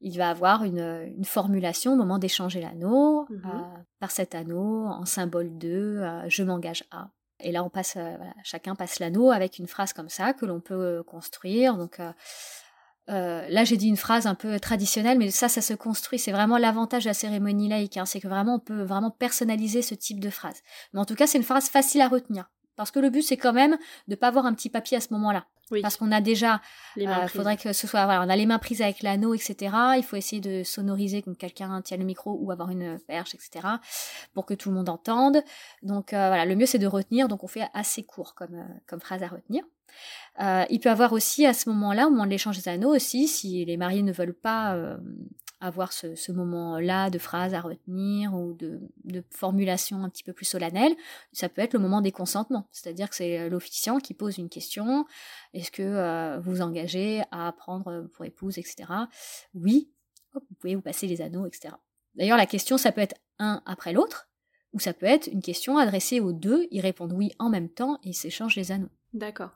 il 0.00 0.18
va 0.18 0.30
avoir 0.30 0.64
une, 0.64 1.12
une, 1.16 1.24
formulation 1.24 1.92
au 1.92 1.96
moment 1.96 2.18
d'échanger 2.18 2.60
l'anneau. 2.60 3.26
Mhm. 3.30 3.84
par 4.00 4.10
cet 4.10 4.34
anneau, 4.34 4.86
en 4.86 5.04
symbole 5.04 5.56
de 5.58 6.02
je 6.26 6.42
m'engage 6.42 6.84
à. 6.90 7.08
Et 7.40 7.52
là, 7.52 7.64
on 7.64 7.70
passe, 7.70 7.96
chacun 8.42 8.74
passe 8.74 8.98
l'anneau 8.98 9.30
avec 9.30 9.58
une 9.58 9.66
phrase 9.66 9.92
comme 9.92 10.08
ça 10.08 10.32
que 10.32 10.44
l'on 10.44 10.60
peut 10.60 11.02
construire. 11.04 11.76
Donc, 11.76 12.00
euh, 13.10 13.46
là, 13.48 13.64
j'ai 13.64 13.76
dit 13.76 13.88
une 13.88 13.96
phrase 13.96 14.26
un 14.26 14.34
peu 14.34 14.60
traditionnelle, 14.60 15.18
mais 15.18 15.30
ça, 15.30 15.48
ça 15.48 15.60
se 15.60 15.74
construit. 15.74 16.18
C'est 16.18 16.32
vraiment 16.32 16.58
l'avantage 16.58 17.04
de 17.04 17.08
la 17.08 17.14
cérémonie 17.14 17.68
laïque, 17.68 17.96
hein. 17.96 18.06
c'est 18.06 18.20
que 18.20 18.28
vraiment, 18.28 18.56
on 18.56 18.60
peut 18.60 18.82
vraiment 18.82 19.10
personnaliser 19.10 19.82
ce 19.82 19.94
type 19.94 20.20
de 20.20 20.30
phrase. 20.30 20.62
Mais 20.92 21.00
en 21.00 21.04
tout 21.04 21.14
cas, 21.14 21.26
c'est 21.26 21.38
une 21.38 21.44
phrase 21.44 21.68
facile 21.68 22.00
à 22.00 22.08
retenir. 22.08 22.50
Parce 22.76 22.90
que 22.90 23.00
le 23.00 23.10
but, 23.10 23.22
c'est 23.22 23.36
quand 23.36 23.52
même 23.52 23.76
de 24.08 24.14
pas 24.14 24.28
avoir 24.28 24.46
un 24.46 24.54
petit 24.54 24.70
papier 24.70 24.96
à 24.96 25.00
ce 25.00 25.12
moment-là. 25.12 25.46
Parce 25.80 25.96
qu'on 25.96 26.12
a 26.12 26.20
déjà, 26.20 26.60
il 26.96 27.08
euh, 27.08 27.28
faudrait 27.28 27.56
que 27.56 27.72
ce 27.72 27.86
soit, 27.86 28.04
voilà, 28.04 28.22
on 28.22 28.28
a 28.28 28.36
les 28.36 28.44
mains 28.44 28.58
prises 28.58 28.82
avec 28.82 29.02
l'anneau, 29.02 29.32
etc. 29.32 29.74
Il 29.96 30.02
faut 30.02 30.16
essayer 30.16 30.40
de 30.40 30.62
sonoriser 30.64 31.22
que 31.22 31.30
quelqu'un 31.30 31.80
tienne 31.80 32.00
le 32.00 32.06
micro 32.06 32.36
ou 32.38 32.50
avoir 32.50 32.70
une 32.70 32.98
perche, 32.98 33.34
etc. 33.34 33.66
Pour 34.34 34.44
que 34.44 34.52
tout 34.52 34.68
le 34.68 34.74
monde 34.74 34.90
entende. 34.90 35.42
Donc 35.82 36.12
euh, 36.12 36.28
voilà, 36.28 36.44
le 36.44 36.56
mieux 36.56 36.66
c'est 36.66 36.78
de 36.78 36.86
retenir. 36.86 37.28
Donc 37.28 37.42
on 37.42 37.46
fait 37.46 37.68
assez 37.72 38.02
court 38.02 38.34
comme 38.34 38.68
comme 38.86 39.00
phrase 39.00 39.22
à 39.22 39.28
retenir. 39.28 39.64
Euh, 40.40 40.64
il 40.70 40.80
peut 40.80 40.90
avoir 40.90 41.12
aussi 41.12 41.46
à 41.46 41.54
ce 41.54 41.68
moment-là, 41.68 42.06
au 42.06 42.10
moment 42.10 42.24
de 42.24 42.30
l'échange 42.30 42.56
des 42.56 42.68
anneaux 42.68 42.94
aussi, 42.94 43.28
si 43.28 43.64
les 43.64 43.76
mariés 43.76 44.02
ne 44.02 44.12
veulent 44.12 44.34
pas 44.34 44.74
euh, 44.74 44.96
avoir 45.60 45.92
ce, 45.92 46.32
moment-là 46.32 47.10
de 47.10 47.18
phrases 47.18 47.54
à 47.54 47.60
retenir 47.60 48.34
ou 48.34 48.54
de, 48.54 48.80
formulation 49.30 50.02
un 50.02 50.08
petit 50.08 50.24
peu 50.24 50.32
plus 50.32 50.46
solennelle, 50.46 50.94
ça 51.32 51.48
peut 51.48 51.60
être 51.60 51.74
le 51.74 51.80
moment 51.80 52.00
des 52.00 52.12
consentements. 52.12 52.66
C'est-à-dire 52.72 53.10
que 53.10 53.16
c'est 53.16 53.48
l'officiant 53.48 53.98
qui 53.98 54.14
pose 54.14 54.38
une 54.38 54.48
question. 54.48 55.06
Est-ce 55.54 55.70
que 55.70 55.82
euh, 55.82 56.38
vous 56.40 56.52
vous 56.52 56.62
engagez 56.62 57.22
à 57.30 57.52
prendre 57.52 58.08
pour 58.12 58.24
épouse, 58.24 58.58
etc. 58.58 58.84
Oui, 59.54 59.90
vous 60.34 60.54
pouvez 60.58 60.74
vous 60.74 60.82
passer 60.82 61.06
les 61.06 61.20
anneaux, 61.20 61.46
etc. 61.46 61.74
D'ailleurs, 62.14 62.36
la 62.36 62.46
question, 62.46 62.78
ça 62.78 62.92
peut 62.92 63.00
être 63.00 63.16
un 63.38 63.62
après 63.66 63.92
l'autre, 63.92 64.28
ou 64.72 64.80
ça 64.80 64.94
peut 64.94 65.06
être 65.06 65.26
une 65.26 65.42
question 65.42 65.78
adressée 65.78 66.20
aux 66.20 66.32
deux, 66.32 66.66
ils 66.70 66.80
répondent 66.80 67.12
oui 67.12 67.32
en 67.38 67.50
même 67.50 67.68
temps 67.68 67.98
et 68.02 68.10
ils 68.10 68.14
s'échangent 68.14 68.56
les 68.56 68.72
anneaux. 68.72 68.90
D'accord. 69.14 69.50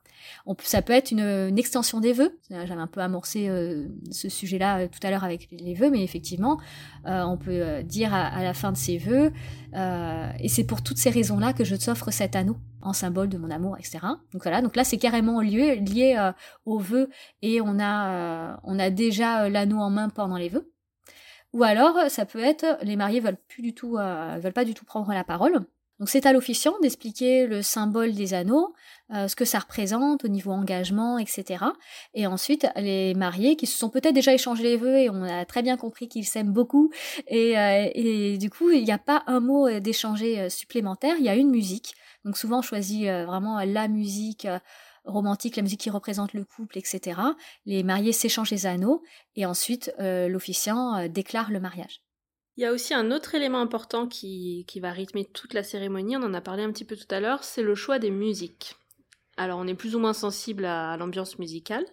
ça 0.61 0.83
peut 0.83 0.93
être 0.93 1.13
une, 1.13 1.59
extension 1.59 2.01
des 2.01 2.13
vœux. 2.13 2.39
J'avais 2.51 2.75
un 2.75 2.87
peu 2.87 3.01
amorcé 3.01 3.49
euh, 3.49 3.87
ce 4.11 4.29
sujet-là 4.29 4.81
euh, 4.81 4.89
tout 4.89 4.99
à 5.03 5.11
l'heure 5.11 5.25
avec 5.25 5.49
les 5.51 5.73
vœux, 5.73 5.91
mais 5.91 6.05
effectivement, 6.05 6.61
euh, 7.07 7.23
on 7.23 7.39
peut 7.39 7.83
dire 7.83 8.13
à, 8.13 8.43
la 8.43 8.53
fin 8.53 8.71
de 8.71 8.77
ces 8.77 8.99
vœux, 8.99 9.33
et 9.75 10.49
c'est 10.49 10.65
pour 10.65 10.83
toutes 10.83 10.99
ces 10.99 11.11
raisons-là 11.11 11.53
que 11.53 11.65
je 11.65 11.75
t'offre 11.77 12.11
cet 12.11 12.37
anneau 12.37 12.57
en 12.83 12.93
symbole 12.93 13.29
de 13.29 13.39
mon 13.39 13.51
amour, 13.51 13.77
etc. 13.79 13.99
Donc 14.33 14.43
voilà, 14.43 14.61
donc 14.61 14.77
là 14.77 14.85
c'est 14.85 14.99
carrément 14.99 15.41
lié, 15.41 16.31
aux 16.67 16.79
vœux 16.79 17.09
et 17.43 17.61
on 17.61 17.79
a, 17.81 18.91
déjà 18.91 19.49
l'anneau 19.49 19.79
en 19.79 19.91
main 19.91 20.09
pendant 20.11 20.37
les 20.37 20.49
vœux. 20.49 20.71
Ou 21.53 21.63
alors 21.63 21.99
ça 22.09 22.27
peut 22.27 22.43
être 22.43 22.79
les 22.83 22.97
mariés 22.97 23.21
veulent 23.21 23.39
plus 23.49 23.73
veulent 23.73 24.53
pas 24.53 24.65
du 24.65 24.75
tout 24.75 24.85
prendre 24.85 25.11
la 25.13 25.25
parole 25.25 25.67
donc 25.99 26.11
c'est 26.11 26.27
à 26.27 26.33
l'officiant 26.33 26.75
d'expliquer 26.83 27.47
le 27.47 27.63
symbole 27.63 28.13
des 28.13 28.35
anneaux, 28.35 28.75
euh, 29.15 29.29
ce 29.29 29.37
que 29.37 29.47
ça 29.47 29.61
représente 29.61 30.25
au 30.25 30.29
niveau 30.29 30.51
engagement, 30.51 31.19
etc. 31.19 31.65
Et 32.13 32.27
ensuite 32.27 32.67
les 32.77 33.15
mariés 33.15 33.57
qui 33.57 33.67
se 33.67 33.79
sont 33.79 33.89
peut-être 33.89 34.15
déjà 34.15 34.35
échangé 34.35 34.63
les 34.63 34.77
vœux 34.77 34.99
et 34.99 35.09
on 35.09 35.23
a 35.23 35.47
très 35.47 35.63
bien 35.63 35.79
compris 35.79 36.09
qu'ils 36.09 36.27
s'aiment 36.27 36.53
beaucoup. 36.53 36.91
Et, 37.29 37.59
euh, 37.59 38.37
du 38.37 38.51
coup 38.51 38.71
il 38.71 38.85
n'y 38.85 38.93
a 38.93 38.99
pas 38.99 39.23
un 39.27 39.41
mot 39.41 39.67
euh, 39.67 39.81
d'échanger 39.81 40.51
supplémentaire, 40.51 41.17
il 41.19 41.25
y 41.25 41.31
a 41.31 41.35
une 41.35 41.51
musique. 41.51 41.95
Donc 42.25 42.37
souvent 42.37 42.59
on 42.59 42.63
choisit 42.63 43.05
vraiment 43.05 43.63
la 43.65 43.89
musique 43.89 44.47
romantique, 45.05 45.57
la 45.57 45.63
musique 45.63 45.81
qui 45.81 45.91
représente 45.91 46.35
le 46.35 46.45
couple, 46.45 46.77
etc. 46.77 47.21
Les 47.65 47.85
mariés 47.85 48.13
s'échangent 48.13 48.51
les 48.51 48.67
anneaux 48.67 49.03
et 49.37 49.47
ensuite 49.47 49.95
l'officiant 49.99 51.09
déclare 51.09 51.53
le 51.53 51.61
mariage. 51.61 52.06
Il 52.57 52.63
y 52.63 52.67
a 52.67 52.73
aussi 52.73 52.95
un 52.95 53.11
autre 53.11 53.35
élément 53.35 53.61
important 53.61 54.07
qui, 54.07 54.65
va 54.81 54.91
rythmer 54.91 55.27
toute 55.27 55.53
la 55.53 55.63
cérémonie, 55.63 56.17
on 56.17 56.23
en 56.23 56.35
a 56.35 56.41
parlé 56.41 56.63
un 56.63 56.73
petit 56.73 56.87
peu 56.87 56.97
tout 56.97 57.07
à 57.11 57.21
l'heure, 57.21 57.45
c'est 57.45 57.63
le 57.63 57.75
choix 57.75 57.99
des 57.99 58.11
musiques. 58.11 58.77
Alors 59.37 59.59
on 59.59 59.67
est 59.67 59.75
plus 59.75 59.95
ou 59.95 59.99
moins 59.99 60.15
sensible 60.15 60.65
à, 60.65 60.97
l'ambiance 60.97 61.39
musicale. 61.39 61.85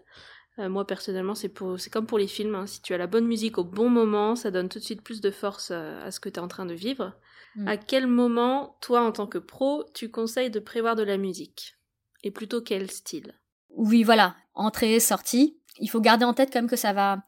Euh, 0.59 0.69
moi 0.69 0.85
personnellement 0.87 1.35
c'est, 1.35 1.51
comme 1.91 2.05
pour 2.05 2.17
les 2.17 2.27
films, 2.27 2.55
hein. 2.55 2.67
si 2.67 2.81
tu 2.81 2.93
as 2.93 2.97
la 2.97 3.07
bonne 3.07 3.25
musique 3.25 3.57
au 3.57 3.63
bon 3.63 3.89
moment, 3.89 4.35
ça 4.35 4.51
donne 4.51 4.69
tout 4.69 4.79
de 4.79 4.83
suite 4.83 5.01
plus 5.01 5.19
de 5.19 5.31
force 5.31 5.71
euh, 5.71 6.05
à 6.05 6.11
ce 6.11 6.19
que 6.19 6.29
tu 6.29 6.35
es 6.35 6.43
en 6.43 6.47
train 6.47 6.65
de 6.65 6.75
vivre. 6.75 7.13
Mm. 7.55 7.67
À 7.67 7.77
quel 7.77 8.07
moment, 8.07 8.77
toi 8.79 9.01
en 9.01 9.11
tant 9.11 9.27
que 9.27 9.39
pro, 9.39 9.83
tu 9.93 10.11
conseilles 10.11 10.51
de 10.51 10.59
prévoir 10.59 10.95
de 10.95 11.03
la 11.03 11.17
musique? 11.17 11.75
Et 12.23 12.31
plutôt 12.31 12.61
quel 12.61 12.89
style? 12.89 13.33
Oui 13.69 14.03
voilà, 14.03 14.35
entrée, 14.53 14.99
sortie. 15.01 15.57
Il 15.79 15.89
faut 15.89 15.99
garder 15.99 16.23
en 16.23 16.33
tête 16.33 16.53
quand 16.53 16.59
même 16.59 16.69
que 16.69 16.75
ça 16.77 16.93
va 16.93 17.23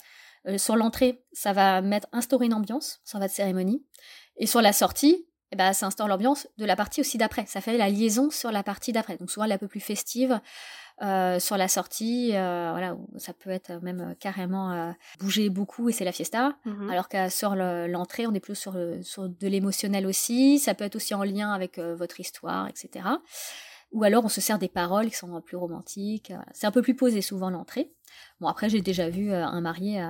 euh, 0.47 0.57
sur 0.57 0.75
l'entrée, 0.75 1.23
ça 1.33 1.53
va 1.53 1.81
mettre 1.81 2.07
instaurer 2.11 2.45
une 2.45 2.53
ambiance, 2.53 3.01
ça 3.03 3.19
va 3.19 3.27
de 3.27 3.31
cérémonie. 3.31 3.83
Et 4.37 4.47
sur 4.47 4.61
la 4.61 4.73
sortie, 4.73 5.27
eh 5.51 5.55
ben, 5.55 5.73
ça 5.73 5.85
instaure 5.85 6.07
l'ambiance 6.07 6.47
de 6.57 6.65
la 6.65 6.75
partie 6.75 7.01
aussi 7.01 7.17
d'après. 7.17 7.45
Ça 7.47 7.61
fait 7.61 7.77
la 7.77 7.89
liaison 7.89 8.29
sur 8.29 8.51
la 8.51 8.63
partie 8.63 8.91
d'après. 8.91 9.17
Donc 9.17 9.31
souvent, 9.31 9.45
elle 9.45 9.51
est 9.51 9.55
un 9.55 9.59
peu 9.59 9.67
plus 9.67 9.79
festive. 9.79 10.39
Euh, 11.01 11.39
sur 11.39 11.57
la 11.57 11.67
sortie, 11.67 12.31
euh, 12.33 12.69
voilà, 12.71 12.95
ça 13.17 13.33
peut 13.33 13.49
être 13.49 13.81
même 13.81 14.15
carrément 14.19 14.93
bouger 15.19 15.49
beaucoup 15.49 15.89
et 15.89 15.91
c'est 15.91 16.05
la 16.05 16.13
fiesta. 16.13 16.55
Mhm. 16.65 16.89
Alors 16.89 17.09
que 17.09 17.29
sur 17.29 17.55
l'entrée, 17.55 18.27
on 18.27 18.33
est 18.33 18.39
plus 18.39 18.55
sur, 18.55 18.77
sur 19.03 19.29
de 19.29 19.47
l'émotionnel 19.47 20.07
aussi. 20.07 20.57
Ça 20.59 20.73
peut 20.73 20.85
être 20.85 20.95
aussi 20.95 21.13
en 21.13 21.23
lien 21.23 21.51
avec 21.51 21.79
votre 21.79 22.19
histoire, 22.19 22.67
etc. 22.67 23.05
Ou 23.91 24.03
alors 24.03 24.25
on 24.25 24.29
se 24.29 24.41
sert 24.41 24.59
des 24.59 24.67
paroles 24.67 25.09
qui 25.09 25.15
sont 25.15 25.41
plus 25.41 25.57
romantiques. 25.57 26.33
C'est 26.53 26.67
un 26.67 26.71
peu 26.71 26.81
plus 26.81 26.95
posé 26.95 27.21
souvent 27.21 27.49
l'entrée. 27.49 27.95
Bon, 28.41 28.47
après, 28.47 28.69
j'ai 28.69 28.81
déjà 28.81 29.09
vu 29.09 29.31
euh, 29.31 29.45
un 29.45 29.61
marié 29.61 30.01
euh, 30.01 30.09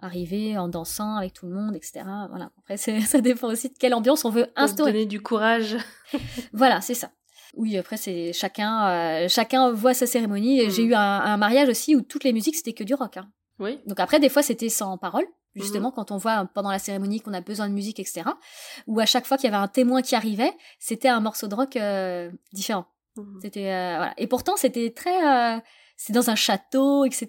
arriver 0.00 0.56
en 0.56 0.68
dansant 0.68 1.16
avec 1.16 1.34
tout 1.34 1.46
le 1.46 1.54
monde, 1.54 1.76
etc. 1.76 2.04
Voilà. 2.30 2.50
Après, 2.58 2.76
ça 2.76 3.20
dépend 3.20 3.48
aussi 3.48 3.68
de 3.68 3.74
quelle 3.78 3.94
ambiance 3.94 4.24
on 4.24 4.30
veut 4.30 4.46
instaurer. 4.56 4.92
donner 4.92 5.06
du 5.06 5.20
courage. 5.20 5.76
voilà, 6.52 6.80
c'est 6.80 6.94
ça. 6.94 7.10
Oui, 7.54 7.76
après, 7.76 7.96
c'est 7.96 8.32
chacun, 8.32 8.88
euh, 8.88 9.28
chacun 9.28 9.72
voit 9.72 9.94
sa 9.94 10.06
cérémonie. 10.06 10.70
J'ai 10.70 10.84
mm. 10.84 10.90
eu 10.90 10.94
un, 10.94 11.36
mariage 11.36 11.68
aussi 11.68 11.96
où 11.96 12.02
toutes 12.02 12.24
les 12.24 12.32
musiques, 12.32 12.56
c'était 12.56 12.72
que 12.72 12.84
du 12.84 12.94
rock. 12.94 13.16
Hein. 13.16 13.30
Oui. 13.58 13.80
Donc 13.86 14.00
après, 14.00 14.20
des 14.20 14.28
fois, 14.28 14.42
c'était 14.42 14.68
sans 14.68 14.96
parole. 14.96 15.26
Justement, 15.54 15.90
mm-hmm. 15.90 15.94
quand 15.94 16.10
on 16.12 16.18
voit 16.18 16.46
pendant 16.54 16.70
la 16.70 16.78
cérémonie 16.78 17.20
qu'on 17.20 17.32
a 17.32 17.40
besoin 17.40 17.68
de 17.68 17.74
musique, 17.74 17.98
etc. 17.98 18.22
Ou 18.86 19.00
à 19.00 19.06
chaque 19.06 19.26
fois 19.26 19.36
qu'il 19.36 19.50
y 19.50 19.52
avait 19.52 19.62
un 19.62 19.66
témoin 19.66 20.02
qui 20.02 20.14
arrivait, 20.14 20.52
c'était 20.78 21.08
un 21.08 21.20
morceau 21.20 21.48
de 21.48 21.54
rock 21.54 21.76
différent. 22.52 22.86
Mm-hmm. 23.18 23.40
C'était 23.42 23.96
voilà. 23.96 24.14
Et 24.16 24.26
pourtant, 24.26 24.56
c'était 24.56 24.90
très 24.90 25.60
c'est 25.98 26.12
dans 26.12 26.30
un 26.30 26.36
château, 26.36 27.04
etc. 27.04 27.26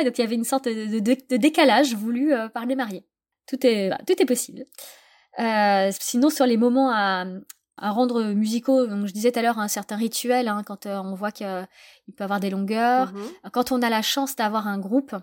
Et 0.00 0.04
donc 0.04 0.18
il 0.18 0.20
y 0.20 0.24
avait 0.24 0.36
une 0.36 0.44
sorte 0.44 0.68
de, 0.68 1.36
décalage 1.36 1.94
voulu 1.94 2.32
euh, 2.32 2.48
par 2.48 2.66
les 2.66 2.76
mariés. 2.76 3.04
Tout 3.48 3.66
est, 3.66 3.90
tout 4.06 4.22
est 4.22 4.26
possible. 4.26 4.66
Euh, 5.40 5.90
sinon, 5.98 6.30
sur 6.30 6.46
les 6.46 6.56
moments 6.56 6.92
à, 6.92 7.24
rendre 7.78 8.22
musicaux, 8.34 8.86
donc 8.86 9.06
je 9.06 9.12
disais 9.12 9.32
tout 9.32 9.38
à 9.38 9.42
l'heure 9.42 9.58
un 9.58 9.68
certain 9.68 9.96
rituel, 9.96 10.48
hein, 10.48 10.62
quand 10.66 10.84
euh, 10.84 10.98
on 10.98 11.14
voit 11.14 11.32
qu'il 11.32 11.46
peut 12.14 12.24
avoir 12.24 12.38
des 12.38 12.50
longueurs, 12.50 13.14
mhm. 13.14 13.50
quand 13.52 13.72
on 13.72 13.80
a 13.80 13.88
la 13.88 14.02
chance 14.02 14.36
d'avoir 14.36 14.68
un 14.68 14.78
groupe, 14.78 15.16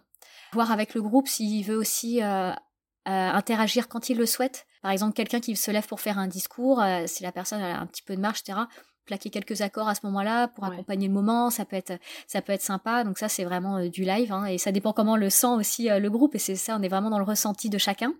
voir 0.53 0.71
avec 0.71 0.95
le 0.95 1.03
groupe 1.03 1.27
s'il 1.27 1.63
veut 1.63 1.77
aussi 1.77 2.19
interagir 3.05 3.87
quand 3.87 4.09
il 4.09 4.17
le 4.17 4.25
souhaite. 4.25 4.65
Par 4.81 4.89
exemple, 4.89 5.13
quelqu'un 5.13 5.39
qui 5.39 5.55
se 5.55 5.69
lève 5.69 5.85
pour 5.85 6.01
faire 6.01 6.17
un 6.17 6.27
discours, 6.27 6.83
si 7.05 7.21
la 7.21 7.31
personne 7.31 7.61
a 7.61 7.79
un 7.79 7.85
petit 7.85 8.01
peu 8.01 8.15
de 8.15 8.21
marche, 8.21 8.41
etc 8.41 8.61
plaquer 9.07 9.31
quelques 9.31 9.61
accords 9.61 9.87
à 9.87 9.95
ce 9.95 10.01
moment-là 10.05 10.49
pour 10.49 10.65
accompagner 10.65 11.07
le 11.07 11.13
moment, 11.13 11.49
ça 11.49 11.65
peut 11.65 11.75
être 11.75 11.93
ça 12.27 12.41
peut 12.43 12.53
être 12.53 12.61
sympa. 12.61 13.03
Donc 13.03 13.17
ça 13.17 13.29
c'est 13.29 13.43
vraiment 13.43 13.77
euh, 13.77 13.89
du 13.89 14.03
live 14.03 14.31
hein, 14.31 14.45
et 14.45 14.59
ça 14.59 14.71
dépend 14.71 14.93
comment 14.93 15.17
le 15.17 15.31
sent 15.31 15.47
aussi 15.47 15.89
euh, 15.89 15.99
le 15.99 16.09
groupe 16.11 16.35
et 16.35 16.39
c'est 16.39 16.55
ça 16.55 16.77
on 16.79 16.83
est 16.83 16.87
vraiment 16.87 17.09
dans 17.09 17.17
le 17.17 17.25
ressenti 17.25 17.69
de 17.69 17.79
chacun. 17.79 18.13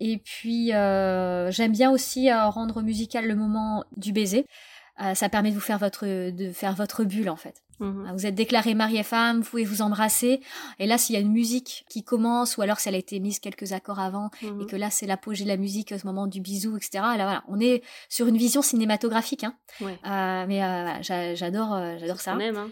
Et 0.00 0.18
puis 0.18 0.74
euh, 0.74 1.50
j'aime 1.52 1.72
bien 1.72 1.90
aussi 1.90 2.32
rendre 2.32 2.82
musical 2.82 3.26
le 3.26 3.36
moment 3.36 3.84
du 3.96 4.12
baiser. 4.12 4.46
Ça 5.14 5.28
permet 5.28 5.50
de 5.50 5.54
vous 5.54 5.60
faire 5.60 5.78
votre 5.78 6.06
de 6.30 6.52
faire 6.52 6.74
votre 6.74 7.04
bulle 7.04 7.28
en 7.28 7.36
fait. 7.36 7.62
Mhm. 7.80 8.12
Vous 8.14 8.26
êtes 8.26 8.34
déclaré 8.34 8.74
mari 8.74 8.96
et 8.96 9.02
femme, 9.02 9.40
vous 9.40 9.50
pouvez 9.50 9.64
vous 9.64 9.82
embrasser. 9.82 10.40
Et 10.78 10.86
là, 10.86 10.98
s'il 10.98 11.14
y 11.14 11.18
a 11.18 11.20
une 11.20 11.32
musique 11.32 11.84
qui 11.88 12.02
commence, 12.04 12.56
ou 12.56 12.62
alors 12.62 12.80
si 12.80 12.88
elle 12.88 12.94
a 12.94 12.98
été 12.98 13.20
mise 13.20 13.38
quelques 13.38 13.72
accords 13.72 14.00
avant, 14.00 14.30
et 14.42 14.50
mhm. 14.50 14.66
que 14.66 14.76
là, 14.76 14.90
c'est 14.90 15.06
l'apogée 15.06 15.44
de 15.44 15.48
la 15.48 15.56
musique 15.56 15.92
au 15.92 16.06
moment 16.06 16.26
du 16.26 16.40
bisou, 16.40 16.76
etc. 16.76 16.90
Là, 16.94 17.24
voilà, 17.24 17.44
on 17.48 17.60
est 17.60 17.82
sur 18.08 18.26
une 18.26 18.36
vision 18.36 18.62
cinématographique. 18.62 19.44
Hein. 19.44 19.54
Euh, 19.82 20.46
mais 20.46 20.62
euh, 20.62 21.34
j'adore, 21.34 21.74
euh, 21.74 21.96
j'adore 21.98 22.20
ça. 22.20 22.32
hein. 22.32 22.70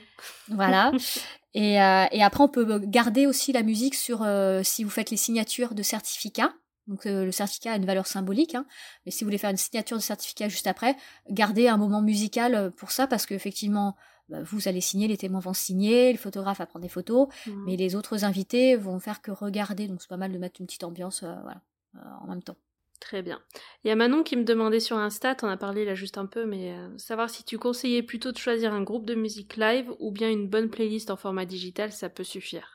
Voilà. 0.49 0.93
et, 1.55 1.75
et, 1.75 2.23
après, 2.23 2.43
on 2.43 2.49
peut 2.49 2.79
garder 2.79 3.27
aussi 3.27 3.53
la 3.53 3.63
musique 3.63 3.95
sur 3.95 4.27
si 4.63 4.85
vous 4.85 4.91
faites 4.91 5.11
les 5.11 5.17
signatures 5.17 5.75
de 5.75 5.83
certificats. 5.83 6.53
Donc 6.87 7.07
le 7.07 7.33
certificat 7.33 7.73
a 7.73 7.77
une 7.77 7.87
valeur 7.87 8.07
symbolique, 8.07 8.55
hein. 8.55 8.67
mais 9.05 9.13
si 9.13 9.25
vous 9.25 9.29
voulez 9.29 9.39
faire 9.39 9.51
une 9.51 9.57
signature 9.57 9.97
de 9.97 10.03
certificat 10.03 10.49
juste 10.51 10.67
après, 10.67 10.97
gardez 11.31 11.67
un 11.67 11.79
moment 11.79 12.03
musical 12.03 12.71
pour 12.77 12.91
ça 12.91 13.07
parce 13.07 13.25
qu'effectivement, 13.25 13.97
bah, 14.29 14.39
vous 14.43 14.69
allez 14.69 14.81
signer, 14.81 15.07
les 15.07 15.19
témoins 15.19 15.41
vont 15.41 15.53
signer, 15.53 16.11
le 16.13 16.19
photographe 16.19 16.59
va 16.59 16.67
prendre 16.67 16.83
des 16.83 16.89
photos, 16.89 17.29
mmh. 17.47 17.65
mais 17.67 17.77
les 17.77 17.95
autres 17.95 18.25
invités 18.25 18.77
vont 18.77 18.99
faire 18.99 19.21
que 19.21 19.31
regarder. 19.31 19.87
Donc 19.87 20.01
c'est 20.01 20.09
pas 20.09 20.17
mal 20.17 20.33
de 20.33 20.39
mettre 20.39 20.61
une 20.61 20.67
petite 20.67 20.85
ambiance 20.85 21.23
euh, 21.23 21.35
euh, 21.97 21.99
en 22.21 22.27
même 22.27 22.43
temps. 22.43 22.57
Très 23.01 23.21
bien. 23.21 23.43
Il 23.83 23.89
y 23.89 23.91
a 23.91 23.97
Manon 23.97 24.23
qui 24.23 24.37
me 24.37 24.45
demandait 24.45 24.81
sur 24.81 24.97
Insta, 24.97 25.37
on 25.43 25.49
a 25.49 25.59
parlé 25.59 25.85
là 25.85 25.95
juste 25.95 26.17
un 26.17 26.25
peu, 26.25 26.47
mais 26.47 26.73
euh, 26.73 26.97
savoir 26.97 27.29
si 27.29 27.45
tu 27.45 27.59
conseillais 27.59 28.03
plutôt 28.03 28.33
de 28.33 28.39
choisir 28.39 28.73
un 28.73 28.83
groupe 28.83 29.05
de 29.05 29.15
musique 29.15 29.57
live 29.57 29.93
ou 29.99 30.11
bien 30.11 30.31
une 30.31 30.49
bonne 30.49 30.71
playlist 30.71 31.11
en 31.11 31.17
format 31.17 31.45
digital, 31.45 31.93
ça 31.93 32.09
peut 32.09 32.25
suffire. 32.25 32.74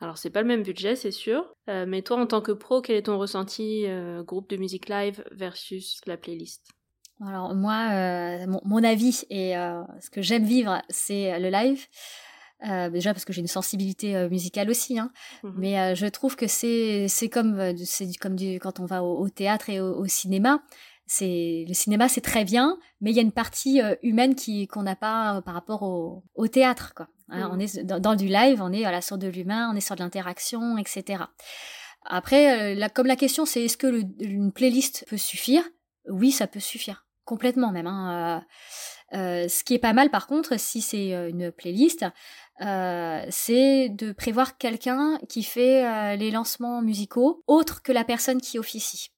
Alors 0.00 0.18
c'est 0.18 0.30
pas 0.30 0.42
le 0.42 0.48
même 0.48 0.62
budget, 0.62 0.96
c'est 0.96 1.12
sûr, 1.12 1.54
mais 1.68 2.02
toi 2.02 2.20
en 2.20 2.26
tant 2.26 2.40
que 2.40 2.52
pro, 2.52 2.82
quel 2.82 2.96
est 2.96 3.02
ton 3.02 3.18
ressenti 3.18 3.86
groupe 4.26 4.50
de 4.50 4.56
musique 4.56 4.88
live 4.88 5.24
versus 5.30 6.00
la 6.06 6.16
playlist? 6.16 6.74
Alors 7.20 7.54
moi, 7.54 7.90
euh, 7.92 8.46
mon, 8.64 8.82
avis 8.82 9.24
et 9.30 9.56
euh, 9.56 9.82
ce 10.00 10.10
que 10.10 10.20
j'aime 10.20 10.44
vivre, 10.44 10.82
c'est 10.88 11.38
le 11.38 11.48
live. 11.48 11.86
Euh, 12.68 12.88
déjà 12.88 13.12
parce 13.12 13.24
que 13.24 13.32
j'ai 13.32 13.40
une 13.40 13.46
sensibilité 13.46 14.28
musicale 14.28 14.70
aussi, 14.70 14.98
hein. 14.98 15.10
Mmh 15.42 15.50
mais 15.56 15.94
je 15.94 16.06
trouve 16.06 16.34
que 16.34 16.46
c'est 16.46 17.08
c'est 17.08 17.28
comme 17.28 17.76
c'est 17.84 18.10
comme 18.14 18.36
du, 18.36 18.58
quand 18.58 18.80
on 18.80 18.86
va 18.86 19.02
au, 19.02 19.28
théâtre 19.28 19.70
et 19.70 19.80
au, 19.80 20.06
cinéma. 20.06 20.62
C'est 21.06 21.66
le 21.68 21.74
cinéma, 21.74 22.08
c'est 22.08 22.22
très 22.22 22.44
bien, 22.44 22.78
mais 23.00 23.10
il 23.10 23.16
y 23.16 23.18
a 23.18 23.22
une 23.22 23.32
partie 23.32 23.80
humaine 24.02 24.34
qui 24.34 24.66
qu'on 24.66 24.82
n'a 24.82 24.96
pas 24.96 25.42
par 25.42 25.54
rapport 25.54 25.82
au, 25.82 26.24
au 26.34 26.48
théâtre, 26.48 26.94
quoi. 26.94 27.08
Hein. 27.28 27.48
On 27.52 27.56
mmh. 27.56 27.60
est 27.60 27.84
dans, 27.84 28.14
du 28.14 28.26
live, 28.26 28.60
on 28.62 28.72
est 28.72 28.84
à 28.84 28.92
la 28.92 29.00
sur 29.00 29.18
de 29.18 29.28
l'humain, 29.28 29.70
on 29.72 29.76
est 29.76 29.80
sur 29.80 29.96
de 29.96 30.00
l'interaction, 30.00 30.76
etc. 30.78 31.24
Après, 32.04 32.74
la, 32.74 32.88
comme 32.88 33.06
la 33.06 33.16
question 33.16 33.46
c'est 33.46 33.64
est-ce 33.64 33.78
que 33.78 33.86
le, 33.86 34.02
une 34.20 34.52
playlist 34.52 35.06
peut 35.08 35.16
suffire? 35.16 35.64
Oui, 36.08 36.30
ça 36.30 36.46
peut 36.46 36.60
suffire 36.60 37.04
complètement 37.24 37.72
même. 37.72 37.86
Hein, 37.86 38.42
euh, 39.12 39.16
euh, 39.16 39.48
ce 39.48 39.64
qui 39.64 39.74
est 39.74 39.78
pas 39.78 39.92
mal 39.92 40.10
par 40.10 40.26
contre, 40.26 40.58
si 40.58 40.80
c'est 40.80 41.14
euh, 41.14 41.28
une 41.28 41.52
playlist, 41.52 42.04
c'est 42.60 43.88
de 43.88 44.12
prévoir 44.12 44.56
quelqu'un 44.58 45.18
qui 45.28 45.42
fait 45.42 46.16
les 46.16 46.30
lancements 46.30 46.82
musicaux 46.82 47.42
autre 47.46 47.82
que 47.82 47.90
la 47.90 48.04
personne 48.04 48.40
qui 48.40 48.58
officie. 48.58 49.10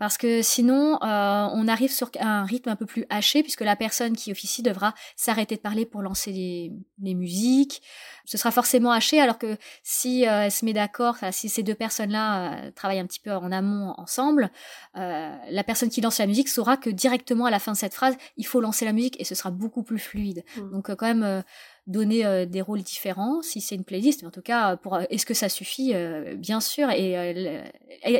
Parce 0.00 0.16
que 0.16 0.40
sinon 0.40 0.94
euh, 1.02 1.48
on 1.52 1.68
arrive 1.68 1.92
sur 1.92 2.10
un 2.18 2.44
rythme 2.44 2.70
un 2.70 2.76
peu 2.76 2.86
plus 2.86 3.04
haché 3.10 3.42
puisque 3.42 3.60
la 3.60 3.76
personne 3.76 4.16
qui 4.16 4.32
officie 4.32 4.62
devra 4.62 4.94
s'arrêter 5.14 5.56
de 5.56 5.60
parler 5.60 5.84
pour 5.84 6.00
lancer 6.00 6.32
les, 6.32 6.72
les, 7.02 7.14
musiques. 7.14 7.82
Ce 8.24 8.38
sera 8.38 8.50
forcément 8.50 8.92
haché 8.92 9.20
alors 9.20 9.38
que 9.38 9.58
si 9.82 10.26
euh, 10.26 10.44
elle 10.44 10.50
se 10.50 10.64
met 10.64 10.72
d'accord, 10.72 11.16
si 11.32 11.50
ces 11.50 11.62
deux 11.62 11.74
personnes-là 11.74 12.54
euh, 12.54 12.70
travaillent 12.70 13.00
un 13.00 13.06
petit 13.06 13.20
peu 13.20 13.30
en 13.30 13.52
amont 13.52 13.92
ensemble, 13.98 14.50
la 14.94 15.64
personne 15.66 15.90
qui 15.90 16.00
lance 16.00 16.18
la 16.18 16.26
musique 16.26 16.48
saura 16.48 16.78
que 16.78 16.88
directement 16.88 17.44
à 17.44 17.50
la 17.50 17.58
fin 17.58 17.72
de 17.72 17.76
cette 17.76 17.94
phrase, 17.94 18.16
il 18.38 18.46
faut 18.46 18.62
lancer 18.62 18.86
la 18.86 18.94
musique 18.94 19.20
et 19.20 19.24
ce 19.24 19.34
sera 19.34 19.50
beaucoup 19.50 19.82
plus 19.82 19.98
fluide. 19.98 20.44
Mmh. 20.56 20.70
Donc 20.70 20.94
quand 20.94 21.06
même 21.06 21.42
donner 21.90 22.24
euh, 22.24 22.46
des 22.46 22.62
rôles 22.62 22.82
différents 22.82 23.42
si 23.42 23.60
c'est 23.60 23.74
une 23.74 23.84
playlist 23.84 24.22
mais 24.22 24.28
en 24.28 24.30
tout 24.30 24.42
cas 24.42 24.76
pour 24.76 24.94
euh, 24.94 25.02
est-ce 25.10 25.26
que 25.26 25.34
ça 25.34 25.48
suffit 25.48 25.94
euh, 25.94 26.36
bien 26.36 26.60
sûr 26.60 26.88
et, 26.90 27.16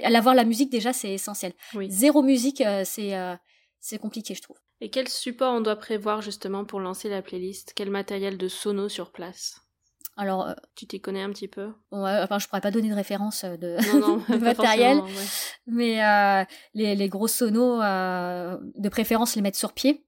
avoir 0.04 0.34
la 0.34 0.44
musique 0.44 0.70
déjà 0.70 0.92
c'est 0.92 1.12
essentiel. 1.12 1.52
Zéro 1.88 2.22
musique 2.22 2.62
c'est 2.84 3.14
c'est 3.78 3.98
compliqué 3.98 4.34
je 4.34 4.42
trouve. 4.42 4.58
Et 4.82 4.90
quel 4.90 5.08
support 5.08 5.54
on 5.54 5.60
doit 5.60 5.76
prévoir 5.76 6.22
justement 6.22 6.64
pour 6.64 6.80
lancer 6.80 7.08
la 7.08 7.22
playlist? 7.22 7.72
Quel 7.74 7.90
matériel 7.90 8.38
de 8.38 8.48
sono 8.48 8.88
sur 8.88 9.12
place? 9.12 9.60
Alors, 10.16 10.54
tu 10.74 10.86
t'y 10.86 11.00
connais 11.00 11.22
un 11.22 11.30
petit 11.30 11.48
peu? 11.48 11.68
Ouais, 11.92 12.18
Enfin, 12.22 12.38
je 12.38 12.48
pourrais 12.48 12.60
pas 12.60 12.70
donner 12.70 12.88
de 12.88 12.94
référence 12.94 13.44
de, 13.44 13.76
matériel, 14.38 15.02
mais 15.66 16.00
les, 16.74 16.94
les, 16.94 17.08
gros 17.08 17.28
sonos, 17.28 17.78
de 17.78 18.88
préférence 18.88 19.36
les 19.36 19.42
mettre 19.42 19.58
sur 19.58 19.72
pied. 19.72 20.06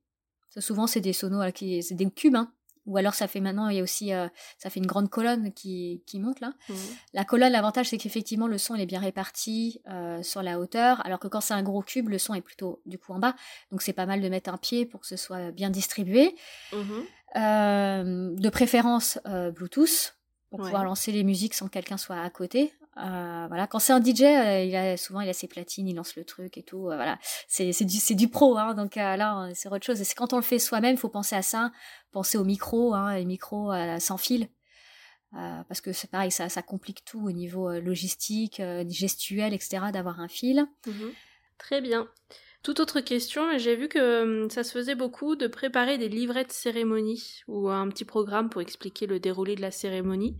souvent, 0.58 0.86
c'est 0.86 1.00
des 1.00 1.12
sonos 1.12 1.52
qui, 1.52 1.82
c'est 1.82 1.94
des 1.94 2.10
cubes, 2.10 2.36
hein, 2.36 2.52
ou 2.86 2.96
alors 2.96 3.14
ça 3.14 3.28
fait 3.28 3.40
maintenant, 3.40 3.68
il 3.68 3.76
y 3.76 3.80
a 3.80 3.82
aussi, 3.82 4.12
euh, 4.12 4.28
ça 4.58 4.70
fait 4.70 4.80
une 4.80 4.86
grande 4.86 5.08
colonne 5.08 5.52
qui, 5.52 6.02
qui 6.06 6.18
monte 6.18 6.40
là. 6.40 6.52
Mmh. 6.68 6.74
La 7.14 7.24
colonne, 7.24 7.52
l'avantage 7.52 7.90
c'est 7.90 7.98
qu'effectivement 7.98 8.46
le 8.46 8.58
son 8.58 8.74
il 8.74 8.80
est 8.80 8.86
bien 8.86 9.00
réparti 9.00 9.80
euh, 9.88 10.22
sur 10.22 10.42
la 10.42 10.58
hauteur, 10.58 11.04
alors 11.06 11.18
que 11.18 11.28
quand 11.28 11.40
c'est 11.40 11.54
un 11.54 11.62
gros 11.62 11.82
cube, 11.82 12.08
le 12.08 12.18
son 12.18 12.34
est 12.34 12.40
plutôt 12.40 12.82
du 12.86 12.98
coup 12.98 13.12
en 13.12 13.18
bas. 13.18 13.34
Donc 13.70 13.82
c'est 13.82 13.92
pas 13.92 14.06
mal 14.06 14.20
de 14.20 14.28
mettre 14.28 14.52
un 14.52 14.58
pied 14.58 14.86
pour 14.86 15.00
que 15.00 15.06
ce 15.06 15.16
soit 15.16 15.52
bien 15.52 15.70
distribué. 15.70 16.34
Mmh. 16.72 16.78
Euh, 17.34 18.34
de 18.34 18.48
préférence 18.50 19.18
Bluetooth 19.24 20.16
pour 20.50 20.60
pouvoir 20.60 20.84
lancer 20.84 21.12
les 21.12 21.24
musiques 21.24 21.54
sans 21.54 21.66
que 21.66 21.72
quelqu'un 21.72 21.96
soit 21.96 22.20
à 22.20 22.28
côté. 22.28 22.74
Euh, 22.98 23.46
voilà, 23.48 23.66
quand 23.66 23.78
c'est 23.78 23.92
un 23.92 24.02
DJ, 24.02 24.22
euh, 24.22 24.64
il 24.64 24.76
a 24.76 24.96
souvent 24.96 25.20
il 25.22 25.28
a 25.28 25.32
ses 25.32 25.48
platines, 25.48 25.88
il 25.88 25.96
lance 25.96 26.14
le 26.16 26.24
truc 26.24 26.58
et 26.58 26.62
tout. 26.62 26.90
Euh, 26.90 26.96
voilà, 26.96 27.18
c'est 27.48 27.72
c'est 27.72 27.86
du 27.86 27.96
c'est 27.96 28.14
du 28.14 28.28
pro, 28.28 28.58
hein, 28.58 28.74
donc 28.74 28.96
là 28.96 29.48
c'est 29.54 29.68
autre 29.68 29.84
chose. 29.84 30.00
Et 30.00 30.04
c'est 30.04 30.14
quand 30.14 30.32
on 30.32 30.36
le 30.36 30.42
fait 30.42 30.58
soi-même, 30.58 30.96
faut 30.96 31.08
penser 31.08 31.34
à 31.34 31.42
ça, 31.42 31.72
penser 32.10 32.36
au 32.36 32.44
micro, 32.44 32.94
hein, 32.94 33.14
les 33.16 33.24
micros 33.24 33.72
sans 33.98 34.18
fil, 34.18 34.48
parce 35.32 35.80
que 35.80 35.92
c'est 35.92 36.10
pareil, 36.10 36.30
ça 36.30 36.48
ça 36.48 36.62
complique 36.62 37.04
tout 37.04 37.24
au 37.24 37.32
niveau 37.32 37.72
logistique, 37.80 38.60
gestuel, 38.88 39.54
etc. 39.54 39.86
D'avoir 39.92 40.20
un 40.20 40.28
fil. 40.28 40.66
Mhm. 40.86 41.12
Très 41.58 41.80
bien. 41.80 42.08
Toute 42.62 42.78
autre 42.78 43.00
question, 43.00 43.58
j'ai 43.58 43.74
vu 43.74 43.88
que 43.88 44.22
hum, 44.22 44.50
ça 44.50 44.62
se 44.62 44.70
faisait 44.70 44.94
beaucoup 44.94 45.34
de 45.34 45.48
préparer 45.48 45.98
des 45.98 46.08
livrets 46.08 46.44
de 46.44 46.52
cérémonie 46.52 47.40
ou 47.48 47.68
un 47.68 47.88
petit 47.88 48.04
programme 48.04 48.50
pour 48.50 48.60
expliquer 48.60 49.06
le 49.06 49.18
déroulé 49.18 49.56
de 49.56 49.62
la 49.62 49.72
cérémonie. 49.72 50.36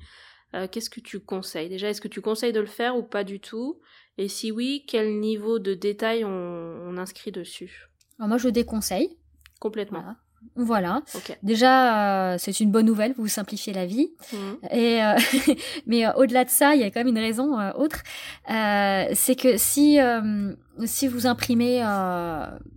Euh, 0.54 0.68
qu'est-ce 0.70 0.90
que 0.90 1.00
tu 1.00 1.20
conseilles? 1.20 1.68
Déjà, 1.68 1.88
est-ce 1.88 2.00
que 2.00 2.08
tu 2.08 2.20
conseilles 2.20 2.52
de 2.52 2.60
le 2.60 2.66
faire 2.66 2.96
ou 2.96 3.02
pas 3.02 3.24
du 3.24 3.40
tout? 3.40 3.80
Et 4.18 4.28
si 4.28 4.52
oui, 4.52 4.84
quel 4.86 5.18
niveau 5.20 5.58
de 5.58 5.74
détail 5.74 6.24
on, 6.24 6.96
inscrit 6.98 7.32
dessus? 7.32 7.88
Moi, 8.18 8.36
je 8.36 8.48
déconseille. 8.48 9.16
Complètement. 9.60 10.00
Voilà. 10.00 10.16
Déjà, 11.42 12.32
euh, 12.32 12.36
c'est 12.38 12.60
une 12.60 12.70
bonne 12.70 12.86
nouvelle, 12.86 13.14
vous 13.16 13.28
simplifiez 13.28 13.72
la 13.72 13.86
vie. 13.86 14.10
Mmh. 14.32 14.36
Et 14.70 15.02
euh, 15.02 15.14
mais 15.86 16.04
au-delà 16.14 16.44
de 16.44 16.50
ça, 16.50 16.74
il 16.74 16.80
y 16.80 16.84
a 16.84 16.90
quand 16.90 17.00
même 17.00 17.08
une 17.08 17.18
raison 17.18 17.58
autre, 17.72 18.02
c'est 18.46 19.36
que 19.36 19.56
si 19.56 19.98
si 20.84 21.06
vous 21.06 21.26
imprimez 21.26 21.80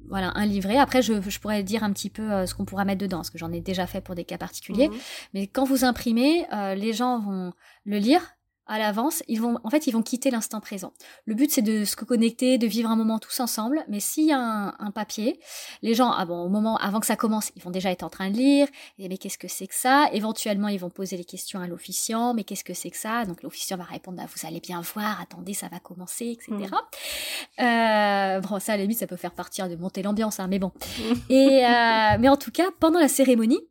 voilà 0.07 0.31
un 0.35 0.45
livret, 0.45 0.77
après 0.77 1.01
je, 1.01 1.13
je, 1.27 1.39
pourrais 1.39 1.63
dire 1.63 1.83
un 1.83 1.91
petit 1.91 2.09
peu 2.09 2.45
ce 2.45 2.53
qu'on 2.53 2.65
pourra 2.65 2.85
mettre 2.85 3.01
dedans, 3.01 3.17
parce 3.17 3.29
que 3.29 3.37
j'en 3.37 3.51
ai 3.51 3.61
déjà 3.61 3.87
fait 3.87 4.01
pour 4.01 4.15
des 4.15 4.23
cas 4.23 4.37
particuliers. 4.37 4.89
Mmh. 4.89 4.95
Mais 5.33 5.47
quand 5.47 5.65
vous 5.65 5.83
imprimez, 5.83 6.45
les 6.75 6.93
gens 6.93 7.19
vont 7.19 7.53
le 7.85 7.97
lire 7.97 8.35
à 8.67 8.79
l'avance, 8.79 9.21
ils 9.27 9.39
vont, 9.39 9.59
en 9.63 9.69
fait, 9.69 9.87
ils 9.87 9.91
vont 9.91 10.01
quitter 10.01 10.31
l'instant 10.31 10.59
présent. 10.59 10.93
Le 11.25 11.35
but, 11.35 11.51
c'est 11.51 11.61
de 11.61 11.85
se 11.85 11.95
connecter, 11.95 12.57
de 12.57 12.65
vivre 12.65 12.89
un 12.89 12.95
moment 12.95 13.19
tous 13.19 13.39
ensemble. 13.39 13.83
Mais 13.87 13.99
s'il 13.99 14.25
y 14.25 14.31
a 14.31 14.39
un, 14.39 14.91
papier, 14.91 15.39
les 15.81 15.93
gens, 15.93 16.11
ah 16.11 16.25
bon, 16.25 16.41
au 16.41 16.49
moment, 16.49 16.77
avant 16.77 16.99
que 16.99 17.05
ça 17.05 17.15
commence, 17.15 17.51
ils 17.55 17.61
vont 17.61 17.69
déjà 17.69 17.91
être 17.91 18.03
en 18.03 18.09
train 18.09 18.29
de 18.29 18.35
lire. 18.35 18.67
Et 18.97 19.07
mais 19.07 19.17
qu'est-ce 19.17 19.37
que 19.37 19.47
c'est 19.47 19.67
que 19.67 19.75
ça? 19.75 20.09
Éventuellement, 20.13 20.67
ils 20.67 20.79
vont 20.79 20.89
poser 20.89 21.17
les 21.17 21.25
questions 21.25 21.59
à 21.59 21.67
l'officiant. 21.67 22.33
Mais 22.33 22.43
qu'est-ce 22.43 22.63
que 22.63 22.73
c'est 22.73 22.89
que 22.89 22.97
ça? 22.97 23.25
Donc 23.25 23.43
l'officiant 23.43 23.77
va 23.77 23.83
répondre, 23.83 24.19
ah, 24.23 24.27
vous 24.35 24.47
allez 24.47 24.59
bien 24.59 24.81
voir. 24.81 25.21
Attendez, 25.21 25.53
ça 25.53 25.67
va 25.67 25.79
commencer, 25.79 26.25
etc. 26.25 26.51
Mmh. 26.51 27.63
Euh, 27.63 28.39
bon, 28.41 28.59
ça, 28.59 28.73
à 28.73 28.77
la 28.77 28.83
limite, 28.83 28.99
ça 28.99 29.07
peut 29.07 29.15
faire 29.15 29.33
partir 29.33 29.69
de 29.69 29.75
monter 29.75 30.01
l'ambiance, 30.01 30.39
hein, 30.39 30.47
mais 30.47 30.59
bon. 30.59 30.71
Mmh. 30.77 31.13
Et 31.29 31.65
euh, 31.65 32.17
mais 32.19 32.29
en 32.29 32.37
tout 32.37 32.51
cas, 32.51 32.69
pendant 32.79 32.99
la 32.99 33.07
cérémonie, 33.07 33.61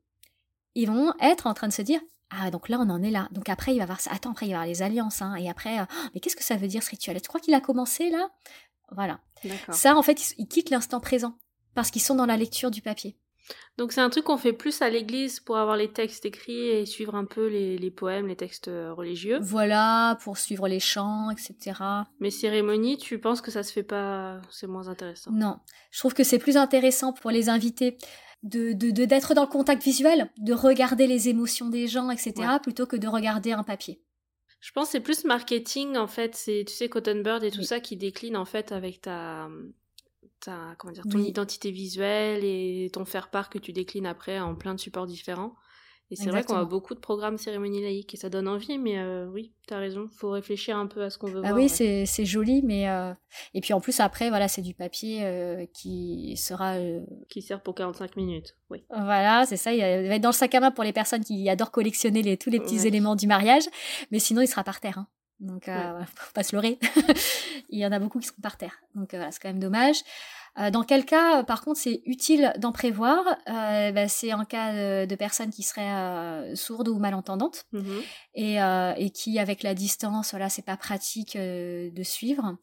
ils 0.74 0.86
vont 0.86 1.12
être 1.20 1.46
en 1.46 1.54
train 1.54 1.68
de 1.68 1.72
se 1.72 1.82
dire 1.82 2.00
ah, 2.30 2.50
donc 2.50 2.68
là, 2.68 2.78
on 2.80 2.90
en 2.90 3.02
est 3.02 3.10
là. 3.10 3.28
Donc 3.30 3.48
après, 3.48 3.72
il 3.72 3.76
va 3.76 3.80
y 3.80 3.82
avoir 3.82 4.00
ça. 4.00 4.10
Attends, 4.12 4.32
après, 4.32 4.46
il 4.46 4.50
va 4.50 4.52
y 4.52 4.54
avoir 4.54 4.66
les 4.66 4.82
alliances. 4.82 5.22
Hein. 5.22 5.34
Et 5.36 5.48
après, 5.48 5.78
euh, 5.78 5.84
mais 6.12 6.20
qu'est-ce 6.20 6.36
que 6.36 6.44
ça 6.44 6.56
veut 6.56 6.68
dire 6.68 6.82
ce 6.82 6.90
rituel? 6.90 7.20
Tu 7.20 7.28
crois 7.28 7.40
qu'il 7.40 7.54
a 7.54 7.60
commencé 7.60 8.10
là? 8.10 8.30
Voilà. 8.92 9.20
Ça, 9.70 9.96
en 9.96 10.02
fait, 10.02 10.34
ils, 10.38 10.46
quittent 10.46 10.70
l'instant 10.70 11.00
présent 11.00 11.36
parce 11.74 11.90
qu'ils 11.90 12.02
sont 12.02 12.14
dans 12.14 12.26
la 12.26 12.36
lecture 12.36 12.70
du 12.70 12.82
papier. 12.82 13.16
Donc 13.76 13.92
c'est 13.92 14.00
un 14.00 14.08
truc 14.08 14.24
qu'on 14.24 14.38
fait 14.38 14.54
plus 14.54 14.80
à 14.80 14.88
l'église 14.88 15.38
pour 15.38 15.58
avoir 15.58 15.76
les 15.76 15.92
textes 15.92 16.24
écrits 16.24 16.68
et 16.70 16.86
suivre 16.86 17.14
un 17.14 17.26
peu 17.26 17.46
les, 17.46 17.90
poèmes, 17.90 18.26
les 18.26 18.36
textes 18.36 18.68
euh, 18.68 18.94
religieux. 18.94 19.38
Voilà, 19.42 20.16
pour 20.22 20.38
suivre 20.38 20.66
les 20.66 20.80
chants, 20.80 21.28
etc. 21.30 21.78
Mais 22.20 22.30
cérémonie, 22.30 22.96
tu 22.96 23.18
penses 23.18 23.42
que 23.42 23.50
ça 23.50 23.62
se 23.62 23.70
fait 23.70 23.82
pas, 23.82 24.40
c'est 24.48 24.66
moins 24.66 24.88
intéressant? 24.88 25.30
Non, 25.30 25.58
je 25.90 25.98
trouve 25.98 26.14
que 26.14 26.24
c'est 26.24 26.38
plus 26.38 26.56
intéressant 26.56 27.12
pour 27.12 27.30
les 27.30 27.50
invités 27.50 27.98
de 28.44 28.72
d'être 28.72 29.34
dans 29.34 29.42
le 29.42 29.48
contact 29.48 29.82
visuel, 29.82 30.30
de 30.38 30.52
regarder 30.52 31.06
les 31.06 31.28
émotions 31.28 31.68
des 31.68 31.88
gens, 31.88 32.10
etc., 32.10 32.34
plutôt 32.62 32.86
que 32.86 32.96
de 32.96 33.08
regarder 33.08 33.52
un 33.52 33.64
papier. 33.64 34.00
Je 34.60 34.72
pense 34.72 34.90
c'est 34.90 35.00
plus 35.00 35.24
marketing 35.24 35.96
en 35.96 36.06
fait, 36.06 36.34
c'est 36.34 36.64
tu 36.66 36.72
sais 36.72 36.88
Cotton 36.88 37.20
Bird 37.22 37.44
et 37.44 37.50
tout 37.50 37.62
ça 37.62 37.80
qui 37.80 37.96
décline 37.96 38.36
en 38.36 38.46
fait 38.46 38.72
avec 38.72 39.02
ta 39.02 39.48
ta 40.40 40.74
comment 40.78 40.92
dire 40.92 41.04
ton 41.10 41.18
identité 41.18 41.70
visuelle 41.70 42.44
et 42.44 42.90
ton 42.92 43.04
faire 43.04 43.30
part 43.30 43.50
que 43.50 43.58
tu 43.58 43.72
déclines 43.72 44.06
après 44.06 44.38
en 44.40 44.54
plein 44.54 44.74
de 44.74 44.80
supports 44.80 45.06
différents. 45.06 45.54
Et 46.14 46.16
c'est 46.16 46.30
vrai 46.30 46.44
qu'on 46.44 46.54
a 46.54 46.64
beaucoup 46.64 46.94
de 46.94 47.00
programmes 47.00 47.38
cérémonies 47.38 47.82
laïques 47.82 48.14
et 48.14 48.16
ça 48.16 48.28
donne 48.28 48.46
envie, 48.46 48.78
mais 48.78 48.98
euh, 48.98 49.26
oui, 49.26 49.52
tu 49.66 49.74
as 49.74 49.78
raison, 49.78 50.08
faut 50.16 50.30
réfléchir 50.30 50.76
un 50.76 50.86
peu 50.86 51.02
à 51.02 51.10
ce 51.10 51.18
qu'on 51.18 51.26
veut 51.26 51.42
ah 51.42 51.48
voir. 51.48 51.56
Oui, 51.56 51.68
c'est 51.68 52.24
joli, 52.24 52.62
mais. 52.62 52.88
Euh, 52.88 53.12
et 53.52 53.60
puis 53.60 53.74
en 53.74 53.80
plus, 53.80 53.98
après, 53.98 54.28
voilà, 54.28 54.46
c'est 54.46 54.62
du 54.62 54.74
papier 54.74 55.24
euh, 55.24 55.66
qui 55.74 56.36
sera. 56.36 56.76
Qui 57.28 57.42
sert 57.42 57.60
pour 57.60 57.74
45 57.74 58.14
minutes, 58.16 58.56
oui. 58.70 58.84
Voilà, 58.90 59.44
c'est 59.46 59.56
ça, 59.56 59.72
il 59.72 59.80
va 59.80 60.14
être 60.14 60.22
dans 60.22 60.28
le 60.28 60.34
sac 60.34 60.54
à 60.54 60.60
main 60.60 60.70
pour 60.70 60.84
les 60.84 60.92
personnes 60.92 61.24
qui 61.24 61.48
adorent 61.48 61.72
collectionner 61.72 62.22
les, 62.22 62.36
tous 62.36 62.50
les 62.50 62.60
petits 62.60 62.86
éléments 62.86 63.16
du 63.16 63.26
mariage, 63.26 63.64
mais 64.12 64.20
sinon, 64.20 64.40
il 64.40 64.46
sera 64.46 64.62
par 64.62 64.78
terre. 64.78 64.98
Hein. 64.98 65.08
Donc, 65.44 65.64
faut 65.66 66.32
pas 66.34 66.42
se 66.42 66.54
leurrer. 66.54 66.78
il 67.70 67.78
y 67.78 67.86
en 67.86 67.92
a 67.92 67.98
beaucoup 67.98 68.18
qui 68.18 68.26
seront 68.26 68.42
par 68.42 68.56
terre. 68.56 68.80
Donc, 68.94 69.10
voilà, 69.10 69.30
c'est 69.30 69.40
quand 69.40 69.48
même 69.48 69.60
dommage. 69.60 70.02
Euh, 70.58 70.70
dans 70.70 70.84
quel 70.84 71.04
cas, 71.04 71.42
par 71.42 71.62
contre, 71.62 71.80
c'est 71.80 72.02
utile 72.06 72.52
d'en 72.58 72.72
prévoir? 72.72 73.24
Euh, 73.48 73.90
bah, 73.92 74.08
C'est 74.08 74.32
en 74.32 74.44
cas 74.44 75.06
de, 75.06 75.14
personnes 75.16 75.50
qui 75.50 75.62
seraient 75.62 75.82
euh, 75.82 76.54
sourdes 76.54 76.88
ou 76.88 76.98
malentendantes 76.98 77.66
mmh 77.72 77.80
et, 78.36 78.56
et, 78.96 79.10
qui, 79.10 79.38
avec 79.38 79.62
la 79.62 79.74
distance, 79.74 80.30
voilà, 80.30 80.48
c'est 80.48 80.64
pas 80.64 80.76
pratique 80.76 81.36
de 81.36 82.02
suivre. 82.02 82.56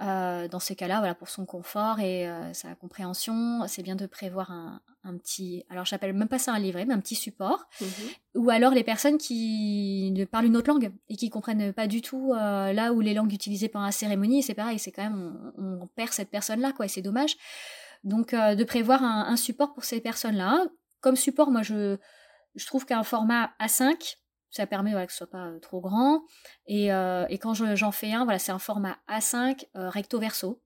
Euh, 0.00 0.48
dans 0.48 0.60
ces 0.60 0.74
cas-là, 0.76 0.98
voilà, 0.98 1.14
pour 1.14 1.28
son 1.28 1.44
confort 1.44 2.00
et 2.00 2.26
euh, 2.26 2.54
sa 2.54 2.74
compréhension, 2.74 3.66
c'est 3.66 3.82
bien 3.82 3.96
de 3.96 4.06
prévoir 4.06 4.50
un, 4.50 4.80
un 5.04 5.18
petit, 5.18 5.64
alors 5.68 5.84
j'appelle 5.84 6.14
même 6.14 6.28
pas 6.28 6.38
ça 6.38 6.54
un 6.54 6.58
livret, 6.58 6.86
mais 6.86 6.94
un 6.94 7.00
petit 7.00 7.14
support. 7.14 7.66
Mhm. 7.80 7.88
Ou 8.36 8.50
alors 8.50 8.72
les 8.72 8.82
personnes 8.82 9.18
qui 9.18 10.10
ne 10.12 10.24
parlent 10.24 10.46
une 10.46 10.56
autre 10.56 10.70
langue 10.70 10.90
et 11.10 11.16
qui 11.16 11.28
comprennent 11.28 11.74
pas 11.74 11.86
du 11.86 12.00
tout 12.00 12.32
euh, 12.32 12.72
là 12.72 12.94
où 12.94 13.00
les 13.00 13.12
langues 13.12 13.32
utilisées 13.34 13.68
pendant 13.68 13.84
la 13.84 13.92
cérémonie, 13.92 14.42
c'est 14.42 14.54
pareil, 14.54 14.78
c'est 14.78 14.90
quand 14.90 15.02
même, 15.02 15.52
on, 15.58 15.86
perd 15.86 16.12
cette 16.12 16.30
personne-là, 16.30 16.72
quoi, 16.72 16.86
et 16.86 16.88
c'est 16.88 17.02
dommage. 17.02 17.36
Donc 18.02 18.34
de 18.34 18.64
prévoir 18.64 19.04
un, 19.04 19.26
un, 19.28 19.36
support 19.36 19.74
pour 19.74 19.84
ces 19.84 20.00
personnes-là. 20.00 20.64
Comme 21.02 21.16
support, 21.16 21.50
moi 21.50 21.60
je, 21.62 21.98
je 22.54 22.66
trouve 22.66 22.86
qu'un 22.86 23.02
format 23.02 23.50
A5, 23.60 24.16
ça 24.50 24.66
permet 24.66 24.90
voilà, 24.90 25.06
que 25.06 25.12
ce 25.12 25.18
soit 25.18 25.30
pas 25.30 25.46
euh, 25.46 25.58
trop 25.58 25.80
grand. 25.80 26.22
Et, 26.66 26.92
euh, 26.92 27.26
et 27.28 27.38
quand 27.38 27.54
j'en 27.54 27.92
fais 27.92 28.12
un, 28.12 28.24
voilà, 28.24 28.38
c'est 28.38 28.52
un 28.52 28.58
format 28.58 28.96
A5 29.08 29.66
euh, 29.76 29.88
recto 29.88 30.18
verso. 30.18 30.60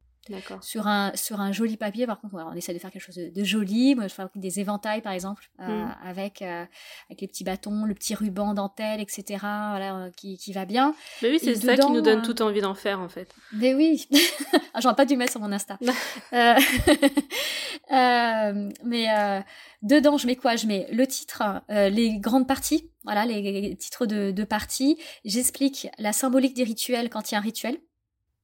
Sur 0.62 0.87
un, 0.87 1.12
sur 1.14 1.41
un 1.41 1.53
joli 1.53 1.77
papier, 1.77 2.07
par 2.07 2.20
contre, 2.20 2.35
on 2.35 2.55
essaie 2.55 2.72
de 2.72 2.79
faire 2.79 2.91
quelque 2.91 3.03
chose 3.03 3.16
de, 3.16 3.45
joli. 3.45 3.95
Moi, 3.95 4.09
je 4.09 4.14
fais 4.14 4.22
des 4.35 4.61
éventails, 4.61 5.03
par 5.03 5.12
exemple, 5.12 5.51
mm. 5.59 5.87
avec, 6.03 6.43
avec 6.43 7.20
les 7.20 7.29
petits 7.29 7.45
bâtons, 7.45 7.85
le 7.85 7.95
petit 7.95 8.14
ruban 8.14 8.55
dentelle, 8.55 9.01
etc., 9.01 9.39
voilà, 9.41 10.11
qui, 10.16 10.39
qui 10.39 10.53
va 10.53 10.64
bien. 10.64 10.95
Mais 11.22 11.31
oui, 11.31 11.39
c'est 11.43 11.55
ça 11.55 11.77
qui 11.77 11.91
nous 11.91 12.01
donne 12.01 12.22
toute 12.22 12.41
envie 12.41 12.61
d'en 12.61 12.75
faire, 12.75 13.01
en 13.01 13.09
fait. 13.09 13.35
Mais 13.53 13.75
oui 13.75 14.09
ah, 14.75 14.81
J'aurais 14.81 14.97
pas 14.97 15.05
dû 15.05 15.16
mettre 15.16 15.33
sur 15.33 15.41
mon 15.41 15.53
Insta. 15.53 15.79
mais 18.85 19.45
dedans, 19.83 20.16
je 20.16 20.27
mets 20.27 20.37
quoi? 20.37 20.57
Je 20.57 20.66
mets 20.66 20.89
le 20.91 21.07
titre, 21.07 21.43
les 21.68 22.18
grandes 22.18 22.49
parties, 22.49 22.91
voilà, 23.05 23.27
les 23.27 23.77
titres 23.77 24.07
de, 24.07 24.31
de 24.31 24.45
parties. 24.45 24.99
J'explique 25.25 25.89
la 25.99 26.12
symbolique 26.12 26.55
des 26.55 26.64
rituels 26.64 27.11
quand 27.11 27.31
il 27.31 27.35
y 27.35 27.37
a 27.37 27.39
un 27.39 27.43
rituel. 27.43 27.79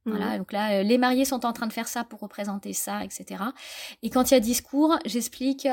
Voilà, 0.07 0.39
donc 0.39 0.53
là, 0.53 0.83
les 0.83 0.99
mariés 0.99 1.25
sont 1.25 1.45
en 1.45 1.53
train 1.53 1.67
de 1.67 1.73
faire 1.73 1.87
ça 1.87 2.05
pour 2.05 2.21
représenter 2.21 2.73
ça, 2.73 3.05
etc. 3.05 3.45
Et 4.03 4.11
quand 4.11 4.31
il 4.31 4.35
y 4.35 4.37
a 4.37 4.41
discours, 4.41 4.99
j'explique 5.05 5.69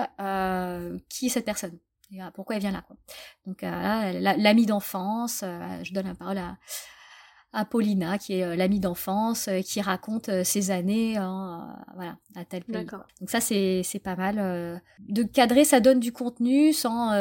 qui 1.09 1.25
est 1.25 1.29
cette 1.29 1.45
personne. 1.45 1.79
pourquoi 2.35 2.55
elle 2.55 2.61
vient 2.61 2.71
là, 2.71 2.83
quoi. 2.85 2.97
Donc, 3.45 3.61
l'ami 3.61 4.65
d'enfance, 4.65 5.45
je 5.83 5.93
donne 5.93 6.07
la 6.07 6.15
parole 6.15 6.39
à, 6.39 6.57
à 7.57 7.65
Paulina, 7.65 8.19
qui 8.19 8.33
est 8.33 8.43
euh, 8.43 8.55
l'amie 8.55 8.79
d'enfance, 8.79 9.47
euh, 9.47 9.61
qui 9.61 9.81
raconte 9.81 10.29
euh, 10.29 10.43
ses 10.43 10.69
années 10.69 11.15
voilà, 11.95 12.17
à 12.35 12.45
tel 12.45 12.63
pays. 12.63 12.85
Donc 13.19 13.29
ça, 13.29 13.41
c'est 13.41 14.01
pas 14.03 14.15
mal. 14.15 14.81
de 14.99 15.23
cadrer, 15.23 15.65
ça 15.65 15.79
donne 15.79 15.99
du 15.99 16.11
contenu 16.11 16.71
sans, 16.71 17.11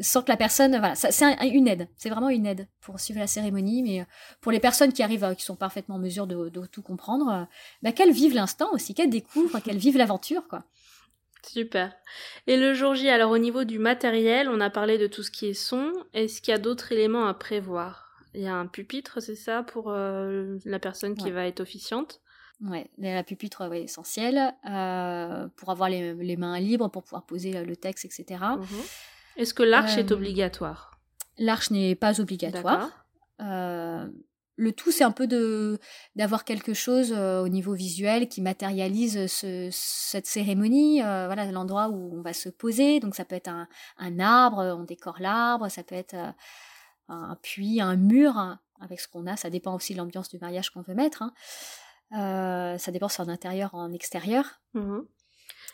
sans 0.00 0.22
que 0.22 0.30
la 0.30 0.38
personne... 0.38 0.78
Voilà, 0.78 0.94
c'est 0.94 1.34
une 1.52 1.68
aide. 1.68 1.88
C'est 1.96 2.08
vraiment 2.08 2.30
une 2.30 2.46
aide 2.46 2.66
pour 2.80 2.98
suivre 2.98 3.20
la 3.20 3.26
cérémonie. 3.26 3.82
Mais 3.82 4.06
pour 4.40 4.50
les 4.50 4.60
personnes 4.60 4.94
qui 4.94 5.02
arrivent, 5.02 5.34
qui 5.36 5.44
sont 5.44 5.56
parfaitement 5.56 5.96
en 5.96 5.98
mesure 5.98 6.26
de, 6.26 6.66
tout 6.66 6.82
comprendre, 6.82 7.46
bah, 7.82 7.92
qu'elles 7.92 8.12
vivent 8.12 8.34
l'instant 8.34 8.72
aussi, 8.72 8.94
qu'elles 8.94 9.10
découvrent, 9.10 9.60
qu'elles 9.60 9.76
vivent 9.76 9.98
l'aventure, 9.98 10.48
quoi. 10.48 10.64
Super. 11.46 11.92
Et 12.46 12.56
le 12.56 12.72
jour 12.72 12.94
J, 12.94 13.10
alors 13.10 13.30
au 13.30 13.38
niveau 13.38 13.64
du 13.64 13.78
matériel, 13.78 14.48
on 14.48 14.60
a 14.60 14.70
parlé 14.70 14.96
de 14.96 15.06
tout 15.06 15.22
ce 15.22 15.30
qui 15.30 15.46
est 15.46 15.54
son. 15.54 15.92
Est-ce 16.14 16.40
qu'il 16.40 16.52
y 16.52 16.54
a 16.54 16.58
d'autres 16.58 16.92
éléments 16.92 17.26
à 17.26 17.34
prévoir? 17.34 18.03
Il 18.34 18.42
y 18.42 18.46
a 18.46 18.54
un 18.54 18.66
pupitre, 18.66 19.20
c'est 19.20 19.36
ça, 19.36 19.62
pour 19.62 19.90
euh, 19.90 20.58
la 20.64 20.78
personne 20.78 21.14
qui 21.14 21.30
va 21.30 21.46
être 21.46 21.60
officiante? 21.60 22.20
Ouais, 22.60 22.90
la 22.98 23.22
pupitre 23.24 23.68
ouais, 23.68 23.82
essentiel 23.82 24.54
euh, 24.68 25.48
pour 25.56 25.70
avoir 25.70 25.88
les, 25.88 26.36
mains 26.36 26.58
libres, 26.58 26.88
pour 26.88 27.02
pouvoir 27.02 27.24
poser 27.24 27.56
euh, 27.56 27.64
le 27.64 27.76
texte, 27.76 28.04
etc. 28.04 28.40
Mhm. 28.56 28.66
Est-ce 29.36 29.54
que 29.54 29.62
l'arche 29.62 29.98
est 29.98 30.12
obligatoire? 30.12 30.98
L'arche 31.38 31.70
n'est 31.70 31.94
pas 31.94 32.20
obligatoire. 32.20 33.06
le 33.40 34.72
tout, 34.72 34.92
c'est 34.92 35.02
un 35.02 35.10
peu 35.10 35.26
de 35.26 35.80
d'avoir 36.14 36.44
quelque 36.44 36.74
chose 36.74 37.12
au 37.12 37.48
niveau 37.48 37.74
visuel 37.74 38.28
qui 38.28 38.40
matérialise 38.40 39.26
ce, 39.26 39.68
cette 39.72 40.26
cérémonie, 40.26 41.00
voilà 41.00 41.50
l'endroit 41.50 41.88
où 41.88 42.16
on 42.16 42.22
va 42.22 42.32
se 42.32 42.48
poser. 42.48 43.00
Donc 43.00 43.16
ça 43.16 43.24
peut 43.24 43.34
être 43.34 43.48
un, 43.48 43.66
un 43.98 44.20
arbre, 44.20 44.76
on 44.78 44.84
décore 44.84 45.16
l'arbre, 45.18 45.68
ça 45.68 45.82
peut 45.82 45.96
être 45.96 46.14
un 47.08 47.36
puits, 47.42 47.80
un 47.80 47.96
mur, 47.96 48.36
hein, 48.38 48.60
avec 48.80 49.00
ce 49.00 49.08
qu'on 49.08 49.26
a. 49.26 49.36
Ça 49.36 49.50
dépend 49.50 49.74
aussi 49.74 49.92
de 49.92 49.98
l'ambiance 49.98 50.28
du 50.28 50.38
mariage 50.38 50.70
qu'on 50.70 50.82
veut 50.82 50.94
mettre. 50.94 51.22
Hein. 51.22 51.32
Euh, 52.12 52.78
ça 52.78 52.92
dépend 52.92 53.08
si 53.08 53.20
en 53.20 53.28
intérieur 53.28 53.74
ou 53.74 53.78
en 53.78 53.92
extérieur. 53.92 54.44
Mmh 54.74 55.00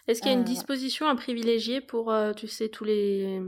Est-ce 0.06 0.20
qu'il 0.20 0.30
y 0.30 0.34
a 0.34 0.36
une 0.36 0.42
euh, 0.42 0.44
disposition 0.44 1.06
à 1.06 1.14
privilégier 1.14 1.80
pour, 1.80 2.10
euh, 2.10 2.32
tu 2.32 2.48
sais, 2.48 2.68
tous 2.68 2.84
les, 2.84 3.40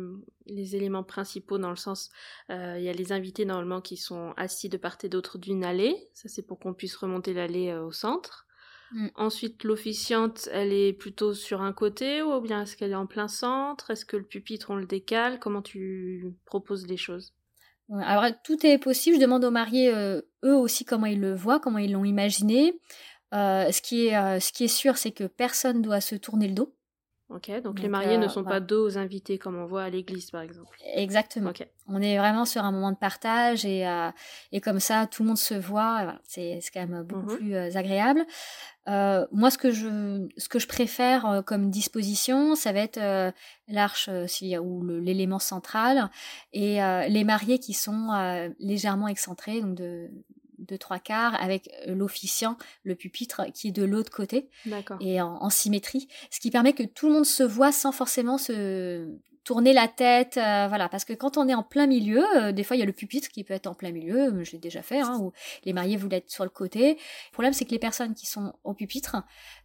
les, 0.46 0.76
éléments 0.76 1.04
principaux 1.04 1.58
dans 1.58 1.70
le 1.70 1.76
sens, 1.76 2.10
il 2.48 2.82
y 2.82 2.88
a 2.88 2.92
les 2.92 3.12
invités 3.12 3.44
normalement 3.44 3.80
qui 3.80 3.96
sont 3.96 4.34
assis 4.36 4.68
de 4.68 4.76
part 4.76 4.98
et 5.02 5.08
d'autre 5.08 5.38
d'une 5.38 5.64
allée. 5.64 6.10
Ça, 6.12 6.28
c'est 6.28 6.42
pour 6.42 6.58
qu'on 6.58 6.74
puisse 6.74 6.96
remonter 6.96 7.32
l'allée 7.32 7.74
au 7.74 7.92
centre. 7.92 8.46
Mmh. 8.92 9.08
Ensuite, 9.14 9.64
l'officiante, 9.64 10.50
elle 10.52 10.72
est 10.72 10.92
plutôt 10.92 11.32
sur 11.32 11.62
un 11.62 11.72
côté 11.72 12.20
ou 12.20 12.38
bien 12.42 12.62
est-ce 12.62 12.76
qu'elle 12.76 12.90
est 12.90 12.94
en 12.94 13.06
plein 13.06 13.28
centre? 13.28 13.90
Est-ce 13.90 14.04
que 14.04 14.18
le 14.18 14.24
pupitre, 14.24 14.70
on 14.70 14.76
le 14.76 14.84
décale? 14.84 15.38
Comment 15.38 15.62
tu 15.62 16.34
proposes 16.44 16.86
les 16.86 16.98
choses? 16.98 17.32
Alors 17.90 18.26
tout 18.44 18.64
est 18.66 18.78
possible. 18.78 19.16
Je 19.16 19.20
demande 19.20 19.44
aux 19.44 19.50
mariés 19.50 19.92
euh, 19.92 20.22
eux 20.44 20.56
aussi 20.56 20.84
comment 20.84 21.06
ils 21.06 21.20
le 21.20 21.34
voient, 21.34 21.60
comment 21.60 21.78
ils 21.78 21.92
l'ont 21.92 22.04
imaginé. 22.04 22.78
Euh, 23.34 23.70
ce, 23.72 23.80
qui 23.80 24.06
est, 24.06 24.16
euh, 24.16 24.40
ce 24.40 24.52
qui 24.52 24.64
est 24.64 24.68
sûr, 24.68 24.98
c'est 24.98 25.12
que 25.12 25.24
personne 25.24 25.82
doit 25.82 26.00
se 26.00 26.14
tourner 26.14 26.48
le 26.48 26.54
dos. 26.54 26.74
Ok, 27.34 27.50
donc, 27.62 27.80
les 27.80 27.88
mariés 27.88 28.18
ne 28.18 28.28
sont 28.28 28.44
pas 28.44 28.60
dos 28.60 28.86
aux 28.86 28.98
invités 28.98 29.38
comme 29.38 29.56
on 29.56 29.66
voit 29.66 29.84
à 29.84 29.90
l'église 29.90 30.30
par 30.30 30.42
exemple. 30.42 30.76
Exactement. 30.94 31.52
On 31.88 32.00
est 32.00 32.18
vraiment 32.18 32.44
sur 32.44 32.64
un 32.64 32.72
moment 32.72 32.92
de 32.92 32.96
partage 32.96 33.64
et, 33.64 33.86
et 34.52 34.60
comme 34.60 34.80
ça 34.80 35.06
tout 35.06 35.22
le 35.22 35.28
monde 35.28 35.38
se 35.38 35.54
voit. 35.54 36.14
C'est 36.24 36.60
quand 36.72 36.86
même 36.86 37.02
beaucoup 37.02 37.32
mhm. 37.32 37.36
plus 37.36 37.76
agréable. 37.76 38.26
Euh, 38.88 39.26
moi, 39.30 39.50
ce 39.50 39.58
que 39.58 39.70
je, 39.70 40.26
ce 40.36 40.48
que 40.48 40.58
je 40.58 40.66
préfère 40.66 41.26
euh, 41.26 41.42
comme 41.42 41.70
disposition, 41.70 42.56
ça 42.56 42.72
va 42.72 42.80
être 42.80 42.98
euh, 42.98 43.30
l'arche 43.68 44.08
ou 44.60 44.84
l'élément 44.84 45.38
central 45.38 46.10
et 46.52 46.80
les 47.08 47.24
mariés 47.24 47.58
qui 47.58 47.74
sont 47.74 48.08
légèrement 48.58 49.08
excentrés, 49.08 49.60
donc 49.60 49.76
de, 49.76 50.10
de 50.62 50.76
trois 50.76 50.98
quarts, 50.98 51.40
avec 51.42 51.70
l'officiant, 51.86 52.56
le 52.84 52.94
pupitre, 52.94 53.42
qui 53.52 53.68
est 53.68 53.72
de 53.72 53.84
l'autre 53.84 54.10
côté 54.10 54.48
et 55.00 55.20
en, 55.20 55.50
symétrie, 55.50 56.08
ce 56.30 56.40
qui 56.40 56.50
permet 56.50 56.72
que 56.72 56.82
tout 56.82 57.08
le 57.08 57.14
monde 57.14 57.26
se 57.26 57.42
voit 57.42 57.72
sans 57.72 57.92
forcément 57.92 58.38
se, 58.38 59.08
tourner 59.44 59.72
la 59.72 59.88
tête, 59.88 60.36
euh, 60.36 60.66
voilà, 60.68 60.88
parce 60.88 61.04
que 61.04 61.12
quand 61.12 61.36
on 61.36 61.48
est 61.48 61.54
en 61.54 61.62
plein 61.62 61.86
milieu, 61.86 62.24
euh, 62.36 62.52
des 62.52 62.62
fois 62.62 62.76
il 62.76 62.80
y 62.80 62.82
a 62.82 62.86
le 62.86 62.92
pupitre 62.92 63.28
qui 63.28 63.44
peut 63.44 63.54
être 63.54 63.66
en 63.66 63.74
plein 63.74 63.90
milieu, 63.90 64.32
euh, 64.32 64.44
je 64.44 64.52
l'ai 64.52 64.58
déjà 64.58 64.82
fait, 64.82 65.00
hein, 65.00 65.18
où 65.20 65.32
les 65.64 65.72
mariés 65.72 65.96
voulaient 65.96 66.18
être 66.18 66.30
sur 66.30 66.44
le 66.44 66.50
côté. 66.50 66.94
Le 66.94 67.32
problème 67.32 67.52
c'est 67.52 67.64
que 67.64 67.70
les 67.70 67.78
personnes 67.78 68.14
qui 68.14 68.26
sont 68.26 68.54
au 68.64 68.74
pupitre 68.74 69.16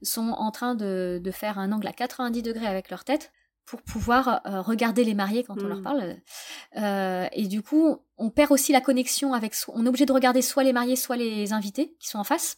sont 0.02 0.30
en 0.30 0.52
train 0.52 0.76
de, 0.76 1.22
de 1.24 1.32
faire 1.32 1.60
un 1.60 1.72
angle 1.72 1.88
à 1.88 1.93
90 1.93 2.41
degrés 2.41 2.68
avec 2.68 2.89
leur 2.89 3.04
tête 3.04 3.32
pour 3.68 3.82
pouvoir 3.82 4.41
regarder 4.45 5.03
les 5.03 5.13
mariés 5.13 5.43
quand 5.43 5.61
on 5.61 5.68
leur 5.68 5.80
hmm. 5.80 5.84
parle. 5.84 7.30
et 7.34 7.47
du 7.47 7.61
coup, 7.61 7.97
on 8.18 8.30
perd 8.30 8.51
aussi 8.51 8.72
la 8.72 8.82
connexion 8.82 9.34
avec... 9.34 9.53
On 9.68 9.86
est 9.86 9.89
obligé 9.89 10.05
de 10.05 10.13
regarder 10.13 10.41
soit 10.41 10.63
les 10.63 10.74
mariés, 10.74 10.95
soit 10.95 11.18
les 11.18 11.53
invités 11.53 11.95
qui 11.99 12.07
sont 12.07 12.18
en 12.18 12.24
face. 12.24 12.57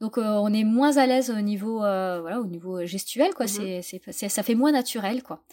Donc 0.00 0.16
on 0.16 0.52
est 0.52 0.64
moins 0.64 0.96
à 0.96 1.06
l'aise 1.06 1.30
au 1.30 1.40
niveau, 1.40 1.78
voilà, 1.78 2.40
au 2.40 2.46
niveau 2.46 2.84
gestuel, 2.84 3.34
quoi. 3.34 3.46
Mhm. 3.46 3.82
C'est, 3.82 4.28
ça 4.28 4.42
fait 4.42 4.54
moins 4.54 4.72
naturel, 4.72 5.22
quoi. 5.22 5.44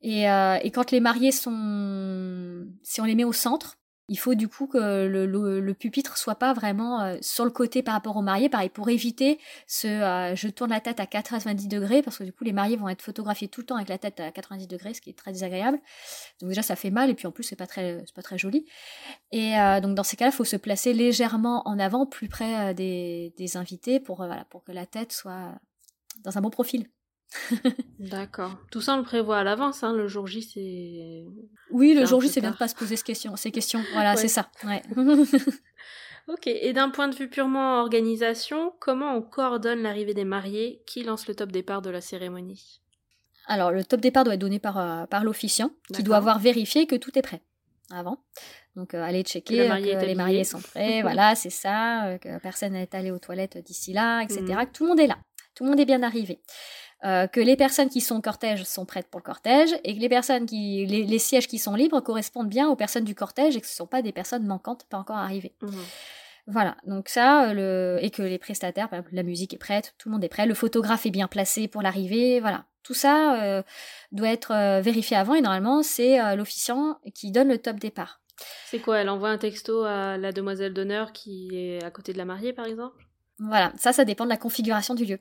Et, 0.00 0.30
euh, 0.30 0.58
et, 0.62 0.70
quand 0.70 0.90
les 0.90 1.00
mariés 1.00 1.32
sont, 1.32 2.66
si 2.82 3.00
on 3.00 3.04
les 3.04 3.14
met 3.14 3.24
au 3.24 3.32
centre, 3.32 3.78
il 4.08 4.18
faut 4.18 4.34
du 4.34 4.48
coup 4.48 4.66
que 4.66 5.06
le, 5.06 5.74
pupitre 5.74 6.16
soit 6.16 6.34
pas 6.36 6.52
vraiment 6.52 7.00
euh, 7.00 7.18
sur 7.20 7.44
le 7.44 7.50
côté 7.50 7.82
par 7.82 7.94
rapport 7.94 8.16
aux 8.16 8.22
mariés, 8.22 8.48
pareil 8.48 8.68
pour 8.68 8.88
éviter 8.88 9.38
ce, 9.66 9.86
euh, 9.86 10.34
je 10.34 10.48
tourne 10.48 10.70
la 10.70 10.80
tête 10.80 10.98
à 10.98 11.06
90 11.06 11.68
degrés 11.68 12.02
parce 12.02 12.18
que 12.18 12.24
du 12.24 12.32
coup 12.32 12.44
les 12.44 12.52
mariés 12.52 12.76
vont 12.76 12.88
être 12.88 13.02
photographiés 13.02 13.48
tout 13.48 13.60
le 13.60 13.66
temps 13.66 13.76
avec 13.76 13.88
la 13.88 13.98
tête 13.98 14.18
à 14.20 14.30
90 14.30 14.66
degrés, 14.66 14.94
ce 14.94 15.00
qui 15.00 15.10
est 15.10 15.18
très 15.18 15.32
désagréable. 15.32 15.78
Donc 16.40 16.48
déjà 16.48 16.62
ça 16.62 16.76
fait 16.76 16.90
mal 16.90 17.10
et 17.10 17.14
puis 17.14 17.26
en 17.26 17.32
plus 17.32 17.44
c'est 17.44 17.56
pas 17.56 17.66
très, 17.66 18.04
pas 18.14 18.22
très 18.22 18.38
joli. 18.38 18.66
Et 19.30 19.54
donc 19.82 19.94
dans 19.94 20.02
ces 20.02 20.16
cas-là, 20.16 20.30
il 20.30 20.34
faut 20.36 20.44
se 20.44 20.56
placer 20.56 20.92
légèrement 20.94 21.66
en 21.68 21.78
avant, 21.78 22.06
plus 22.06 22.28
près 22.28 22.74
des, 22.74 23.32
invités 23.54 24.00
pour 24.00 24.26
que 24.64 24.72
la 24.72 24.86
tête 24.86 25.12
soit 25.12 25.54
dans 26.24 26.38
un 26.38 26.40
bon 26.40 26.50
profil. 26.50 26.88
D'accord. 27.98 28.56
Tout 28.70 28.80
ça, 28.80 28.94
on 28.94 28.98
le 28.98 29.02
prévoit 29.02 29.38
à 29.38 29.44
l'avance. 29.44 29.82
Hein. 29.82 29.92
Le 29.92 30.08
jour 30.08 30.26
J, 30.26 30.42
c'est. 30.42 31.24
Oui, 31.70 31.94
le 31.94 32.06
jour 32.06 32.20
J, 32.20 32.28
c'est 32.28 32.40
bien 32.40 32.52
de 32.52 32.56
pas 32.56 32.68
se 32.68 32.74
poser 32.74 32.96
ces 32.96 33.04
questions. 33.04 33.36
Ces 33.36 33.50
questions. 33.50 33.82
Voilà, 33.92 34.16
c'est 34.16 34.28
ça. 34.28 34.50
ok. 36.28 36.46
Et 36.46 36.72
d'un 36.72 36.90
point 36.90 37.08
de 37.08 37.14
vue 37.14 37.28
purement 37.28 37.80
organisation, 37.80 38.72
comment 38.80 39.14
on 39.14 39.22
coordonne 39.22 39.82
l'arrivée 39.82 40.14
des 40.14 40.24
mariés? 40.24 40.82
Qui 40.86 41.02
lance 41.02 41.28
le 41.28 41.34
top 41.34 41.52
départ 41.52 41.82
de 41.82 41.90
la 41.90 42.00
cérémonie? 42.00 42.80
Alors, 43.46 43.70
le 43.70 43.84
top 43.84 44.00
départ 44.00 44.24
doit 44.24 44.34
être 44.34 44.40
donné 44.40 44.58
par, 44.58 44.78
euh, 44.78 45.06
par 45.06 45.24
l'officiant, 45.24 45.70
qui 45.94 46.02
doit 46.02 46.16
avoir 46.16 46.38
vérifié 46.38 46.86
que 46.86 46.96
tout 46.96 47.18
est 47.18 47.22
prêt 47.22 47.40
avant. 47.90 48.18
Donc, 48.76 48.94
euh, 48.94 49.02
aller 49.02 49.22
checker 49.22 49.56
que 49.56 50.04
les 50.04 50.14
mariés 50.14 50.44
sont 50.44 50.60
prêts. 50.60 51.02
voilà, 51.02 51.34
c'est 51.34 51.50
ça. 51.50 52.06
Euh, 52.06 52.18
que 52.18 52.38
personne 52.40 52.74
n'est 52.74 52.94
allé 52.94 53.10
aux 53.10 53.18
toilettes 53.18 53.58
d'ici 53.58 53.92
là, 53.92 54.20
etc. 54.22 54.42
Mm. 54.42 54.66
Que 54.66 54.72
tout 54.72 54.84
le 54.84 54.90
monde 54.90 55.00
est 55.00 55.06
là. 55.06 55.18
Tout 55.54 55.64
le 55.64 55.70
monde 55.70 55.80
est 55.80 55.86
bien 55.86 56.02
arrivé. 56.02 56.40
Euh, 57.04 57.28
que 57.28 57.40
les 57.40 57.56
personnes 57.56 57.88
qui 57.88 58.00
sont 58.00 58.16
au 58.16 58.20
cortège 58.20 58.64
sont 58.64 58.84
prêtes 58.84 59.06
pour 59.06 59.20
le 59.20 59.24
cortège 59.24 59.72
et 59.84 59.94
que 59.94 60.00
les 60.00 60.08
personnes 60.08 60.46
qui 60.46 60.84
les, 60.84 61.18
sièges 61.20 61.46
qui 61.46 61.58
sont 61.58 61.76
libres 61.76 62.00
correspondent 62.00 62.48
bien 62.48 62.68
aux 62.68 62.74
personnes 62.74 63.04
du 63.04 63.14
cortège 63.14 63.56
et 63.56 63.60
que 63.60 63.68
ce 63.68 63.74
ne 63.74 63.76
sont 63.76 63.86
pas 63.86 64.02
des 64.02 64.10
personnes 64.10 64.44
manquantes 64.44 64.84
pas 64.90 64.98
encore 64.98 65.16
arrivées. 65.16 65.54
Mmh. 65.62 65.68
Voilà, 66.48 66.76
donc 66.86 67.08
ça, 67.08 67.52
le... 67.52 67.98
et 68.00 68.10
que 68.10 68.22
les 68.22 68.38
prestataires, 68.38 68.88
la 69.12 69.22
musique 69.22 69.54
est 69.54 69.58
prête, 69.58 69.94
tout 69.98 70.08
le 70.08 70.14
monde 70.14 70.24
est 70.24 70.28
prêt, 70.28 70.46
le 70.46 70.54
photographe 70.54 71.06
est 71.06 71.10
bien 71.10 71.28
placé 71.28 71.68
pour 71.68 71.82
l'arrivée, 71.82 72.40
voilà. 72.40 72.64
Tout 72.82 72.94
ça 72.94 73.42
euh, 73.42 73.62
doit 74.12 74.30
être 74.30 74.52
euh, 74.52 74.80
vérifié 74.80 75.16
avant 75.16 75.34
et 75.34 75.42
normalement 75.42 75.82
c'est 75.82 76.34
l'officiant 76.36 76.98
qui 77.14 77.30
donne 77.30 77.48
le 77.48 77.58
top 77.58 77.76
départ. 77.76 78.22
C'est 78.64 78.80
quoi? 78.80 78.98
Elle 78.98 79.10
envoie 79.10 79.28
un 79.28 79.38
texto 79.38 79.84
à 79.84 80.16
la 80.16 80.32
demoiselle 80.32 80.72
d'honneur 80.72 81.12
qui 81.12 81.50
est 81.52 81.84
à 81.84 81.90
côté 81.90 82.12
de 82.12 82.18
la 82.18 82.24
mariée 82.24 82.52
par 82.52 82.66
exemple? 82.66 83.04
Voilà, 83.38 83.72
ça, 83.76 83.92
ça 83.92 84.04
dépend 84.04 84.24
de 84.24 84.30
la 84.30 84.36
configuration 84.36 84.94
du 84.94 85.04
lieu. 85.04 85.20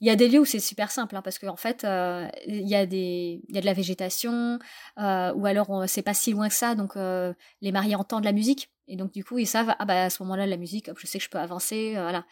Il 0.00 0.06
y 0.06 0.10
a 0.10 0.16
des 0.16 0.28
lieux 0.28 0.40
où 0.40 0.44
c'est 0.44 0.60
super 0.60 0.90
simple, 0.90 1.16
hein, 1.16 1.22
parce 1.22 1.38
qu'en 1.38 1.52
en 1.52 1.56
fait, 1.56 1.84
euh, 1.84 2.28
il, 2.46 2.68
y 2.68 2.74
a 2.74 2.86
des, 2.86 3.42
il 3.48 3.54
y 3.54 3.58
a 3.58 3.60
de 3.60 3.66
la 3.66 3.72
végétation, 3.72 4.58
euh, 4.98 5.32
ou 5.34 5.46
alors 5.46 5.84
c'est 5.86 6.02
pas 6.02 6.14
si 6.14 6.32
loin 6.32 6.48
que 6.48 6.54
ça, 6.54 6.74
donc 6.74 6.96
euh, 6.96 7.32
les 7.60 7.72
mariés 7.72 7.94
entendent 7.94 8.24
la 8.24 8.32
musique, 8.32 8.70
et 8.88 8.96
donc 8.96 9.12
du 9.12 9.24
coup 9.24 9.38
ils 9.38 9.46
savent, 9.46 9.74
ah 9.78 9.84
bah 9.84 10.04
à 10.04 10.10
ce 10.10 10.22
moment-là, 10.22 10.46
la 10.46 10.56
musique, 10.56 10.90
je 10.96 11.06
sais 11.06 11.18
que 11.18 11.24
je 11.24 11.30
peux 11.30 11.38
avancer, 11.38 11.92
voilà. 11.94 12.24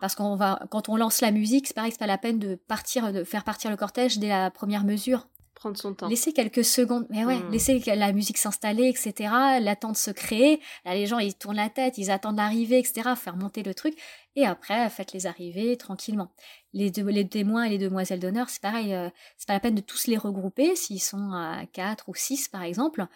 Parce 0.00 0.14
qu'on 0.14 0.36
va, 0.36 0.60
quand 0.70 0.88
on 0.88 0.96
lance 0.96 1.20
la 1.20 1.30
musique, 1.30 1.66
c'est 1.66 1.74
pareil, 1.74 1.92
c'est 1.92 1.98
pas 1.98 2.06
la 2.06 2.18
peine 2.18 2.38
de 2.38 2.54
partir, 2.54 3.12
de 3.12 3.24
faire 3.24 3.44
partir 3.44 3.70
le 3.70 3.76
cortège 3.76 4.18
dès 4.18 4.28
la 4.28 4.50
première 4.50 4.84
mesure. 4.84 5.28
Prendre 5.62 5.76
son 5.76 5.94
temps. 5.94 6.08
Laisser 6.08 6.32
quelques 6.32 6.64
secondes, 6.64 7.06
mais 7.08 7.24
ouais, 7.24 7.38
mmh. 7.38 7.50
laisser 7.52 7.78
la 7.94 8.12
musique 8.12 8.36
s'installer, 8.36 8.88
etc. 8.88 9.32
L'attente 9.60 9.96
se 9.96 10.10
créer. 10.10 10.60
Là, 10.84 10.94
les 10.96 11.06
gens, 11.06 11.20
ils 11.20 11.36
tournent 11.36 11.54
la 11.54 11.68
tête, 11.68 11.98
ils 11.98 12.10
attendent 12.10 12.38
l'arrivée, 12.38 12.80
etc. 12.80 13.10
Faire 13.14 13.36
monter 13.36 13.62
le 13.62 13.72
truc. 13.72 13.96
Et 14.34 14.44
après, 14.44 14.90
faites-les 14.90 15.26
arriver 15.26 15.76
tranquillement. 15.76 16.32
Les, 16.72 16.90
les 16.90 17.28
témoins 17.28 17.62
et 17.62 17.68
les 17.68 17.78
demoiselles 17.78 18.18
d'honneur, 18.18 18.48
c'est 18.50 18.60
pareil, 18.60 18.92
euh, 18.92 19.08
c'est 19.38 19.46
pas 19.46 19.52
la 19.52 19.60
peine 19.60 19.76
de 19.76 19.80
tous 19.80 20.08
les 20.08 20.16
regrouper. 20.16 20.74
S'ils 20.74 21.00
sont 21.00 21.30
à 21.30 21.64
4 21.72 22.08
ou 22.08 22.14
6, 22.16 22.48
par 22.48 22.64
exemple, 22.64 23.06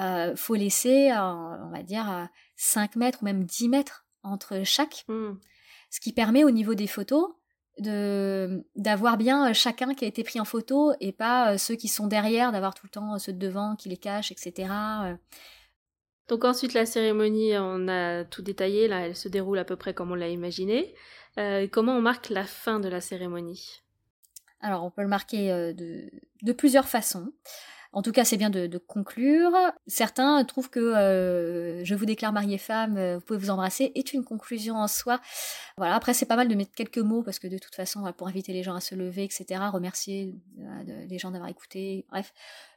euh, 0.00 0.34
faut 0.34 0.56
laisser, 0.56 1.12
on 1.12 1.70
va 1.70 1.84
dire, 1.84 2.28
5 2.56 2.96
mètres 2.96 3.20
ou 3.22 3.26
même 3.26 3.44
10 3.44 3.68
mètres 3.68 4.06
entre 4.24 4.62
chaque, 4.64 5.04
Hmm. 5.06 5.34
ce 5.88 6.00
qui 6.00 6.12
permet 6.12 6.42
au 6.42 6.50
niveau 6.50 6.74
des 6.74 6.88
photos 6.88 7.28
de 7.78 8.64
d'avoir 8.76 9.16
bien 9.16 9.50
euh, 9.50 9.54
chacun 9.54 9.94
qui 9.94 10.04
a 10.04 10.08
été 10.08 10.22
pris 10.24 10.40
en 10.40 10.44
photo 10.44 10.92
et 11.00 11.12
pas 11.12 11.52
euh, 11.52 11.58
ceux 11.58 11.74
qui 11.74 11.88
sont 11.88 12.06
derrière, 12.06 12.52
d'avoir 12.52 12.74
tout 12.74 12.86
le 12.86 12.90
temps 12.90 13.14
euh, 13.14 13.18
ceux 13.18 13.32
de 13.32 13.38
devant 13.38 13.76
qui 13.76 13.88
les 13.88 13.96
cachent, 13.96 14.32
etc. 14.32 14.68
Donc 16.28 16.44
ensuite 16.44 16.74
la 16.74 16.86
cérémonie, 16.86 17.52
on 17.56 17.88
a 17.88 18.24
tout 18.24 18.42
détaillé, 18.42 18.88
là 18.88 19.06
elle 19.06 19.16
se 19.16 19.28
déroule 19.28 19.58
à 19.58 19.64
peu 19.64 19.76
près 19.76 19.94
comme 19.94 20.12
on 20.12 20.14
l'a 20.14 20.28
imaginé. 20.28 20.94
Euh, 21.38 21.66
comment 21.70 21.96
on 21.96 22.02
marque 22.02 22.28
la 22.28 22.44
fin 22.44 22.78
de 22.78 22.88
la 22.88 23.00
cérémonie? 23.00 23.82
Alors, 24.60 24.84
on 24.84 24.90
peut 24.90 25.02
le 25.02 25.08
marquer 25.08 25.48
de, 25.74 26.08
de 26.42 26.52
plusieurs 26.52 26.86
façons. 26.86 27.32
En 27.92 28.00
tout 28.00 28.12
cas, 28.12 28.24
c'est 28.24 28.38
bien 28.38 28.48
de, 28.48 28.78
conclure. 28.78 29.52
Certains 29.86 30.42
trouvent 30.44 30.70
que 30.70 30.80
euh, 30.80 31.84
je 31.84 31.94
vous 31.94 32.06
déclare 32.06 32.32
mariée 32.32 32.56
femme, 32.56 32.96
euh, 32.96 33.16
vous 33.16 33.20
pouvez 33.20 33.38
vous 33.38 33.50
embrasser 33.50 33.92
est 33.94 34.14
une 34.14 34.24
conclusion 34.24 34.76
en 34.76 34.88
soi. 34.88 35.20
Voilà. 35.76 35.94
Après, 35.94 36.14
c'est 36.14 36.26
pas 36.26 36.36
mal 36.36 36.48
de 36.48 36.54
mettre 36.54 36.72
quelques 36.74 36.98
mots 36.98 37.22
parce 37.22 37.38
que 37.38 37.48
de 37.48 37.58
toute 37.58 37.74
façon, 37.74 38.10
pour 38.16 38.28
inviter 38.28 38.52
les 38.52 38.62
gens 38.62 38.74
à 38.74 38.80
se 38.80 38.94
lever, 38.94 39.24
etc., 39.24 39.60
remercier 39.70 40.34
euh, 40.58 41.04
les 41.06 41.18
gens 41.18 41.30
d'avoir 41.30 41.50
écouté. 41.50 42.06
Bref. 42.10 42.32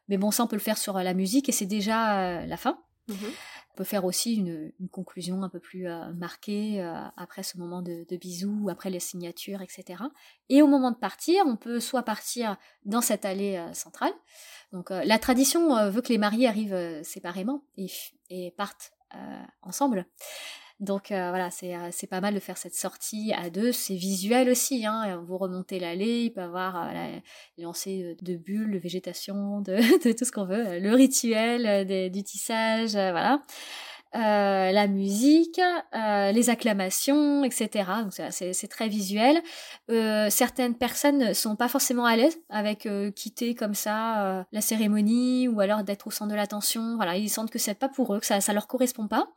Mais 0.10 0.18
bon, 0.18 0.32
ça, 0.32 0.44
on 0.44 0.48
peut 0.48 0.58
le 0.58 0.62
faire 0.62 0.78
sur 0.78 1.00
la 1.00 1.14
musique 1.14 1.50
et 1.50 1.52
c'est 1.52 1.66
déjà 1.66 2.46
la 2.46 2.58
fin. 2.58 2.78
Mhm. 3.08 3.32
On 3.72 3.76
peut 3.76 3.84
faire 3.84 4.06
aussi 4.06 4.36
une, 4.36 4.72
conclusion 4.92 5.44
un 5.44 5.50
peu 5.50 5.60
plus 5.60 5.88
euh, 5.88 6.14
marquée 6.14 6.82
euh, 6.82 6.96
après 7.18 7.44
ce 7.44 7.58
moment 7.58 7.82
de, 7.82 8.06
bisous, 8.16 8.70
après 8.70 8.90
les 8.90 9.02
signatures, 9.02 9.62
etc. 9.62 10.04
Et 10.50 10.62
au 10.62 10.68
moment 10.68 10.92
de 10.92 10.96
partir, 10.96 11.44
on 11.46 11.58
peut 11.58 11.80
soit 11.80 12.04
partir 12.04 12.58
dans 12.86 13.02
cette 13.02 13.26
allée 13.26 13.58
euh, 13.58 13.74
centrale. 13.74 14.14
Donc 14.72 14.90
la 14.90 15.20
tradition 15.20 15.90
veut 15.90 16.02
que 16.02 16.10
les 16.10 16.18
mariés 16.18 16.48
arrivent 16.48 17.02
séparément 17.04 17.64
et, 17.78 18.52
partent 18.58 18.92
ensemble. 19.62 20.06
Donc 20.82 21.12
euh, 21.12 21.30
voilà, 21.30 21.52
c'est 21.52 21.74
euh, 21.74 21.88
c'est 21.92 22.08
pas 22.08 22.20
mal 22.20 22.34
de 22.34 22.40
faire 22.40 22.58
cette 22.58 22.76
sortie 22.76 23.32
à 23.34 23.50
deux. 23.50 23.72
C'est 23.72 23.96
visuel 23.96 24.50
aussi. 24.50 24.86
Hein. 24.86 25.24
Vous 25.26 25.38
remontez 25.38 25.80
l'allée, 25.80 26.24
il 26.24 26.32
peut 26.32 26.42
y 26.42 26.44
avoir 26.44 26.76
euh, 26.76 27.20
les 27.58 27.64
lancers 27.64 28.16
de 28.22 28.36
bulles, 28.36 28.74
de 28.74 28.80
végétation, 28.80 29.62
de, 29.66 30.12
tout 30.12 30.26
ce 30.26 30.32
qu'on 30.34 30.46
veut. 30.46 30.80
Le 30.80 30.94
rituel 30.94 32.12
du 32.12 32.24
tissage, 32.24 32.92
voilà. 32.92 33.42
Euh, 34.16 34.72
la 34.72 34.88
musique, 34.88 35.60
euh, 35.94 36.32
les 36.32 36.50
acclamations, 36.50 37.44
etc. 37.44 37.86
Donc 38.04 38.14
c'est- 38.32 38.68
très 38.70 38.88
visuel. 38.88 39.42
Euh, 39.92 40.30
certaines 40.30 40.74
personnes 40.76 41.18
ne 41.20 41.34
sont 41.34 41.56
pas 41.56 41.68
forcément 41.68 42.06
à 42.06 42.16
l'aise 42.16 42.38
avec 42.50 42.88
quitter 43.16 43.54
comme 43.56 43.74
ça 43.76 44.46
la 44.52 44.62
cérémonie 44.62 45.48
ou 45.48 45.60
alors 45.60 45.84
d'être 45.84 46.08
au 46.08 46.12
centre 46.12 46.32
de 46.32 46.36
l'attention. 46.36 46.96
Voilà, 46.96 47.16
ils 47.18 47.30
sentent 47.30 47.52
que 47.52 47.60
c'est 47.60 47.76
pas 47.76 47.90
pour 47.90 48.16
eux, 48.16 48.20
que 48.20 48.26
ça, 48.26 48.42
ça 48.42 48.54
leur 48.54 48.68
correspond 48.68 49.08
pas. 49.08 49.28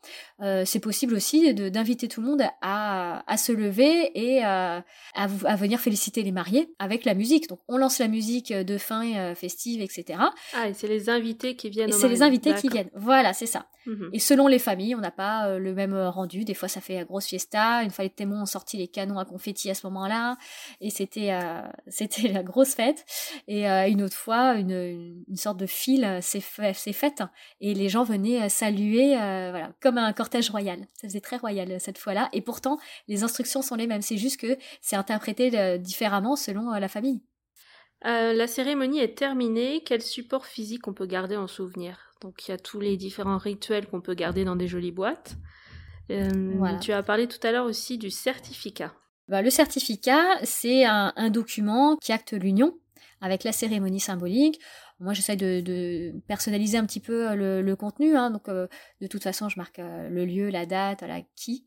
C'est 0.65 0.81
possible 0.81 1.15
aussi 1.15 1.53
de- 1.55 1.69
d'inviter 1.69 2.09
tout 2.09 2.21
le 2.23 2.29
monde 2.29 2.43
à, 2.63 3.23
à 3.31 3.37
se 3.37 3.53
lever 3.53 4.11
et 4.15 4.43
à, 4.45 4.85
à 5.15 5.27
venir 5.57 5.81
féliciter 5.81 6.23
les 6.23 6.33
mariés 6.33 6.73
avec 6.79 7.05
la 7.05 7.15
musique. 7.15 7.49
Donc 7.49 7.59
on 7.69 7.77
lance 7.77 7.99
la 7.99 8.09
musique 8.09 8.53
de 8.53 8.79
fin 8.79 9.35
festive, 9.35 9.83
etc. 9.83 10.19
Ah, 10.55 10.69
et 10.69 10.75
c'est 10.75 10.89
les 10.89 11.11
invités 11.11 11.57
qui 11.57 11.69
viennent 11.71 11.93
c'est 11.93 12.09
les 12.09 12.23
invités 12.23 12.51
qui 12.55 12.69
viennent. 12.69 12.91
Voilà, 12.95 13.33
c'est 13.33 13.47
ça. 13.47 13.67
Mhm. 13.87 14.11
Et 14.13 14.19
selon 14.19 14.47
les 14.49 14.59
on 14.95 15.01
n'a 15.01 15.11
pas 15.11 15.47
euh, 15.47 15.59
le 15.59 15.75
même 15.75 15.95
euh, 15.95 16.11
rendu. 16.11 16.45
Des 16.45 16.55
fois, 16.55 16.69
ça 16.69 16.81
fait 16.81 16.95
la 16.95 17.05
grosse 17.05 17.27
fiesta. 17.27 17.83
Une 17.83 17.91
fois, 17.91 18.05
les 18.05 18.11
témoins 18.11 18.43
ont 18.43 18.47
sorti 18.47 18.77
les 18.77 18.89
canons 18.89 19.19
à 19.19 19.25
confetti 19.25 19.71
à 19.71 19.75
ce 19.75 19.87
moment-là, 19.87 20.37
et 20.81 20.91
c'était 20.91 21.33
euh, 21.33 21.63
c'était 21.89 22.29
la 22.29 22.43
grosse 22.43 22.75
fête. 22.75 23.05
Et 23.47 23.69
euh, 23.69 23.89
une 23.89 24.03
autre 24.03 24.17
fois, 24.17 24.55
une, 24.55 25.25
sorte 25.35 25.59
de 25.59 25.67
file 25.67 26.05
euh, 26.05 26.21
s'est 26.21 26.41
fait, 26.41 26.75
s'est 26.75 26.93
faite, 26.93 27.23
et 27.61 27.75
les 27.75 27.89
gens 27.89 28.05
venaient 28.05 28.43
euh, 28.43 28.49
saluer, 28.49 29.17
euh, 29.17 29.51
voilà, 29.51 29.73
comme 29.81 29.99
un 29.99 30.13
cortège 30.13 30.51
royal. 30.51 30.81
Ça 30.95 31.09
faisait 31.09 31.21
très 31.21 31.37
royal 31.37 31.71
euh, 31.73 31.79
cette 31.79 31.99
fois-là. 31.99 32.29
Et 32.33 32.41
pourtant, 32.41 32.79
les 33.09 33.23
instructions 33.23 33.63
sont 33.63 33.77
les 33.77 33.87
mêmes. 33.87 34.03
C'est 34.03 34.17
juste 34.17 34.41
que 34.41 34.57
c'est 34.81 34.97
interprété 34.97 35.51
euh, 35.59 35.79
différemment 35.79 36.37
selon 36.37 36.73
euh, 36.73 36.79
la 36.79 36.89
famille. 36.89 37.21
Euh, 38.05 38.33
la 38.33 38.47
cérémonie 38.47 39.01
est 39.01 39.19
terminée. 39.19 39.83
Quel 39.85 40.03
support 40.03 40.47
physique 40.47 40.87
on 40.87 40.93
peut 40.93 41.07
garder 41.07 41.37
en 41.37 41.49
souvenir? 41.49 42.08
Donc 42.21 42.47
il 42.47 42.51
y 42.51 42.55
a 42.55 42.59
tous 42.59 42.81
les 42.81 42.97
différents 42.97 43.39
rituels 43.39 43.87
qu'on 43.87 44.01
peut 44.01 44.15
garder 44.15 44.45
dans 44.45 44.57
des 44.57 44.67
jolies 44.69 44.93
boîtes. 44.93 45.37
Euh, 46.11 46.55
Voilà. 46.57 46.79
Tu 46.79 46.93
as 46.93 47.03
parlé 47.03 47.27
tout 47.27 47.45
à 47.47 47.53
l'heure 47.53 47.67
aussi 47.67 47.99
du 47.99 48.11
certificat. 48.11 48.93
Bah, 49.29 49.43
le 49.43 49.51
certificat, 49.51 50.25
c'est 50.43 50.85
un, 50.85 51.13
un 51.17 51.31
document 51.31 51.97
qui 51.97 52.13
acte 52.13 52.33
l'union 52.33 52.79
avec 53.21 53.45
la 53.45 53.53
cérémonie 53.53 54.01
symbolique. 54.01 54.61
Moi, 55.01 55.13
j'essaie 55.13 55.37
de, 55.37 55.61
de 55.61 56.13
personnaliser 56.27 56.77
un 56.79 56.85
petit 56.85 57.01
peu 57.01 57.35
le, 57.35 57.63
le 57.63 57.77
contenu. 57.77 58.17
hein. 58.17 58.31
donc, 58.31 58.49
euh, 58.49 58.67
de 59.01 59.07
toute 59.07 59.23
façon, 59.23 59.49
je 59.49 59.57
marque 59.59 59.79
euh, 59.79 60.09
le 60.09 60.25
lieu, 60.25 60.49
la 60.51 60.67
date, 60.67 61.03
la 61.03 61.21
qui, 61.37 61.65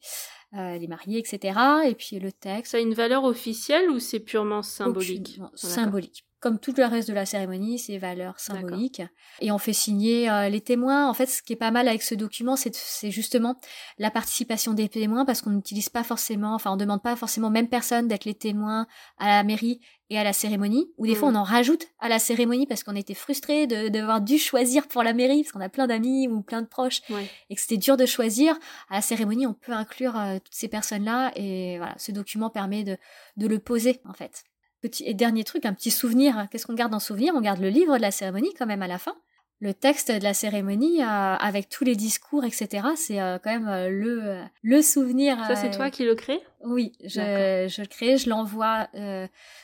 euh, 0.53 0.77
les 0.77 0.88
mariés, 0.88 1.19
etc. 1.19 1.57
Et 1.88 1.95
puis 1.95 2.19
le 2.19 2.32
texte. 2.32 2.73
Ça 2.73 2.77
a 2.77 2.82
une 2.82 2.93
valeur 2.93 3.23
officielle 3.23 3.89
ou 3.89 3.99
c'est 3.99 4.19
purement 4.19 4.61
symbolique? 4.63 5.29
Aucune- 5.38 5.43
non, 5.43 5.49
Ah, 5.53 5.57
symbolique. 5.57 6.25
Comme 6.41 6.57
tout 6.57 6.73
le 6.75 6.84
reste 6.86 7.07
de 7.07 7.13
la 7.13 7.27
cérémonie, 7.27 7.77
c'est 7.77 7.99
valeurs 7.99 8.39
symboliques. 8.39 9.03
Et 9.41 9.51
on 9.51 9.59
fait 9.59 9.73
signer 9.73 10.27
euh, 10.27 10.49
les 10.49 10.59
témoins. 10.59 11.07
En 11.07 11.13
fait, 11.13 11.27
ce 11.27 11.43
qui 11.43 11.53
est 11.53 11.55
pas 11.55 11.69
mal 11.69 11.88
avec 11.88 12.01
ce 12.01 12.15
document, 12.15 12.55
c'est 12.55 12.73
c'est 12.75 13.11
justement 13.11 13.59
la 13.99 14.09
participation 14.09 14.73
des 14.73 14.89
témoins 14.89 15.23
parce 15.23 15.43
qu'on 15.43 15.51
n'utilise 15.51 15.89
pas 15.89 16.03
forcément, 16.03 16.55
enfin, 16.55 16.71
on 16.71 16.77
demande 16.77 17.03
pas 17.03 17.15
forcément 17.15 17.49
aux 17.49 17.51
mêmes 17.51 17.69
personnes 17.69 18.07
d'être 18.07 18.25
les 18.25 18.34
témoins 18.34 18.88
à 19.19 19.27
la 19.27 19.43
mairie 19.43 19.82
et 20.12 20.18
à 20.20 20.24
la 20.24 20.34
cérémonie. 20.34 20.91
Ou 20.97 21.07
des 21.07 21.16
fois, 21.16 21.32
Mm. 21.32 21.36
on 21.36 21.39
en 21.39 21.43
rajoute 21.43 21.88
à 21.99 22.09
la 22.09 22.20
cérémonie 22.20 22.68
parce 22.68 22.84
qu'on 22.84 22.95
était 22.95 23.14
frustré 23.16 23.66
de 23.66 23.88
d'avoir 23.88 24.22
dû 24.22 24.38
choisir 24.38 24.88
pour 24.88 25.01
la 25.03 25.14
mairie 25.14 25.41
parce 25.43 25.53
qu'on 25.53 25.62
a 25.62 25.70
plein 25.70 25.88
d'amis 25.88 26.28
ou 26.28 26.41
plein 26.41 26.62
de 26.62 26.68
proches 26.68 27.01
Ouais. 27.09 27.28
et 27.49 27.55
que 27.55 27.62
c'était 27.62 27.78
dur 27.78 27.95
de 27.97 28.05
choisir. 28.05 28.55
À 28.89 28.95
la 28.95 29.01
cérémonie, 29.01 29.47
on 29.47 29.53
peut 29.53 29.72
inclure 29.72 30.18
euh, 30.20 30.36
toutes 30.36 30.53
ces 30.53 30.68
personnes-là 30.68 31.32
et 31.36 31.78
voilà, 31.78 31.95
ce 31.97 32.12
document 32.12 32.49
permet 32.49 32.84
de, 32.84 32.97
de 33.38 33.47
le 33.47 33.57
poser 33.59 34.01
en 34.05 34.14
fait. 34.14 34.43
Petit 34.82 35.03
et 35.05 35.14
dernier 35.14 35.43
truc, 35.43 35.66
un 35.66 35.74
petit 35.74 35.91
souvenir. 35.91 36.47
Qu'est-ce 36.51 36.66
qu'on 36.68 36.74
garde 36.74 36.93
en 36.93 36.99
souvenir? 36.99 37.34
On 37.36 37.41
garde 37.41 37.59
le 37.62 37.70
livre 37.70 37.95
de 37.97 38.01
la 38.01 38.12
cérémonie 38.12 38.53
quand 38.57 38.66
même 38.66 38.82
à 38.82 38.88
la 38.88 38.97
fin. 38.97 39.16
Le 39.62 39.76
texte 39.76 40.12
de 40.12 40.24
la 40.24 40.34
cérémonie 40.34 41.03
euh, 41.03 41.05
avec 41.05 41.70
tous 41.70 41.84
les 41.84 41.95
discours, 41.95 42.43
etc. 42.43 42.88
C'est 42.95 43.22
euh, 43.22 43.38
quand 43.38 43.51
même 43.51 43.68
euh, 43.68 43.89
le 43.89 44.24
euh, 44.24 44.43
le 44.64 44.82
souvenir. 44.82 45.38
Ça, 45.45 45.55
c'est 45.55 45.70
toi 45.70 45.91
qui 45.91 46.03
le 46.03 46.16
crée 46.16 46.39
oui, 46.64 46.91
je, 47.03 47.68
je 47.68 47.82
le 47.82 47.88
crée, 47.88 48.18
je 48.18 48.30
l'envoie 48.30 48.88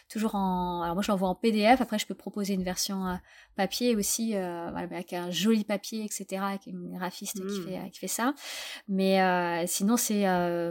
toujours 0.09 0.33
en. 0.33 0.81
Alors 0.81 0.95
moi, 0.95 1.03
je 1.03 1.11
l'envoie 1.11 1.29
en 1.29 1.35
PDF. 1.35 1.79
Après, 1.79 1.99
je 1.99 2.07
peux 2.07 2.15
proposer 2.15 2.55
une 2.55 2.63
version 2.63 3.19
papier 3.55 3.95
aussi, 3.95 4.33
avec 4.35 5.13
un 5.13 5.29
joli 5.29 5.63
papier, 5.63 6.03
etc. 6.03 6.41
Avec 6.43 6.65
une 6.65 6.97
graphiste 6.97 7.35
qui 7.35 7.59
Mm. 7.59 7.67
fait 7.67 7.89
qui 7.91 7.99
fait 7.99 8.07
ça. 8.07 8.33
Mais 8.87 9.67
sinon, 9.67 9.95
c'est 9.95 10.23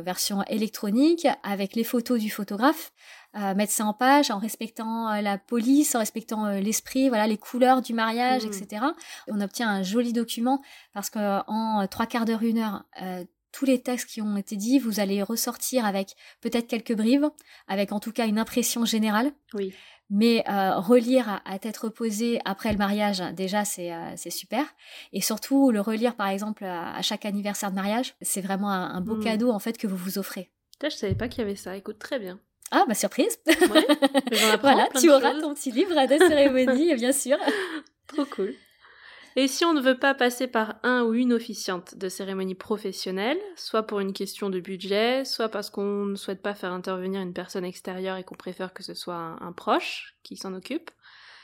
version 0.03 0.43
électronique 0.49 1.29
avec 1.45 1.77
les 1.77 1.85
photos 1.85 2.19
du 2.19 2.29
photographe. 2.29 2.91
Euh, 3.37 3.55
mettre 3.55 3.73
ça 3.73 3.85
en 3.85 3.93
page 3.93 4.31
en 4.31 4.39
respectant 4.39 5.11
euh, 5.13 5.21
la 5.21 5.37
police, 5.37 5.95
en 5.95 5.99
respectant 5.99 6.47
euh, 6.47 6.61
l'esprit, 6.61 7.09
voilà 7.09 7.27
les 7.27 7.37
couleurs 7.37 7.83
du 7.83 7.93
mariage, 7.93 8.45
Mm. 8.45 8.49
etc. 8.49 8.83
Et 9.29 9.31
on 9.33 9.41
obtient 9.43 9.69
un 9.69 9.83
joli 9.83 10.13
document 10.15 10.63
parce 10.95 11.11
que 11.11 11.19
en 11.47 11.87
trois 11.87 12.07
quarts 12.07 12.25
d'heure, 12.25 12.43
une 12.43 12.59
heure, 12.59 12.85
tous 13.53 13.65
les 13.67 13.81
textes 13.83 14.09
qui 14.09 14.23
ont 14.23 14.37
été 14.37 14.57
dits, 14.57 14.79
vous 14.79 15.01
allez 15.01 15.23
ressortir 15.23 15.85
avec 15.85 16.15
peut-être 16.41 16.67
quelques 16.67 16.95
brives, 16.95 17.29
avec 17.69 17.93
en 17.93 18.01
tout 18.01 18.13
cas 18.13 18.27
une 18.27 18.39
impression 18.39 18.85
générale. 18.87 19.33
Oui. 19.55 19.75
Mais 20.09 20.45
euh, 20.49 20.79
relire 20.79 21.29
à, 21.29 21.43
à 21.45 21.59
tête 21.59 21.77
reposée 21.79 22.39
après 22.45 22.71
le 22.73 22.79
mariage, 22.79 23.19
déjà 23.35 23.65
c'est 23.65 23.93
euh, 23.93 24.15
super. 24.31 24.65
Et 25.13 25.21
surtout 25.21 25.71
le 25.73 25.81
relire 25.81 26.15
par 26.17 26.29
exemple 26.29 26.65
à, 26.65 26.95
à 26.97 27.03
chaque 27.03 27.25
anniversaire 27.27 27.71
de 27.71 27.75
mariage, 27.77 28.15
c'est 28.23 28.41
vraiment 28.41 28.71
un, 28.71 28.95
un 28.95 29.01
beau 29.01 29.17
Mm. 29.17 29.25
cadeau 29.25 29.51
en 29.51 29.59
fait 29.59 29.77
que 29.79 29.87
vous 29.87 29.97
vous 29.97 30.17
offrez. 30.19 30.51
Putain, 30.73 30.89
je 30.91 30.97
savais 30.97 31.15
pas 31.15 31.29
qu'il 31.29 31.41
y 31.41 31.45
avait 31.47 31.57
ça. 31.57 31.77
Écoute, 31.77 31.99
très 31.99 32.19
bien. 32.19 32.39
Ah 32.71 32.85
bah 32.89 32.95
surprise 32.95 33.39
Ouais, 33.47 33.55
Voilà, 34.61 34.89
tu 34.99 35.11
auras 35.11 35.33
choses. 35.33 35.43
ton 35.43 35.55
petit 35.55 35.71
livre 35.71 35.95
de 36.07 36.19
cérémonie, 36.19 36.95
bien 36.97 37.13
sûr. 37.13 37.39
Trop 38.09 38.25
cool. 38.25 38.55
Et 39.39 39.49
si 39.49 39.65
on 39.67 39.75
ne 39.75 39.83
veut 39.83 39.99
pas 39.99 40.15
passer 40.15 40.47
par 40.47 40.77
un 40.83 41.03
ou 41.03 41.13
une 41.13 41.35
officiante 41.35 41.95
de 41.97 42.09
cérémonie 42.09 42.55
professionnelle, 42.55 43.39
soit 43.55 43.83
pour 43.83 44.01
une 44.01 44.15
question 44.15 44.49
de 44.49 44.61
budget, 44.61 45.27
soit 45.27 45.51
parce 45.51 45.69
qu'on 45.69 46.07
ne 46.07 46.17
souhaite 46.17 46.41
pas 46.41 46.55
faire 46.55 46.73
intervenir 46.73 47.21
une 47.21 47.35
personne 47.35 47.65
extérieure 47.65 48.17
et 48.17 48.25
qu'on 48.25 48.35
préfère 48.35 48.73
que 48.73 48.83
ce 48.83 48.95
soit 48.95 49.15
un, 49.15 49.39
un 49.43 49.53
proche 49.53 50.17
qui 50.23 50.37
s'en 50.39 50.55
occupe, 50.55 50.91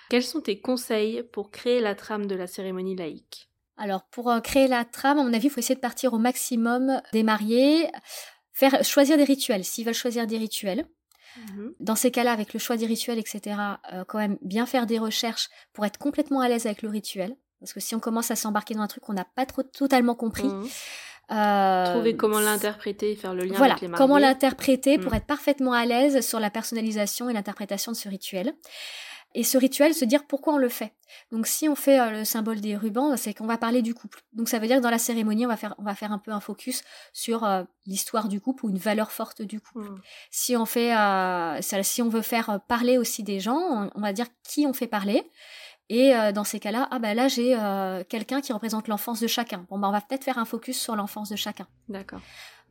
quels 0.09 0.23
sont 0.23 0.41
tes 0.41 0.59
conseils 0.61 1.23
pour 1.23 1.51
créer 1.51 1.81
la 1.81 1.95
trame 1.95 2.27
de 2.27 2.35
la 2.35 2.47
cérémonie 2.47 2.97
laïque? 2.97 3.51
Alors, 3.77 4.05
pour 4.11 4.31
euh, 4.31 4.41
créer 4.41 4.69
la 4.69 4.85
trame, 4.85 5.19
à 5.19 5.23
mon 5.25 5.33
avis, 5.33 5.47
il 5.49 5.51
faut 5.51 5.61
essayer 5.61 5.75
de 5.75 5.81
partir 5.81 6.15
au 6.15 6.19
maximum 6.19 7.01
des 7.13 7.23
mariés, 7.23 7.91
faire 8.53 8.85
choisir 8.85 9.17
des 9.19 9.25
rituels, 9.25 9.65
s'ils 9.65 9.85
veulent 9.85 9.95
choisir 9.95 10.27
des 10.27 10.39
rituels. 10.39 10.87
Mhm. 11.37 11.73
Dans 11.81 11.95
ces 11.97 12.11
cas-là, 12.11 12.33
avec 12.33 12.53
le 12.53 12.59
choix 12.61 12.77
des 12.77 12.87
rituels, 12.87 13.19
etc., 13.19 13.57
euh, 13.93 14.05
quand 14.07 14.19
même 14.19 14.39
bien 14.43 14.67
faire 14.67 14.87
des 14.87 14.99
recherches 14.99 15.49
pour 15.73 15.85
être 15.87 15.99
complètement 15.99 16.41
à 16.41 16.49
l'aise 16.49 16.67
avec 16.67 16.83
le 16.83 16.89
rituel. 16.89 17.37
Parce 17.61 17.73
que 17.73 17.81
si 17.81 17.95
on 17.95 18.01
commence 18.01 18.31
à 18.31 18.37
s'embarquer 18.37 18.75
dans 18.75 18.83
un 18.83 18.89
truc 18.89 19.05
qu'on 19.05 19.13
n'a 19.13 19.25
pas 19.25 19.47
trop 19.47 19.63
totalement 19.63 20.15
compris, 20.15 20.49
Mhm. 20.49 20.67
euh, 21.31 21.93
Trouver 21.95 22.17
comment 22.17 22.41
l'interpréter 22.41 23.13
et 23.13 23.17
faire 23.17 23.35
le 23.35 23.45
lien 23.45 23.57
voilà, 23.57 23.75
avec 23.75 23.83
les 23.83 23.89
mariés. 23.89 24.03
comment 24.03 24.19
l'interpréter 24.19 24.99
pour 24.99 25.13
Mm. 25.13 25.17
être 25.17 25.27
parfaitement 25.27 25.73
à 25.73 25.87
l'aise 25.87 26.27
sur 26.27 26.41
la 26.41 26.51
personnalisation 26.51 27.31
et 27.31 27.33
l'interprétation 27.33 27.93
de 27.93 27.97
ce 27.97 28.09
rituel. 28.09 28.53
Et 29.35 29.45
ce 29.45 29.57
rituel, 29.57 29.95
se 29.95 30.05
dire 30.05 30.25
pourquoi 30.27 30.55
on 30.55 30.59
le 30.59 30.69
fait. 30.69 30.93
Donc 31.31 31.47
si 31.47 31.69
on 31.69 31.75
fait 31.75 31.99
euh, 32.01 32.11
le 32.11 32.25
symbole 32.25 32.61
des 32.61 32.77
rubans, 32.77 33.17
c'est 33.17 33.33
qu'on 33.35 33.47
va 33.47 33.57
parler 33.59 33.81
du 33.83 33.95
couple. 33.95 34.21
Donc 34.33 34.49
ça 34.49 34.59
veut 34.59 34.67
dire 34.67 34.77
que 34.77 34.83
dans 34.83 34.91
la 34.91 34.99
cérémonie, 34.99 35.47
on 35.47 35.49
va 35.49 35.57
faire, 35.57 35.75
on 35.79 35.83
va 35.83 35.95
faire 35.95 36.13
un 36.13 36.19
peu 36.19 36.31
un 36.33 36.41
focus 36.41 36.83
sur 37.13 37.45
euh, 37.45 37.63
l'histoire 37.87 38.29
du 38.29 38.41
couple 38.41 38.67
ou 38.67 38.71
une 38.71 38.79
valeur 38.79 39.11
forte 39.11 39.43
du 39.43 39.61
couple. 39.61 39.91
Mm. 39.91 40.01
Si 40.31 40.57
on 40.57 40.67
fait, 40.67 40.95
euh, 40.97 41.61
ça- 41.63 41.83
si 41.83 42.03
on 42.03 42.09
veut 42.09 42.23
faire 42.23 42.61
parler 42.69 42.99
aussi 42.99 43.23
des 43.23 43.41
gens, 43.41 43.59
on, 43.59 43.91
on 43.95 44.01
va 44.01 44.13
dire 44.13 44.27
qui 44.43 44.67
on 44.67 44.73
fait 44.73 44.87
parler. 44.87 45.23
Et 45.89 46.15
euh, 46.15 46.33
dans 46.33 46.45
ces 46.45 46.61
cas-là, 46.61 46.89
ah 46.91 46.99
bah 46.99 47.13
là 47.13 47.29
j'ai 47.29 47.55
quelqu'un 48.09 48.41
qui 48.41 48.53
représente 48.53 48.89
l'enfance 48.89 49.21
de 49.21 49.27
chacun. 49.27 49.67
Bon 49.69 49.79
bah 49.79 49.89
on 49.89 49.93
va 49.93 50.01
peut-être 50.01 50.25
faire 50.25 50.39
un 50.39 50.47
focus 50.47 50.81
sur 50.81 50.97
l'enfance 50.97 51.29
de 51.29 51.37
chacun. 51.37 51.67
D'accord. 51.89 52.21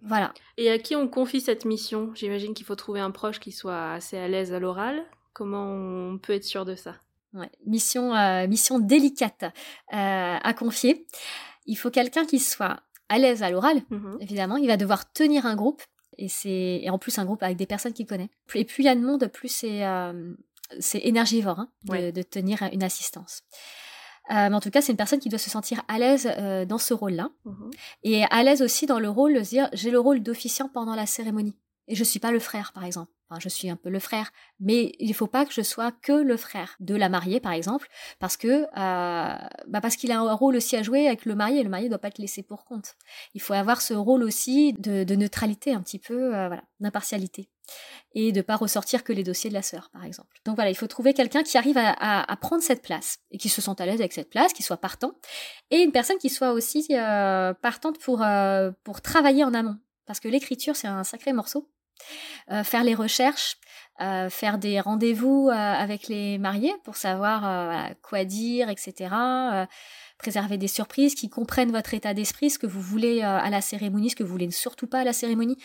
Voilà. 0.03 0.33
Et 0.57 0.71
à 0.71 0.79
qui 0.79 0.95
on 0.95 1.07
confie 1.07 1.41
cette 1.41 1.65
mission? 1.65 2.11
J'imagine 2.15 2.55
qu'il 2.55 2.65
faut 2.65 2.75
trouver 2.75 2.99
un 3.01 3.11
proche 3.11 3.39
qui 3.39 3.51
soit 3.51 3.91
assez 3.93 4.17
à 4.17 4.27
l'aise 4.27 4.53
à 4.53 4.59
l'oral. 4.59 5.03
Comment 5.33 5.65
on 5.65 6.17
peut 6.17 6.33
être 6.33 6.43
sûr 6.43 6.65
de 6.65 6.75
ça 6.75 6.95
Ouais, 7.33 7.49
mission, 7.65 8.13
euh, 8.13 8.45
mission 8.47 8.79
délicate 8.79 9.43
euh, 9.43 10.37
à 10.41 10.53
confier. 10.53 11.07
Il 11.65 11.75
faut 11.75 11.89
quelqu'un 11.89 12.25
qui 12.25 12.39
soit 12.39 12.81
à 13.07 13.17
l'aise 13.17 13.41
à 13.43 13.49
l'oral, 13.49 13.81
Mhm. 13.89 14.17
évidemment. 14.19 14.57
Il 14.57 14.67
va 14.67 14.75
devoir 14.77 15.11
tenir 15.13 15.45
un 15.45 15.55
groupe. 15.55 15.81
Et, 16.17 16.27
c'est, 16.27 16.83
en 16.89 16.99
plus, 16.99 17.17
un 17.19 17.25
groupe 17.25 17.41
avec 17.41 17.55
des 17.57 17.65
personnes 17.65 17.93
qu'il 17.93 18.05
connaît. 18.05 18.29
Et 18.53 18.65
plus 18.65 18.83
il 18.83 18.85
y 18.85 18.89
a 18.89 18.95
de 18.95 18.99
monde, 19.01 19.27
plus 19.27 19.47
c'est, 19.47 19.85
euh, 19.85 20.33
énergivore 20.93 21.59
hein, 21.59 21.69
de, 21.85 21.91
Ouais. 21.91 22.11
de 22.11 22.21
tenir 22.21 22.61
une 22.73 22.83
assistance. 22.83 23.43
Euh, 24.29 24.49
mais 24.49 24.53
en 24.55 24.59
tout 24.59 24.69
cas, 24.69 24.81
c'est 24.81 24.91
une 24.91 24.97
personne 24.97 25.19
qui 25.19 25.29
doit 25.29 25.39
se 25.39 25.49
sentir 25.49 25.83
à 25.87 25.99
l'aise 25.99 26.29
euh, 26.37 26.65
dans 26.65 26.77
ce 26.77 26.93
rôle-là. 26.93 27.29
Mhm. 27.45 27.71
Et 28.03 28.23
à 28.25 28.43
l'aise 28.43 28.61
aussi 28.61 28.85
dans 28.85 28.99
le 28.99 29.09
rôle 29.09 29.33
de 29.35 29.43
se 29.43 29.49
dire 29.49 29.69
j'ai 29.73 29.89
le 29.91 29.99
rôle 29.99 30.21
d'officiant 30.21 30.69
pendant 30.69 30.95
la 30.95 31.05
cérémonie. 31.05 31.55
Et 31.91 31.95
je 31.95 32.05
suis 32.05 32.21
pas 32.21 32.31
le 32.31 32.39
frère, 32.39 32.71
par 32.71 32.85
exemple. 32.85 33.11
Enfin, 33.29 33.37
je 33.41 33.49
suis 33.49 33.69
un 33.69 33.75
peu 33.75 33.89
le 33.89 33.99
frère, 33.99 34.31
mais 34.61 34.93
il 34.99 35.13
faut 35.13 35.27
pas 35.27 35.45
que 35.45 35.51
je 35.51 35.61
sois 35.61 35.91
que 35.91 36.13
le 36.13 36.37
frère 36.37 36.77
de 36.79 36.95
la 36.95 37.09
mariée, 37.09 37.41
par 37.41 37.51
exemple, 37.51 37.89
parce 38.17 38.37
que 38.37 38.47
euh, 38.47 39.37
bah 39.67 39.81
parce 39.81 39.97
qu'il 39.97 40.13
a 40.13 40.19
un 40.19 40.33
rôle 40.33 40.55
aussi 40.55 40.77
à 40.77 40.83
jouer 40.83 41.07
avec 41.07 41.25
le 41.25 41.35
marié. 41.35 41.63
Le 41.63 41.69
marié 41.69 41.89
doit 41.89 41.99
pas 41.99 42.07
être 42.07 42.17
laissé 42.17 42.43
pour 42.43 42.63
compte. 42.63 42.95
Il 43.33 43.41
faut 43.41 43.51
avoir 43.51 43.81
ce 43.81 43.93
rôle 43.93 44.23
aussi 44.23 44.71
de, 44.73 45.03
neutralité 45.15 45.73
un 45.73 45.81
petit 45.81 45.99
peu, 45.99 46.33
euh, 46.33 46.47
voilà, 46.47 46.63
d'impartialité, 46.79 47.49
et 48.13 48.31
de 48.31 48.41
pas 48.41 48.55
ressortir 48.55 49.03
que 49.03 49.11
les 49.11 49.23
dossiers 49.23 49.49
de 49.49 49.55
la 49.55 49.61
sœur, 49.61 49.89
par 49.91 50.05
exemple. 50.05 50.39
Donc 50.45 50.55
voilà, 50.55 50.69
il 50.69 50.75
faut 50.75 50.87
trouver 50.87 51.13
quelqu'un 51.13 51.43
qui 51.43 51.57
arrive 51.57 51.77
à, 51.77 52.37
prendre 52.39 52.63
cette 52.63 52.81
place 52.81 53.19
et 53.31 53.37
qui 53.37 53.49
se 53.49 53.61
sente 53.61 53.81
à 53.81 53.85
l'aise 53.85 53.99
avec 53.99 54.13
cette 54.13 54.29
place, 54.29 54.53
qui 54.53 54.63
soit 54.63 54.77
partant, 54.77 55.11
et 55.71 55.81
une 55.81 55.91
personne 55.91 56.17
qui 56.19 56.29
soit 56.29 56.53
aussi 56.53 56.87
euh, 56.91 57.53
partante 57.53 57.99
pour 57.99 58.23
pour 58.85 59.01
travailler 59.01 59.43
en 59.43 59.53
amont, 59.53 59.77
parce 60.05 60.21
que 60.21 60.29
l'écriture 60.29 60.77
c'est 60.77 60.87
un 60.87 61.03
sacré 61.03 61.33
morceau. 61.33 61.69
Euh, 62.51 62.63
faire 62.63 62.83
les 62.83 62.95
recherches, 62.95 63.57
euh, 64.01 64.29
faire 64.29 64.57
des 64.57 64.79
rendez-vous 64.79 65.49
euh, 65.49 65.53
avec 65.53 66.07
les 66.07 66.37
mariés 66.37 66.73
pour 66.83 66.95
savoir 66.95 67.89
quoi 68.01 68.25
dire, 68.25 68.69
etc. 68.69 69.13
préserver 70.17 70.57
des 70.57 70.67
surprises, 70.67 71.15
qui 71.15 71.29
comprennent 71.29 71.71
votre 71.71 71.93
état 71.93 72.13
d'esprit, 72.13 72.49
ce 72.49 72.59
que 72.59 72.67
vous 72.67 72.81
voulez 72.81 73.21
à 73.21 73.49
la 73.49 73.61
cérémonie, 73.61 74.09
ce 74.09 74.15
que 74.15 74.23
vous 74.23 74.31
voulez 74.31 74.51
surtout 74.51 74.87
pas 74.87 74.99
à 74.99 75.03
la 75.03 75.13
cérémonie. 75.13 75.57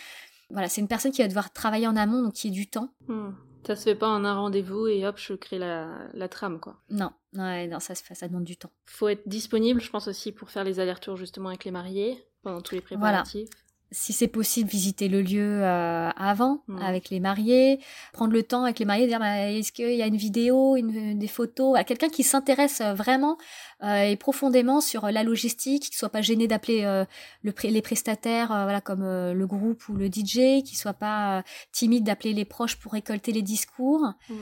Voilà, 0.49 0.69
c'est 0.69 0.81
une 0.81 0.87
personne 0.87 1.11
qui 1.11 1.21
va 1.21 1.27
devoir 1.27 1.51
travailler 1.51 1.87
en 1.87 1.95
amont, 1.95 2.23
donc 2.23 2.33
qui 2.33 2.47
est 2.47 2.51
du 2.51 2.69
temps. 2.69 2.89
Hmm. 3.07 3.31
Ça 3.65 3.75
se 3.75 3.83
fait 3.83 3.95
pas 3.95 4.07
en 4.07 4.23
un 4.23 4.33
rendez-vous 4.33 4.87
et 4.87 5.05
hop, 5.05 5.17
je 5.17 5.33
crée 5.33 5.59
la, 5.59 5.89
la 6.13 6.29
trame, 6.29 6.61
quoi. 6.61 6.77
Non, 6.89 7.11
ouais, 7.33 7.67
non, 7.67 7.81
ça 7.81 7.95
se 7.95 8.03
fait, 8.03 8.15
ça 8.15 8.29
demande 8.29 8.45
du 8.45 8.55
temps. 8.55 8.71
Faut 8.85 9.09
être 9.09 9.27
disponible, 9.27 9.81
je 9.81 9.89
pense 9.89 10.07
aussi, 10.07 10.31
pour 10.31 10.49
faire 10.49 10.63
les 10.63 10.79
allers-retours 10.79 11.17
justement 11.17 11.49
avec 11.49 11.65
les 11.65 11.71
mariés 11.71 12.23
pendant 12.43 12.61
tous 12.61 12.75
les 12.75 12.81
préparatifs. 12.81 13.49
Si 13.91 14.13
c'est 14.13 14.27
possible, 14.27 14.69
visiter 14.69 15.07
le 15.07 15.21
lieu 15.21 15.63
euh, 15.63 16.09
avant 16.17 16.61
Mm. 16.67 16.81
avec 16.81 17.09
les 17.09 17.19
mariés, 17.19 17.79
prendre 18.13 18.33
le 18.33 18.43
temps 18.43 18.63
avec 18.63 18.79
les 18.79 18.85
mariés, 18.85 19.07
dire 19.07 19.19
bah, 19.19 19.49
est-ce 19.49 19.71
qu'il 19.71 19.95
y 19.95 20.01
a 20.01 20.07
une 20.07 20.17
vidéo, 20.17 20.75
une, 20.75 21.17
des 21.17 21.27
photos, 21.27 21.69
Voilà, 21.69 21.83
quelqu'un 21.83 22.09
qui 22.09 22.23
s'intéresse 22.23 22.81
euh, 22.81 22.93
vraiment 22.93 23.37
euh, 23.83 24.03
et 24.03 24.15
profondément 24.15 24.81
sur 24.81 25.09
la 25.11 25.23
logistique, 25.23 25.89
qui 25.91 25.97
soit 25.97 26.09
pas 26.09 26.21
gêné 26.21 26.47
d'appeler 26.47 26.83
euh, 26.83 27.05
le 27.43 27.53
les 27.63 27.81
prestataires, 27.81 28.51
euh, 28.51 28.63
voilà 28.63 28.81
comme 28.81 29.03
euh, 29.03 29.33
le 29.33 29.47
groupe 29.47 29.87
ou 29.89 29.93
le 29.93 30.07
DJ, 30.07 30.63
qui 30.63 30.75
soit 30.75 30.93
pas 30.93 31.43
timide 31.71 32.03
d'appeler 32.03 32.33
les 32.33 32.45
proches 32.45 32.75
pour 32.77 32.93
récolter 32.93 33.31
les 33.31 33.41
discours. 33.41 34.13
Mm. 34.29 34.35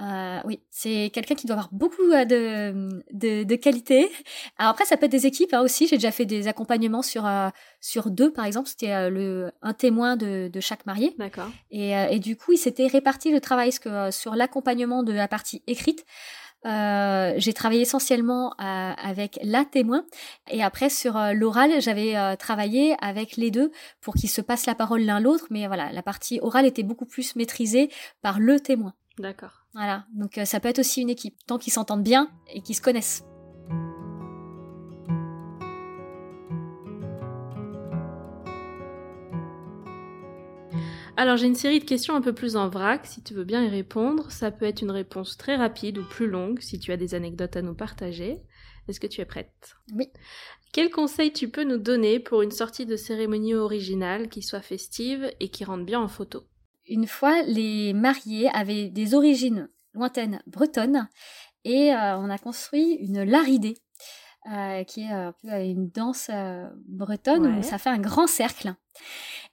Euh, 0.00 0.40
oui, 0.44 0.60
c'est 0.70 1.10
quelqu'un 1.12 1.34
qui 1.34 1.46
doit 1.46 1.54
avoir 1.56 1.68
beaucoup 1.72 2.10
euh, 2.12 2.24
de, 2.24 3.02
de, 3.12 3.44
de 3.44 3.54
qualité. 3.56 4.10
Alors 4.58 4.70
après, 4.72 4.84
ça 4.86 4.96
peut 4.96 5.06
être 5.06 5.12
des 5.12 5.26
équipes 5.26 5.52
hein, 5.52 5.60
aussi. 5.60 5.86
J'ai 5.88 5.96
déjà 5.96 6.10
fait 6.10 6.24
des 6.24 6.48
accompagnements 6.48 7.02
sur 7.02 7.26
euh, 7.26 7.48
sur 7.80 8.10
deux, 8.10 8.32
par 8.32 8.44
exemple. 8.46 8.68
C'était 8.68 8.92
euh, 8.92 9.10
le 9.10 9.52
un 9.62 9.74
témoin 9.74 10.16
de, 10.16 10.48
de 10.48 10.60
chaque 10.60 10.86
marié. 10.86 11.14
D'accord. 11.18 11.50
Et, 11.70 11.90
et 11.90 12.18
du 12.18 12.36
coup, 12.36 12.52
il 12.52 12.58
s'était 12.58 12.86
réparti 12.86 13.30
le 13.30 13.40
travail 13.40 13.68
parce 13.70 13.78
que 13.78 14.10
sur 14.10 14.34
l'accompagnement 14.36 15.02
de 15.02 15.12
la 15.12 15.28
partie 15.28 15.62
écrite. 15.66 16.04
euh, 16.66 17.32
j'ai 17.38 17.54
travaillé 17.54 17.80
essentiellement 17.82 18.52
euh, 18.60 18.92
avec 19.02 19.38
la 19.42 19.64
témoin 19.64 20.04
et 20.50 20.62
après 20.62 20.90
sur 20.90 21.16
euh, 21.16 21.32
l'oral 21.32 21.80
j'avais 21.80 22.36
travaillé 22.36 22.96
avec 23.00 23.36
les 23.38 23.50
deux 23.50 23.72
pour 24.02 24.12
qu'ils 24.14 24.28
se 24.28 24.42
passent 24.42 24.66
la 24.66 24.74
parole 24.74 25.00
l'un 25.00 25.20
l'autre 25.20 25.46
mais 25.48 25.66
voilà 25.66 25.90
la 25.90 26.02
partie 26.02 26.38
orale 26.42 26.66
était 26.66 26.82
beaucoup 26.82 27.06
plus 27.06 27.34
maîtrisée 27.34 27.88
par 28.20 28.40
le 28.40 28.60
témoin 28.60 28.92
D'accord. 29.18 29.59
Voilà, 29.74 30.06
donc 30.12 30.38
euh, 30.38 30.44
ça 30.44 30.60
peut 30.60 30.68
être 30.68 30.80
aussi 30.80 31.00
une 31.00 31.10
équipe, 31.10 31.36
tant 31.46 31.58
qu'ils 31.58 31.72
s'entendent 31.72 32.02
bien 32.02 32.30
et 32.52 32.60
qu'ils 32.60 32.76
se 32.76 32.82
connaissent. 32.82 33.24
Alors 41.20 41.36
j'ai 41.36 41.46
une 41.46 41.54
série 41.54 41.80
de 41.80 41.84
questions 41.84 42.16
un 42.16 42.22
peu 42.22 42.32
plus 42.32 42.56
en 42.56 42.70
vrac, 42.70 43.04
si 43.04 43.22
tu 43.22 43.34
veux 43.34 43.44
bien 43.44 43.62
y 43.62 43.68
répondre. 43.68 44.32
Ça 44.32 44.50
peut 44.50 44.64
être 44.64 44.80
une 44.80 44.90
réponse 44.90 45.36
très 45.36 45.54
rapide 45.54 45.98
ou 45.98 46.04
plus 46.04 46.26
longue, 46.26 46.60
si 46.60 46.78
tu 46.78 46.92
as 46.92 46.96
des 46.96 47.14
anecdotes 47.14 47.56
à 47.56 47.62
nous 47.62 47.74
partager. 47.74 48.38
Est-ce 48.88 49.00
que 49.00 49.06
tu 49.06 49.20
es 49.20 49.26
prête? 49.26 49.76
Oui. 49.94 50.08
Quel 50.72 50.90
conseil 50.90 51.30
tu 51.30 51.50
peux 51.50 51.64
nous 51.64 51.76
donner 51.76 52.20
pour 52.20 52.40
une 52.40 52.50
sortie 52.50 52.86
de 52.86 52.96
cérémonie 52.96 53.54
originale 53.54 54.30
qui 54.30 54.40
soit 54.40 54.62
festive 54.62 55.30
et 55.40 55.50
qui 55.50 55.64
rentre 55.64 55.84
bien 55.84 56.00
en 56.00 56.08
photo? 56.08 56.44
Une 56.90 57.06
fois, 57.06 57.42
les 57.42 57.92
mariés 57.94 58.50
avaient 58.52 58.90
des 58.90 59.14
origines 59.14 59.68
lointaines 59.94 60.42
bretonnes 60.46 61.08
et 61.64 61.94
euh, 61.94 62.18
on 62.18 62.28
a 62.28 62.36
construit 62.38 62.94
une 63.00 63.22
laridée. 63.22 63.78
euh, 64.50 64.84
qui 64.84 65.02
est 65.02 65.12
un 65.12 65.34
peu 65.42 65.48
une 65.62 65.90
danse 65.90 66.28
euh, 66.32 66.66
bretonne 66.88 67.46
Ouais. 67.46 67.58
où 67.58 67.62
ça 67.62 67.76
fait 67.76 67.90
un 67.90 67.98
grand 67.98 68.26
cercle. 68.26 68.74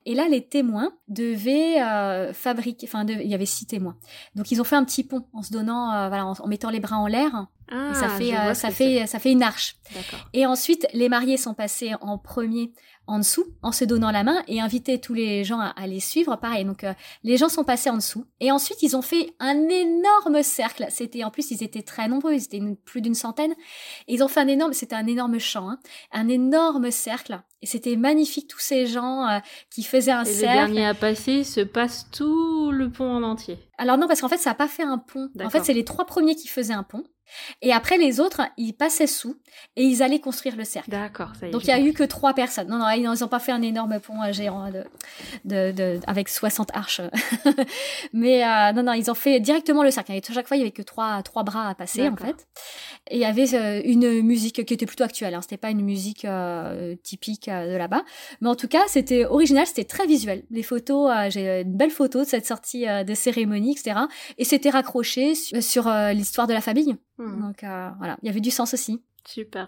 Et 0.05 0.15
là, 0.15 0.29
les 0.29 0.47
témoins 0.47 0.93
devaient 1.09 1.81
euh, 1.83 2.31
fabriquer, 2.31 2.88
enfin, 2.88 3.03
de- 3.03 3.11
il 3.13 3.27
y 3.27 3.33
avait 3.35 3.45
six 3.45 3.65
témoins. 3.65 3.97
Donc, 4.35 4.49
ils 4.49 4.61
ont 4.61 4.63
fait 4.63 4.77
un 4.77 4.85
petit 4.85 5.03
pont 5.03 5.27
en 5.33 5.41
se 5.43 5.51
donnant, 5.51 5.91
euh, 5.93 6.07
voilà, 6.07 6.25
en, 6.25 6.31
en 6.39 6.47
mettant 6.47 6.69
les 6.69 6.79
bras 6.79 6.97
en 6.99 7.07
l'air. 7.07 7.47
Ah, 7.70 7.93
ça 7.93 8.09
fait, 8.09 8.36
euh, 8.38 8.53
ça 8.53 8.72
fait, 8.72 9.05
ça 9.07 9.20
fait 9.20 9.32
une 9.32 9.43
arche. 9.43 9.76
Et 10.34 10.45
ensuite, 10.45 10.88
les 10.93 11.09
mariés 11.09 11.38
sont 11.38 11.53
passés 11.53 11.93
en 12.01 12.18
premier 12.18 12.72
en 13.09 13.20
dessous, 13.20 13.45
en 13.61 13.72
se 13.72 13.86
donnant 13.86 14.11
la 14.11 14.26
main, 14.26 14.43
et 14.49 14.59
invitaient 14.59 14.97
tous 14.97 15.13
les 15.13 15.45
gens 15.45 15.59
à, 15.61 15.68
à 15.68 15.88
les 15.88 16.01
suivre. 16.01 16.36
Pareil, 16.36 16.65
donc 16.65 16.84
euh, 16.84 16.93
les 17.24 17.38
gens 17.38 17.47
sont 17.47 17.63
passés 17.63 17.89
en 17.89 17.95
dessous. 17.95 18.26
Et 18.41 18.51
ensuite, 18.51 18.84
ils 18.84 18.97
ont 18.97 19.01
fait 19.01 19.34
un 19.39 19.70
énorme 19.70 20.43
cercle. 20.43 20.86
C'était 20.89 21.24
en 21.24 21.32
plus, 21.32 21.51
ils 21.51 21.63
étaient 21.63 21.84
très 21.84 22.09
nombreux, 22.09 22.34
ils 22.34 22.43
étaient 22.43 22.57
une- 22.57 22.76
plus 22.76 22.99
d'une 22.99 23.13
centaine. 23.15 23.53
Et 24.09 24.15
ils 24.15 24.24
ont 24.24 24.28
fait 24.28 24.41
un 24.41 24.47
énorme, 24.49 24.74
c'était 24.74 24.95
un 24.95 25.07
énorme 25.07 25.39
champ, 25.39 25.70
hein, 25.70 25.80
un 26.11 26.28
énorme 26.28 26.91
cercle. 26.91 27.39
Et 27.61 27.65
c'était 27.65 27.95
magnifique, 27.95 28.49
tous 28.49 28.59
ces 28.59 28.88
gens 28.88 29.26
euh, 29.26 29.39
qui 29.74 29.84
faisaient 29.84 30.11
un 30.11 30.26
Et 30.26 30.28
le 30.28 30.34
cercle. 30.34 30.55
dernier 30.57 30.86
à 30.86 30.93
passer 30.93 31.45
se 31.45 31.61
passe 31.61 32.07
tout 32.11 32.72
le 32.72 32.91
pont 32.91 33.09
en 33.09 33.24
entier. 33.24 33.57
Alors 33.78 33.97
non, 33.97 34.07
parce 34.07 34.20
qu'en 34.20 34.28
fait, 34.30 34.38
ça 34.38 34.49
n'a 34.49 34.55
pas 34.55 34.68
fait 34.68 34.84
un 34.84 34.97
pont. 34.97 35.30
En 35.45 35.49
fait, 35.49 35.63
c'est 35.63 35.74
les 35.74 35.86
trois 35.86 36.05
premiers 36.05 36.36
qui 36.36 36.49
faisaient 36.49 36.74
un 36.74 36.84
pont. 36.84 37.05
Et 37.61 37.73
après, 37.73 37.97
les 37.97 38.19
autres, 38.19 38.41
ils 38.57 38.73
passaient 38.73 39.07
sous 39.07 39.36
et 39.75 39.84
ils 39.84 40.03
allaient 40.03 40.19
construire 40.19 40.55
le 40.55 40.63
cercle. 40.63 40.89
D'accord, 40.89 41.32
ça 41.39 41.45
y 41.45 41.49
est. 41.49 41.51
Donc 41.51 41.63
il 41.63 41.65
j'ai 41.67 41.71
y 41.71 41.75
a 41.75 41.80
eu 41.80 41.93
que 41.93 42.03
trois 42.03 42.34
personnes. 42.34 42.67
Non, 42.67 42.78
non, 42.78 42.89
ils 42.89 43.03
n'ont 43.03 43.28
pas 43.28 43.39
fait 43.39 43.51
un 43.51 43.61
énorme 43.61 43.99
pont 43.99 44.21
euh, 44.23 44.32
géant 44.32 44.69
de, 44.71 44.84
de, 45.45 45.71
de- 45.71 45.99
avec 46.07 46.30
60 46.30 46.75
arches. 46.75 47.01
Mais 48.13 48.43
euh, 48.45 48.71
non, 48.73 48.84
non, 48.84 48.93
ils 48.93 49.09
ont 49.11 49.15
fait 49.15 49.39
directement 49.39 49.84
le 49.84 49.91
cercle. 49.91 50.11
Et 50.13 50.21
à 50.28 50.34
chaque 50.34 50.47
fois, 50.47 50.57
il 50.57 50.61
y 50.61 50.63
avait 50.63 50.71
que 50.71 50.82
trois, 50.82 51.21
trois 51.23 51.43
bras 51.43 51.69
à 51.69 51.75
passer 51.75 52.01
en 52.07 52.15
fait. 52.25 52.47
Et 53.10 53.16
il 53.18 53.22
y 53.22 53.26
avait 53.26 53.53
euh, 53.53 53.82
une 53.86 54.22
musique 54.22 54.65
qui 54.65 54.73
était 54.73 54.86
plutôt 54.86 55.03
actuelle. 55.03 55.34
Hein. 55.34 55.41
C'était 55.41 55.57
pas 55.57 55.69
une 55.69 55.81
musique 55.81 56.26
euh, 56.26 56.95
typique 57.03 57.48
euh, 57.48 57.72
de 57.72 57.77
là-bas. 57.77 58.03
Mais 58.41 58.49
en 58.49 58.56
tout 58.56 58.68
cas, 58.68 58.84
c'était 58.88 59.26
original, 59.26 59.65
c'était 59.65 59.84
très 59.86 60.06
visuel. 60.06 60.44
Les 60.52 60.64
photos, 60.64 61.11
euh, 61.11 61.30
j'ai 61.30 61.61
une 61.61 61.76
belle 61.77 61.91
photo 61.91 62.19
de 62.19 62.26
cette 62.27 62.45
sortie 62.45 62.88
euh, 62.88 63.03
de 63.03 63.14
cérémonie, 63.14 63.72
etc. 63.72 63.99
Et 64.38 64.44
c'était 64.45 64.69
raccroché 64.69 65.36
su- 65.36 65.61
sur 65.61 65.90
l'histoire 66.14 66.48
de 66.48 66.53
la 66.53 66.61
famille. 66.61 66.95
Hmm, 67.18 67.41
Donc 67.41 67.60
voilà, 67.61 68.18
il 68.22 68.27
y 68.27 68.30
avait 68.30 68.40
du 68.41 68.52
sens 68.52 68.73
aussi. 68.73 69.02
Super. 69.26 69.68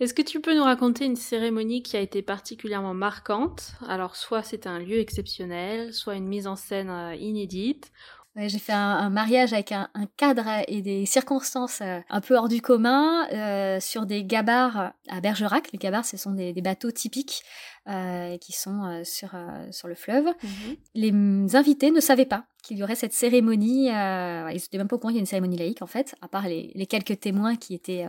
Est-ce 0.00 0.12
que 0.12 0.22
tu 0.22 0.40
peux 0.40 0.56
nous 0.56 0.64
raconter 0.64 1.04
une 1.04 1.14
cérémonie 1.14 1.82
qui 1.84 1.96
a 1.96 2.00
été 2.00 2.20
particulièrement 2.22 2.94
marquante? 2.94 3.74
Alors, 3.86 4.16
soit 4.16 4.42
c'était 4.42 4.68
un 4.68 4.80
lieu 4.80 4.98
exceptionnel, 4.98 5.94
soit 5.94 6.16
une 6.16 6.26
mise 6.26 6.48
en 6.48 6.56
scène 6.56 6.90
inédite, 7.20 7.92
Ouais, 8.34 8.48
j'ai 8.48 8.58
fait 8.58 8.72
un, 8.72 9.10
mariage 9.10 9.52
avec 9.52 9.72
un, 9.72 9.88
cadre 10.16 10.46
et 10.66 10.80
des 10.80 11.04
circonstances 11.04 11.80
euh, 11.82 12.00
un 12.08 12.22
peu 12.22 12.34
hors 12.34 12.48
du 12.48 12.62
commun 12.62 13.28
euh, 13.30 13.78
sur 13.78 14.06
des 14.06 14.24
gabarres 14.24 14.94
à 15.10 15.20
Bergerac. 15.20 15.70
Les 15.72 15.78
gabarres, 15.78 16.06
ce 16.06 16.16
sont 16.16 16.30
des, 16.30 16.54
bateaux 16.62 16.90
typiques 16.90 17.42
euh, 17.88 18.38
qui 18.38 18.52
sont 18.52 19.02
sur, 19.04 19.30
sur 19.70 19.86
le 19.86 19.94
fleuve. 19.94 20.24
Mhm. 20.42 20.76
Les 20.94 21.56
invités 21.56 21.90
ne 21.90 22.00
savaient 22.00 22.24
pas 22.24 22.46
qu'il 22.62 22.78
y 22.78 22.82
aurait 22.82 22.94
cette 22.94 23.12
cérémonie. 23.12 23.88
ils 23.88 24.54
n'étaient 24.54 24.78
même 24.78 24.88
pas 24.88 24.96
au 24.96 24.98
courant 24.98 25.10
qu'il 25.10 25.16
y 25.16 25.20
a 25.20 25.20
une 25.20 25.26
cérémonie 25.26 25.58
laïque, 25.58 25.82
en 25.82 25.86
fait, 25.86 26.14
à 26.22 26.28
part 26.28 26.48
les, 26.48 26.86
quelques 26.86 27.20
témoins 27.20 27.56
qui 27.56 27.74
étaient, 27.74 28.06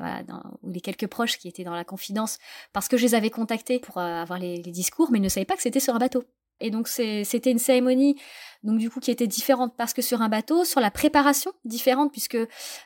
ou 0.62 0.70
les 0.70 0.80
quelques 0.80 1.08
proches 1.08 1.38
qui 1.38 1.50
étaient 1.50 1.66
dans 1.66 1.76
la 1.76 1.84
confidence, 1.84 2.38
parce 2.72 2.88
que 2.88 2.96
je 2.96 3.04
les 3.04 3.16
avais 3.16 3.30
contactés 3.30 3.80
pour 3.80 3.98
avoir 3.98 4.40
les, 4.40 4.62
les 4.62 4.72
discours, 4.72 5.10
mais 5.12 5.18
ils 5.18 5.24
ne 5.24 5.30
savaient 5.30 5.46
pas 5.46 5.58
que 5.58 5.64
c'était 5.64 5.82
sur 5.82 5.96
un 5.96 6.00
bateau. 6.00 6.24
Et 6.60 6.70
donc 6.70 6.88
c'était 6.88 7.52
une 7.52 7.60
cérémonie 7.60 8.16
donc 8.64 8.80
du 8.80 8.90
coup 8.90 9.00
qui 9.00 9.12
était 9.12 9.28
différente 9.28 9.74
parce 9.78 9.94
que 9.94 10.02
sur 10.02 10.22
un 10.22 10.30
bateau, 10.30 10.64
sur 10.64 10.80
la 10.80 10.92
préparation 10.92 11.52
différente 11.66 12.12
puisque 12.12 12.38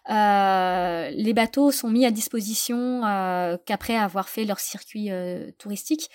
euh, 0.10 1.10
les 1.12 1.34
bateaux 1.34 1.72
sont 1.72 1.90
mis 1.90 2.06
à 2.06 2.12
disposition 2.12 3.06
euh, 3.06 3.58
qu'après 3.66 3.96
avoir 3.96 4.28
fait 4.28 4.46
leur 4.46 4.60
circuit 4.60 5.12
euh, 5.12 5.52
touristique. 5.58 6.10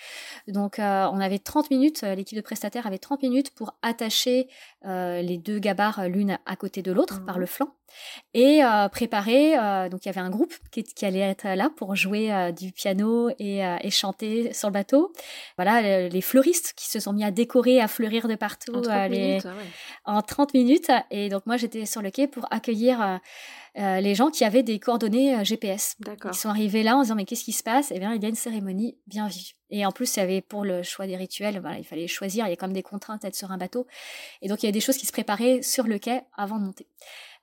Donc 0.47 0.75
on 0.79 1.19
avait 1.19 1.39
30 1.39 1.71
minutes, 1.71 2.01
l'équipe 2.01 2.37
de 2.37 2.41
prestataires 2.41 2.87
avait 2.87 2.97
30 2.97 3.21
minutes 3.21 3.51
pour 3.51 3.75
attacher 3.81 4.47
les 4.83 5.37
deux 5.37 5.59
gabarres 5.59 6.09
l'une 6.09 6.37
à 6.45 6.55
côté 6.55 6.81
de 6.81 6.91
l'autre 6.91 7.23
par 7.25 7.39
le 7.39 7.45
flanc 7.45 7.69
et 8.33 8.61
préparer. 8.91 9.53
donc 9.89 10.05
il 10.05 10.07
y 10.07 10.09
avait 10.09 10.19
un 10.19 10.29
groupe 10.29 10.53
qui, 10.71 10.83
qui 10.83 11.05
allait 11.05 11.19
être 11.19 11.47
là 11.47 11.69
pour 11.75 11.95
jouer 11.95 12.51
du 12.57 12.71
piano 12.71 13.29
et, 13.39 13.59
et, 13.59 13.89
chanter 13.91 14.53
sur 14.53 14.67
le 14.67 14.73
bateau. 14.73 15.13
Voilà 15.57 16.09
les 16.09 16.21
fleuristes 16.21 16.73
qui 16.75 16.89
se 16.89 16.99
sont 16.99 17.13
mis 17.13 17.23
à 17.23 17.31
décorer, 17.31 17.79
à 17.79 17.87
fleurir 17.87 18.27
de 18.27 18.35
partout. 18.35 18.81
les, 19.09 19.39
en 20.05 20.21
30 20.21 20.53
minutes. 20.53 20.91
Et 21.11 21.29
donc, 21.29 21.45
moi, 21.45 21.57
j'étais 21.57 21.85
sur 21.85 22.01
le 22.01 22.11
quai 22.11 22.27
pour 22.27 22.45
accueillir 22.51 23.01
euh, 23.01 23.17
euh, 23.79 24.01
les 24.01 24.13
gens 24.13 24.29
qui 24.29 24.43
avaient 24.45 24.63
des 24.63 24.79
coordonnées 24.79 25.35
euh, 25.35 25.43
GPS. 25.43 25.97
Ils 26.25 26.33
sont 26.33 26.49
arrivés 26.49 26.83
là 26.83 26.95
en 26.95 27.01
disant, 27.01 27.15
mais 27.15 27.25
qu'est-ce 27.25 27.43
qui 27.43 27.53
se 27.53 27.63
passe? 27.63 27.91
Eh 27.91 27.99
bien, 27.99 28.13
il 28.13 28.21
y 28.21 28.25
a 28.25 28.29
une 28.29 28.35
cérémonie 28.35 28.97
bien 29.07 29.27
vive. 29.27 29.53
Et 29.71 29.85
en 29.85 29.91
plus, 29.91 30.15
il 30.15 30.19
y 30.19 30.21
avait 30.21 30.41
pour 30.41 30.63
le 30.63 30.83
choix 30.83 31.07
des 31.07 31.15
rituels, 31.15 31.59
voilà, 31.59 31.79
il 31.79 31.83
fallait 31.83 32.07
choisir, 32.07 32.45
il 32.45 32.51
y 32.51 32.53
a 32.53 32.55
quand 32.55 32.67
même 32.67 32.75
des 32.75 32.83
contraintes 32.83 33.23
d'être 33.23 33.35
sur 33.35 33.51
un 33.51 33.57
bateau. 33.57 33.87
Et 34.43 34.47
donc, 34.47 34.61
il 34.61 34.67
y 34.67 34.69
a 34.69 34.71
des 34.71 34.79
choses 34.79 34.97
qui 34.97 35.07
se 35.07 35.11
préparaient 35.11 35.63
sur 35.63 35.87
le 35.87 35.97
quai 35.97 36.21
avant 36.37 36.59
de 36.59 36.65
monter. 36.65 36.85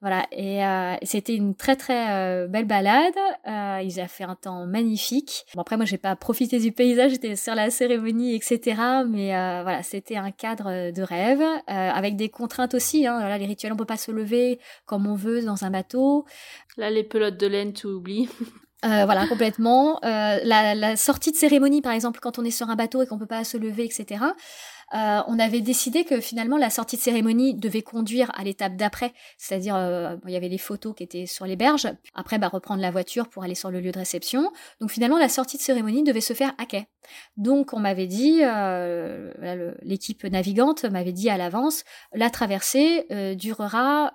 Voilà, 0.03 0.27
et 0.33 0.65
euh, 0.65 0.95
c'était 1.03 1.35
une 1.35 1.55
très 1.55 1.77
très 1.77 2.11
euh, 2.11 2.47
belle 2.47 2.65
balade. 2.65 3.13
Euh, 3.47 3.83
ils 3.85 4.01
ont 4.01 4.09
fait 4.09 4.25
un 4.25 4.35
temps 4.35 4.65
magnifique. 4.65 5.45
Bon 5.55 5.61
après 5.61 5.77
moi 5.77 5.85
j'ai 5.85 5.99
pas 5.99 6.17
profité 6.17 6.59
du 6.59 6.73
paysage, 6.73 7.13
j'étais 7.13 7.37
sur 7.37 7.55
la 7.55 7.69
cérémonie 7.69 8.35
etc. 8.35 8.81
Mais 9.07 9.37
euh, 9.37 9.61
voilà, 9.63 9.83
c'était 9.83 10.17
un 10.17 10.31
cadre 10.31 10.91
de 10.91 11.03
rêve 11.03 11.43
avec 11.67 12.17
des 12.17 12.31
contraintes 12.31 12.73
aussi. 12.73 13.07
Hein. 13.07 13.19
Voilà, 13.21 13.37
les 13.37 13.45
rituels 13.45 13.75
on 13.75 13.77
peut 13.77 13.85
pas 13.85 13.99
se 13.99 14.11
lever 14.11 14.59
comme 14.87 15.07
on 15.07 15.15
veut 15.15 15.43
dans 15.43 15.65
un 15.65 15.71
bateau. 15.71 16.25
Là 16.79 16.89
les 16.89 17.05
pelotes 17.05 17.37
de 17.37 17.47
laine 17.47 17.75
tu 17.75 17.87
oublies. 17.87 18.29
Euh, 18.85 19.05
voilà, 19.05 19.27
complètement. 19.27 19.99
Euh, 20.05 20.39
la, 20.43 20.75
la, 20.75 20.97
sortie 20.97 21.33
de 21.33 21.37
cérémonie, 21.37 21.83
par 21.83 21.93
exemple, 21.93 22.19
quand 22.21 22.39
on 22.39 22.45
est 22.45 22.51
sur 22.51 22.71
un 22.71 22.77
bateau 22.77 23.03
et 23.03 23.07
qu'on 23.07 23.19
peut 23.19 23.27
pas 23.27 23.45
se 23.45 23.59
lever, 23.59 23.85
etc. 23.85 24.25
Euh, 24.95 25.23
on 25.29 25.39
avait 25.39 25.61
décidé 25.61 26.05
que 26.05 26.21
finalement 26.21 26.57
la 26.57 26.71
sortie 26.71 26.97
de 26.97 27.01
cérémonie 27.01 27.55
devait 27.55 27.83
conduire 27.83 28.31
à 28.35 28.43
l'étape 28.43 28.77
d'après, 28.77 29.13
c'est-à-dire 29.39 29.77
euh, 29.77 30.17
il 30.27 30.33
y 30.33 30.37
avait 30.37 30.49
les 30.49 30.59
photos 30.59 30.95
qui 30.97 31.03
étaient 31.03 31.27
sur 31.27 31.47
les 31.47 31.57
berges, 31.57 31.89
après 32.15 32.39
bah, 32.39 32.49
reprendre 32.49 32.83
la 32.83 32.91
voiture 32.91 33.29
pour 33.29 33.45
aller 33.45 33.55
sur 33.55 33.71
le 33.71 33.81
lieu 33.81 33.93
de 33.93 33.99
réception. 33.99 34.51
Donc 34.81 34.91
finalement 34.91 35.19
la 35.19 35.29
sortie 35.29 35.57
de 35.57 35.63
cérémonie 35.63 36.03
devait 36.03 36.21
se 36.21 36.33
faire 36.33 36.53
à 36.59 36.67
quai. 36.67 36.89
Donc 37.37 37.73
on 37.73 37.79
m'avait 37.79 38.09
dit, 38.09 38.41
euh, 38.43 39.33
l'équipe 39.83 40.25
navigante 40.25 40.85
m'avait 40.85 41.13
dit 41.13 41.31
à 41.31 41.37
l'avance, 41.37 41.85
la 42.13 42.31
traversée 42.31 43.07
durera 43.37 44.13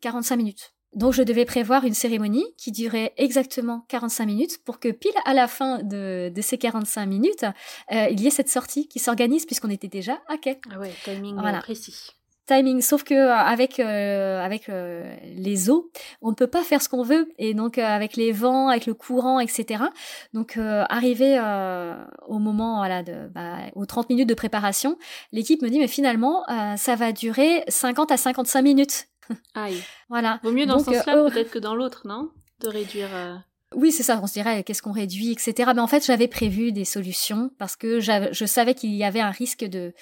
45 0.00 0.36
minutes. 0.36 0.72
Donc 0.94 1.14
je 1.14 1.22
devais 1.22 1.44
prévoir 1.44 1.84
une 1.84 1.94
cérémonie 1.94 2.44
qui 2.58 2.70
durait 2.70 3.14
exactement 3.16 3.84
45 3.88 4.26
minutes 4.26 4.64
pour 4.64 4.78
que 4.78 4.90
pile 4.90 5.12
à 5.24 5.32
la 5.32 5.48
fin 5.48 5.82
de, 5.82 6.32
ces 6.40 6.58
45 6.58 7.06
minutes, 7.06 7.44
euh, 7.92 8.06
il 8.10 8.20
y 8.20 8.26
ait 8.26 8.30
cette 8.30 8.50
sortie 8.50 8.88
qui 8.88 8.98
s'organise 8.98 9.46
puisqu'on 9.46 9.70
était 9.70 9.88
déjà 9.88 10.20
à 10.28 10.36
quai. 10.36 10.60
Ah 10.70 10.78
ouais, 10.78 10.92
timing 11.04 11.38
euh, 11.38 11.60
précis. 11.60 12.10
Timing, 12.44 12.82
sauf 12.82 13.04
que 13.04 13.14
euh, 13.14 13.32
avec 13.32 13.78
avec 13.78 14.68
les 14.68 15.70
eaux, 15.70 15.90
on 16.20 16.30
ne 16.30 16.34
peut 16.34 16.48
pas 16.48 16.62
faire 16.62 16.82
ce 16.82 16.88
qu'on 16.90 17.04
veut 17.04 17.32
et 17.38 17.54
donc 17.54 17.78
avec 17.78 18.16
les 18.16 18.32
vents, 18.32 18.68
avec 18.68 18.84
le 18.84 18.92
courant, 18.92 19.40
etc. 19.40 19.84
Donc 20.34 20.58
arrivé 20.58 21.40
au 22.26 22.38
moment 22.38 22.78
voilà 22.78 23.02
de 23.02 23.28
bah, 23.28 23.60
aux 23.76 23.86
30 23.86 24.10
minutes 24.10 24.28
de 24.28 24.34
préparation, 24.34 24.98
l'équipe 25.30 25.62
me 25.62 25.70
dit 25.70 25.78
mais 25.78 25.88
finalement 25.88 26.42
ça 26.76 26.96
va 26.96 27.12
durer 27.12 27.64
50 27.68 28.10
à 28.10 28.16
55 28.18 28.60
minutes. 28.60 29.06
Aïe. 29.54 29.82
voilà. 30.08 30.40
Vaut 30.42 30.52
mieux 30.52 30.66
dans 30.66 30.78
ce 30.78 30.86
sens-là 30.86 31.16
euh, 31.16 31.30
peut-être 31.30 31.50
que 31.50 31.58
dans 31.58 31.74
l'autre, 31.74 32.06
non? 32.06 32.30
De 32.60 32.68
réduire. 32.68 33.08
Euh, 33.12 33.34
oui, 33.74 33.92
c'est 33.92 34.02
ça. 34.02 34.20
On 34.22 34.26
se 34.26 34.34
dirait 34.34 34.62
qu'est-ce 34.64 34.82
qu'on 34.82 34.92
réduit, 34.92 35.32
etc. 35.32 35.70
Mais 35.74 35.80
en 35.80 35.86
fait, 35.86 36.04
j'avais 36.04 36.28
prévu 36.28 36.72
des 36.72 36.84
solutions 36.84 37.50
parce 37.58 37.76
que 37.76 38.00
je 38.00 38.44
savais 38.44 38.74
qu'il 38.74 38.94
y 38.94 39.04
avait 39.04 39.20
un 39.20 39.30
risque 39.30 39.64
de 39.64 39.94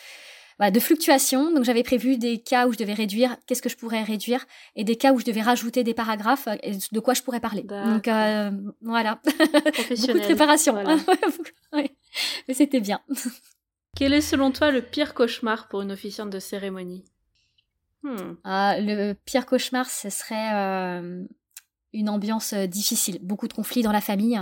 bah, 0.61 0.70
de 0.70 0.78
fluctuation. 0.78 1.51
Donc 1.52 1.65
j'avais 1.65 1.82
prévu 1.82 2.19
des 2.19 2.39
cas 2.39 2.69
où 2.69 2.73
je 2.73 2.77
devais 2.77 2.93
réduire, 2.93 3.35
qu'est-ce 3.47 3.62
que 3.62 3.70
je 3.70 3.78
pourrais 3.78 4.02
réduire, 4.02 4.44
et 4.77 4.85
des 4.85 4.97
cas 4.97 5.12
où 5.15 5.19
je 5.19 5.24
devais 5.24 5.40
rajouter 5.40 5.82
des 5.85 5.94
paragraphes, 5.94 6.48
et 6.62 6.73
de 6.93 7.01
quoi 7.01 7.15
je 7.15 7.23
pourrais 7.23 7.40
parler. 7.40 7.62
Donc 7.62 8.07
euh, 8.07 8.51
voilà, 8.82 9.23
beaucoup 9.24 10.19
de 10.19 10.24
préparation. 10.24 10.77
Mais 11.73 12.55
c'était 12.55 12.81
bien. 12.81 13.01
Quel 13.97 14.12
est 14.12 14.20
selon 14.20 14.52
toi 14.52 14.70
le 14.70 14.82
pire 14.82 15.15
cauchemar 15.15 15.66
pour 15.69 15.81
une 15.81 15.93
officiante 15.93 16.28
de 16.28 16.39
cérémonie? 16.39 17.07
Hmm. 18.02 18.35
Ah, 18.44 18.77
le 18.78 19.12
pire 19.12 19.47
cauchemar, 19.47 19.89
ce 19.89 20.09
serait 20.09 20.55
euh, 20.55 21.24
une 21.93 22.09
ambiance 22.09 22.55
euh, 22.55 22.66
difficile, 22.66 23.18
beaucoup 23.22 23.48
de 23.48 23.52
conflits 23.52 23.82
dans 23.82 23.93
la 23.93 24.01
famille, 24.01 24.40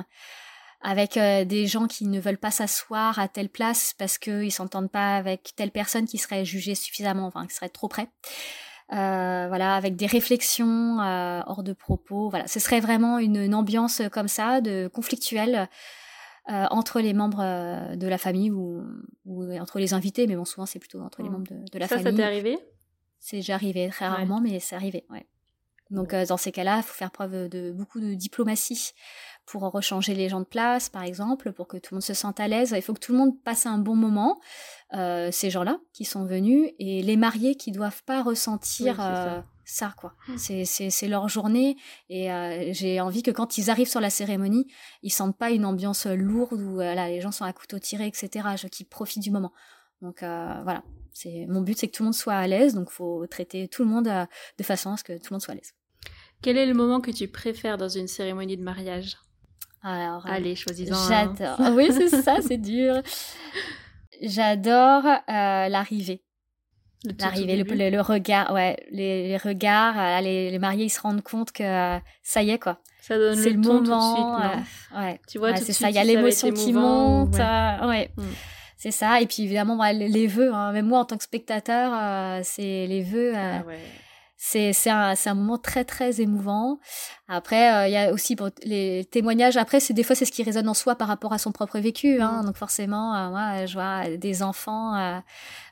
avec 0.80 1.16
euh, 1.16 1.44
des 1.44 1.66
gens 1.66 1.86
qui 1.86 2.06
ne 2.06 2.20
veulent 2.20 2.38
pas 2.38 2.52
s'asseoir 2.52 3.18
à 3.18 3.26
telle 3.26 3.48
place 3.48 3.94
parce 3.98 4.18
qu'ils 4.18 4.52
s'entendent 4.52 4.90
pas 4.90 5.16
avec 5.16 5.54
telle 5.56 5.72
personne 5.72 6.06
qui 6.06 6.18
serait 6.18 6.44
jugée 6.44 6.76
suffisamment, 6.76 7.26
enfin 7.26 7.46
qui 7.46 7.54
serait 7.54 7.68
trop 7.68 7.88
près. 7.88 8.08
voilà, 8.90 9.74
avec 9.74 9.96
des 9.96 10.06
réflexions 10.06 10.98
hors 11.00 11.64
de 11.64 11.72
propos. 11.72 12.30
Voilà, 12.30 12.46
ce 12.46 12.60
serait 12.60 12.80
vraiment 12.80 13.18
une, 13.18 13.54
ambiance 13.54 14.02
comme 14.12 14.28
ça, 14.28 14.60
de 14.60 14.88
conflictuelle. 14.88 15.68
entre 16.46 17.00
les 17.00 17.12
membres 17.12 17.96
de 17.96 18.06
la 18.06 18.18
famille 18.18 18.52
ou, 18.52 18.84
entre 19.60 19.80
les 19.80 19.94
invités, 19.94 20.28
mais 20.28 20.36
bon, 20.36 20.44
souvent 20.44 20.64
c'est 20.64 20.78
plutôt 20.78 21.00
entre 21.00 21.22
les 21.22 21.28
hmm. 21.28 21.32
membres 21.32 21.48
de, 21.50 21.70
de 21.72 21.78
la 21.78 21.88
famille. 21.88 22.04
Ça, 22.04 22.10
ça 22.10 22.16
t'est 22.16 22.22
arrivé? 22.22 22.56
C'est 23.20 23.36
déjà 23.36 23.54
arrivé, 23.54 23.88
très 23.88 24.08
rarement, 24.08 24.40
mais 24.40 24.60
c'est 24.60 24.76
arrivé, 24.76 25.04
ouais. 25.10 25.26
Donc 25.90 26.12
euh, 26.12 26.26
dans 26.26 26.36
ces 26.36 26.52
cas-là, 26.52 26.78
il 26.78 26.82
faut 26.82 26.94
faire 26.94 27.10
preuve 27.10 27.48
de 27.48 27.72
beaucoup 27.72 28.00
de 28.00 28.14
diplomatie 28.14 28.92
pour 29.46 29.62
rechanger 29.62 30.14
les 30.14 30.28
gens 30.28 30.40
de 30.40 30.46
place, 30.46 30.90
par 30.90 31.02
exemple, 31.02 31.52
pour 31.52 31.66
que 31.66 31.78
tout 31.78 31.94
le 31.94 31.96
monde 31.96 32.02
se 32.02 32.12
sente 32.12 32.38
à 32.38 32.48
l'aise. 32.48 32.74
Il 32.76 32.82
faut 32.82 32.92
que 32.92 33.00
tout 33.00 33.12
le 33.12 33.18
monde 33.18 33.42
passe 33.42 33.64
un 33.64 33.78
bon 33.78 33.96
moment, 33.96 34.38
euh, 34.92 35.30
ces 35.32 35.48
gens-là 35.48 35.78
qui 35.94 36.04
sont 36.04 36.26
venus, 36.26 36.70
et 36.78 37.02
les 37.02 37.16
mariés 37.16 37.54
qui 37.54 37.72
doivent 37.72 38.02
pas 38.04 38.22
ressentir 38.22 38.98
euh, 39.00 39.40
ça. 39.64 39.94
quoi. 39.96 40.12
Mmh. 40.28 40.64
C'est 40.66 41.08
leur 41.08 41.30
journée, 41.30 41.78
et 42.10 42.28
j'ai 42.74 43.00
envie 43.00 43.22
que 43.22 43.30
quand 43.30 43.56
ils 43.56 43.70
arrivent 43.70 43.88
sur 43.88 44.02
la 44.02 44.10
cérémonie, 44.10 44.66
ils 45.02 45.12
sentent 45.12 45.38
pas 45.38 45.50
une 45.50 45.64
ambiance 45.64 46.04
lourde 46.04 46.60
où 46.60 46.80
là, 46.80 47.08
les 47.08 47.22
gens 47.22 47.32
sont 47.32 47.46
à 47.46 47.52
couteau 47.54 47.78
tiré, 47.78 48.06
etc., 48.06 48.46
qu'ils 48.70 48.86
profitent 48.86 49.22
du 49.22 49.30
moment. 49.30 49.54
Donc 50.02 50.18
voilà, 50.20 50.82
c'est 51.18 51.46
mon 51.48 51.62
but, 51.62 51.76
c'est 51.76 51.88
que 51.88 51.96
tout 51.96 52.04
le 52.04 52.08
monde 52.08 52.14
soit 52.14 52.34
à 52.34 52.46
l'aise, 52.46 52.74
donc 52.74 52.90
faut 52.90 53.26
traiter 53.26 53.66
tout 53.66 53.82
le 53.82 53.88
monde 53.88 54.06
euh, 54.06 54.24
de 54.56 54.62
façon 54.62 54.92
à 54.92 54.96
ce 54.96 55.02
que 55.02 55.14
tout 55.14 55.30
le 55.30 55.34
monde 55.34 55.42
soit 55.42 55.52
à 55.52 55.56
l'aise. 55.56 55.74
Quel 56.42 56.56
est 56.56 56.66
le 56.66 56.74
moment 56.74 57.00
que 57.00 57.10
tu 57.10 57.26
préfères 57.26 57.76
dans 57.76 57.88
une 57.88 58.06
cérémonie 58.06 58.56
de 58.56 58.62
mariage? 58.62 59.16
Alors, 59.82 60.24
euh, 60.26 60.30
allez, 60.30 60.54
choisis-en. 60.54 61.08
J'adore. 61.08 61.56
Ah 61.58 61.72
oui, 61.72 61.88
c'est 61.90 62.08
ça, 62.22 62.36
c'est 62.40 62.58
dur. 62.58 63.02
J'adore 64.22 65.04
euh, 65.06 65.68
l'arrivée. 65.68 66.22
L'arrivée, 67.18 67.56
le, 67.90 68.00
regard, 68.00 68.52
ouais, 68.52 68.76
les, 68.90 69.36
regards, 69.38 70.20
les, 70.20 70.56
mariés 70.58 70.86
ils 70.86 70.90
se 70.90 71.00
rendent 71.00 71.22
compte 71.22 71.52
que 71.52 71.98
ça 72.22 72.42
y 72.42 72.50
est 72.50 72.58
quoi. 72.58 72.80
Ça 73.00 73.16
donne 73.16 73.38
le, 73.38 73.50
le 73.50 73.56
moment. 73.56 74.38
ouais, 74.96 75.20
tu 75.28 75.38
vois, 75.38 75.56
c'est 75.56 75.72
ça. 75.72 75.90
Il 75.90 75.96
y 75.96 75.98
a 75.98 76.04
l'émotion 76.04 76.52
qui 76.52 76.72
monte. 76.72 77.34
ouais. 77.36 78.10
Mm. 78.16 78.22
C'est 78.78 78.92
ça. 78.92 79.20
Et 79.20 79.26
puis 79.26 79.42
évidemment, 79.42 79.76
les 79.92 80.26
vœux, 80.28 80.54
hein. 80.54 80.72
même 80.72 80.86
moi 80.86 81.00
en 81.00 81.04
tant 81.04 81.16
que 81.16 81.24
spectateur, 81.24 81.92
euh, 81.92 82.40
c'est 82.44 82.86
les 82.86 83.02
vœux. 83.02 83.36
Euh, 83.36 83.58
ah 83.58 83.72
c'est 84.40 84.72
c'est 84.72 84.90
un, 84.90 85.14
un 85.26 85.34
moment 85.34 85.58
très 85.58 85.84
très 85.84 86.20
émouvant. 86.20 86.78
Après, 87.26 87.74
euh, 87.74 87.88
il 87.88 87.92
y 87.92 87.96
a 87.96 88.12
aussi 88.12 88.36
les 88.62 89.04
témoignages. 89.10 89.56
Après, 89.56 89.80
c'est 89.80 89.94
des 89.94 90.04
fois 90.04 90.14
c'est 90.14 90.24
ce 90.24 90.30
qui 90.30 90.44
résonne 90.44 90.68
en 90.68 90.74
soi 90.74 90.94
par 90.94 91.08
rapport 91.08 91.32
à 91.32 91.38
son 91.38 91.50
propre 91.50 91.80
vécu. 91.80 92.20
Hein. 92.20 92.42
Mm. 92.42 92.46
Donc 92.46 92.56
forcément, 92.56 93.30
moi, 93.30 93.66
je 93.66 93.74
vois 93.74 94.16
des 94.16 94.44
enfants 94.44 95.22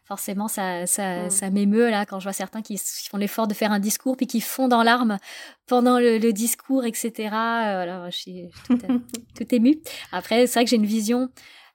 forcément 0.06 0.48
ça 0.48 0.86
ça, 0.86 1.24
mm. 1.24 1.30
ça 1.30 1.50
m'émeut 1.50 1.90
là 1.90 2.06
quand 2.06 2.20
je 2.20 2.24
vois 2.24 2.32
certains 2.32 2.62
qui, 2.62 2.78
font 2.78 3.16
l'effort 3.16 3.48
de 3.48 3.54
faire 3.54 3.72
un 3.72 3.80
discours 3.80 4.16
puis 4.16 4.28
qui 4.28 4.40
font 4.40 4.68
dans 4.68 4.84
larmes 4.84 5.18
pendant 5.66 5.98
le, 5.98 6.30
discours 6.32 6.84
etc 6.84 7.30
alors 7.32 8.08
je 8.10 8.16
suis 8.16 8.48
tout, 8.68 8.78
tout 9.36 9.54
émue 9.54 9.80
après 10.12 10.46
c'est 10.46 10.60
vrai 10.60 10.64
que 10.64 10.70
j'ai 10.70 10.76
une 10.76 10.86
vision 10.86 11.28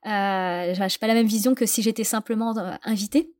euh, 0.06 0.74
je 0.74 0.82
n'ai 0.82 0.88
pas 1.00 1.08
la 1.08 1.14
même 1.14 1.28
vision 1.28 1.54
que 1.56 1.66
si 1.66 1.82
j'étais 1.82 2.04
simplement 2.04 2.58
euh, 2.58 2.72
invitée. 2.84 3.34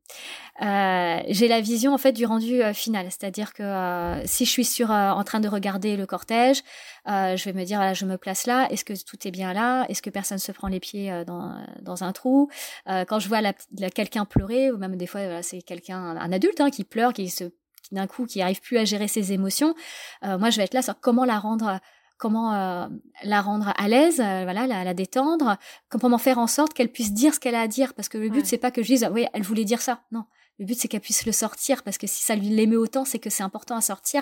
Euh, 0.62 1.20
j'ai 1.30 1.48
la 1.48 1.62
vision 1.62 1.94
en 1.94 1.98
fait 1.98 2.12
du 2.12 2.26
rendu 2.26 2.62
euh, 2.62 2.74
final, 2.74 3.08
c'est-à-dire 3.10 3.54
que 3.54 3.64
euh, 3.64 4.26
si 4.26 4.46
je 4.46 4.52
suis 4.52 4.66
sur 4.66 4.92
en 4.92 5.24
train 5.24 5.40
de 5.40 5.48
regarder 5.48 5.98
le 5.98 6.06
cortège, 6.06 6.62
je 7.08 7.44
vais 7.46 7.54
me 7.54 7.64
dire 7.64 7.78
voilà, 7.78 7.94
je 7.94 8.06
me 8.06 8.18
place 8.18 8.46
là, 8.46 8.68
est-ce 8.70 8.86
que 8.86 8.94
tout 9.04 9.28
est 9.28 9.32
bien 9.32 9.54
là, 9.54 9.86
est-ce 9.90 10.02
que 10.02 10.10
personne 10.10 10.38
se 10.38 10.52
prend 10.52 10.68
les 10.68 10.80
pieds 10.80 11.24
dans, 11.26 11.56
dans 11.82 12.04
un 12.04 12.12
trou? 12.12 12.50
Quand 12.86 13.20
je 13.20 13.28
vois 13.28 13.42
la, 13.42 13.54
quelqu'un 13.94 14.26
pleurer, 14.26 14.72
ou 14.72 14.78
même 14.78 14.96
des 14.98 15.08
fois 15.08 15.24
voilà, 15.24 15.44
c'est 15.44 15.62
quelqu'un 15.62 15.98
un 15.98 16.32
adulte 16.32 16.62
hein, 16.62 16.70
qui 16.70 16.84
pleure, 16.84 17.14
qui 17.14 17.30
se 17.30 17.46
d'un 17.92 18.08
coup 18.08 18.26
qui 18.26 18.42
arrive 18.42 18.62
plus 18.62 18.78
à 18.78 18.86
gérer 18.86 19.08
ses 19.08 19.34
émotions, 19.34 19.74
moi 20.22 20.50
je 20.50 20.58
vais 20.58 20.64
être 20.64 20.74
là 20.74 20.82
sur 20.82 21.00
comment 21.00 21.26
la 21.26 21.40
rendre 21.40 21.80
comment 22.22 22.54
euh, 22.54 22.88
la 23.24 23.42
rendre 23.42 23.74
à 23.76 23.88
l'aise, 23.88 24.20
euh, 24.20 24.44
voilà, 24.44 24.68
la, 24.68 24.84
la, 24.84 24.94
détendre, 24.94 25.58
comment 25.90 26.20
faire 26.20 26.38
en 26.38 26.46
sorte 26.46 26.72
qu'elle 26.74 26.92
puisse 26.92 27.14
dire 27.14 27.34
ce 27.34 27.40
qu'elle 27.40 27.56
a 27.56 27.62
à 27.62 27.68
dire, 27.68 27.96
parce 27.96 28.10
que 28.10 28.20
le 28.20 28.30
but 28.30 28.46
c'est 28.46 28.60
pas 28.60 28.70
que 28.70 28.84
je 28.84 28.88
dise 28.88 29.10
oui 29.12 29.26
elle 29.34 29.42
voulait 29.42 29.66
dire 29.66 29.82
ça, 29.82 30.04
non. 30.12 30.26
Le 30.60 30.66
but 30.66 30.78
c'est 30.78 30.88
qu'elle 30.88 31.02
puisse 31.02 31.26
le 31.26 31.32
sortir 31.32 31.82
parce 31.82 31.98
que 31.98 32.06
si 32.06 32.24
ça 32.24 32.36
lui 32.36 32.50
l'émeut 32.50 32.78
autant, 32.78 33.06
c'est 33.06 33.18
que 33.18 33.32
c'est 33.32 33.42
important 33.42 33.76
à 33.76 33.82
sortir. 33.82 34.22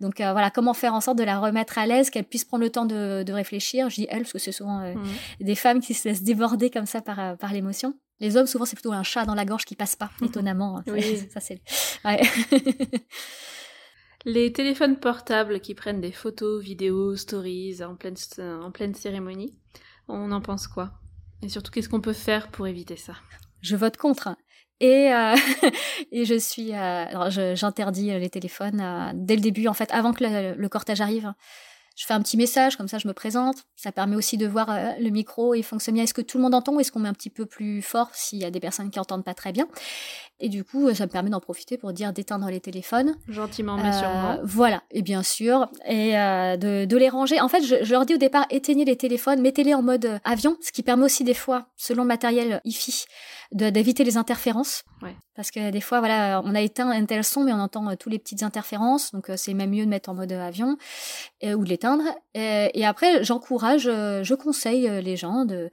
Donc 0.00 0.20
euh, 0.20 0.30
voilà, 0.30 0.50
comment 0.50 0.74
faire 0.74 0.94
en 0.94 1.00
sorte 1.00 1.18
de 1.18 1.24
la 1.24 1.40
remettre 1.40 1.78
à 1.78 1.86
l'aise, 1.86 2.10
qu'elle 2.10 2.24
puisse 2.24 2.44
prendre 2.44 2.62
le 2.62 2.70
temps 2.70 2.86
de, 2.86 3.24
de, 3.24 3.32
réfléchir. 3.32 3.90
Je 3.90 3.96
dis 3.96 4.06
elle 4.08 4.20
parce 4.20 4.32
que 4.32 4.38
c'est 4.38 4.52
souvent 4.52 4.78
mmh. 4.94 5.02
des 5.40 5.56
femmes 5.56 5.80
qui 5.80 5.94
se 5.94 6.06
laissent 6.06 6.22
déborder 6.22 6.70
comme 6.70 6.86
ça 6.86 7.00
par, 7.00 7.36
par 7.36 7.52
l'émotion. 7.52 7.94
Les 8.20 8.36
hommes 8.36 8.46
souvent 8.46 8.64
c'est 8.64 8.76
plutôt 8.76 8.92
un 8.92 9.02
chat 9.02 9.24
dans 9.24 9.34
la 9.34 9.44
gorge 9.44 9.64
qui 9.64 9.74
passe 9.74 9.96
pas, 9.96 10.10
étonnamment. 10.22 10.80
Oui. 10.86 11.18
ça 11.34 11.40
c'est. 11.40 11.60
Ouais. 12.04 12.20
Les 14.26 14.52
téléphones 14.52 14.98
portables 14.98 15.60
qui 15.60 15.74
prennent 15.74 16.00
des 16.00 16.12
photos, 16.12 16.62
vidéos, 16.62 17.16
stories 17.16 17.82
en 17.82 17.94
pleine, 17.96 18.94
cérémonie, 18.94 19.54
on 20.08 20.30
en 20.30 20.42
pense 20.42 20.68
quoi? 20.68 20.92
Et 21.42 21.48
surtout, 21.48 21.70
qu'est-ce 21.70 21.88
qu'on 21.88 22.02
peut 22.02 22.12
faire 22.12 22.48
pour 22.48 22.66
éviter 22.66 22.96
ça? 22.96 23.14
Je 23.62 23.76
vote 23.76 23.96
contre. 23.96 24.36
Et, 24.80 25.12
euh, 25.12 25.34
et 26.12 26.26
je 26.26 26.38
suis, 26.38 26.74
euh, 26.74 27.54
j'interdis 27.54 28.10
les 28.10 28.28
téléphones 28.28 28.80
euh, 28.80 29.12
dès 29.14 29.36
le 29.36 29.42
début, 29.42 29.68
en 29.68 29.74
fait, 29.74 29.90
avant 29.90 30.12
que 30.12 30.54
le 30.54 30.68
cortège 30.68 31.00
arrive 31.00 31.32
je 32.00 32.06
fais 32.06 32.14
un 32.14 32.22
petit 32.22 32.38
message, 32.38 32.78
comme 32.78 32.88
ça 32.88 32.96
je 32.96 33.06
me 33.06 33.12
présente. 33.12 33.56
Ça 33.76 33.92
permet 33.92 34.16
aussi 34.16 34.38
de 34.38 34.46
voir 34.46 34.70
euh, 34.70 34.92
le 34.98 35.10
micro 35.10 35.52
et 35.52 35.60
fonctionne 35.60 35.96
bien. 35.96 36.04
Est-ce 36.04 36.14
que 36.14 36.22
tout 36.22 36.38
le 36.38 36.42
monde 36.42 36.54
entend 36.54 36.72
ou 36.72 36.80
est-ce 36.80 36.90
qu'on 36.90 36.98
met 36.98 37.10
un 37.10 37.12
petit 37.12 37.28
peu 37.28 37.44
plus 37.44 37.82
fort 37.82 38.08
s'il 38.14 38.38
y 38.38 38.44
a 38.46 38.50
des 38.50 38.58
personnes 38.58 38.90
qui 38.90 38.98
entendent 38.98 39.22
pas 39.22 39.34
très 39.34 39.52
bien? 39.52 39.68
Et 40.38 40.48
du 40.48 40.64
coup, 40.64 40.88
euh, 40.88 40.94
ça 40.94 41.04
me 41.04 41.10
permet 41.10 41.28
d'en 41.28 41.40
profiter 41.40 41.76
pour 41.76 41.92
dire 41.92 42.14
d'éteindre 42.14 42.48
les 42.48 42.60
téléphones. 42.60 43.16
Gentiment, 43.28 43.76
mais 43.76 43.92
sûrement. 43.92 44.30
Euh, 44.30 44.36
voilà, 44.44 44.82
et 44.90 45.02
bien 45.02 45.22
sûr. 45.22 45.68
Et 45.86 46.12
de, 46.12 46.86
de, 46.86 46.96
les 46.96 47.10
ranger. 47.10 47.38
En 47.38 47.48
fait, 47.48 47.62
je, 47.62 47.84
je, 47.84 47.92
leur 47.92 48.06
dis 48.06 48.14
au 48.14 48.18
départ, 48.18 48.46
éteignez 48.48 48.86
les 48.86 48.96
téléphones, 48.96 49.42
mettez-les 49.42 49.74
en 49.74 49.82
mode 49.82 50.20
avion, 50.24 50.56
ce 50.62 50.72
qui 50.72 50.82
permet 50.82 51.04
aussi 51.04 51.22
des 51.22 51.34
fois, 51.34 51.66
selon 51.76 52.04
le 52.04 52.08
matériel 52.08 52.62
IFI, 52.64 53.04
d'éviter 53.52 54.04
les 54.04 54.16
interférences. 54.16 54.84
Parce 55.40 55.52
que 55.52 55.70
des 55.70 55.80
fois, 55.80 56.00
voilà, 56.00 56.42
on 56.44 56.54
a 56.54 56.60
éteint 56.60 56.90
un 56.90 57.06
tel 57.06 57.24
son, 57.24 57.44
mais 57.44 57.54
on 57.54 57.60
entend 57.60 57.88
euh, 57.88 57.94
toutes 57.94 58.12
les 58.12 58.18
petites 58.18 58.42
interférences. 58.42 59.10
Donc, 59.12 59.30
euh, 59.30 59.38
c'est 59.38 59.54
même 59.54 59.70
mieux 59.70 59.86
de 59.86 59.88
mettre 59.88 60.10
en 60.10 60.14
mode 60.14 60.30
avion 60.32 60.76
ou 61.42 61.64
de 61.64 61.68
l'éteindre. 61.70 62.04
Et, 62.34 62.84
après, 62.84 63.24
j'encourage, 63.24 63.86
euh, 63.86 64.22
je 64.22 64.34
conseille 64.34 64.86
les 65.02 65.16
gens 65.16 65.46
de, 65.46 65.70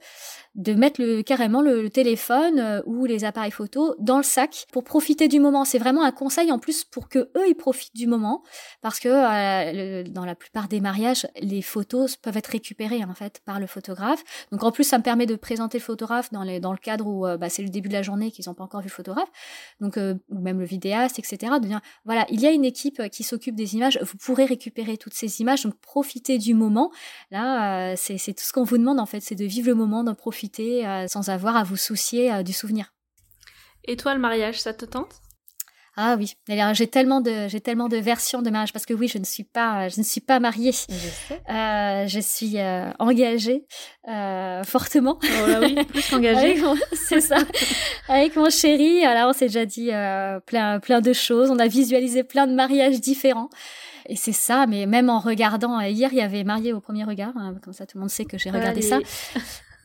de 0.54 0.72
mettre 0.72 1.20
carrément 1.20 1.60
le, 1.60 1.90
téléphone 1.90 2.82
ou 2.86 3.04
les 3.04 3.26
appareils 3.26 3.50
photo 3.50 3.94
dans 3.98 4.16
le 4.16 4.22
sac 4.22 4.64
pour 4.72 4.84
profiter 4.84 5.28
du 5.28 5.38
moment. 5.38 5.66
C'est 5.66 5.78
vraiment 5.78 6.02
un 6.02 6.12
conseil 6.12 6.50
en 6.50 6.58
plus 6.58 6.84
pour 6.84 7.10
que 7.10 7.18
eux 7.18 7.48
ils 7.48 7.54
profitent 7.54 7.94
du 7.94 8.06
moment 8.06 8.42
parce 8.80 8.98
que 8.98 10.08
dans 10.08 10.24
la 10.24 10.34
plupart 10.34 10.68
des 10.68 10.80
mariages, 10.80 11.26
les 11.40 11.60
photos 11.60 12.16
peuvent 12.16 12.36
être 12.38 12.48
récupérées 12.48 13.04
en 13.04 13.14
fait 13.14 13.42
par 13.44 13.60
le 13.60 13.66
photographe. 13.66 14.24
Donc 14.52 14.64
en 14.64 14.72
plus, 14.72 14.84
ça 14.84 14.96
me 14.96 15.02
permet 15.02 15.26
de 15.26 15.36
présenter 15.36 15.76
le 15.76 15.82
photographe 15.84 16.32
dans 16.32 16.42
le 16.42 16.78
cadre 16.78 17.06
où 17.06 17.26
bah, 17.38 17.50
c'est 17.50 17.62
le 17.62 17.68
début 17.68 17.90
de 17.90 17.94
la 17.94 18.02
journée 18.02 18.30
qu'ils 18.30 18.46
n'ont 18.48 18.54
pas 18.54 18.64
encore 18.64 18.80
vu 18.80 18.88
le 18.88 18.92
photographe 18.92 19.28
donc 19.80 19.96
euh, 19.96 20.14
ou 20.28 20.40
même 20.40 20.60
le 20.60 20.66
vidéaste, 20.66 21.18
etc. 21.18 21.52
De 21.60 21.68
voilà, 22.04 22.26
il 22.30 22.40
y 22.40 22.46
a 22.46 22.50
une 22.50 22.64
équipe 22.64 23.02
qui 23.10 23.22
s'occupe 23.22 23.54
des 23.54 23.74
images, 23.74 23.98
vous 24.02 24.16
pourrez 24.18 24.44
récupérer 24.44 24.96
toutes 24.96 25.14
ces 25.14 25.40
images, 25.40 25.62
donc 25.62 25.78
profitez 25.80 26.38
du 26.38 26.54
moment. 26.54 26.90
Là, 27.30 27.92
euh, 27.92 27.94
c'est 27.96 28.16
tout 28.34 28.44
ce 28.44 28.52
qu'on 28.52 28.64
vous 28.64 28.78
demande 28.78 29.00
en 29.00 29.06
fait, 29.06 29.20
c'est 29.20 29.34
de 29.34 29.44
vivre 29.44 29.68
le 29.68 29.74
moment, 29.74 30.04
d'en 30.04 30.14
profiter 30.14 30.86
euh, 30.86 31.06
sans 31.08 31.28
avoir 31.28 31.56
à 31.56 31.64
vous 31.64 31.76
soucier 31.76 32.42
du 32.42 32.52
souvenir. 32.52 32.94
Et 33.84 33.96
toi, 33.96 34.14
le 34.14 34.20
mariage, 34.20 34.60
ça 34.60 34.74
te 34.74 34.84
tente? 34.84 35.20
Ah 36.00 36.14
oui, 36.16 36.32
j'ai 36.74 36.86
tellement 36.86 37.20
de 37.20 37.48
j'ai 37.48 37.60
tellement 37.60 37.88
de 37.88 37.96
versions 37.96 38.40
de 38.40 38.50
mariage 38.50 38.72
parce 38.72 38.86
que 38.86 38.94
oui, 38.94 39.08
je 39.08 39.18
ne 39.18 39.24
suis 39.24 39.42
pas 39.42 39.88
je 39.88 39.98
ne 39.98 40.04
suis 40.04 40.20
pas 40.20 40.38
mariée. 40.38 40.70
Je, 40.70 41.34
euh, 41.52 42.06
je 42.06 42.20
suis 42.20 42.60
euh, 42.60 42.92
engagée 43.00 43.66
euh, 44.08 44.62
fortement. 44.62 45.18
Oh 45.24 45.46
là 45.48 45.58
oui, 45.60 45.74
plus 45.86 46.08
qu'engagée. 46.08 46.62
c'est 46.92 47.20
ça. 47.20 47.38
Avec 48.08 48.36
mon 48.36 48.48
chéri, 48.48 49.04
alors 49.04 49.30
on 49.30 49.32
s'est 49.32 49.46
déjà 49.46 49.66
dit 49.66 49.90
euh, 49.92 50.38
plein 50.38 50.78
plein 50.78 51.00
de 51.00 51.12
choses. 51.12 51.50
On 51.50 51.58
a 51.58 51.66
visualisé 51.66 52.22
plein 52.22 52.46
de 52.46 52.54
mariages 52.54 53.00
différents. 53.00 53.50
Et 54.08 54.14
c'est 54.14 54.30
ça, 54.30 54.66
mais 54.68 54.86
même 54.86 55.10
en 55.10 55.18
regardant, 55.18 55.80
hier, 55.80 56.10
il 56.12 56.18
y 56.18 56.22
avait 56.22 56.44
Marié 56.44 56.72
au 56.72 56.80
premier 56.80 57.04
regard, 57.04 57.32
hein, 57.36 57.56
comme 57.62 57.74
ça 57.74 57.86
tout 57.86 57.98
le 57.98 58.02
monde 58.02 58.10
sait 58.10 58.24
que 58.24 58.38
j'ai 58.38 58.50
regardé 58.50 58.82
ça. 58.82 59.00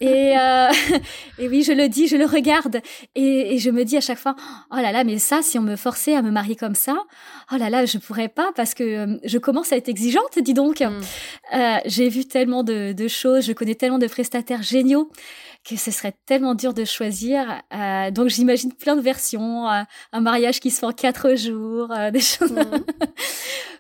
Et, 0.04 0.38
euh, 0.38 0.70
et 1.40 1.48
oui, 1.48 1.64
je 1.64 1.72
le 1.72 1.88
dis, 1.88 2.08
je 2.08 2.18
le 2.18 2.26
regarde 2.26 2.82
et, 3.16 3.56
et, 3.56 3.58
je 3.58 3.70
me 3.70 3.86
dis 3.86 3.96
à 3.96 4.02
chaque 4.02 4.18
fois, 4.18 4.36
oh 4.70 4.76
là 4.76 4.92
là, 4.92 5.06
mais 5.06 5.18
ça, 5.18 5.42
si 5.42 5.58
on 5.58 5.62
me 5.62 5.78
forçait 5.78 6.14
à 6.14 6.22
me 6.22 6.30
marier 6.30 6.58
comme 6.58 6.76
ça, 6.76 6.98
oh 7.54 7.56
là 7.56 7.70
là, 7.70 7.86
je 7.86 7.98
pourrais 7.98 8.28
pas 8.28 8.52
parce 8.54 8.74
que 8.74 8.84
euh, 8.84 9.18
je 9.24 9.38
commence 9.38 9.72
à 9.72 9.78
être 9.78 9.88
exigeante, 9.88 10.38
dis 10.40 10.54
donc. 10.54 10.82
Mm. 10.82 11.02
Euh, 11.54 11.78
J'ai 11.86 12.10
vu 12.10 12.26
tellement 12.26 12.64
de, 12.64 12.92
de, 12.92 13.08
choses, 13.08 13.46
je 13.46 13.54
connais 13.54 13.76
tellement 13.76 13.98
de 13.98 14.08
prestataires 14.08 14.62
géniaux 14.62 15.10
que 15.64 15.78
ce 15.78 15.92
serait 15.92 16.14
tellement 16.26 16.56
dur 16.56 16.74
de 16.74 16.84
choisir. 16.84 17.62
Euh, 17.74 18.12
donc 18.12 18.28
j'imagine 18.28 18.74
plein 18.74 18.98
de 18.98 19.02
versions, 19.02 19.66
un 19.66 20.20
mariage 20.20 20.60
qui 20.60 20.70
se 20.70 20.80
fait 20.80 20.86
en 20.86 20.92
quatre 20.92 21.36
jours, 21.36 21.88
des 22.12 22.20
choses. 22.20 22.52
Mm. 22.52 22.84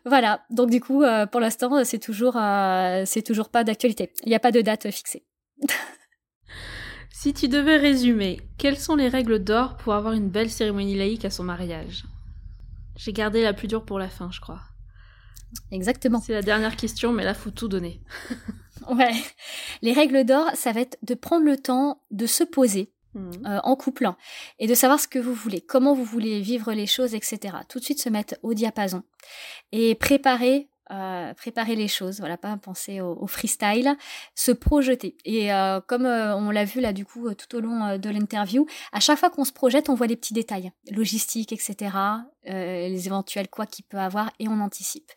voilà. 0.05 0.39
Donc 0.49 0.69
du 0.69 0.79
coup, 0.79 1.03
pour 1.29 1.41
l'instant, 1.41 1.83
c'est 1.83 1.99
toujours, 1.99 2.39
c'est 3.05 3.21
toujours 3.21 3.49
pas 3.49 3.65
d'actualité. 3.65 4.13
Il 4.23 4.29
n'y 4.29 4.35
a 4.35 4.39
pas 4.39 4.51
de 4.51 4.61
date 4.61 4.89
fixée. 4.91 5.23
Si 7.15 7.31
tu 7.31 7.47
devais 7.47 7.77
résumer, 7.77 8.41
quelles 8.57 8.79
sont 8.79 8.95
les 8.95 9.07
règles 9.07 9.43
d'or 9.43 9.77
pour 9.77 9.93
avoir 9.93 10.13
une 10.15 10.29
belle 10.29 10.49
cérémonie 10.49 10.97
laïque 10.97 11.25
à 11.25 11.29
son 11.29 11.43
mariage? 11.43 12.05
J'ai 12.95 13.13
gardé 13.13 13.43
la 13.43 13.53
plus 13.53 13.67
dure 13.67 13.85
pour 13.85 13.99
la 13.99 14.09
fin, 14.09 14.31
je 14.31 14.41
crois. 14.41 14.61
Exactement. 15.71 16.19
C'est 16.19 16.33
la 16.33 16.41
dernière 16.41 16.75
question, 16.75 17.13
mais 17.13 17.23
là, 17.23 17.35
faut 17.35 17.51
tout 17.51 17.67
donner. 17.67 18.01
ouais. 18.89 19.13
Les 19.83 19.93
règles 19.93 20.25
d'or, 20.25 20.49
ça 20.55 20.71
va 20.71 20.81
être 20.81 20.97
de 21.03 21.13
prendre 21.13 21.45
le 21.45 21.55
temps 21.55 22.01
de 22.09 22.25
se 22.25 22.43
poser, 22.43 22.91
mmh. 23.13 23.31
euh, 23.45 23.59
en 23.63 23.75
couplant 23.75 24.17
et 24.57 24.65
de 24.65 24.73
savoir 24.73 24.99
ce 24.99 25.07
que 25.07 25.19
vous 25.19 25.35
voulez, 25.35 25.61
comment 25.61 25.93
vous 25.93 26.03
voulez 26.03 26.41
vivre 26.41 26.73
les 26.73 26.87
choses, 26.87 27.13
etc. 27.13 27.57
Tout 27.69 27.77
de 27.77 27.85
suite 27.85 28.01
se 28.01 28.09
mettre 28.09 28.37
au 28.41 28.55
diapason 28.55 29.03
et 29.71 29.93
préparer 29.93 30.67
euh, 30.91 31.33
préparer 31.35 31.75
les 31.75 31.87
choses, 31.87 32.19
voilà, 32.19 32.35
pas 32.35 32.57
penser 32.57 32.99
au, 32.99 33.25
freestyle, 33.25 33.95
se 34.35 34.51
projeter. 34.51 35.15
Et 35.23 35.53
euh, 35.53 35.79
comme 35.79 36.05
euh, 36.05 36.35
on 36.35 36.51
l'a 36.51 36.65
vu 36.65 36.81
là 36.81 36.91
du 36.91 37.05
coup 37.05 37.33
tout 37.33 37.55
au 37.55 37.61
long 37.61 37.97
de 37.97 38.09
l'interview, 38.09 38.65
à 38.91 38.99
chaque 38.99 39.17
fois 39.17 39.29
qu'on 39.29 39.45
se 39.45 39.53
projette, 39.53 39.87
on 39.87 39.95
voit 39.95 40.07
les 40.07 40.17
petits 40.17 40.33
détails, 40.33 40.71
logistique, 40.91 41.53
etc., 41.53 41.95
les 42.45 43.07
éventuels 43.07 43.47
quoi 43.47 43.65
qu'il 43.65 43.85
peut 43.85 43.97
avoir, 43.97 44.31
et 44.39 44.49
on 44.49 44.59
anticipe. 44.59 45.09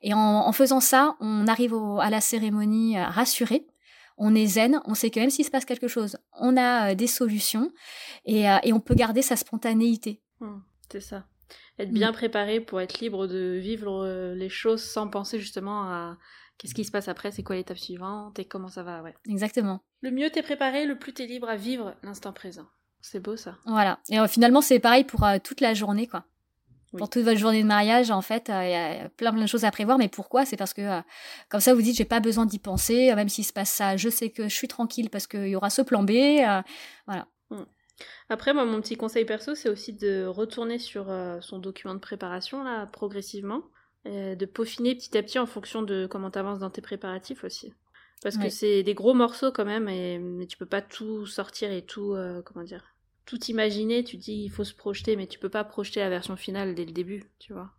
Et 0.00 0.12
en, 0.12 0.50
faisant 0.52 0.80
ça, 0.80 1.14
on 1.20 1.46
arrive 1.46 1.74
à 2.00 2.10
la 2.10 2.20
cérémonie 2.20 2.98
rassuré. 2.98 3.66
On 4.18 4.34
est 4.34 4.46
zen, 4.46 4.80
on 4.84 4.94
sait 4.94 5.10
que 5.10 5.20
même 5.20 5.30
s'il 5.30 5.44
se 5.44 5.50
passe 5.50 5.64
quelque 5.64 5.88
chose, 5.88 6.18
on 6.32 6.56
a 6.56 6.96
des 6.96 7.06
solutions 7.06 7.70
et, 8.24 8.46
et, 8.64 8.72
on 8.72 8.80
peut 8.80 8.94
garder 8.94 9.22
sa 9.22 9.36
spontanéité. 9.36 10.20
Mmh, 10.40 10.58
c'est 10.90 11.00
ça 11.00 11.24
être 11.78 11.90
mm. 11.90 11.94
bien 11.94 12.12
préparé 12.12 12.60
pour 12.60 12.80
être 12.80 13.00
libre 13.00 13.26
de 13.26 13.58
vivre 13.60 14.04
euh, 14.04 14.34
les 14.34 14.48
choses 14.48 14.82
sans 14.82 15.08
penser 15.08 15.38
justement 15.38 15.82
à 15.84 16.18
qu'est-ce 16.58 16.74
qui 16.74 16.84
se 16.84 16.90
passe 16.90 17.08
après, 17.08 17.30
c'est 17.32 17.42
quoi 17.42 17.56
l'étape 17.56 17.78
suivante 17.78 18.38
et 18.38 18.44
comment 18.44 18.68
ça 18.68 18.82
va, 18.82 19.02
ouais. 19.02 19.14
Exactement. 19.28 19.80
Le 20.00 20.10
mieux 20.10 20.30
t'es 20.30 20.42
préparé, 20.42 20.86
le 20.86 20.98
plus 20.98 21.12
t'es 21.12 21.26
libre 21.26 21.48
à 21.48 21.56
vivre 21.56 21.94
l'instant 22.02 22.32
présent. 22.32 22.66
C'est 23.00 23.20
beau 23.20 23.36
ça. 23.36 23.56
Voilà. 23.66 23.98
Et 24.10 24.20
euh, 24.20 24.28
finalement, 24.28 24.60
c'est 24.60 24.78
pareil 24.78 25.04
pour 25.04 25.24
euh, 25.24 25.38
toute 25.42 25.60
la 25.60 25.74
journée, 25.74 26.06
quoi. 26.06 26.24
Pour 26.96 27.08
toute 27.08 27.22
votre 27.24 27.38
journée 27.38 27.62
de 27.62 27.66
mariage, 27.66 28.10
en 28.10 28.20
fait, 28.20 28.48
il 28.50 28.70
y 28.70 28.74
a 28.74 29.08
plein 29.08 29.32
plein 29.32 29.40
de 29.40 29.46
choses 29.46 29.64
à 29.64 29.70
prévoir. 29.70 29.96
Mais 29.96 30.08
pourquoi? 30.08 30.44
C'est 30.44 30.58
parce 30.58 30.74
que 30.74 31.00
comme 31.48 31.62
ça, 31.62 31.72
vous 31.72 31.80
dites, 31.80 31.96
j'ai 31.96 32.04
pas 32.04 32.20
besoin 32.20 32.44
d'y 32.44 32.58
penser. 32.58 33.14
Même 33.14 33.30
s'il 33.30 33.46
se 33.46 33.52
passe 33.54 33.70
ça, 33.70 33.96
je 33.96 34.10
sais 34.10 34.28
que 34.28 34.42
je 34.42 34.54
suis 34.54 34.68
tranquille 34.68 35.08
parce 35.08 35.26
qu'il 35.26 35.48
y 35.48 35.56
aura 35.56 35.70
ce 35.70 35.80
plan 35.80 36.02
B. 36.02 36.10
voilà. 37.06 37.26
Après, 38.28 38.54
moi, 38.54 38.64
mon 38.64 38.80
petit 38.80 38.96
conseil 38.96 39.24
perso, 39.24 39.54
c'est 39.54 39.68
aussi 39.68 39.92
de 39.92 40.24
retourner 40.24 40.78
sur 40.78 41.10
euh, 41.10 41.40
son 41.40 41.58
document 41.58 41.94
de 41.94 42.00
préparation, 42.00 42.62
là, 42.64 42.86
progressivement, 42.86 43.62
et 44.04 44.34
de 44.34 44.46
peaufiner 44.46 44.94
petit 44.94 45.16
à 45.16 45.22
petit 45.22 45.38
en 45.38 45.46
fonction 45.46 45.82
de 45.82 46.06
comment 46.06 46.30
tu 46.30 46.38
avances 46.38 46.58
dans 46.58 46.70
tes 46.70 46.80
préparatifs 46.80 47.44
aussi. 47.44 47.72
Parce 48.22 48.36
que 48.36 48.48
c'est 48.48 48.82
des 48.84 48.94
gros 48.94 49.14
morceaux 49.14 49.50
quand 49.50 49.64
même, 49.64 49.88
et, 49.88 50.18
mais 50.18 50.46
tu 50.46 50.56
peux 50.56 50.66
pas 50.66 50.80
tout 50.80 51.26
sortir 51.26 51.72
et 51.72 51.82
tout, 51.82 52.14
euh, 52.14 52.40
comment 52.42 52.64
dire, 52.64 52.84
tout 53.26 53.42
imaginer. 53.46 54.04
Tu 54.04 54.16
dis, 54.16 54.44
il 54.44 54.48
faut 54.48 54.64
se 54.64 54.74
projeter, 54.74 55.16
mais 55.16 55.26
tu 55.26 55.38
peux 55.38 55.48
pas 55.48 55.64
projeter 55.64 56.00
la 56.00 56.08
version 56.08 56.36
finale 56.36 56.74
dès 56.74 56.84
le 56.84 56.92
début, 56.92 57.24
tu 57.40 57.52
vois. 57.52 57.70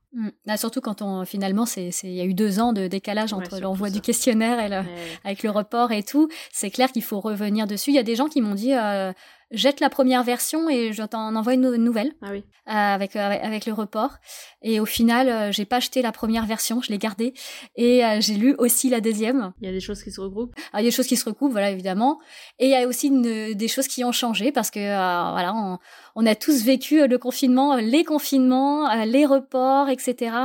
Là, 0.45 0.57
surtout 0.57 0.79
quand 0.79 1.01
on 1.01 1.25
finalement, 1.25 1.65
c'est 1.65 1.89
il 2.03 2.13
y 2.13 2.21
a 2.21 2.25
eu 2.25 2.35
deux 2.35 2.59
ans 2.59 2.71
de 2.71 2.87
décalage 2.87 3.33
entre 3.33 3.59
l'envoi 3.59 3.89
du 3.89 3.99
questionnaire 3.99 4.59
et 4.59 4.69
le, 4.69 4.87
avec 5.23 5.41
le 5.41 5.49
report 5.49 5.91
et 5.91 6.03
tout. 6.03 6.29
C'est 6.51 6.69
clair 6.69 6.91
qu'il 6.91 7.01
faut 7.03 7.19
revenir 7.19 7.65
dessus. 7.65 7.89
Il 7.89 7.95
y 7.95 7.99
a 7.99 8.03
des 8.03 8.15
gens 8.15 8.27
qui 8.27 8.39
m'ont 8.39 8.53
dit, 8.53 8.73
euh, 8.75 9.11
jette 9.53 9.79
la 9.79 9.89
première 9.89 10.23
version 10.23 10.67
et 10.69 10.91
je 10.91 11.03
t'en 11.03 11.35
envoie 11.35 11.53
une, 11.53 11.75
nouvelle 11.75 12.13
ah 12.21 12.29
oui. 12.31 12.43
Euh, 12.67 12.71
avec, 12.71 13.15
avec, 13.15 13.65
le 13.65 13.73
report. 13.73 14.17
Et 14.61 14.79
au 14.79 14.85
final, 14.85 15.53
j'ai 15.53 15.65
pas 15.65 15.77
acheté 15.77 16.01
la 16.01 16.11
première 16.11 16.45
version, 16.45 16.81
je 16.81 16.91
l'ai 16.91 16.97
gardée 16.97 17.33
et 17.75 18.01
j'ai 18.19 18.35
lu 18.35 18.55
aussi 18.57 18.89
la 18.89 18.99
deuxième. 18.99 19.53
Il 19.61 19.67
y 19.67 19.69
a 19.69 19.71
des 19.71 19.79
choses 19.79 20.03
qui 20.03 20.11
se 20.11 20.19
regroupent. 20.19 20.53
Ah, 20.71 20.81
il 20.81 20.85
y 20.85 20.87
a 20.87 20.89
des 20.89 20.95
choses 20.95 21.07
qui 21.07 21.17
se 21.17 21.25
recoupent, 21.25 21.51
voilà 21.51 21.71
évidemment. 21.71 22.19
Et 22.59 22.65
il 22.65 22.71
y 22.71 22.75
a 22.75 22.87
aussi 22.87 23.11
des 23.11 23.67
choses 23.67 23.87
qui 23.87 24.03
ont 24.03 24.11
changé 24.11 24.51
parce 24.51 24.71
que 24.71 24.79
voilà, 24.79 25.53
on, 25.53 25.77
on, 26.15 26.25
a 26.25 26.35
tous 26.35 26.63
vécu 26.63 27.07
le 27.07 27.17
confinement, 27.17 27.75
les 27.75 28.03
confinements, 28.03 28.93
les 29.05 29.25
reports, 29.25 29.89
etc. 29.89 30.35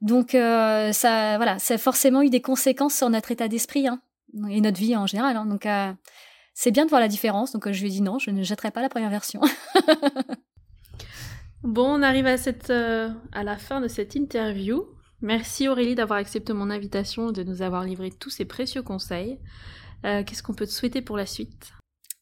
Donc 0.00 0.30
ça, 0.32 1.36
voilà, 1.36 1.58
ça 1.58 1.74
a 1.74 1.78
forcément 1.78 2.22
eu 2.22 2.30
des 2.30 2.40
conséquences 2.40 2.94
sur 2.94 3.10
notre 3.10 3.32
état 3.32 3.48
d'esprit 3.48 3.88
hein, 3.88 4.00
et 4.50 4.60
notre 4.60 4.78
vie 4.78 4.96
en 4.96 5.06
général. 5.06 5.36
Hein. 5.36 5.46
Donc 5.46 5.66
c'est 6.54 6.70
bien 6.70 6.84
de 6.84 6.90
voir 6.90 7.00
la 7.00 7.08
différence. 7.08 7.52
Donc, 7.52 7.66
euh, 7.66 7.72
je 7.72 7.80
lui 7.80 7.88
ai 7.88 7.90
dit 7.90 8.02
non, 8.02 8.18
je 8.18 8.30
ne 8.30 8.42
jetterai 8.42 8.70
pas 8.70 8.80
la 8.80 8.88
première 8.88 9.10
version. 9.10 9.40
bon, 11.62 11.98
on 11.98 12.02
arrive 12.02 12.26
à, 12.26 12.38
cette, 12.38 12.70
euh, 12.70 13.10
à 13.32 13.42
la 13.42 13.58
fin 13.58 13.80
de 13.80 13.88
cette 13.88 14.14
interview. 14.14 14.86
Merci 15.20 15.68
Aurélie 15.68 15.94
d'avoir 15.94 16.18
accepté 16.18 16.52
mon 16.52 16.70
invitation 16.70 17.30
et 17.30 17.32
de 17.32 17.42
nous 17.42 17.62
avoir 17.62 17.84
livré 17.84 18.10
tous 18.10 18.30
ces 18.30 18.44
précieux 18.44 18.82
conseils. 18.82 19.38
Euh, 20.04 20.22
qu'est-ce 20.22 20.42
qu'on 20.42 20.54
peut 20.54 20.66
te 20.66 20.72
souhaiter 20.72 21.02
pour 21.02 21.16
la 21.16 21.26
suite? 21.26 21.72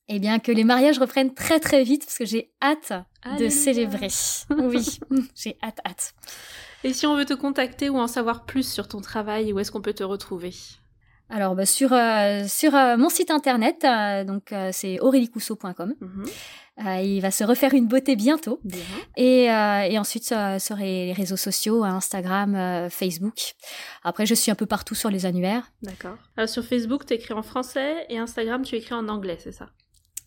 Eh 0.08 0.18
bien, 0.18 0.38
que 0.38 0.52
les 0.52 0.64
mariages 0.64 0.98
reprennent 0.98 1.34
très 1.34 1.60
très 1.60 1.84
vite 1.84 2.04
parce 2.04 2.18
que 2.18 2.24
j'ai 2.24 2.52
hâte 2.62 2.92
de 3.38 3.48
célébrer. 3.48 4.08
oui, 4.50 4.98
j'ai 5.34 5.56
hâte, 5.62 5.78
hâte. 5.86 6.14
Et 6.84 6.92
si 6.92 7.06
on 7.06 7.16
veut 7.16 7.24
te 7.24 7.34
contacter 7.34 7.88
ou 7.88 7.98
en 7.98 8.08
savoir 8.08 8.44
plus 8.44 8.70
sur 8.70 8.88
ton 8.88 9.00
travail, 9.00 9.52
où 9.52 9.58
est-ce 9.58 9.70
qu'on 9.70 9.80
peut 9.80 9.94
te 9.94 10.02
retrouver? 10.02 10.52
Alors 11.32 11.54
bah, 11.54 11.64
sur 11.64 11.94
euh, 11.94 12.44
sur 12.46 12.74
euh, 12.74 12.98
mon 12.98 13.08
site 13.08 13.30
internet, 13.30 13.84
euh, 13.84 14.22
donc 14.22 14.54
c'est 14.70 15.00
aurélicousseau.com. 15.00 15.94
Mhm. 15.98 16.24
il 17.02 17.20
va 17.20 17.30
se 17.30 17.42
refaire 17.42 17.72
une 17.72 17.88
beauté 17.88 18.16
bientôt. 18.16 18.60
Et, 19.16 19.44
et, 19.44 19.98
ensuite 19.98 20.34
sur 20.58 20.76
les 20.76 21.12
réseaux 21.14 21.38
sociaux, 21.38 21.84
Instagram, 21.84 22.88
Facebook. 22.90 23.54
Après, 24.04 24.26
je 24.26 24.34
suis 24.34 24.50
un 24.50 24.54
peu 24.54 24.66
partout 24.66 24.94
sur 24.94 25.10
les 25.10 25.24
annuaires. 25.24 25.72
D'accord. 25.82 26.16
Alors 26.36 26.50
sur 26.50 26.64
Facebook, 26.64 27.06
tu 27.06 27.14
écris 27.14 27.32
en 27.32 27.42
français 27.42 28.06
et 28.10 28.18
Instagram, 28.18 28.62
tu 28.62 28.76
écris 28.76 28.94
en 28.94 29.08
anglais, 29.08 29.38
c'est 29.42 29.52
ça? 29.52 29.70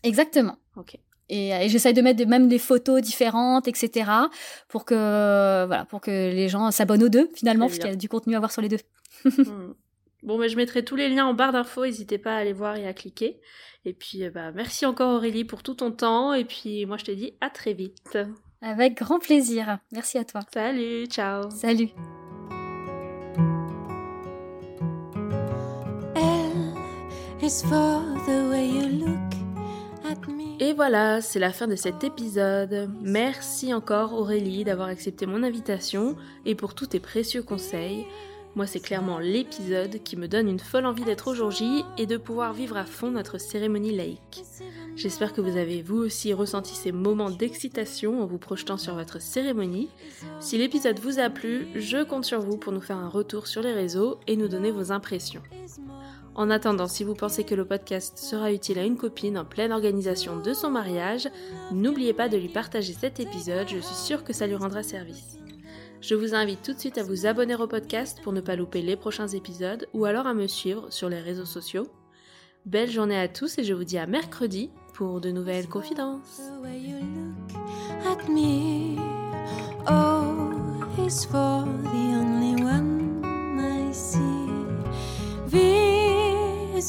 Exactement. 0.02 0.56
Ok. 0.76 0.96
Et, 1.28 1.50
et 1.50 1.68
j'essaye 1.68 1.94
de 1.94 2.02
mettre 2.02 2.24
même 2.26 2.48
des 2.48 2.58
photos 2.58 3.00
différentes, 3.00 3.68
etc. 3.68 4.10
pour 4.68 4.84
que 4.84 5.66
voilà, 5.66 5.84
pour 5.84 6.00
que 6.00 6.10
les 6.10 6.48
gens 6.48 6.70
s'abonnent 6.72 7.04
aux 7.04 7.08
deux 7.08 7.30
finalement, 7.34 7.66
parce 7.66 7.78
qu'il 7.78 7.90
y 7.90 7.92
a 7.92 7.96
du 7.96 8.08
contenu 8.08 8.34
à 8.34 8.40
voir 8.40 8.50
sur 8.50 8.62
les 8.62 8.68
deux. 8.68 8.80
Hmm. 9.24 9.72
Bon, 10.26 10.38
mais 10.38 10.48
je 10.48 10.56
mettrai 10.56 10.84
tous 10.84 10.96
les 10.96 11.08
liens 11.08 11.26
en 11.26 11.34
barre 11.34 11.52
d'infos, 11.52 11.86
n'hésitez 11.86 12.18
pas 12.18 12.34
à 12.34 12.38
aller 12.38 12.52
voir 12.52 12.76
et 12.76 12.86
à 12.86 12.92
cliquer. 12.92 13.40
Et 13.84 13.92
puis, 13.92 14.24
euh, 14.24 14.30
bah, 14.30 14.50
merci 14.50 14.84
encore 14.84 15.14
Aurélie 15.14 15.44
pour 15.44 15.62
tout 15.62 15.74
ton 15.74 15.92
temps. 15.92 16.34
Et 16.34 16.44
puis, 16.44 16.84
moi, 16.84 16.96
je 16.96 17.04
te 17.04 17.12
dis 17.12 17.34
à 17.40 17.48
très 17.48 17.72
vite. 17.72 18.18
Avec 18.60 18.96
grand 18.96 19.20
plaisir. 19.20 19.78
Merci 19.92 20.18
à 20.18 20.24
toi. 20.24 20.40
Salut, 20.52 21.06
ciao. 21.06 21.48
Salut. 21.50 21.90
Et 30.58 30.72
voilà, 30.72 31.20
c'est 31.20 31.38
la 31.38 31.52
fin 31.52 31.68
de 31.68 31.76
cet 31.76 32.02
épisode. 32.02 32.90
Merci 33.00 33.72
encore 33.72 34.14
Aurélie 34.14 34.64
d'avoir 34.64 34.88
accepté 34.88 35.26
mon 35.26 35.44
invitation 35.44 36.16
et 36.44 36.56
pour 36.56 36.74
tous 36.74 36.86
tes 36.86 36.98
précieux 36.98 37.42
conseils. 37.42 38.06
Moi, 38.56 38.66
c'est 38.66 38.80
clairement 38.80 39.18
l'épisode 39.18 40.02
qui 40.02 40.16
me 40.16 40.28
donne 40.28 40.48
une 40.48 40.58
folle 40.58 40.86
envie 40.86 41.04
d'être 41.04 41.28
au 41.28 41.34
jour 41.34 41.50
J 41.50 41.84
et 41.98 42.06
de 42.06 42.16
pouvoir 42.16 42.54
vivre 42.54 42.78
à 42.78 42.86
fond 42.86 43.10
notre 43.10 43.36
cérémonie 43.36 43.94
laïque. 43.94 44.44
J'espère 44.96 45.34
que 45.34 45.42
vous 45.42 45.58
avez 45.58 45.82
vous 45.82 45.98
aussi 45.98 46.32
ressenti 46.32 46.74
ces 46.74 46.90
moments 46.90 47.28
d'excitation 47.28 48.22
en 48.22 48.26
vous 48.26 48.38
projetant 48.38 48.78
sur 48.78 48.94
votre 48.94 49.20
cérémonie. 49.20 49.90
Si 50.40 50.56
l'épisode 50.56 50.98
vous 51.00 51.18
a 51.18 51.28
plu, 51.28 51.68
je 51.74 52.02
compte 52.02 52.24
sur 52.24 52.40
vous 52.40 52.56
pour 52.56 52.72
nous 52.72 52.80
faire 52.80 52.96
un 52.96 53.10
retour 53.10 53.46
sur 53.46 53.60
les 53.60 53.74
réseaux 53.74 54.20
et 54.26 54.36
nous 54.36 54.48
donner 54.48 54.70
vos 54.70 54.90
impressions. 54.90 55.42
En 56.34 56.48
attendant, 56.48 56.88
si 56.88 57.04
vous 57.04 57.14
pensez 57.14 57.44
que 57.44 57.54
le 57.54 57.66
podcast 57.66 58.16
sera 58.16 58.52
utile 58.52 58.78
à 58.78 58.84
une 58.84 58.96
copine 58.96 59.36
en 59.36 59.44
pleine 59.44 59.72
organisation 59.72 60.40
de 60.40 60.54
son 60.54 60.70
mariage, 60.70 61.28
n'oubliez 61.72 62.14
pas 62.14 62.30
de 62.30 62.38
lui 62.38 62.48
partager 62.48 62.94
cet 62.94 63.20
épisode, 63.20 63.68
je 63.68 63.80
suis 63.80 63.94
sûre 63.94 64.24
que 64.24 64.32
ça 64.32 64.46
lui 64.46 64.54
rendra 64.54 64.82
service. 64.82 65.36
Je 66.06 66.14
vous 66.14 66.36
invite 66.36 66.62
tout 66.62 66.72
de 66.72 66.78
suite 66.78 66.98
à 66.98 67.02
vous 67.02 67.26
abonner 67.26 67.56
au 67.56 67.66
podcast 67.66 68.20
pour 68.22 68.32
ne 68.32 68.40
pas 68.40 68.54
louper 68.54 68.80
les 68.80 68.94
prochains 68.94 69.26
épisodes 69.26 69.88
ou 69.92 70.04
alors 70.04 70.28
à 70.28 70.34
me 70.34 70.46
suivre 70.46 70.86
sur 70.92 71.08
les 71.08 71.18
réseaux 71.18 71.44
sociaux. 71.44 71.88
Belle 72.64 72.88
journée 72.88 73.18
à 73.18 73.26
tous 73.26 73.58
et 73.58 73.64
je 73.64 73.74
vous 73.74 73.82
dis 73.82 73.98
à 73.98 74.06
mercredi 74.06 74.70
pour 74.94 75.20
de 75.20 75.32
nouvelles 75.32 75.66
confidences. 75.66 76.42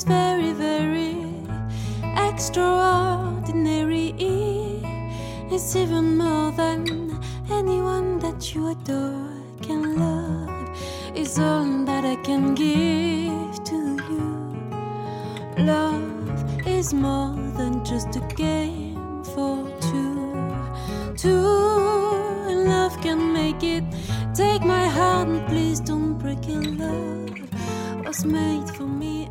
very, 0.06 0.54
very 0.54 1.16
extraordinary. 2.30 4.14
It's 5.50 5.76
even 5.76 6.18
more 6.18 6.52
than 6.52 7.17
anyone 7.52 8.20
that 8.20 8.54
you 8.54 8.72
adore 8.72 9.30
can 9.62 9.98
love 9.98 10.78
is 11.16 11.40
all 11.40 11.86
that 11.86 12.04
I 12.06 12.16
can 12.18 12.54
give 12.56 13.64
to 13.64 13.78
you. 14.10 15.66
Love 15.66 16.68
is 16.68 16.94
more 16.94 17.36
than 17.58 17.84
just 17.84 18.16
a 18.16 18.22
game 18.36 19.24
for 19.24 19.68
two. 19.82 20.44
Two, 21.16 22.48
and 22.50 22.66
love 22.66 23.00
can 23.02 23.34
make 23.34 23.64
it. 23.64 23.84
Take 24.34 24.64
my 24.64 24.86
heart 24.88 25.28
and 25.28 25.48
please 25.48 25.80
don't 25.80 26.18
break 26.18 26.48
it. 26.48 26.78
Love 26.78 28.06
was 28.06 28.24
made 28.26 28.70
for 28.70 28.88
me. 28.88 29.28